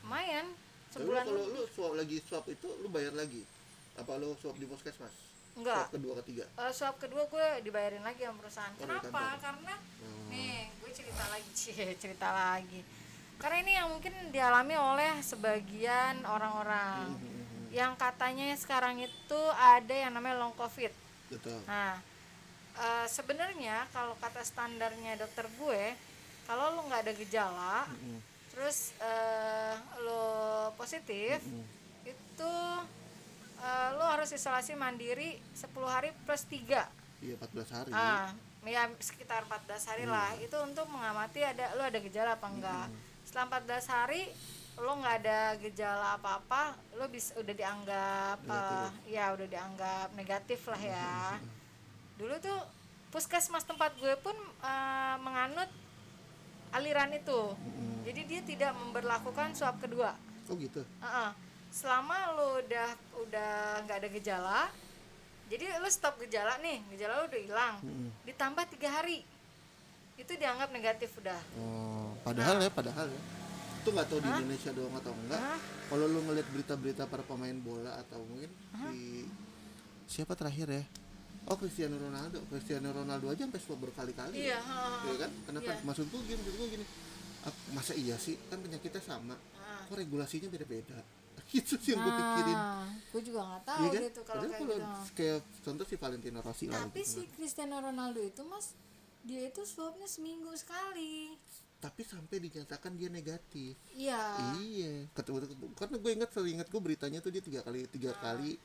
Lumayan. 0.04 0.48
Tapi 0.92 1.08
lu 1.08 1.08
sebulan 1.08 1.24
kalau 1.24 1.44
lu 1.56 1.62
swab 1.72 1.94
lagi 1.96 2.18
swab 2.28 2.46
itu 2.52 2.68
lu 2.84 2.88
bayar 2.92 3.16
lagi? 3.16 3.48
Apa 3.96 4.20
lu 4.20 4.36
swab 4.36 4.60
di 4.60 4.68
puskesmas 4.68 5.31
enggak 5.54 5.78
swab 5.84 5.94
kedua 5.94 6.14
ketiga 6.20 6.44
Eh, 6.58 6.72
swab 6.72 6.96
kedua 6.98 7.24
gue 7.26 7.46
dibayarin 7.62 8.02
lagi 8.02 8.22
sama 8.22 8.38
perusahaan. 8.38 8.72
Oh, 8.72 8.80
Kenapa? 8.80 9.22
Karena 9.38 9.74
Oh. 10.00 10.26
nih 10.28 10.56
gue 10.74 10.92
cerita 10.92 11.24
lagi 11.28 11.50
cie, 11.60 11.88
cerita 11.96 12.28
lagi. 12.28 12.82
Karena 13.36 13.58
ini 13.60 13.72
yang 13.74 13.88
mungkin 13.90 14.14
dialami 14.30 14.76
oleh 14.76 15.12
sebagian 15.22 16.22
orang-orang 16.24 17.10
Mhm, 17.12 17.72
yang 17.72 17.96
katanya 17.96 18.54
sekarang 18.54 18.98
itu 18.98 19.42
ada 19.54 19.92
yang 19.92 20.12
namanya 20.12 20.40
long 20.40 20.54
covid. 20.54 20.94
betul 21.28 21.58
Nah, 21.64 21.98
eh, 22.76 23.08
sebenarnya 23.08 23.88
kalau 23.90 24.14
kata 24.16 24.42
standarnya 24.42 25.16
dokter 25.16 25.48
gue, 25.52 25.84
kalau 26.44 26.76
lu 26.76 26.84
nggak 26.84 27.02
ada 27.02 27.14
gejala 27.14 27.76
Mm-mm. 27.88 28.20
terus 28.50 28.92
eh, 29.00 29.74
lu 30.00 30.24
positif 30.76 31.40
Mm-mm. 31.42 31.64
itu 32.04 32.54
eh, 33.62 33.90
lu 33.96 34.04
harus 34.04 34.34
isolasi 34.34 34.74
mandiri 34.74 35.38
10 35.54 35.70
hari 35.86 36.10
plus 36.26 36.44
3 36.50 36.90
iya 37.22 37.38
14 37.38 37.76
hari. 37.78 37.92
Ah 37.94 38.34
ya 38.70 38.86
sekitar 39.02 39.46
14 39.50 39.90
hari 39.90 40.06
lah. 40.06 40.30
Itu 40.38 40.58
untuk 40.62 40.86
mengamati 40.90 41.42
ada 41.42 41.74
lu 41.74 41.82
ada 41.82 41.98
gejala 41.98 42.38
apa 42.38 42.48
enggak. 42.50 42.88
Setelah 43.26 43.62
14 43.62 43.90
hari 43.90 44.22
lu 44.82 44.92
nggak 45.04 45.16
ada 45.26 45.40
gejala 45.62 46.18
apa-apa 46.18 46.74
lu 46.98 47.06
bisa 47.12 47.36
udah 47.38 47.54
dianggap 47.54 48.38
eh, 48.48 48.90
ya 49.14 49.34
udah 49.34 49.48
dianggap 49.50 50.08
negatif 50.14 50.62
lah 50.70 50.82
ya. 50.82 51.38
Dulu 52.18 52.38
tuh 52.38 52.60
puskesmas 53.10 53.66
tempat 53.66 53.98
gue 53.98 54.14
pun 54.22 54.38
eh, 54.62 55.16
menganut 55.22 55.70
aliran 56.72 57.12
itu. 57.18 57.58
Jadi 58.06 58.22
dia 58.26 58.42
tidak 58.46 58.72
memberlakukan 58.78 59.54
swab 59.58 59.78
kedua. 59.82 60.14
Oh 60.50 60.56
gitu? 60.58 60.86
Heeh. 61.02 61.30
Selama 61.72 62.36
lu 62.36 62.48
udah 62.68 62.90
udah 63.24 63.52
nggak 63.88 63.98
ada 64.04 64.10
gejala 64.12 64.62
jadi 65.48 65.80
lu 65.80 65.88
stop 65.88 66.20
gejala 66.20 66.60
nih 66.60 66.84
gejala 66.96 67.24
lu 67.24 67.32
udah 67.32 67.42
hilang 67.42 67.76
Mm-mm. 67.84 68.10
ditambah 68.28 68.64
tiga 68.76 68.92
hari 68.92 69.24
itu 70.22 70.38
dianggap 70.38 70.70
negatif 70.70 71.10
udah. 71.18 71.40
Oh 71.58 72.14
padahal 72.22 72.62
ya 72.62 72.70
padahal 72.70 73.10
ya. 73.10 73.22
Itu 73.82 73.90
nggak 73.90 74.06
tahu 74.06 74.20
di 74.22 74.30
Indonesia 74.30 74.70
doang 74.70 74.94
atau 74.94 75.12
enggak 75.18 75.42
Hah? 75.42 75.60
kalau 75.90 76.06
lu 76.06 76.22
ngeliat 76.30 76.46
berita-berita 76.54 77.10
para 77.10 77.26
pemain 77.26 77.58
bola 77.58 77.98
atau 77.98 78.22
mungkin 78.30 78.52
di 78.94 79.26
siapa 80.06 80.38
terakhir 80.38 80.70
ya? 80.70 80.84
Oh 81.50 81.58
Cristiano 81.58 81.98
Ronaldo. 81.98 82.38
Cristiano 82.54 82.94
Ronaldo 82.94 83.34
aja 83.34 83.50
sampai 83.50 83.62
swab 83.66 83.82
berkali-kali 83.82 84.38
iya 84.38 84.62
heeh. 84.62 85.10
ya 85.10 85.16
kan? 85.26 85.32
Kenapa? 85.50 85.72
Iya. 85.74 85.82
maksud 85.90 86.06
gini 86.14 86.38
maksud 86.38 86.70
gini. 86.70 86.86
Masa 87.74 87.94
iya 87.98 88.16
sih? 88.22 88.38
Kan 88.54 88.62
penyakitnya 88.62 89.02
sama. 89.02 89.34
Kok 89.90 89.98
regulasinya 89.98 90.54
beda-beda 90.54 91.02
itu 91.60 91.74
sih 91.76 91.92
yang 91.92 92.02
gue 92.02 92.14
pikirin. 92.14 92.56
Nah, 92.56 92.88
gue 93.12 93.22
juga 93.22 93.40
nggak 93.44 93.64
tahu 93.64 93.82
Iya 93.82 93.90
kan? 93.90 94.02
gitu 94.04 94.22
kalau 94.24 94.42
kayak 94.44 94.62
gitu. 94.62 94.78
kayak 95.14 95.40
contoh 95.62 95.86
si 95.86 95.96
Valentino 95.96 96.40
Rossi 96.40 96.66
lah 96.66 96.80
tapi 96.82 97.02
gitu. 97.02 97.12
si 97.12 97.22
Cristiano 97.30 97.76
Ronaldo 97.78 98.20
itu 98.20 98.42
mas 98.44 98.74
dia 99.22 99.42
itu 99.46 99.62
swabnya 99.62 100.06
seminggu 100.06 100.50
sekali. 100.56 101.38
Tapi 101.78 102.02
sampai 102.02 102.38
dinyatakan 102.42 102.94
dia 102.94 103.10
negatif. 103.10 103.74
Iya. 103.92 104.22
Iya. 104.56 105.10
Ketemu 105.14 105.38
karena 105.74 105.96
gue 105.98 106.12
ingat 106.14 106.30
seingat 106.30 106.68
gue 106.68 106.82
beritanya 106.82 107.20
tuh 107.20 107.30
dia 107.30 107.42
tiga 107.42 107.62
kali 107.62 107.86
tiga 107.86 108.14
kali 108.16 108.58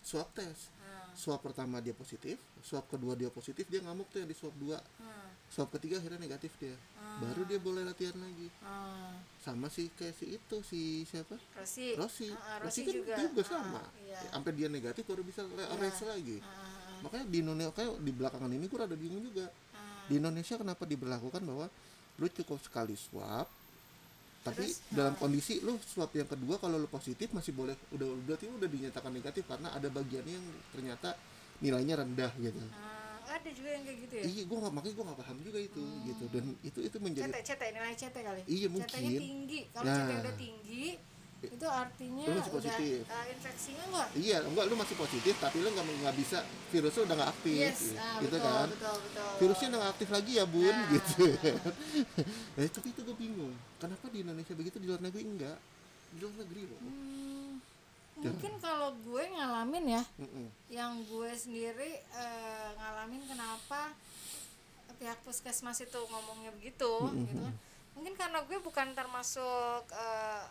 swab 0.00 0.26
tes 0.32 0.70
Ah. 0.80 1.12
swab 1.12 1.38
pertama 1.38 1.78
dia 1.78 1.92
positif 1.92 2.38
swab 2.62 2.86
kedua 2.86 3.14
dia 3.14 3.28
positif 3.28 3.66
dia 3.66 3.78
ngamuk 3.80 4.06
tuh 4.08 4.18
yang 4.18 4.30
di 4.30 4.34
swab 4.34 4.54
dua. 4.56 4.78
Hmm. 4.98 5.29
Swab 5.50 5.68
ketiga 5.74 5.98
akhirnya 5.98 6.22
negatif 6.22 6.54
dia. 6.62 6.74
Baru 7.20 7.42
dia 7.44 7.58
boleh 7.60 7.82
latihan 7.84 8.14
lagi. 8.16 8.48
Ah. 8.62 9.12
sama 9.40 9.72
sih 9.72 9.88
kayak 9.96 10.14
si 10.20 10.36
itu 10.36 10.56
si 10.62 10.80
siapa? 11.08 11.32
Rossi. 11.56 11.96
Rossi. 11.96 12.28
Ah, 12.30 12.38
ah, 12.38 12.56
Rossi 12.60 12.84
kan 12.84 12.92
juga. 12.92 13.14
juga, 13.16 13.42
sama. 13.42 13.82
iya. 14.04 14.20
sampai 14.30 14.52
dia 14.52 14.68
negatif 14.68 15.00
baru 15.08 15.24
bisa 15.24 15.40
le- 15.48 15.70
race 15.80 16.04
lagi. 16.04 16.38
Ah, 16.44 17.00
makanya 17.00 17.24
di 17.24 17.38
Indonesia 17.40 17.72
kayak 17.72 17.92
di 18.04 18.12
belakangan 18.12 18.52
ini 18.52 18.64
gue 18.68 18.78
rada 18.78 18.96
bingung 18.96 19.24
juga. 19.24 19.48
Ah. 19.72 20.04
di 20.12 20.20
Indonesia 20.20 20.60
kenapa 20.60 20.84
diberlakukan 20.84 21.40
bahwa 21.40 21.66
lu 22.20 22.26
cukup 22.28 22.60
sekali 22.60 22.92
swab 23.00 23.48
tapi 24.40 24.72
Terus, 24.72 24.80
dalam 24.88 25.16
kondisi 25.20 25.60
lu 25.60 25.76
swab 25.84 26.08
yang 26.16 26.24
kedua 26.24 26.56
kalau 26.56 26.80
lu 26.80 26.88
positif 26.88 27.28
masih 27.36 27.52
boleh 27.52 27.76
udah 27.92 28.08
berarti 28.24 28.48
udah 28.48 28.68
dinyatakan 28.68 29.12
negatif 29.12 29.44
karena 29.44 29.68
ada 29.76 29.88
bagiannya 29.92 30.32
yang 30.32 30.46
ternyata 30.72 31.12
nilainya 31.60 32.00
rendah 32.00 32.32
gitu. 32.40 32.56
Ah, 32.72 32.89
ada 33.40 33.50
juga 33.50 33.68
yang 33.70 33.82
kayak 33.82 33.98
gitu 34.00 34.14
ya? 34.14 34.22
Iya 34.22 34.42
gue 34.44 34.56
nggak 34.60 34.72
makanya 34.72 34.94
gue 34.94 35.04
nggak 35.04 35.18
paham 35.18 35.36
juga 35.40 35.58
itu 35.58 35.82
gitu. 36.04 36.24
Dan 36.28 36.44
itu 36.60 36.78
itu 36.80 36.96
menjadi 37.00 37.30
CT 37.32 37.46
CT 37.48 37.62
nilai 37.72 37.94
CT 37.94 38.16
kali. 38.20 38.40
Iya, 38.44 38.66
mungkin. 38.68 39.00
tinggi. 39.18 39.60
Kalau 39.70 39.84
Nah. 39.84 39.96
CT 39.96 40.10
udah 40.20 40.34
tinggi 40.36 40.86
itu 41.40 41.64
artinya 41.64 42.20
Lu 42.20 42.36
masih 42.36 42.52
udah 42.52 42.56
positif. 42.60 43.00
uh, 43.08 43.24
infeksinya 43.32 43.84
enggak 43.88 44.08
iya 44.12 44.44
enggak 44.44 44.64
lu 44.68 44.76
masih 44.76 44.92
positif 44.92 45.34
tapi 45.40 45.56
lu 45.56 45.72
nggak 45.72 45.86
nggak 46.04 46.16
bisa 46.20 46.44
virusnya 46.68 47.02
udah 47.08 47.16
nggak 47.16 47.30
aktif. 47.32 47.56
Yes 47.56 47.80
ah, 47.96 48.20
gitu 48.20 48.36
betul, 48.36 48.44
kan? 48.44 48.68
betul 48.68 48.96
betul. 49.00 49.30
Virusnya 49.40 49.66
udah 49.72 49.78
nggak 49.80 49.92
aktif 49.96 50.08
lagi 50.12 50.32
ya 50.36 50.44
bun 50.44 50.68
Nah. 50.68 50.88
gitu. 50.92 51.24
Nah, 52.60 52.68
tapi 52.76 52.88
itu 52.92 53.00
gue 53.00 53.16
bingung. 53.16 53.54
Kenapa 53.80 54.04
di 54.12 54.18
Indonesia 54.20 54.52
begitu 54.52 54.76
di 54.76 54.86
luar 54.86 55.00
negeri 55.00 55.22
enggak? 55.24 55.56
Di 56.12 56.18
luar 56.20 56.34
negeri 56.44 56.62
loh. 56.68 56.76
Hmm, 56.76 57.29
mungkin 58.22 58.52
kalau 58.58 58.92
gue 58.96 59.22
ngalamin 59.30 59.84
ya 59.90 60.02
Mm-mm. 60.16 60.46
yang 60.68 61.00
gue 61.02 61.30
sendiri 61.32 61.90
eh, 62.02 62.68
ngalamin 62.74 63.22
kenapa 63.24 63.92
pihak 64.96 65.16
puskesmas 65.20 65.80
itu 65.80 65.96
ngomongnya 66.06 66.52
begitu 66.52 66.92
gitu 67.10 67.34
kan 67.38 67.54
mungkin 67.90 68.14
karena 68.14 68.38
gue 68.42 68.58
bukan 68.58 68.92
termasuk 68.92 69.82
eh, 69.90 70.44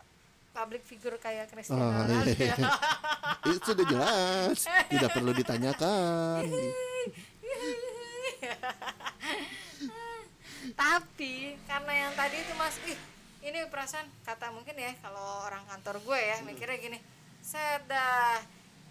public 0.50 0.82
figure 0.82 1.14
kayak 1.16 1.46
Cristiano 1.46 1.78
Oh, 1.80 1.94
Ronaldo 1.94 2.34
iya. 2.34 2.54
ya. 2.54 2.68
itu 3.46 3.62
sudah 3.64 3.86
jelas 3.86 4.58
tidak 4.88 5.10
perlu 5.12 5.30
ditanyakan 5.30 6.42
tapi 10.74 11.34
karena 11.64 11.92
yang 11.98 12.12
tadi 12.14 12.36
itu 12.36 12.52
mas 12.54 12.76
ih 12.84 12.98
ini 13.40 13.64
perasaan 13.66 14.04
kata 14.22 14.50
mungkin 14.50 14.74
ya 14.74 14.92
kalau 15.00 15.46
orang 15.46 15.64
kantor 15.66 15.96
gue 16.02 16.18
ya 16.18 16.36
mikirnya 16.42 16.76
gini 16.78 16.98
sedah 17.40 18.40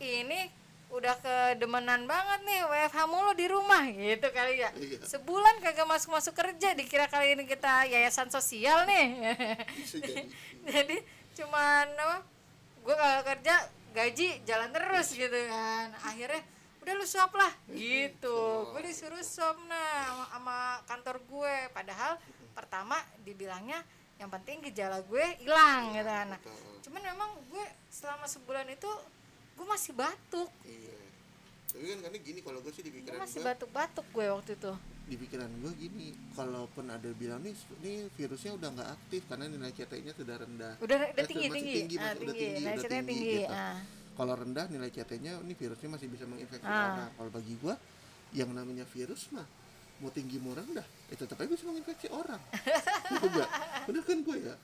ini 0.02 0.60
udah 0.90 1.16
kedemenan 1.22 2.10
banget 2.10 2.40
nih 2.50 2.66
WFH 2.66 3.00
mulu 3.06 3.32
di 3.38 3.46
rumah 3.46 3.86
gitu 3.86 4.28
kali 4.34 4.58
ya. 4.58 4.74
Iya. 4.74 5.06
sebulan 5.06 5.62
kagak 5.62 5.86
masuk 5.86 6.18
masuk 6.18 6.34
kerja 6.34 6.74
dikira 6.74 7.06
kali 7.06 7.38
ini 7.38 7.46
kita 7.46 7.86
yayasan 7.86 8.34
sosial 8.34 8.90
nih. 8.90 9.38
Jadi. 9.86 10.14
jadi 10.74 10.98
cuman 11.38 11.86
apa 11.94 12.18
gue 12.82 12.96
kalau 12.98 13.22
kerja 13.22 13.56
gaji 13.94 14.42
jalan 14.50 14.74
terus 14.74 15.14
gitu 15.14 15.38
kan. 15.46 15.94
Akhirnya 16.10 16.42
udah 16.82 16.94
lu 16.98 17.06
swab 17.06 17.38
lah 17.38 17.54
gitu. 17.70 18.74
gue 18.74 18.82
disuruh 18.82 19.22
swab 19.22 19.62
nah 19.70 20.26
sama 20.34 20.82
kantor 20.90 21.22
gue. 21.22 21.56
Padahal 21.70 22.18
pertama 22.58 22.98
dibilangnya 23.22 23.86
yang 24.20 24.30
penting 24.30 24.60
gejala 24.62 25.00
gue 25.02 25.26
hilang 25.40 25.92
gitu 25.92 26.06
kan 26.06 26.28
Nah, 26.30 26.40
cuman 26.82 27.02
memang 27.06 27.30
gue 27.48 27.64
selama 27.90 28.26
sebulan 28.26 28.68
itu 28.68 28.92
gue 29.56 29.66
masih 29.66 29.92
batuk. 29.92 30.48
Iya. 30.62 30.96
Tapi 31.70 31.86
kan 31.86 32.00
karena 32.02 32.18
gini 32.18 32.40
kalau 32.40 32.60
gue 32.60 32.72
sih 32.72 32.82
di 32.82 32.90
gue 32.90 33.00
pikiran 33.02 33.20
masih 33.20 33.40
gue 33.40 33.48
batuk-batuk 33.48 34.06
gue 34.10 34.26
waktu 34.26 34.52
itu. 34.54 34.74
Di 35.06 35.16
pikiran 35.18 35.50
gue 35.60 35.72
gini 35.74 36.08
kalaupun 36.32 36.86
ada 36.88 37.10
bilang 37.12 37.40
nih 37.40 37.52
nih 37.80 37.98
virusnya 38.12 38.52
udah 38.54 38.70
nggak 38.72 38.90
aktif 38.92 39.22
karena 39.26 39.46
nilai 39.48 39.72
CT-nya 39.72 40.14
sudah 40.14 40.36
rendah. 40.38 40.74
Udah 40.80 40.98
udah 41.08 41.24
Eh, 41.24 41.28
tinggi 41.28 41.46
masih 41.46 41.56
tinggi, 41.56 41.74
tinggi, 41.76 41.96
Ah, 41.96 42.02
masih- 42.06 42.20
udah 42.20 42.34
tinggi. 42.34 42.46
tinggi, 42.46 42.62
Nah, 42.62 42.74
udah 42.74 42.90
tinggi, 42.90 43.08
tinggi 43.08 43.32
gitu. 43.38 43.54
ah. 43.54 43.78
kalau 44.16 44.34
rendah 44.36 44.66
nilai 44.68 44.90
CT-nya 44.90 45.34
ini 45.40 45.54
virusnya 45.54 45.90
masih 45.90 46.08
bisa 46.08 46.24
menginfeksi 46.26 46.66
Ah. 46.66 46.84
orang. 46.98 47.12
Kalau 47.14 47.32
bagi 47.32 47.54
gue 47.56 47.74
yang 48.32 48.50
namanya 48.52 48.84
virus 48.86 49.32
mah 49.32 49.48
mau 50.00 50.12
tinggi 50.12 50.40
mau 50.40 50.56
rendah 50.56 50.86
itu 51.12 51.24
tetap 51.26 51.42
aja 51.42 51.50
bisa 51.50 51.66
menginfeksi 51.68 52.08
orang. 52.14 52.40
Coba, 53.20 53.44
bener 53.90 54.04
kan 54.06 54.18
gue 54.22 54.38
ya? 54.40 54.56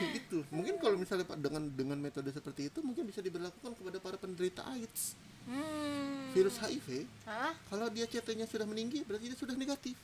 Gitu. 0.00 0.38
Mungkin 0.54 0.80
kalau 0.80 0.96
misalnya 0.96 1.26
Pak, 1.26 1.36
dengan 1.42 1.68
dengan 1.68 1.98
metode 2.00 2.30
seperti 2.32 2.72
itu 2.72 2.78
mungkin 2.80 3.04
bisa 3.04 3.20
diberlakukan 3.20 3.76
kepada 3.76 3.98
para 4.00 4.16
penderita 4.16 4.64
AIDS. 4.70 5.18
Hmm. 5.40 6.30
virus 6.36 6.60
HIV 6.60 7.08
Hah? 7.24 7.56
kalau 7.72 7.88
dia 7.88 8.04
CT-nya 8.04 8.44
sudah 8.44 8.68
meninggi 8.68 9.02
berarti 9.08 9.32
dia 9.32 9.38
sudah 9.40 9.56
negatif. 9.56 9.96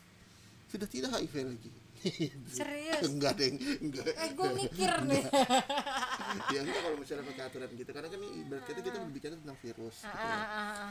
Sudah 0.66 0.89
tidak 0.91 1.12
HIV 1.14 1.35
lagi. 1.45 1.70
Serius? 2.51 3.03
Enggak 3.12 3.39
deng. 3.39 3.57
Enggak. 3.85 4.11
Eh 4.16 4.31
gue 4.35 4.49
mikir 4.57 4.91
nih. 5.07 5.22
Ya 6.51 6.61
enggak 6.66 6.81
kalau 6.83 6.97
misalnya 6.99 7.24
pakai 7.31 7.43
aturan 7.47 7.68
gitu. 7.79 7.91
Karena 7.95 8.09
kan 8.11 8.20
ini 8.20 8.43
berarti 8.49 8.70
itu 8.74 8.83
kita 8.83 8.99
berbicara 8.99 9.35
tentang 9.39 9.59
virus 9.62 9.97
Ah, 10.03 10.11
gitu 10.11 10.27
ah, 10.27 10.35
ya. 10.35 10.89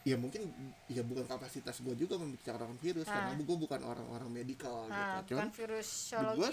Ah, 0.00 0.02
ah. 0.02 0.08
ya 0.08 0.16
mungkin 0.16 0.42
ya 0.86 1.02
bukan 1.02 1.24
kapasitas 1.26 1.76
gue 1.78 1.94
juga 1.94 2.16
membicarakan 2.16 2.76
virus 2.76 3.04
karena 3.04 3.36
gue 3.36 3.56
bukan 3.58 3.80
orang-orang 3.82 4.30
medikal 4.30 4.86
Ah, 4.86 5.20
gitu 5.20 5.36
bukan 5.36 5.44
cuman 5.44 5.48
virusologi 5.52 6.38
gue 6.38 6.50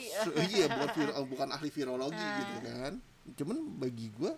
iya 0.50 0.66
bukan 0.68 0.90
vir- 0.94 1.16
oh, 1.16 1.26
bukan 1.26 1.48
ahli 1.50 1.70
virologi 1.70 2.20
Ah. 2.20 2.36
gitu 2.38 2.56
kan 2.62 2.94
cuman 3.34 3.58
bagi 3.78 4.08
gue 4.10 4.32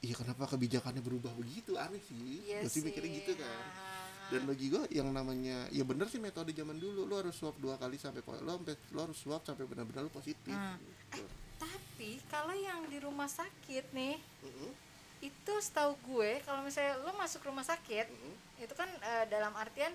iya 0.00 0.14
kenapa 0.14 0.46
kebijakannya 0.46 1.00
berubah 1.00 1.32
begitu 1.34 1.74
aneh 1.74 1.98
sih 2.00 2.42
Iya 2.44 2.62
gue 2.62 2.70
sih 2.70 2.80
mikirnya 2.80 3.10
gitu 3.16 3.32
kan 3.34 3.64
Ah. 3.74 4.06
dan 4.28 4.42
bagi 4.44 4.66
gue 4.68 4.82
yang 4.92 5.10
namanya 5.10 5.66
ya 5.68 5.82
bener 5.82 6.06
sih 6.06 6.18
metode 6.18 6.50
zaman 6.50 6.74
dulu 6.76 7.04
lo 7.04 7.14
harus 7.16 7.34
swab 7.34 7.54
dua 7.56 7.74
kali 7.74 7.94
sampai 7.94 8.22
lo 8.22 8.54
sampai 8.54 8.74
lo 8.90 9.00
harus 9.02 9.18
swab 9.18 9.42
sampai 9.42 9.64
benar-benar 9.64 10.02
lo 10.02 10.10
positif 10.10 10.46
Hmm. 10.48 10.78
gitu. 11.10 11.26
tapi 11.56 12.20
kalau 12.26 12.52
yang 12.52 12.84
di 12.84 12.98
rumah 12.98 13.26
sakit 13.26 13.90
nih 13.90 14.14
Mm-mm. 14.42 14.70
Itu 15.26 15.52
setahu 15.58 15.98
gue 16.06 16.38
kalau 16.46 16.62
misalnya 16.62 16.94
lo 17.02 17.10
masuk 17.18 17.42
rumah 17.46 17.66
sakit 17.66 18.06
Mm-mm. 18.06 18.62
itu 18.62 18.74
kan 18.78 18.86
eh, 18.86 19.24
dalam 19.26 19.50
artian 19.58 19.90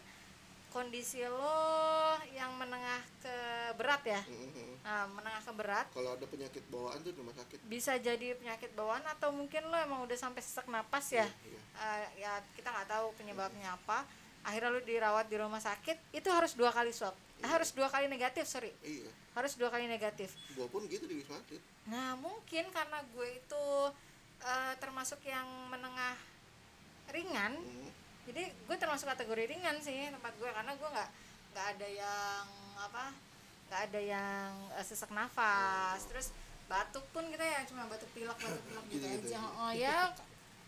kondisi 0.71 1.19
lo 1.27 2.15
yang 2.32 2.55
menengah 2.55 3.03
ke 3.19 3.36
berat 3.75 4.03
ya? 4.07 4.21
Mm-mm. 4.23 4.79
nah, 4.88 5.03
menengah 5.11 5.43
ke 5.43 5.51
berat. 5.51 5.88
Kalau 5.91 6.15
ada 6.15 6.23
penyakit 6.23 6.63
bawaan 6.71 7.03
tuh 7.03 7.11
di 7.11 7.19
rumah 7.19 7.36
sakit. 7.36 7.59
Bisa 7.67 7.99
jadi 7.99 8.39
penyakit 8.39 8.71
bawaan 8.71 9.03
atau 9.03 9.36
mungkin 9.36 9.67
lo 9.67 9.75
emang 9.75 10.07
udah 10.07 10.15
sampai 10.15 10.39
sesak 10.39 10.71
napas 10.71 11.11
ya? 11.11 11.27
Iya. 11.27 11.59
Eh, 11.75 12.05
ya 12.23 12.32
kita 12.55 12.71
nggak 12.71 12.88
tahu 12.88 13.11
penyebabnya 13.19 13.75
apa. 13.75 14.07
Akhirnya 14.47 14.71
lu 14.71 14.79
dirawat 14.88 15.27
di 15.27 15.36
rumah 15.36 15.59
sakit 15.59 16.15
itu 16.15 16.29
harus 16.32 16.55
dua 16.55 16.71
kali 16.71 16.95
swab. 16.95 17.19
Eh, 17.43 17.49
harus 17.51 17.75
dua 17.75 17.91
kali 17.91 18.07
negatif 18.07 18.47
sorry. 18.47 18.71
Iya. 18.79 19.11
Harus 19.36 19.59
dua 19.59 19.67
kali 19.67 19.91
negatif. 19.91 20.32
Gua 20.55 20.71
pun 20.71 20.88
gitu 20.88 21.03
di 21.03 21.19
wisma 21.19 21.36
atlet 21.36 21.59
nah 21.89 22.13
mungkin 22.13 22.69
karena 22.69 23.01
gue 23.09 23.27
itu 23.41 23.65
eh, 24.43 24.73
termasuk 24.77 25.21
yang 25.23 25.45
menengah 25.67 26.15
ringan. 27.09 27.53
Hmm. 27.55 27.89
jadi 28.21 28.47
gue 28.47 28.77
termasuk 28.77 29.09
kategori 29.09 29.49
ringan 29.49 29.81
sih 29.81 30.07
tempat 30.07 30.31
gue 30.37 30.45
karena 30.47 30.71
gue 30.71 30.87
nggak 30.87 31.09
nggak 31.51 31.65
ada 31.73 31.87
yang 31.89 32.45
apa 32.77 33.05
nggak 33.67 33.81
ada 33.89 33.99
yang 33.99 34.49
eh, 34.71 34.85
sesak 34.85 35.11
nafas. 35.11 36.05
Terus 36.05 36.29
batuk 36.65 37.03
pun 37.11 37.27
kita 37.27 37.41
ya 37.41 37.61
cuma 37.65 37.83
batuk 37.85 38.07
pilek 38.11 38.37
batuk 38.37 38.63
pilek 38.63 38.85
gitu 38.87 39.03
Gitu-gitu. 39.03 39.35
aja. 39.35 39.41
oh 39.59 39.71
ya 39.71 39.97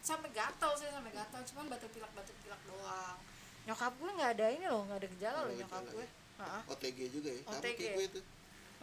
sampai 0.03 0.27
gatal 0.31 0.75
sih 0.75 0.91
sampai 0.91 1.11
gatal 1.11 1.39
cuma 1.45 1.61
batuk 1.69 1.87
pilek 1.89 2.11
batuk 2.11 2.35
pilek 2.39 2.61
doang. 2.65 3.17
Nyokap 3.63 3.93
gue 3.95 4.09
nggak 4.11 4.31
ada 4.35 4.45
ini 4.51 4.65
loh 4.67 4.83
nggak 4.83 4.99
ada 4.99 5.07
gejala 5.09 5.37
Nggak 5.37 5.45
loh 5.45 5.55
nyokap 5.57 5.83
gue. 5.87 6.07
Heeh. 6.33 6.61
OTG 6.67 6.99
juga 7.13 7.29
ya 7.29 7.41
OTG. 7.47 7.81
gue 7.93 8.05
itu 8.09 8.19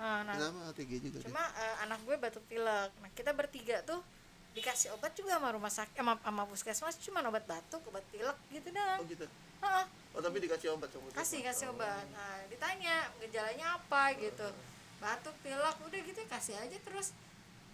nah, 0.00 0.24
nah 0.24 0.36
OTG 0.72 0.90
juga 1.02 1.16
cuma 1.20 1.44
eh, 1.52 1.76
anak 1.84 2.00
gue 2.00 2.16
batuk 2.16 2.44
pilek. 2.46 2.90
Nah 2.96 3.10
kita 3.12 3.34
bertiga 3.34 3.84
tuh 3.84 4.00
dikasih 4.50 4.90
obat 4.92 5.14
juga 5.14 5.38
sama 5.38 5.54
rumah 5.54 5.70
sakit 5.70 5.94
sama, 5.94 6.18
sama 6.18 6.42
puskesmas 6.44 6.96
cuma 6.98 7.22
obat 7.22 7.46
batuk 7.46 7.82
obat 7.86 8.02
pilek 8.10 8.34
gitu 8.50 8.68
oh 8.68 8.74
doang 8.74 8.98
gitu? 9.06 9.26
Heeh. 9.60 9.84
oh 10.16 10.20
tapi 10.20 10.36
dikasih 10.42 10.68
obat 10.74 10.90
sama 10.90 11.06
kasih 11.14 11.40
kasih 11.46 11.66
Oh. 11.70 11.74
obat. 11.76 12.04
Nah 12.10 12.42
ditanya 12.50 12.94
gejalanya 13.22 13.78
apa 13.78 14.02
gitu. 14.18 14.48
Batuk 14.98 15.32
pilek 15.40 15.76
udah 15.80 16.00
gitu 16.02 16.20
kasih 16.26 16.58
aja 16.58 16.76
terus. 16.82 17.14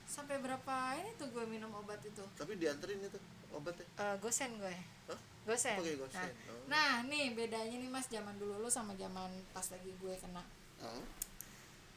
Sampai 0.07 0.39
berapa 0.39 0.75
ini 1.03 1.11
tuh 1.19 1.27
gue 1.33 1.43
minum 1.49 1.73
obat 1.75 1.99
itu? 2.05 2.23
Tapi 2.39 2.55
dianterin 2.55 3.03
itu 3.03 3.19
obatnya? 3.51 3.83
Eh, 3.99 4.15
gosen 4.23 4.55
gue 4.61 4.77
Hah? 5.11 5.21
gosen. 5.47 5.79
Pakai 5.79 5.95
gosen, 5.99 6.19
nah, 6.23 6.31
oh. 6.51 6.63
nah 6.67 6.93
nih 7.07 7.35
bedanya 7.35 7.75
nih 7.75 7.91
mas 7.91 8.07
zaman 8.07 8.35
dulu 8.35 8.59
lu 8.59 8.67
sama 8.67 8.95
zaman 8.95 9.31
pas 9.51 9.67
lagi 9.71 9.91
gue 9.97 10.15
kena. 10.19 10.43
Oh. 10.83 11.03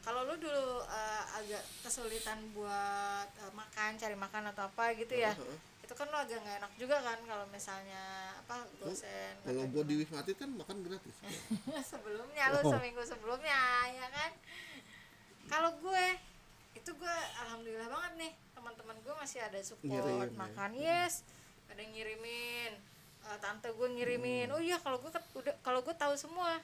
Kalau 0.10 0.26
lu 0.26 0.36
dulu 0.36 0.66
eh, 0.84 1.24
agak 1.36 1.62
kesulitan 1.80 2.41
buat 2.51 3.30
eh, 3.30 3.53
makan 3.53 3.93
cari 3.93 4.16
makan 4.16 4.49
atau 4.49 4.66
apa 4.66 4.89
gitu 4.95 5.14
ya 5.14 5.30
Heeh. 5.32 5.57
itu 5.80 5.93
kan 5.93 6.05
lu 6.05 6.18
agak 6.18 6.38
nggak 6.39 6.57
enak 6.60 6.72
juga 6.76 6.97
kan 6.99 7.18
kalau 7.24 7.45
misalnya 7.47 8.01
apa 8.36 8.57
gosen 8.80 9.34
kalau 9.39 9.70
gua 9.70 9.84
di 9.84 9.95
wisma 9.95 10.18
atlet 10.20 10.34
kan 10.36 10.49
makan 10.51 10.78
gratis 10.82 11.14
sebelumnya 11.91 12.43
lu 12.49 12.60
Oh. 12.60 12.72
seminggu 12.72 13.01
sebelumnya 13.03 13.62
ya 13.88 14.07
kan 14.10 14.32
kalau 15.45 15.74
gue 15.76 16.05
itu 16.72 16.89
gue 16.91 17.16
alhamdulillah 17.39 17.86
banget 17.88 18.14
nih 18.20 18.32
teman-teman 18.51 18.97
gue 18.99 19.14
masih 19.16 19.39
ada 19.41 19.57
support 19.60 19.86
Ngirim, 19.88 20.18
ya. 20.24 20.34
makan 20.36 20.72
yes 20.74 21.22
ada 21.68 21.84
ngirimin 21.84 22.74
Eh, 23.20 23.38
tante 23.38 23.68
gue 23.70 23.88
ngirimin 23.91 24.47
Hmm. 24.47 24.55
oh 24.55 24.62
iya 24.64 24.80
kalau 24.80 24.97
gue 24.97 25.12
udah 25.12 25.53
kalau 25.60 25.82
gue 25.82 25.91
tahu 25.93 26.16
semua 26.16 26.55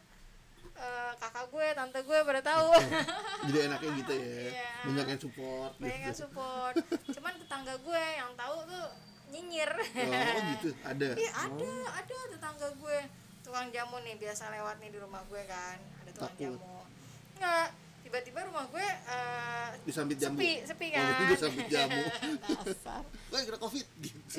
Eh, 0.76 1.12
kakak 1.16 1.46
gue 1.50 1.66
tante 1.72 2.00
gue 2.04 2.18
pada 2.26 2.42
tahu. 2.44 2.70
Jadi 3.48 3.58
enaknya 3.70 3.92
gitu 4.02 4.14
ya. 4.14 4.26
Iya. 4.26 4.70
banyak 4.86 5.08
yang 5.08 5.22
support 5.22 5.72
banyak 5.78 6.00
yang 6.02 6.16
gitu. 6.16 6.22
support. 6.28 6.76
Cuman 7.16 7.34
tetangga 7.40 7.74
gue 7.80 8.04
yang 8.18 8.32
tahu 8.36 8.58
tuh 8.68 8.86
nyinyir. 9.32 9.72
Oh 9.72 10.42
gitu. 10.58 10.70
Ada? 10.84 11.08
Iya 11.16 11.32
ada, 11.32 11.72
ada 12.04 12.18
tetangga 12.30 12.68
gue. 12.76 13.00
Tukang 13.46 13.70
jamu 13.70 13.98
nih 14.02 14.16
biasa 14.18 14.50
lewat 14.52 14.76
nih 14.82 14.90
di 14.92 15.00
rumah 15.00 15.22
gue 15.26 15.42
kan. 15.48 15.78
Ada 16.04 16.12
tukang 16.12 16.34
Takut. 16.36 16.60
jamu. 16.60 16.78
Nggak 17.40 17.68
tiba-tiba 18.06 18.40
rumah 18.46 18.70
gue 18.70 18.86
eh, 18.86 19.70
disambit 19.82 20.22
jamu. 20.22 20.38
sepi 20.38 20.52
sepi 20.62 20.88
oh 20.88 20.94
kan. 20.94 21.06
itu 21.10 21.24
disambit 21.34 21.68
jamu. 21.72 22.04
Wah 23.34 23.42
kena 23.42 23.58
covid. 23.58 23.88
Gitu. 23.98 24.38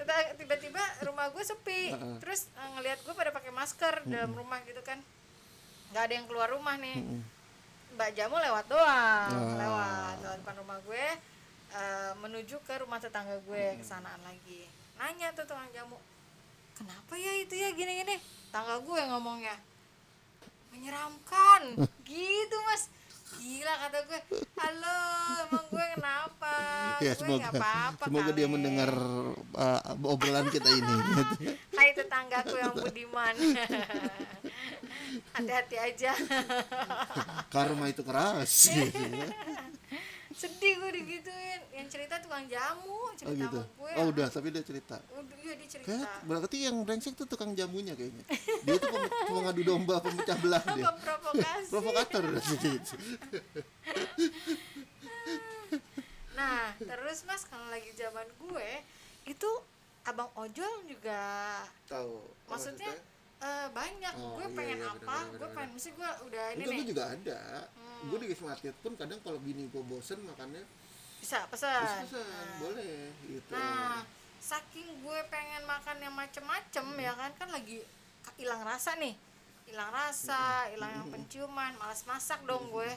Teta- 0.00 0.32
tiba-tiba 0.40 0.82
rumah 1.04 1.28
gue 1.28 1.44
sepi. 1.44 1.92
Terus 2.24 2.48
eh, 2.54 2.68
ngelihat 2.78 3.04
gue 3.04 3.12
pada 3.12 3.34
pakai 3.34 3.52
masker 3.52 4.06
dalam 4.08 4.32
rumah 4.32 4.62
gitu 4.64 4.80
kan 4.80 5.02
nggak 5.94 6.10
ada 6.10 6.14
yang 6.18 6.26
keluar 6.26 6.50
rumah 6.50 6.74
nih. 6.74 6.98
Mbak 7.94 8.10
jamu 8.18 8.34
lewat 8.34 8.66
doang 8.66 9.30
Ah. 9.30 9.54
lewat 9.54 10.14
lewat 10.20 10.36
depan 10.42 10.56
rumah 10.58 10.78
gue 10.82 11.06
eh, 11.70 12.12
menuju 12.18 12.58
ke 12.66 12.82
rumah 12.82 12.98
tetangga 12.98 13.38
gue 13.38 13.78
kesanaan 13.78 14.18
lagi. 14.26 14.66
Nanya 14.98 15.30
tuh 15.30 15.46
tukang 15.46 15.70
jamu 15.70 15.94
kenapa 16.74 17.14
ya 17.14 17.30
itu 17.38 17.54
ya 17.54 17.70
gini-gini? 17.70 18.18
Tangga 18.50 18.82
gue 18.82 19.00
ngomongnya 19.06 19.54
menyeramkan. 20.74 21.78
Gitu 22.10 22.56
mas. 22.66 22.90
Gila 23.38 23.74
kata 23.86 23.98
gue. 24.06 24.20
Halo 24.58 24.98
emang 25.46 25.66
gue 25.70 25.86
kenapa? 25.94 26.54
Ya 27.06 27.14
gue 27.14 27.18
semoga 27.22 27.38
nggak 27.38 27.54
apa-apa 27.58 28.02
semoga 28.06 28.30
dia 28.34 28.46
kali." 28.46 28.54
mendengar 28.54 28.90
uh, 29.54 29.80
obrolan 30.10 30.50
kita 30.50 30.66
ini. 30.66 30.96
Hai 31.78 31.94
tetanggaku 31.94 32.58
yang 32.58 32.74
budiman 32.74 33.34
hati-hati 35.34 35.76
aja. 35.78 36.12
Karma 37.54 37.90
itu 37.90 38.02
keras. 38.02 38.70
Gitu 38.70 39.02
ya. 39.20 39.28
sedih 40.34 40.82
gue 40.82 40.90
digituin. 40.98 41.60
Yang 41.70 41.86
cerita 41.94 42.18
tukang 42.18 42.46
jamu 42.50 42.90
oh 42.90 43.12
cerita 43.14 43.38
gitu. 43.38 43.60
sama 43.62 43.70
gue 43.78 43.90
oh 43.94 44.04
udah 44.10 44.26
tapi 44.30 44.48
dia 44.50 44.64
cerita. 44.66 44.96
Udah 45.14 45.36
iya 45.38 45.54
dia 45.54 45.68
cerita. 45.70 45.86
Kayak 45.86 46.10
berarti 46.26 46.56
yang 46.66 46.76
brengsek 46.82 47.14
tuh 47.14 47.26
tukang 47.30 47.54
jamunya 47.54 47.94
kayaknya. 47.94 48.24
Dia 48.66 48.74
tuh 48.82 48.90
pem- 48.90 49.12
pengadu 49.30 49.62
domba 49.62 50.02
pemecah 50.02 50.36
belah 50.42 50.62
dia. 50.74 50.90
Provokator. 51.70 52.22
Gitu. 52.34 52.94
nah 56.34 56.74
terus 56.82 57.22
mas 57.30 57.46
kalau 57.46 57.70
lagi 57.70 57.94
zaman 57.94 58.26
gue 58.42 58.70
itu 59.30 59.50
abang 60.04 60.28
ojol 60.36 60.84
juga 60.84 61.22
tahu. 61.88 62.20
Maksudnya 62.50 62.92
eh, 63.44 63.66
banyak 63.70 64.14
Oh, 64.16 64.40
gue 64.40 64.48
iya, 64.48 64.56
pengen 64.56 64.78
iya, 64.80 64.88
apa 64.88 65.16
gue 65.36 65.48
pengen 65.52 65.70
mesti 65.76 65.90
gue 65.92 66.10
udah 66.32 66.44
ini 66.56 66.62
nih 66.64 66.76
gue 66.80 66.86
juga 66.96 67.04
ada. 67.12 67.40
Hmm. 67.76 68.08
Gue 68.08 68.18
di 68.24 68.26
Wisma 68.32 68.56
Atlet 68.56 68.76
pun 68.80 68.92
kadang 68.96 69.20
kalau 69.20 69.36
bini 69.38 69.68
gue 69.68 69.82
bosen 69.84 70.24
makannya 70.24 70.64
bisa 71.20 71.40
bisa 71.48 71.72
pesan 71.72 72.04
pesan, 72.04 72.20
Nah. 72.20 72.56
boleh 72.60 72.96
gitu. 73.24 73.52
Nah, 73.56 74.04
saking 74.36 74.88
gue 75.00 75.18
pengen 75.32 75.64
makan 75.64 75.96
yang 76.04 76.12
macem-macem 76.12 76.84
ya 77.00 77.12
kan 77.16 77.32
kan 77.40 77.48
lagi 77.48 77.80
hilang 78.36 78.60
rasa 78.60 78.92
nih, 79.00 79.16
hilang 79.64 79.88
rasa, 79.88 80.68
hilang 80.68 80.92
yang 80.92 81.08
penciuman, 81.08 81.72
malas 81.80 82.04
masak 82.04 82.44
dong 82.44 82.68
gue. 82.68 82.92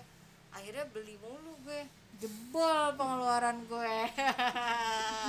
Akhirnya 0.51 0.83
beli 0.91 1.15
mulu 1.23 1.55
gue, 1.63 1.87
jebol 2.17 2.83
pengeluaran 2.97 3.57
gue. 3.69 3.97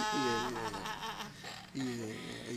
Iya, 0.08 0.34
iya. 0.48 0.68
Iya, 1.78 2.08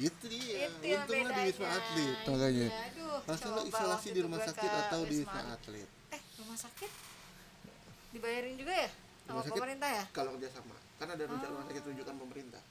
itu 0.07 0.25
dia. 0.31 0.71
Itu 0.71 0.85
yang 0.87 1.03
Untungnya 1.03 1.35
di 1.35 1.41
Wisma. 1.51 1.67
Atlet 1.67 2.17
makanya. 2.25 2.67
Iya, 2.71 3.07
Harusnya 3.27 3.49
lo 3.51 3.61
isolasi 3.67 4.07
di 4.15 4.21
rumah 4.23 4.39
sakit 4.39 4.71
atau 4.87 4.99
di 5.03 5.15
Wisma 5.21 5.41
Atlet. 5.51 5.89
Eh, 6.15 6.21
rumah 6.41 6.57
sakit 6.57 6.91
dibayarin 8.11 8.55
juga 8.59 8.75
ya 8.75 8.89
sama 8.91 9.31
Rumah 9.31 9.43
sakit 9.47 9.61
pemerintah 9.61 9.89
ya? 9.91 10.03
Kalau 10.11 10.29
kerja 10.35 10.49
sama, 10.51 10.75
kan 10.99 11.07
ada 11.07 11.23
rujukan 11.23 11.49
rumah 11.55 11.65
sakit 11.69 11.83
rujukan 11.87 12.15
pemerintah. 12.19 12.61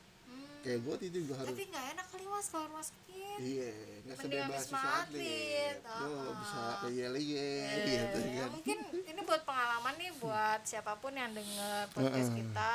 Kayak 0.61 0.79
gue 0.79 0.95
itu 1.03 1.19
juga 1.21 1.35
harus. 1.37 1.49
tapi 1.51 1.63
nggak 1.67 1.87
enak 1.91 2.07
kali 2.07 2.25
mas 2.27 2.47
kalau 2.47 2.67
rumah 2.67 2.85
sakit. 2.85 3.39
Iya, 3.41 3.73
nggak 4.03 4.17
sebebas 4.19 4.61
Wisma 4.63 4.81
Atlet. 5.01 5.77
Oh, 5.87 6.31
bisa 6.37 6.61
leyeh-leyeh 6.85 7.65
Iya, 7.65 8.03
gitu 8.05 8.19
ya, 8.21 8.35
kan. 8.37 8.49
mungkin 8.53 8.79
ini 9.03 9.21
buat 9.23 9.43
pengalaman 9.43 9.95
nih 9.97 10.11
buat 10.17 10.61
siapa 10.63 10.93
pun 10.95 11.13
yang 11.13 11.31
denger 11.31 11.89
podcast 11.91 12.31
kita 12.31 12.75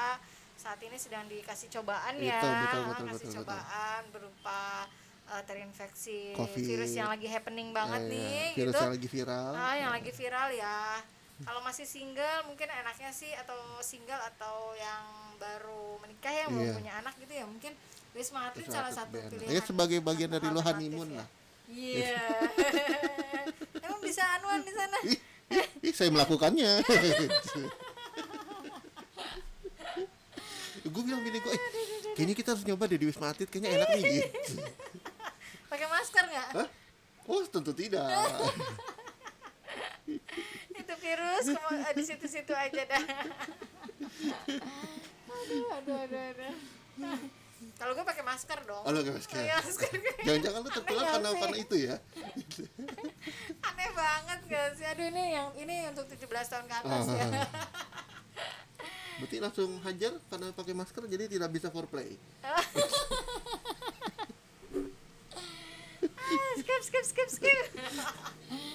saat 0.55 0.79
ini 0.79 0.97
sedang 0.97 1.25
dikasih 1.25 1.69
cobaan 1.71 2.13
Betul, 2.15 2.25
ya 2.25 2.41
betul, 2.41 2.81
betul, 2.83 3.05
kasih 3.05 3.17
betul, 3.21 3.35
cobaan 3.37 4.01
berupa 4.09 4.61
eh, 5.27 5.43
terinfeksi 5.43 6.19
Covid. 6.33 6.63
virus 6.63 6.91
yang 6.91 7.07
lagi 7.07 7.27
happening 7.27 7.69
banget 7.69 8.01
Iya, 8.01 8.09
nih 8.09 8.45
virus 8.55 8.73
gitu 8.73 8.81
yang 8.81 8.93
lagi 8.93 9.07
viral. 9.07 9.51
ah 9.53 9.73
yang 9.75 9.91
lagi 9.91 10.11
viral 10.11 10.49
ya 10.51 10.79
kalau 11.43 11.59
masih 11.59 11.83
single 11.83 12.47
mungkin 12.47 12.63
enaknya 12.65 13.11
sih 13.11 13.27
atau 13.35 13.57
single 13.81 14.21
atau 14.31 14.71
yang 14.73 15.03
baru 15.35 15.99
menikah 15.99 16.31
ya 16.31 16.47
belum 16.47 16.63
Iya. 16.63 16.73
punya 16.73 16.93
anak 16.99 17.13
gitu 17.19 17.33
ya 17.33 17.43
mungkin 17.43 17.75
Wisma 18.15 18.47
Atlet 18.47 18.71
salah 18.71 18.87
satu 18.87 19.19
BN. 19.19 19.27
pilihan 19.27 19.51
Ya 19.51 19.59
sebagai 19.59 19.99
bagian 19.99 20.31
dari 20.31 20.47
lo 20.47 20.63
honeymoon 20.63 21.11
ya. 21.11 21.19
lah. 21.19 21.27
Iya. 21.67 22.15
Emang 23.83 23.99
bisa 23.99 24.23
anuan 24.39 24.63
di 24.63 24.71
sana? 24.71 24.97
Ih, 25.03 25.19
ih, 25.51 25.67
ih, 25.83 25.93
saya 25.93 26.07
melakukannya. 26.07 26.79
gue 30.85 31.01
bilang 31.03 31.19
gini 31.19 31.41
gue, 31.41 31.49
eh, 31.51 31.61
kayaknya 32.13 32.35
kita 32.37 32.53
harus 32.53 32.63
nyoba 32.63 32.85
deh 32.85 32.95
di 32.95 33.09
Wisma 33.09 33.33
Atlet, 33.33 33.49
kayaknya 33.49 33.75
enak 33.75 33.89
nih 33.91 34.03
gitu. 34.05 34.61
Pakai 35.73 35.87
masker 35.89 36.23
nggak? 36.23 36.49
Oh 37.25 37.41
tentu 37.49 37.73
tidak. 37.73 38.05
Virus 41.05 41.45
eh, 41.53 41.93
di 41.93 42.03
situ-situ 42.03 42.53
aja 42.57 42.81
dah. 42.89 43.05
aduh, 45.29 45.65
aduh, 45.77 45.97
aduh, 46.01 46.23
aduh. 46.33 46.55
Kalau 47.75 47.91
gue 47.91 48.05
pakai 48.07 48.23
masker 48.23 48.59
dong. 48.65 48.83
Oh, 48.87 48.89
lo 48.89 49.03
pakai 49.03 49.13
masker. 49.19 49.37
Iya, 49.37 49.57
masker. 49.61 49.89
Jangan-jangan 50.25 50.59
lu 50.63 50.69
tertular 50.71 51.05
karena 51.05 51.27
nggak 51.29 51.41
karena 51.43 51.57
sih? 51.57 51.65
itu 51.67 51.75
ya. 51.75 51.95
Aneh 53.67 53.89
banget 53.93 54.39
gak 54.47 54.67
sih? 54.79 54.85
Aduh 54.89 55.05
ini 55.11 55.23
yang 55.35 55.49
ini 55.59 55.75
untuk 55.91 56.05
17 56.09 56.25
tahun 56.25 56.65
ke 56.65 56.75
atas 56.81 57.05
ya. 57.11 57.25
Berarti 59.15 59.37
langsung 59.39 59.69
hajar 59.85 60.13
karena 60.27 60.47
pakai 60.51 60.73
masker 60.73 61.03
jadi 61.07 61.23
tidak 61.29 61.49
bisa 61.53 61.67
foreplay. 61.69 62.17
skip, 66.55 66.81
skip 66.87 67.05
skip 67.05 67.29
skip 67.29 67.65
iya 67.75 68.74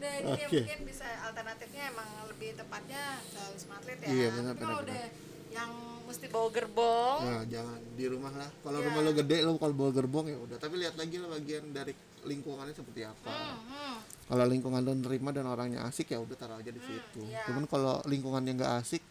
gitu 0.00 0.08
deh 0.08 0.16
jadi 0.32 0.42
Oke. 0.42 0.56
mungkin 0.56 0.80
bisa 0.88 1.06
alternatifnya 1.22 1.82
emang 1.88 2.08
lebih 2.26 2.50
tepatnya 2.56 3.02
ke 3.22 3.40
wisma 3.52 3.74
atlet 3.76 3.98
ya 4.00 4.08
Iya, 4.08 4.28
benar, 4.32 4.54
kalau 4.56 4.78
benar, 4.80 4.86
udah 4.88 5.04
yang 5.50 5.70
mesti 6.06 6.26
bawa 6.26 6.48
gerbong 6.48 7.18
Nah, 7.20 7.42
jangan 7.44 7.78
di 7.92 8.04
rumah 8.06 8.32
lah. 8.32 8.50
Kalau 8.64 8.78
Iya. 8.78 8.86
rumah 8.88 9.00
lo 9.02 9.10
gede 9.12 9.36
lo 9.42 9.50
kalau 9.56 9.74
bawa 9.76 9.90
gerbong 9.92 10.26
ya 10.26 10.38
udah. 10.40 10.56
Tapi 10.56 10.74
lihat 10.78 10.94
lagi 10.94 11.16
lah 11.18 11.28
bagian 11.30 11.64
dari 11.70 11.92
lingkungannya 12.22 12.72
seperti 12.72 13.02
apa. 13.04 13.30
hmm, 13.30 13.58
hmm. 13.68 13.94
Kalau 14.26 14.44
lingkungan 14.46 14.80
lo 14.80 14.92
nerima 14.94 15.30
dan 15.30 15.44
orangnya 15.44 15.84
asik 15.84 16.08
ya 16.08 16.18
udah 16.18 16.34
taruh 16.34 16.56
aja 16.56 16.70
di 16.70 16.80
situ. 16.80 17.22
iya. 17.24 17.44
Cuman 17.44 17.66
kalau 17.66 18.00
lingkungannya 18.06 18.56
nggak 18.56 18.72
asik 18.80 19.02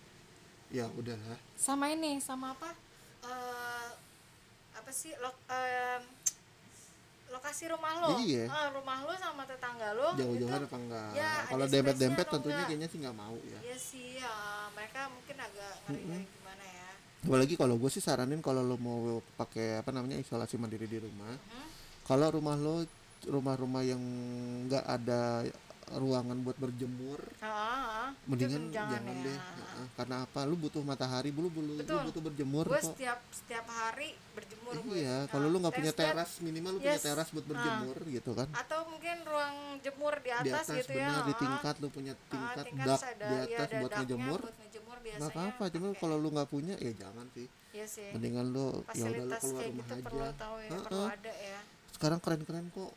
ya 0.70 0.90
udahlah. 0.90 1.38
sama 1.54 1.88
ini 1.88 2.18
sama 2.20 2.52
apa 2.52 2.72
Eh, 3.20 3.90
apa 4.72 4.90
sih 4.90 5.12
lo, 5.20 5.28
em, 5.46 6.02
lokasi 7.30 7.64
rumah 7.70 7.94
lo 8.02 8.18
Iya. 8.18 8.46
Ah, 8.50 8.68
rumah 8.74 9.06
lo 9.06 9.14
sama 9.16 9.46
tetangga 9.46 9.94
lo 9.94 10.18
Jauh-jauhan 10.18 10.60
itu 10.60 10.68
apa 10.68 10.78
enggak? 10.78 11.10
ya, 11.14 11.32
kalau 11.46 11.66
dempet-dempet 11.66 12.26
tentunya 12.26 12.56
enggak? 12.56 12.68
kayaknya 12.68 12.88
sih 12.90 12.98
nggak 13.00 13.18
mau 13.18 13.38
ya. 13.46 13.60
Iya 13.62 13.78
sih, 13.78 14.08
ya, 14.18 14.34
mereka 14.74 15.00
mungkin 15.10 15.36
agak 15.38 15.74
ngeri-ngeri 15.86 16.26
gimana 16.26 16.64
ya. 16.66 16.88
Apalagi 17.20 17.54
kalau 17.54 17.76
gue 17.76 17.90
sih 17.90 18.00
saranin 18.00 18.40
kalau 18.40 18.62
lo 18.62 18.76
mau 18.76 19.00
pakai 19.36 19.80
apa 19.80 19.92
namanya 19.92 20.18
isolasi 20.18 20.58
mandiri 20.58 20.88
di 20.88 20.98
rumah. 20.98 21.36
Kalau 22.04 22.28
rumah 22.32 22.58
lo 22.58 22.82
rumah-rumah 23.28 23.84
yang 23.84 24.00
nggak 24.66 24.86
ada 24.88 25.44
ruangan 25.92 26.38
buat 26.40 26.54
berjemur, 26.56 27.18
Ah, 27.40 28.14
mendingan 28.24 28.70
jangan, 28.70 29.02
jangan, 29.02 29.16
ya. 29.16 29.26
deh. 29.26 29.40
Heeh. 29.40 29.86
Karena 29.94 30.16
apa? 30.22 30.40
Lu 30.44 30.56
butuh 30.56 30.82
matahari, 30.82 31.30
lu, 31.30 31.48
lu, 31.48 31.62
lu 31.76 31.82
butuh 31.82 32.22
berjemur 32.22 32.66
Gue 32.66 32.78
kok. 32.78 32.94
setiap 32.94 33.20
setiap 33.30 33.66
hari 33.66 34.14
berjemur 34.32 34.74
gue. 34.76 35.00
Iya, 35.00 35.18
Nah, 35.20 35.32
kalau 35.32 35.48
lu 35.48 35.58
nggak 35.58 35.74
punya 35.74 35.94
teras, 35.94 36.32
minimal 36.40 36.72
lu 36.76 36.80
punya 36.80 36.96
Yes. 36.96 37.06
teras 37.06 37.28
buat 37.30 37.46
berjemur 37.46 37.98
gitu 38.06 38.32
kan. 38.34 38.48
Atau 38.52 38.80
mungkin 38.86 39.18
ruang 39.24 39.56
jemur 39.80 40.14
di 40.20 40.30
atas, 40.30 40.46
Di 40.46 40.52
atas 40.52 40.68
gitu 40.78 40.92
ya. 40.94 41.08
benar 41.08 41.22
di 41.22 41.34
ah. 41.34 41.40
tingkat 41.40 41.76
lu 41.80 41.88
punya 41.90 42.14
Ah, 42.14 42.28
tingkat 42.28 42.66
tingkat 42.66 42.86
dak 42.86 43.02
ada, 43.02 43.26
di 43.26 43.36
iya, 43.48 43.58
atas 43.58 43.66
ada 43.66 43.78
buat 43.80 43.92
ngejemur. 43.96 44.40
Nggak 45.00 45.32
apa-apa, 45.32 45.64
cuman 45.70 45.90
pakai- 45.90 46.00
kalau 46.00 46.16
lu 46.16 46.30
nggak 46.30 46.50
punya 46.50 46.76
ya 46.78 46.92
jangan 46.94 47.26
sih. 47.34 47.48
Iya 47.70 47.86
sih. 47.86 48.10
Mendingan 48.12 48.46
lu 48.50 48.82
ya 48.90 49.06
udah 49.06 49.26
lu 49.26 49.36
keluar 49.38 49.64
rumah 49.64 49.78
gitu 49.80 49.94
aja. 49.94 50.04
perlu 50.04 50.26
tahu 50.36 50.56
ya, 50.60 50.70
Heeh. 50.70 50.84
perlu 50.84 51.04
ada 51.08 51.34
ya. 51.34 51.60
Sekarang 51.92 52.20
keren-keren 52.20 52.66
kok. 52.70 52.92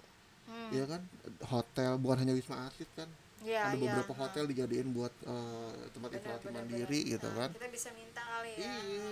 Hmm. 0.52 0.68
Ya 0.70 0.84
kan? 0.84 1.00
Hotel 1.48 1.92
bukan 1.96 2.16
hanya 2.20 2.34
Wisma 2.36 2.68
Atlet 2.68 2.90
kan. 2.92 3.08
Iya, 3.42 3.58
ada 3.66 3.74
iya. 3.74 3.82
beberapa 3.82 4.12
ah. 4.14 4.18
hotel 4.22 4.44
dijadiin 4.46 4.88
buat 4.92 5.10
eh, 5.24 5.72
tempat 5.90 6.10
isolasi 6.14 6.46
mandiri 6.52 7.00
benar. 7.02 7.12
gitu 7.16 7.26
Nah, 7.26 7.36
kan. 7.42 7.50
Kita 7.56 7.68
bisa 7.72 7.88
minta 7.90 8.22
kali 8.22 8.50
ya. 8.54 8.60
Iya, 8.62 9.06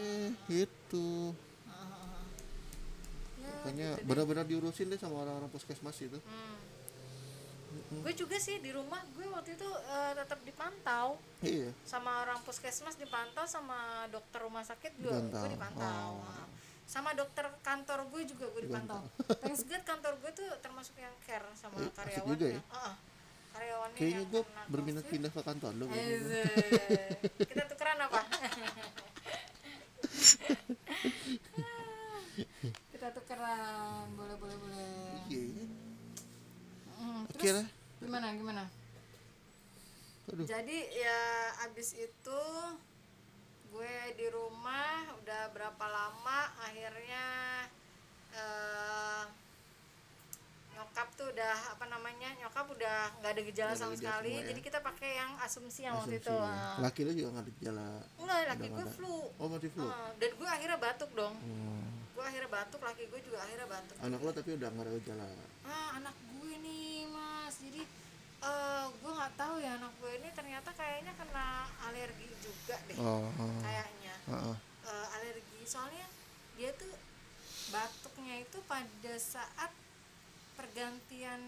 itu. 0.63 1.09
Ya, 3.41 3.51
Makanya 3.57 3.89
gitu 3.97 4.07
benar-benar 4.07 4.45
diurusin 4.47 4.87
deh 4.87 5.01
sama 5.01 5.25
orang-orang 5.25 5.51
puskesmas 5.51 5.97
itu. 5.99 6.19
Hmm. 6.23 6.59
Gue 8.03 8.15
juga 8.15 8.35
sih 8.37 8.59
di 8.59 8.71
rumah 8.71 8.99
gue 9.15 9.27
waktu 9.27 9.55
itu 9.55 9.67
eh, 9.67 10.13
tetap 10.15 10.39
dipantau 10.43 11.19
Iya. 11.41 11.71
sama 11.83 12.23
orang 12.23 12.39
puskesmas 12.43 12.95
dipantau 12.95 13.47
sama 13.47 14.07
dokter 14.11 14.43
rumah 14.43 14.63
sakit 14.63 14.93
juga 14.99 15.19
Dipantau. 15.19 15.43
gue 15.43 15.51
dipantau. 15.55 16.11
Oh. 16.19 16.23
Nah, 16.23 16.47
Sama 16.91 17.15
dokter 17.15 17.47
kantor 17.63 18.11
gue 18.11 18.27
juga 18.27 18.51
gue 18.51 18.67
dipantau. 18.67 19.07
Thanks 19.39 19.63
God 19.63 19.83
kantor 19.85 20.19
gue 20.19 20.31
tuh 20.35 20.51
termasuk 20.59 20.99
yang 20.99 21.15
care 21.23 21.47
sama 21.55 21.79
Eh, 21.79 21.87
karyawannya. 21.89 22.27
juga 22.29 22.47
ya? 22.49 22.61
Heeh. 22.61 22.95
karyawannya 23.51 23.95
Kayaknya 23.95 24.17
yang 24.17 24.27
gue 24.29 24.43
berminat 24.67 25.03
COVID. 25.03 25.13
pindah 25.13 25.31
ke 25.31 25.41
kantor 25.41 25.73
lu. 25.73 25.87
Eze. 25.89 26.43
Kita 27.45 27.63
tukeran 27.69 27.99
apa? 28.01 28.21
Kita 32.91 33.09
tukeran, 33.13 34.05
boleh 34.13 34.37
boleh 34.37 34.57
boleh. 34.57 34.91
Iya. 35.27 35.65
Hmm, 36.97 37.23
Oke 37.25 37.39
terus 37.41 37.57
lah. 37.57 37.67
gimana 37.99 38.27
gimana? 38.33 38.63
Aduh. 40.27 40.45
Jadi 40.45 40.79
ya 40.93 41.19
abis 41.65 41.95
itu 41.97 42.41
gue 43.71 43.95
di 44.15 44.27
rumah 44.29 44.91
udah 45.17 45.43
berapa 45.51 45.85
lama 45.87 46.39
akhirnya 46.61 47.25
eh, 48.33 49.25
nyokap 50.73 51.09
tuh 51.13 51.29
udah 51.29 51.55
apa 51.71 51.85
namanya 51.87 52.31
nyokap 52.37 52.67
udah 52.67 52.99
nggak 53.19 53.31
ada 53.31 53.43
gejala 53.45 53.69
Nggak 53.69 53.77
ada 53.77 53.85
sama 53.85 53.95
gejala 53.95 54.11
sekali 54.17 54.33
ya. 54.33 54.43
jadi 54.49 54.61
kita 54.61 54.79
pakai 54.81 55.11
yang 55.15 55.33
asumsi 55.39 55.81
yang 55.83 55.95
waktu 55.95 56.17
Asumsi 56.17 56.25
itu 56.25 56.35
ya. 56.35 56.51
ah. 56.51 56.77
Laki 56.81 57.01
lu 57.01 57.13
juga 57.13 57.29
nggak 57.31 57.45
ada 57.45 57.53
gejala. 57.55 57.89
enggak 58.17 58.39
laki 58.43 58.59
gue 58.61 58.69
nggak 58.71 58.81
ada. 58.83 58.97
flu 58.97 59.17
Oh 59.37 59.47
mati 59.47 59.69
flu. 59.69 59.87
Ah, 59.87 60.11
dan 60.17 60.31
gue 60.33 60.49
akhirnya 60.49 60.79
batuk 60.79 61.11
dong 61.13 61.35
Hmm. 61.37 61.85
gue 62.11 62.25
akhirnya 62.27 62.51
batuk 62.51 62.81
laki 62.81 63.03
gue 63.07 63.21
juga 63.23 63.39
akhirnya 63.41 63.67
batuk 63.67 63.97
Anak 63.99 64.21
lo 64.21 64.31
tapi 64.31 64.51
udah 64.53 64.69
nggak 64.69 64.85
ada 64.85 64.93
gejala. 64.99 65.27
ah 65.63 65.89
anak 65.95 66.15
gue 66.17 66.53
nih 66.59 66.89
mas 67.07 67.55
jadi 67.57 67.83
eh 68.41 68.85
gue 68.91 69.13
nggak 69.13 69.35
tahu 69.35 69.55
ya 69.57 69.77
anak 69.77 69.93
gue 69.97 70.13
ini 70.17 70.29
ternyata 70.33 70.71
kayaknya 70.73 71.13
kena 71.15 71.49
alergi 71.83 72.29
juga 72.41 72.77
deh 72.85 72.97
Oh. 72.97 73.29
oh. 73.29 73.61
kayaknya 73.61 74.15
Heeh. 74.27 74.57
eh, 74.85 75.07
alergi 75.15 75.61
soalnya 75.65 76.07
dia 76.55 76.71
tuh 76.75 76.93
batuknya 77.69 78.41
itu 78.41 78.59
pada 78.65 79.15
saat 79.17 79.73
pergantian 80.55 81.41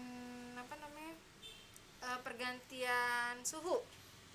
apa 0.55 0.75
namanya 0.77 1.15
Eh, 2.03 2.19
pergantian 2.19 3.39
suhu 3.47 3.79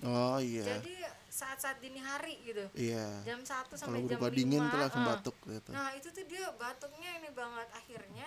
Oh 0.01 0.41
iya. 0.41 0.65
jadi 0.65 1.05
saat-saat 1.29 1.77
dini 1.77 2.01
hari 2.01 2.41
gitu 2.41 2.65
Iya. 2.73 3.21
jam 3.21 3.45
1 3.45 3.45
Kalau 3.45 3.77
sampai 3.77 4.01
jam 4.01 4.17
berupa 4.17 4.25
5 4.25 4.33
dingin 4.33 4.63
tuh 4.65 4.79
langsung 4.79 5.03
ah. 5.05 5.09
batuk 5.13 5.37
gitu. 5.45 5.69
nah 5.69 5.93
itu 5.93 6.07
tuh 6.09 6.25
dia 6.25 6.49
batuknya 6.57 7.21
ini 7.21 7.29
banget 7.29 7.67
akhirnya 7.69 8.25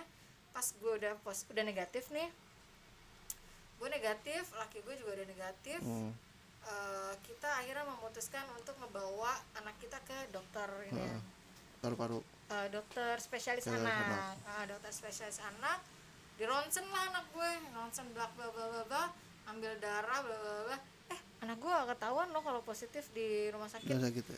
pas 0.53 0.63
gue 0.71 0.93
udah 0.95 1.19
pos 1.27 1.43
udah 1.51 1.65
negatif 1.65 2.07
nih 2.15 2.31
gue 3.83 3.91
negatif 3.91 4.47
laki 4.55 4.79
gue 4.87 4.95
juga 4.95 5.11
udah 5.19 5.27
negatif. 5.27 5.83
Hmm. 5.83 6.15
Eh, 6.63 7.15
kita 7.27 7.51
akhirnya 7.51 7.83
memutuskan 7.83 8.47
untuk 8.55 8.79
ngebawa 8.79 9.35
anak 9.59 9.75
kita 9.83 9.99
ke 10.07 10.31
dokter 10.31 10.71
ini 10.87 11.03
ya. 11.03 11.11
Heeh. 11.11 11.23
Paru-paru. 11.83 12.23
Eh, 12.55 12.67
dokter 12.71 13.19
spesialis 13.19 13.67
Spesialis 13.67 13.91
anak, 13.91 14.39
Ah, 14.47 14.63
dokter 14.71 14.95
spesialis 14.95 15.43
anak. 15.43 15.83
Di 16.39 16.47
ronsen 16.47 16.87
lah 16.95 17.11
anak 17.11 17.27
gue. 17.35 17.51
Ronsen 17.75 18.07
bla 18.15 18.31
bla 18.39 18.47
bla 18.55 18.87
bla 18.87 19.05
ambil 19.51 19.75
darah 19.83 20.19
bla 20.23 20.37
bla 20.39 20.53
bla. 20.71 20.79
Eh 21.11 21.21
anak 21.43 21.59
gue 21.59 21.75
ketahuan 21.91 22.31
loh 22.31 22.43
kalau 22.47 22.63
positif 22.63 23.11
di 23.11 23.51
rumah 23.51 23.67
sakit. 23.67 23.99
Udah 23.99 24.11
gitu. 24.15 24.31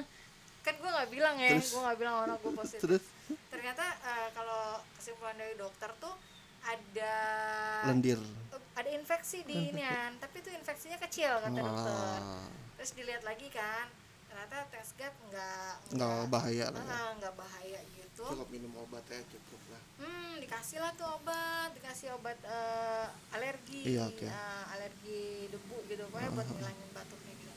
kan 0.68 0.74
gue 0.76 0.90
nggak 0.92 1.08
bilang 1.08 1.40
ya. 1.40 1.56
Gue 1.56 1.80
nggak 1.80 1.96
bilang 1.96 2.28
anak 2.28 2.44
gue 2.44 2.52
positif. 2.52 2.84
Terus? 2.84 3.04
Ternyata 3.48 3.84
eh, 4.04 4.28
kalau 4.36 4.84
kesimpulan 5.00 5.40
dari 5.40 5.56
dokter 5.56 5.88
tuh 5.96 6.12
ada 6.64 7.14
lendir. 7.84 8.20
ada 8.72 8.88
infeksi 8.88 9.42
di 9.42 9.70
inian 9.70 10.16
tapi 10.16 10.38
itu 10.38 10.50
infeksinya 10.50 10.96
kecil 10.98 11.38
kata 11.38 11.52
dokter 11.52 12.20
Wah. 12.22 12.48
terus 12.74 12.90
dilihat 12.92 13.22
lagi 13.22 13.48
kan 13.48 13.90
ternyata 14.26 14.64
tes 14.66 14.96
gap 14.96 15.12
nggak 15.26 15.72
Nggak 15.92 16.20
bahaya 16.26 16.66
lah 16.68 16.80
ya. 16.80 16.88
Ah, 16.90 17.10
nggak 17.14 17.34
bahaya 17.34 17.80
gitu 17.92 18.24
Cukup 18.24 18.48
minum 18.48 18.72
obatnya 18.78 19.20
cukup 19.26 19.60
lah. 19.68 19.82
hmm 19.98 20.32
dikasih 20.38 20.78
lah 20.78 20.92
tuh 20.92 21.08
obat 21.12 21.70
dikasih 21.72 22.08
obat 22.12 22.38
eh, 22.40 23.06
alergi 23.30 23.82
Iya, 23.88 24.08
oke. 24.08 24.24
eh, 24.24 24.62
alergi 24.70 25.22
debu 25.48 25.76
gitu 25.86 26.02
pokoknya 26.08 26.30
buat 26.32 26.48
ngilangin 26.48 26.88
batuknya 26.92 27.32
gitu 27.34 27.52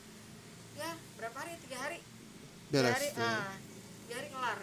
ya 0.76 0.92
berapa 1.16 1.38
hari 1.38 1.54
tiga 1.64 1.78
hari 1.80 2.00
tiga 2.04 2.74
Beres. 2.74 2.94
hari 2.94 3.08
tuh. 3.10 3.24
ah 3.24 3.52
tiga 4.04 4.16
hari 4.16 4.28
kelar 4.30 4.60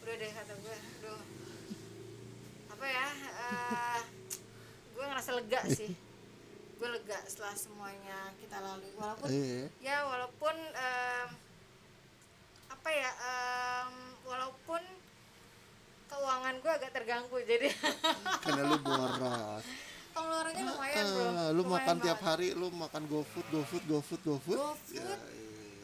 udah 0.00 0.14
deh 0.14 0.30
kata 0.32 0.52
gue 0.54 0.76
aduh 0.76 1.20
apa 2.74 2.86
ya 2.86 3.06
eh, 3.40 4.00
gue 4.90 5.04
ngerasa 5.04 5.30
lega 5.34 5.60
sih 5.68 5.92
gue 6.74 6.88
lega 6.90 7.18
setelah 7.24 7.54
semuanya 7.54 8.18
kita 8.36 8.58
lalui 8.58 8.90
walaupun 8.94 9.28
Iya. 9.28 9.64
ya 9.78 9.96
walaupun 10.02 10.54
em, 10.58 11.28
apa 12.68 12.88
ya 12.90 13.10
em, 13.14 13.90
walaupun 14.22 14.82
keuangan 16.06 16.54
gue 16.56 16.72
agak 16.72 16.90
terganggu 16.92 17.36
jadi 17.40 17.68
Karena 18.44 18.62
lu 18.66 18.78
boros. 18.78 19.64
pengeluarannya 20.12 20.64
lumayan 20.64 21.04
bro 21.08 21.24
Ah, 21.24 21.48
lu 21.48 21.60
Lumayan 21.60 21.74
makan 21.74 21.96
tiap 22.00 22.18
banget. 22.18 22.28
hari 22.28 22.48
lu 22.52 22.66
makan 22.70 23.02
GoFood, 23.04 23.46
GoFood, 23.48 23.82
GoFood, 23.84 24.20
GoFood. 24.20 24.58
GoFood, 24.58 24.94
Ya, 24.94 25.14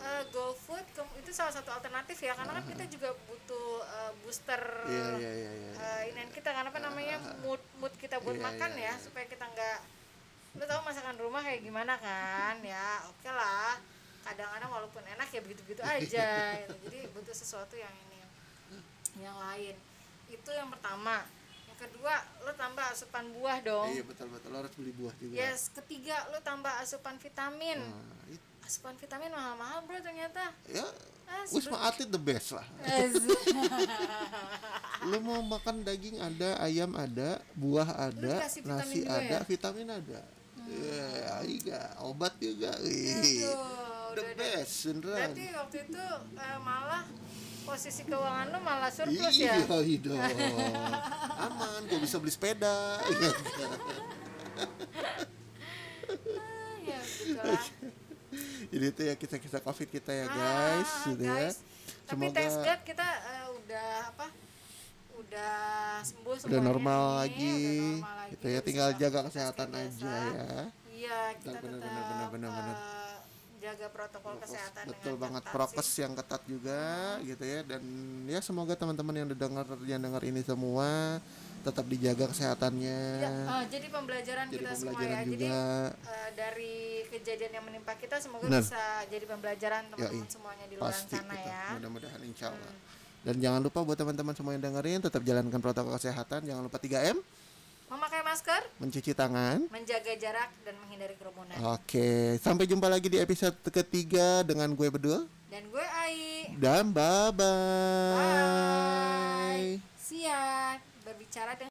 Eh, 0.00 0.24
GoFood 0.32 0.86
itu 1.20 1.30
salah 1.30 1.52
satu 1.52 1.68
alternatif 1.76 2.16
ya 2.24 2.32
karena 2.32 2.56
kan 2.56 2.64
kita 2.64 2.88
juga 2.88 3.12
butuh 3.28 3.84
eh, 3.84 4.12
booster 4.24 4.62
Iya, 4.88 5.04
iya, 5.20 5.30
iya, 5.36 5.50
iya. 5.52 5.70
eh, 5.76 6.02
inian 6.08 6.32
kita 6.32 6.56
kan 6.56 6.64
apa 6.64 6.80
namanya 6.80 7.20
mood 7.44 7.60
mood 7.76 7.92
kita 8.00 8.16
buat 8.24 8.32
Iya, 8.32 8.44
makan 8.48 8.70
iya, 8.80 8.96
ya 8.96 9.02
supaya 9.04 9.28
kita 9.28 9.44
nggak 9.44 9.78
lu 10.56 10.64
tahu 10.66 10.80
masakan 10.82 11.14
rumah 11.20 11.44
kayak 11.44 11.62
gimana 11.62 11.94
kan? 12.00 12.58
Ya 12.64 13.04
oke 13.06 13.30
lah. 13.30 13.78
Kadang-kadang 14.26 14.70
walaupun 14.72 15.04
enak 15.04 15.28
ya 15.30 15.40
begitu-begitu 15.44 15.82
aja. 15.84 16.28
Gitu. 16.64 16.74
jadi 16.88 16.98
butuh 17.12 17.36
sesuatu 17.36 17.76
yang 17.76 17.92
ini 18.08 18.18
yang 19.20 19.36
lain. 19.36 19.76
Itu 20.26 20.50
yang 20.50 20.72
pertama. 20.72 21.22
Yang 21.68 21.78
kedua 21.86 22.14
lu 22.42 22.52
tambah 22.56 22.82
asupan 22.88 23.30
buah 23.36 23.58
dong. 23.62 23.92
Iya, 23.92 24.02
betul 24.08 24.26
betul. 24.32 24.48
Lu 24.48 24.56
harus 24.64 24.72
beli 24.74 24.92
buah 24.96 25.14
juga. 25.20 25.34
yes 25.38 25.68
ketiga 25.70 26.24
lu 26.32 26.40
tambah 26.40 26.72
asupan 26.80 27.20
vitamin. 27.20 27.78
Nah, 27.84 28.24
itu 28.26 28.49
asupan 28.70 28.94
vitamin 28.94 29.34
mahal-mahal 29.34 29.82
bro 29.82 29.98
ternyata 29.98 30.54
ya 30.70 30.86
Ah, 31.30 31.46
Wisma 31.54 31.78
Atlet 31.86 32.10
the 32.10 32.18
best 32.18 32.58
lah. 32.58 32.66
Lu 35.06 35.22
mau 35.22 35.38
makan 35.46 35.86
daging 35.86 36.18
ada, 36.18 36.58
ayam 36.58 36.90
ada, 36.98 37.38
buah 37.54 38.10
ada, 38.10 38.42
nasi 38.42 39.06
juga 39.06 39.14
ada, 39.14 39.38
ya? 39.38 39.46
vitamin 39.46 39.94
ada. 39.94 40.26
Ya, 40.66 41.38
iya, 41.46 41.82
obat 42.02 42.34
juga. 42.42 42.74
Wih. 42.82 43.46
Aduh, 43.46 44.10
The 44.10 44.26
udah 44.26 44.34
best, 44.34 44.74
beneran. 44.90 45.30
Berarti 45.30 45.46
waktu 45.54 45.76
itu 45.86 46.02
eh, 46.34 46.58
malah 46.66 47.02
posisi 47.62 48.02
keuangan 48.02 48.46
lu 48.50 48.58
malah 48.66 48.90
surplus 48.90 49.30
Iya, 49.38 49.54
ya? 49.54 49.78
iya 49.86 49.98
dong. 50.02 50.18
Aman, 51.46 51.80
gue 51.86 51.98
bisa 52.02 52.18
beli 52.18 52.34
sepeda. 52.34 52.74
Ah, 56.10 56.74
ya 56.82 56.98
begitulah. 56.98 57.62
Jadi 58.66 58.84
itu 58.86 59.02
ya 59.02 59.14
kisah-kisah 59.14 59.60
covid 59.60 59.88
kita 59.88 60.10
ya 60.10 60.24
Ah, 60.24 60.32
guys, 60.32 60.90
gitu 61.06 61.22
ya. 61.22 61.34
guys. 61.36 61.56
Tapi 62.02 62.24
Semoga 62.26 62.40
God 62.60 62.80
kita 62.82 63.06
eh, 63.06 63.46
udah 63.54 63.88
apa? 64.08 64.26
Udah 65.12 65.54
sembuh 66.00 66.32
udah 66.32 66.42
semuanya 66.42 66.64
normal 66.64 67.00
nih, 67.02 67.18
lagi, 67.20 67.50
udah 67.52 67.84
normal 67.94 68.14
lagi, 68.16 68.32
gitu 68.32 68.46
ya. 68.48 68.60
Tinggal 68.60 68.88
jaga 68.96 69.20
kesehatan 69.26 69.68
aja 69.70 70.14
ya. 70.26 70.48
Iya, 70.90 71.18
kita 71.38 71.56
Benar, 71.56 71.60
tetap 71.60 71.80
benar, 71.80 72.04
benar, 72.04 72.28
benar, 72.30 72.50
benar. 72.52 72.76
eh, 72.76 73.16
jaga 73.60 73.86
protokol 73.88 74.34
kesehatan 74.40 74.84
betul 74.88 75.14
banget 75.16 75.42
ketat 75.44 75.52
prokes 75.52 75.84
sih. 75.84 76.00
yang 76.00 76.12
ketat 76.16 76.42
juga 76.48 76.80
gitu 77.20 77.44
ya 77.44 77.60
dan 77.60 77.82
ya 78.24 78.40
semoga 78.40 78.72
teman-teman 78.72 79.12
yang 79.14 79.28
dengar 79.28 79.68
yang 79.84 80.00
dengar 80.00 80.22
ini 80.24 80.40
semua 80.40 81.20
tetap 81.60 81.84
dijaga 81.84 82.24
kesehatannya 82.26 82.98
Ya, 83.18 83.30
eh, 83.30 83.64
jadi 83.68 83.86
pembelajaran 83.88 84.46
jadi 84.46 84.56
kita 84.58 84.72
semua 84.72 84.92
pembelajaran 84.92 85.16
ya. 85.16 85.24
Jadi 85.24 85.32
juga 85.36 85.60
eh, 86.06 86.30
dari 86.32 86.74
kejadian 87.08 87.52
yang 87.52 87.64
menimpa 87.64 87.92
kita 87.94 88.16
semoga 88.16 88.44
Benar. 88.44 88.62
bisa 88.62 88.82
jadi 89.06 89.24
pembelajaran 89.24 89.82
teman-teman 89.88 90.22
Yoi. 90.22 90.32
semuanya 90.32 90.64
di 90.64 90.74
luar 90.74 90.88
pasti 90.88 91.14
sana 91.14 91.34
gitu. 91.34 91.46
ya. 91.46 91.64
mudah-mudahan 91.74 92.20
insya 92.22 92.46
Allah 92.48 92.74
dan 93.20 93.36
jangan 93.36 93.60
lupa 93.60 93.78
buat 93.82 93.94
teman-teman 93.94 94.32
semua 94.32 94.52
yang 94.52 94.62
dengerin 94.62 95.00
tetap 95.00 95.20
jalankan 95.20 95.60
protokol 95.60 95.92
kesehatan 95.94 96.40
jangan 96.42 96.62
lupa 96.62 96.76
3M 96.76 97.18
Memakai 97.90 98.22
masker, 98.22 98.62
mencuci 98.78 99.10
tangan 99.12 99.66
menjaga 99.66 100.14
jarak 100.14 100.54
dan 100.62 100.78
menghindari 100.78 101.18
kerumunan. 101.18 101.58
oke 101.74 102.38
sampai 102.38 102.64
jumpa 102.64 102.86
lagi 102.86 103.10
di 103.10 103.18
episode 103.18 103.58
ketiga 103.66 104.46
dengan 104.46 104.70
gue 104.70 104.86
Bedul 104.88 105.26
Dan 105.46 105.66
gue 105.66 105.82
Ai. 105.82 106.54
dan 106.54 106.94
bye 106.94 107.34
bye, 107.34 108.14
Bye. 108.14 109.82
See 109.98 110.22
ya. 110.22 110.78
Berbicara 111.10 111.58
dengan 111.58 111.66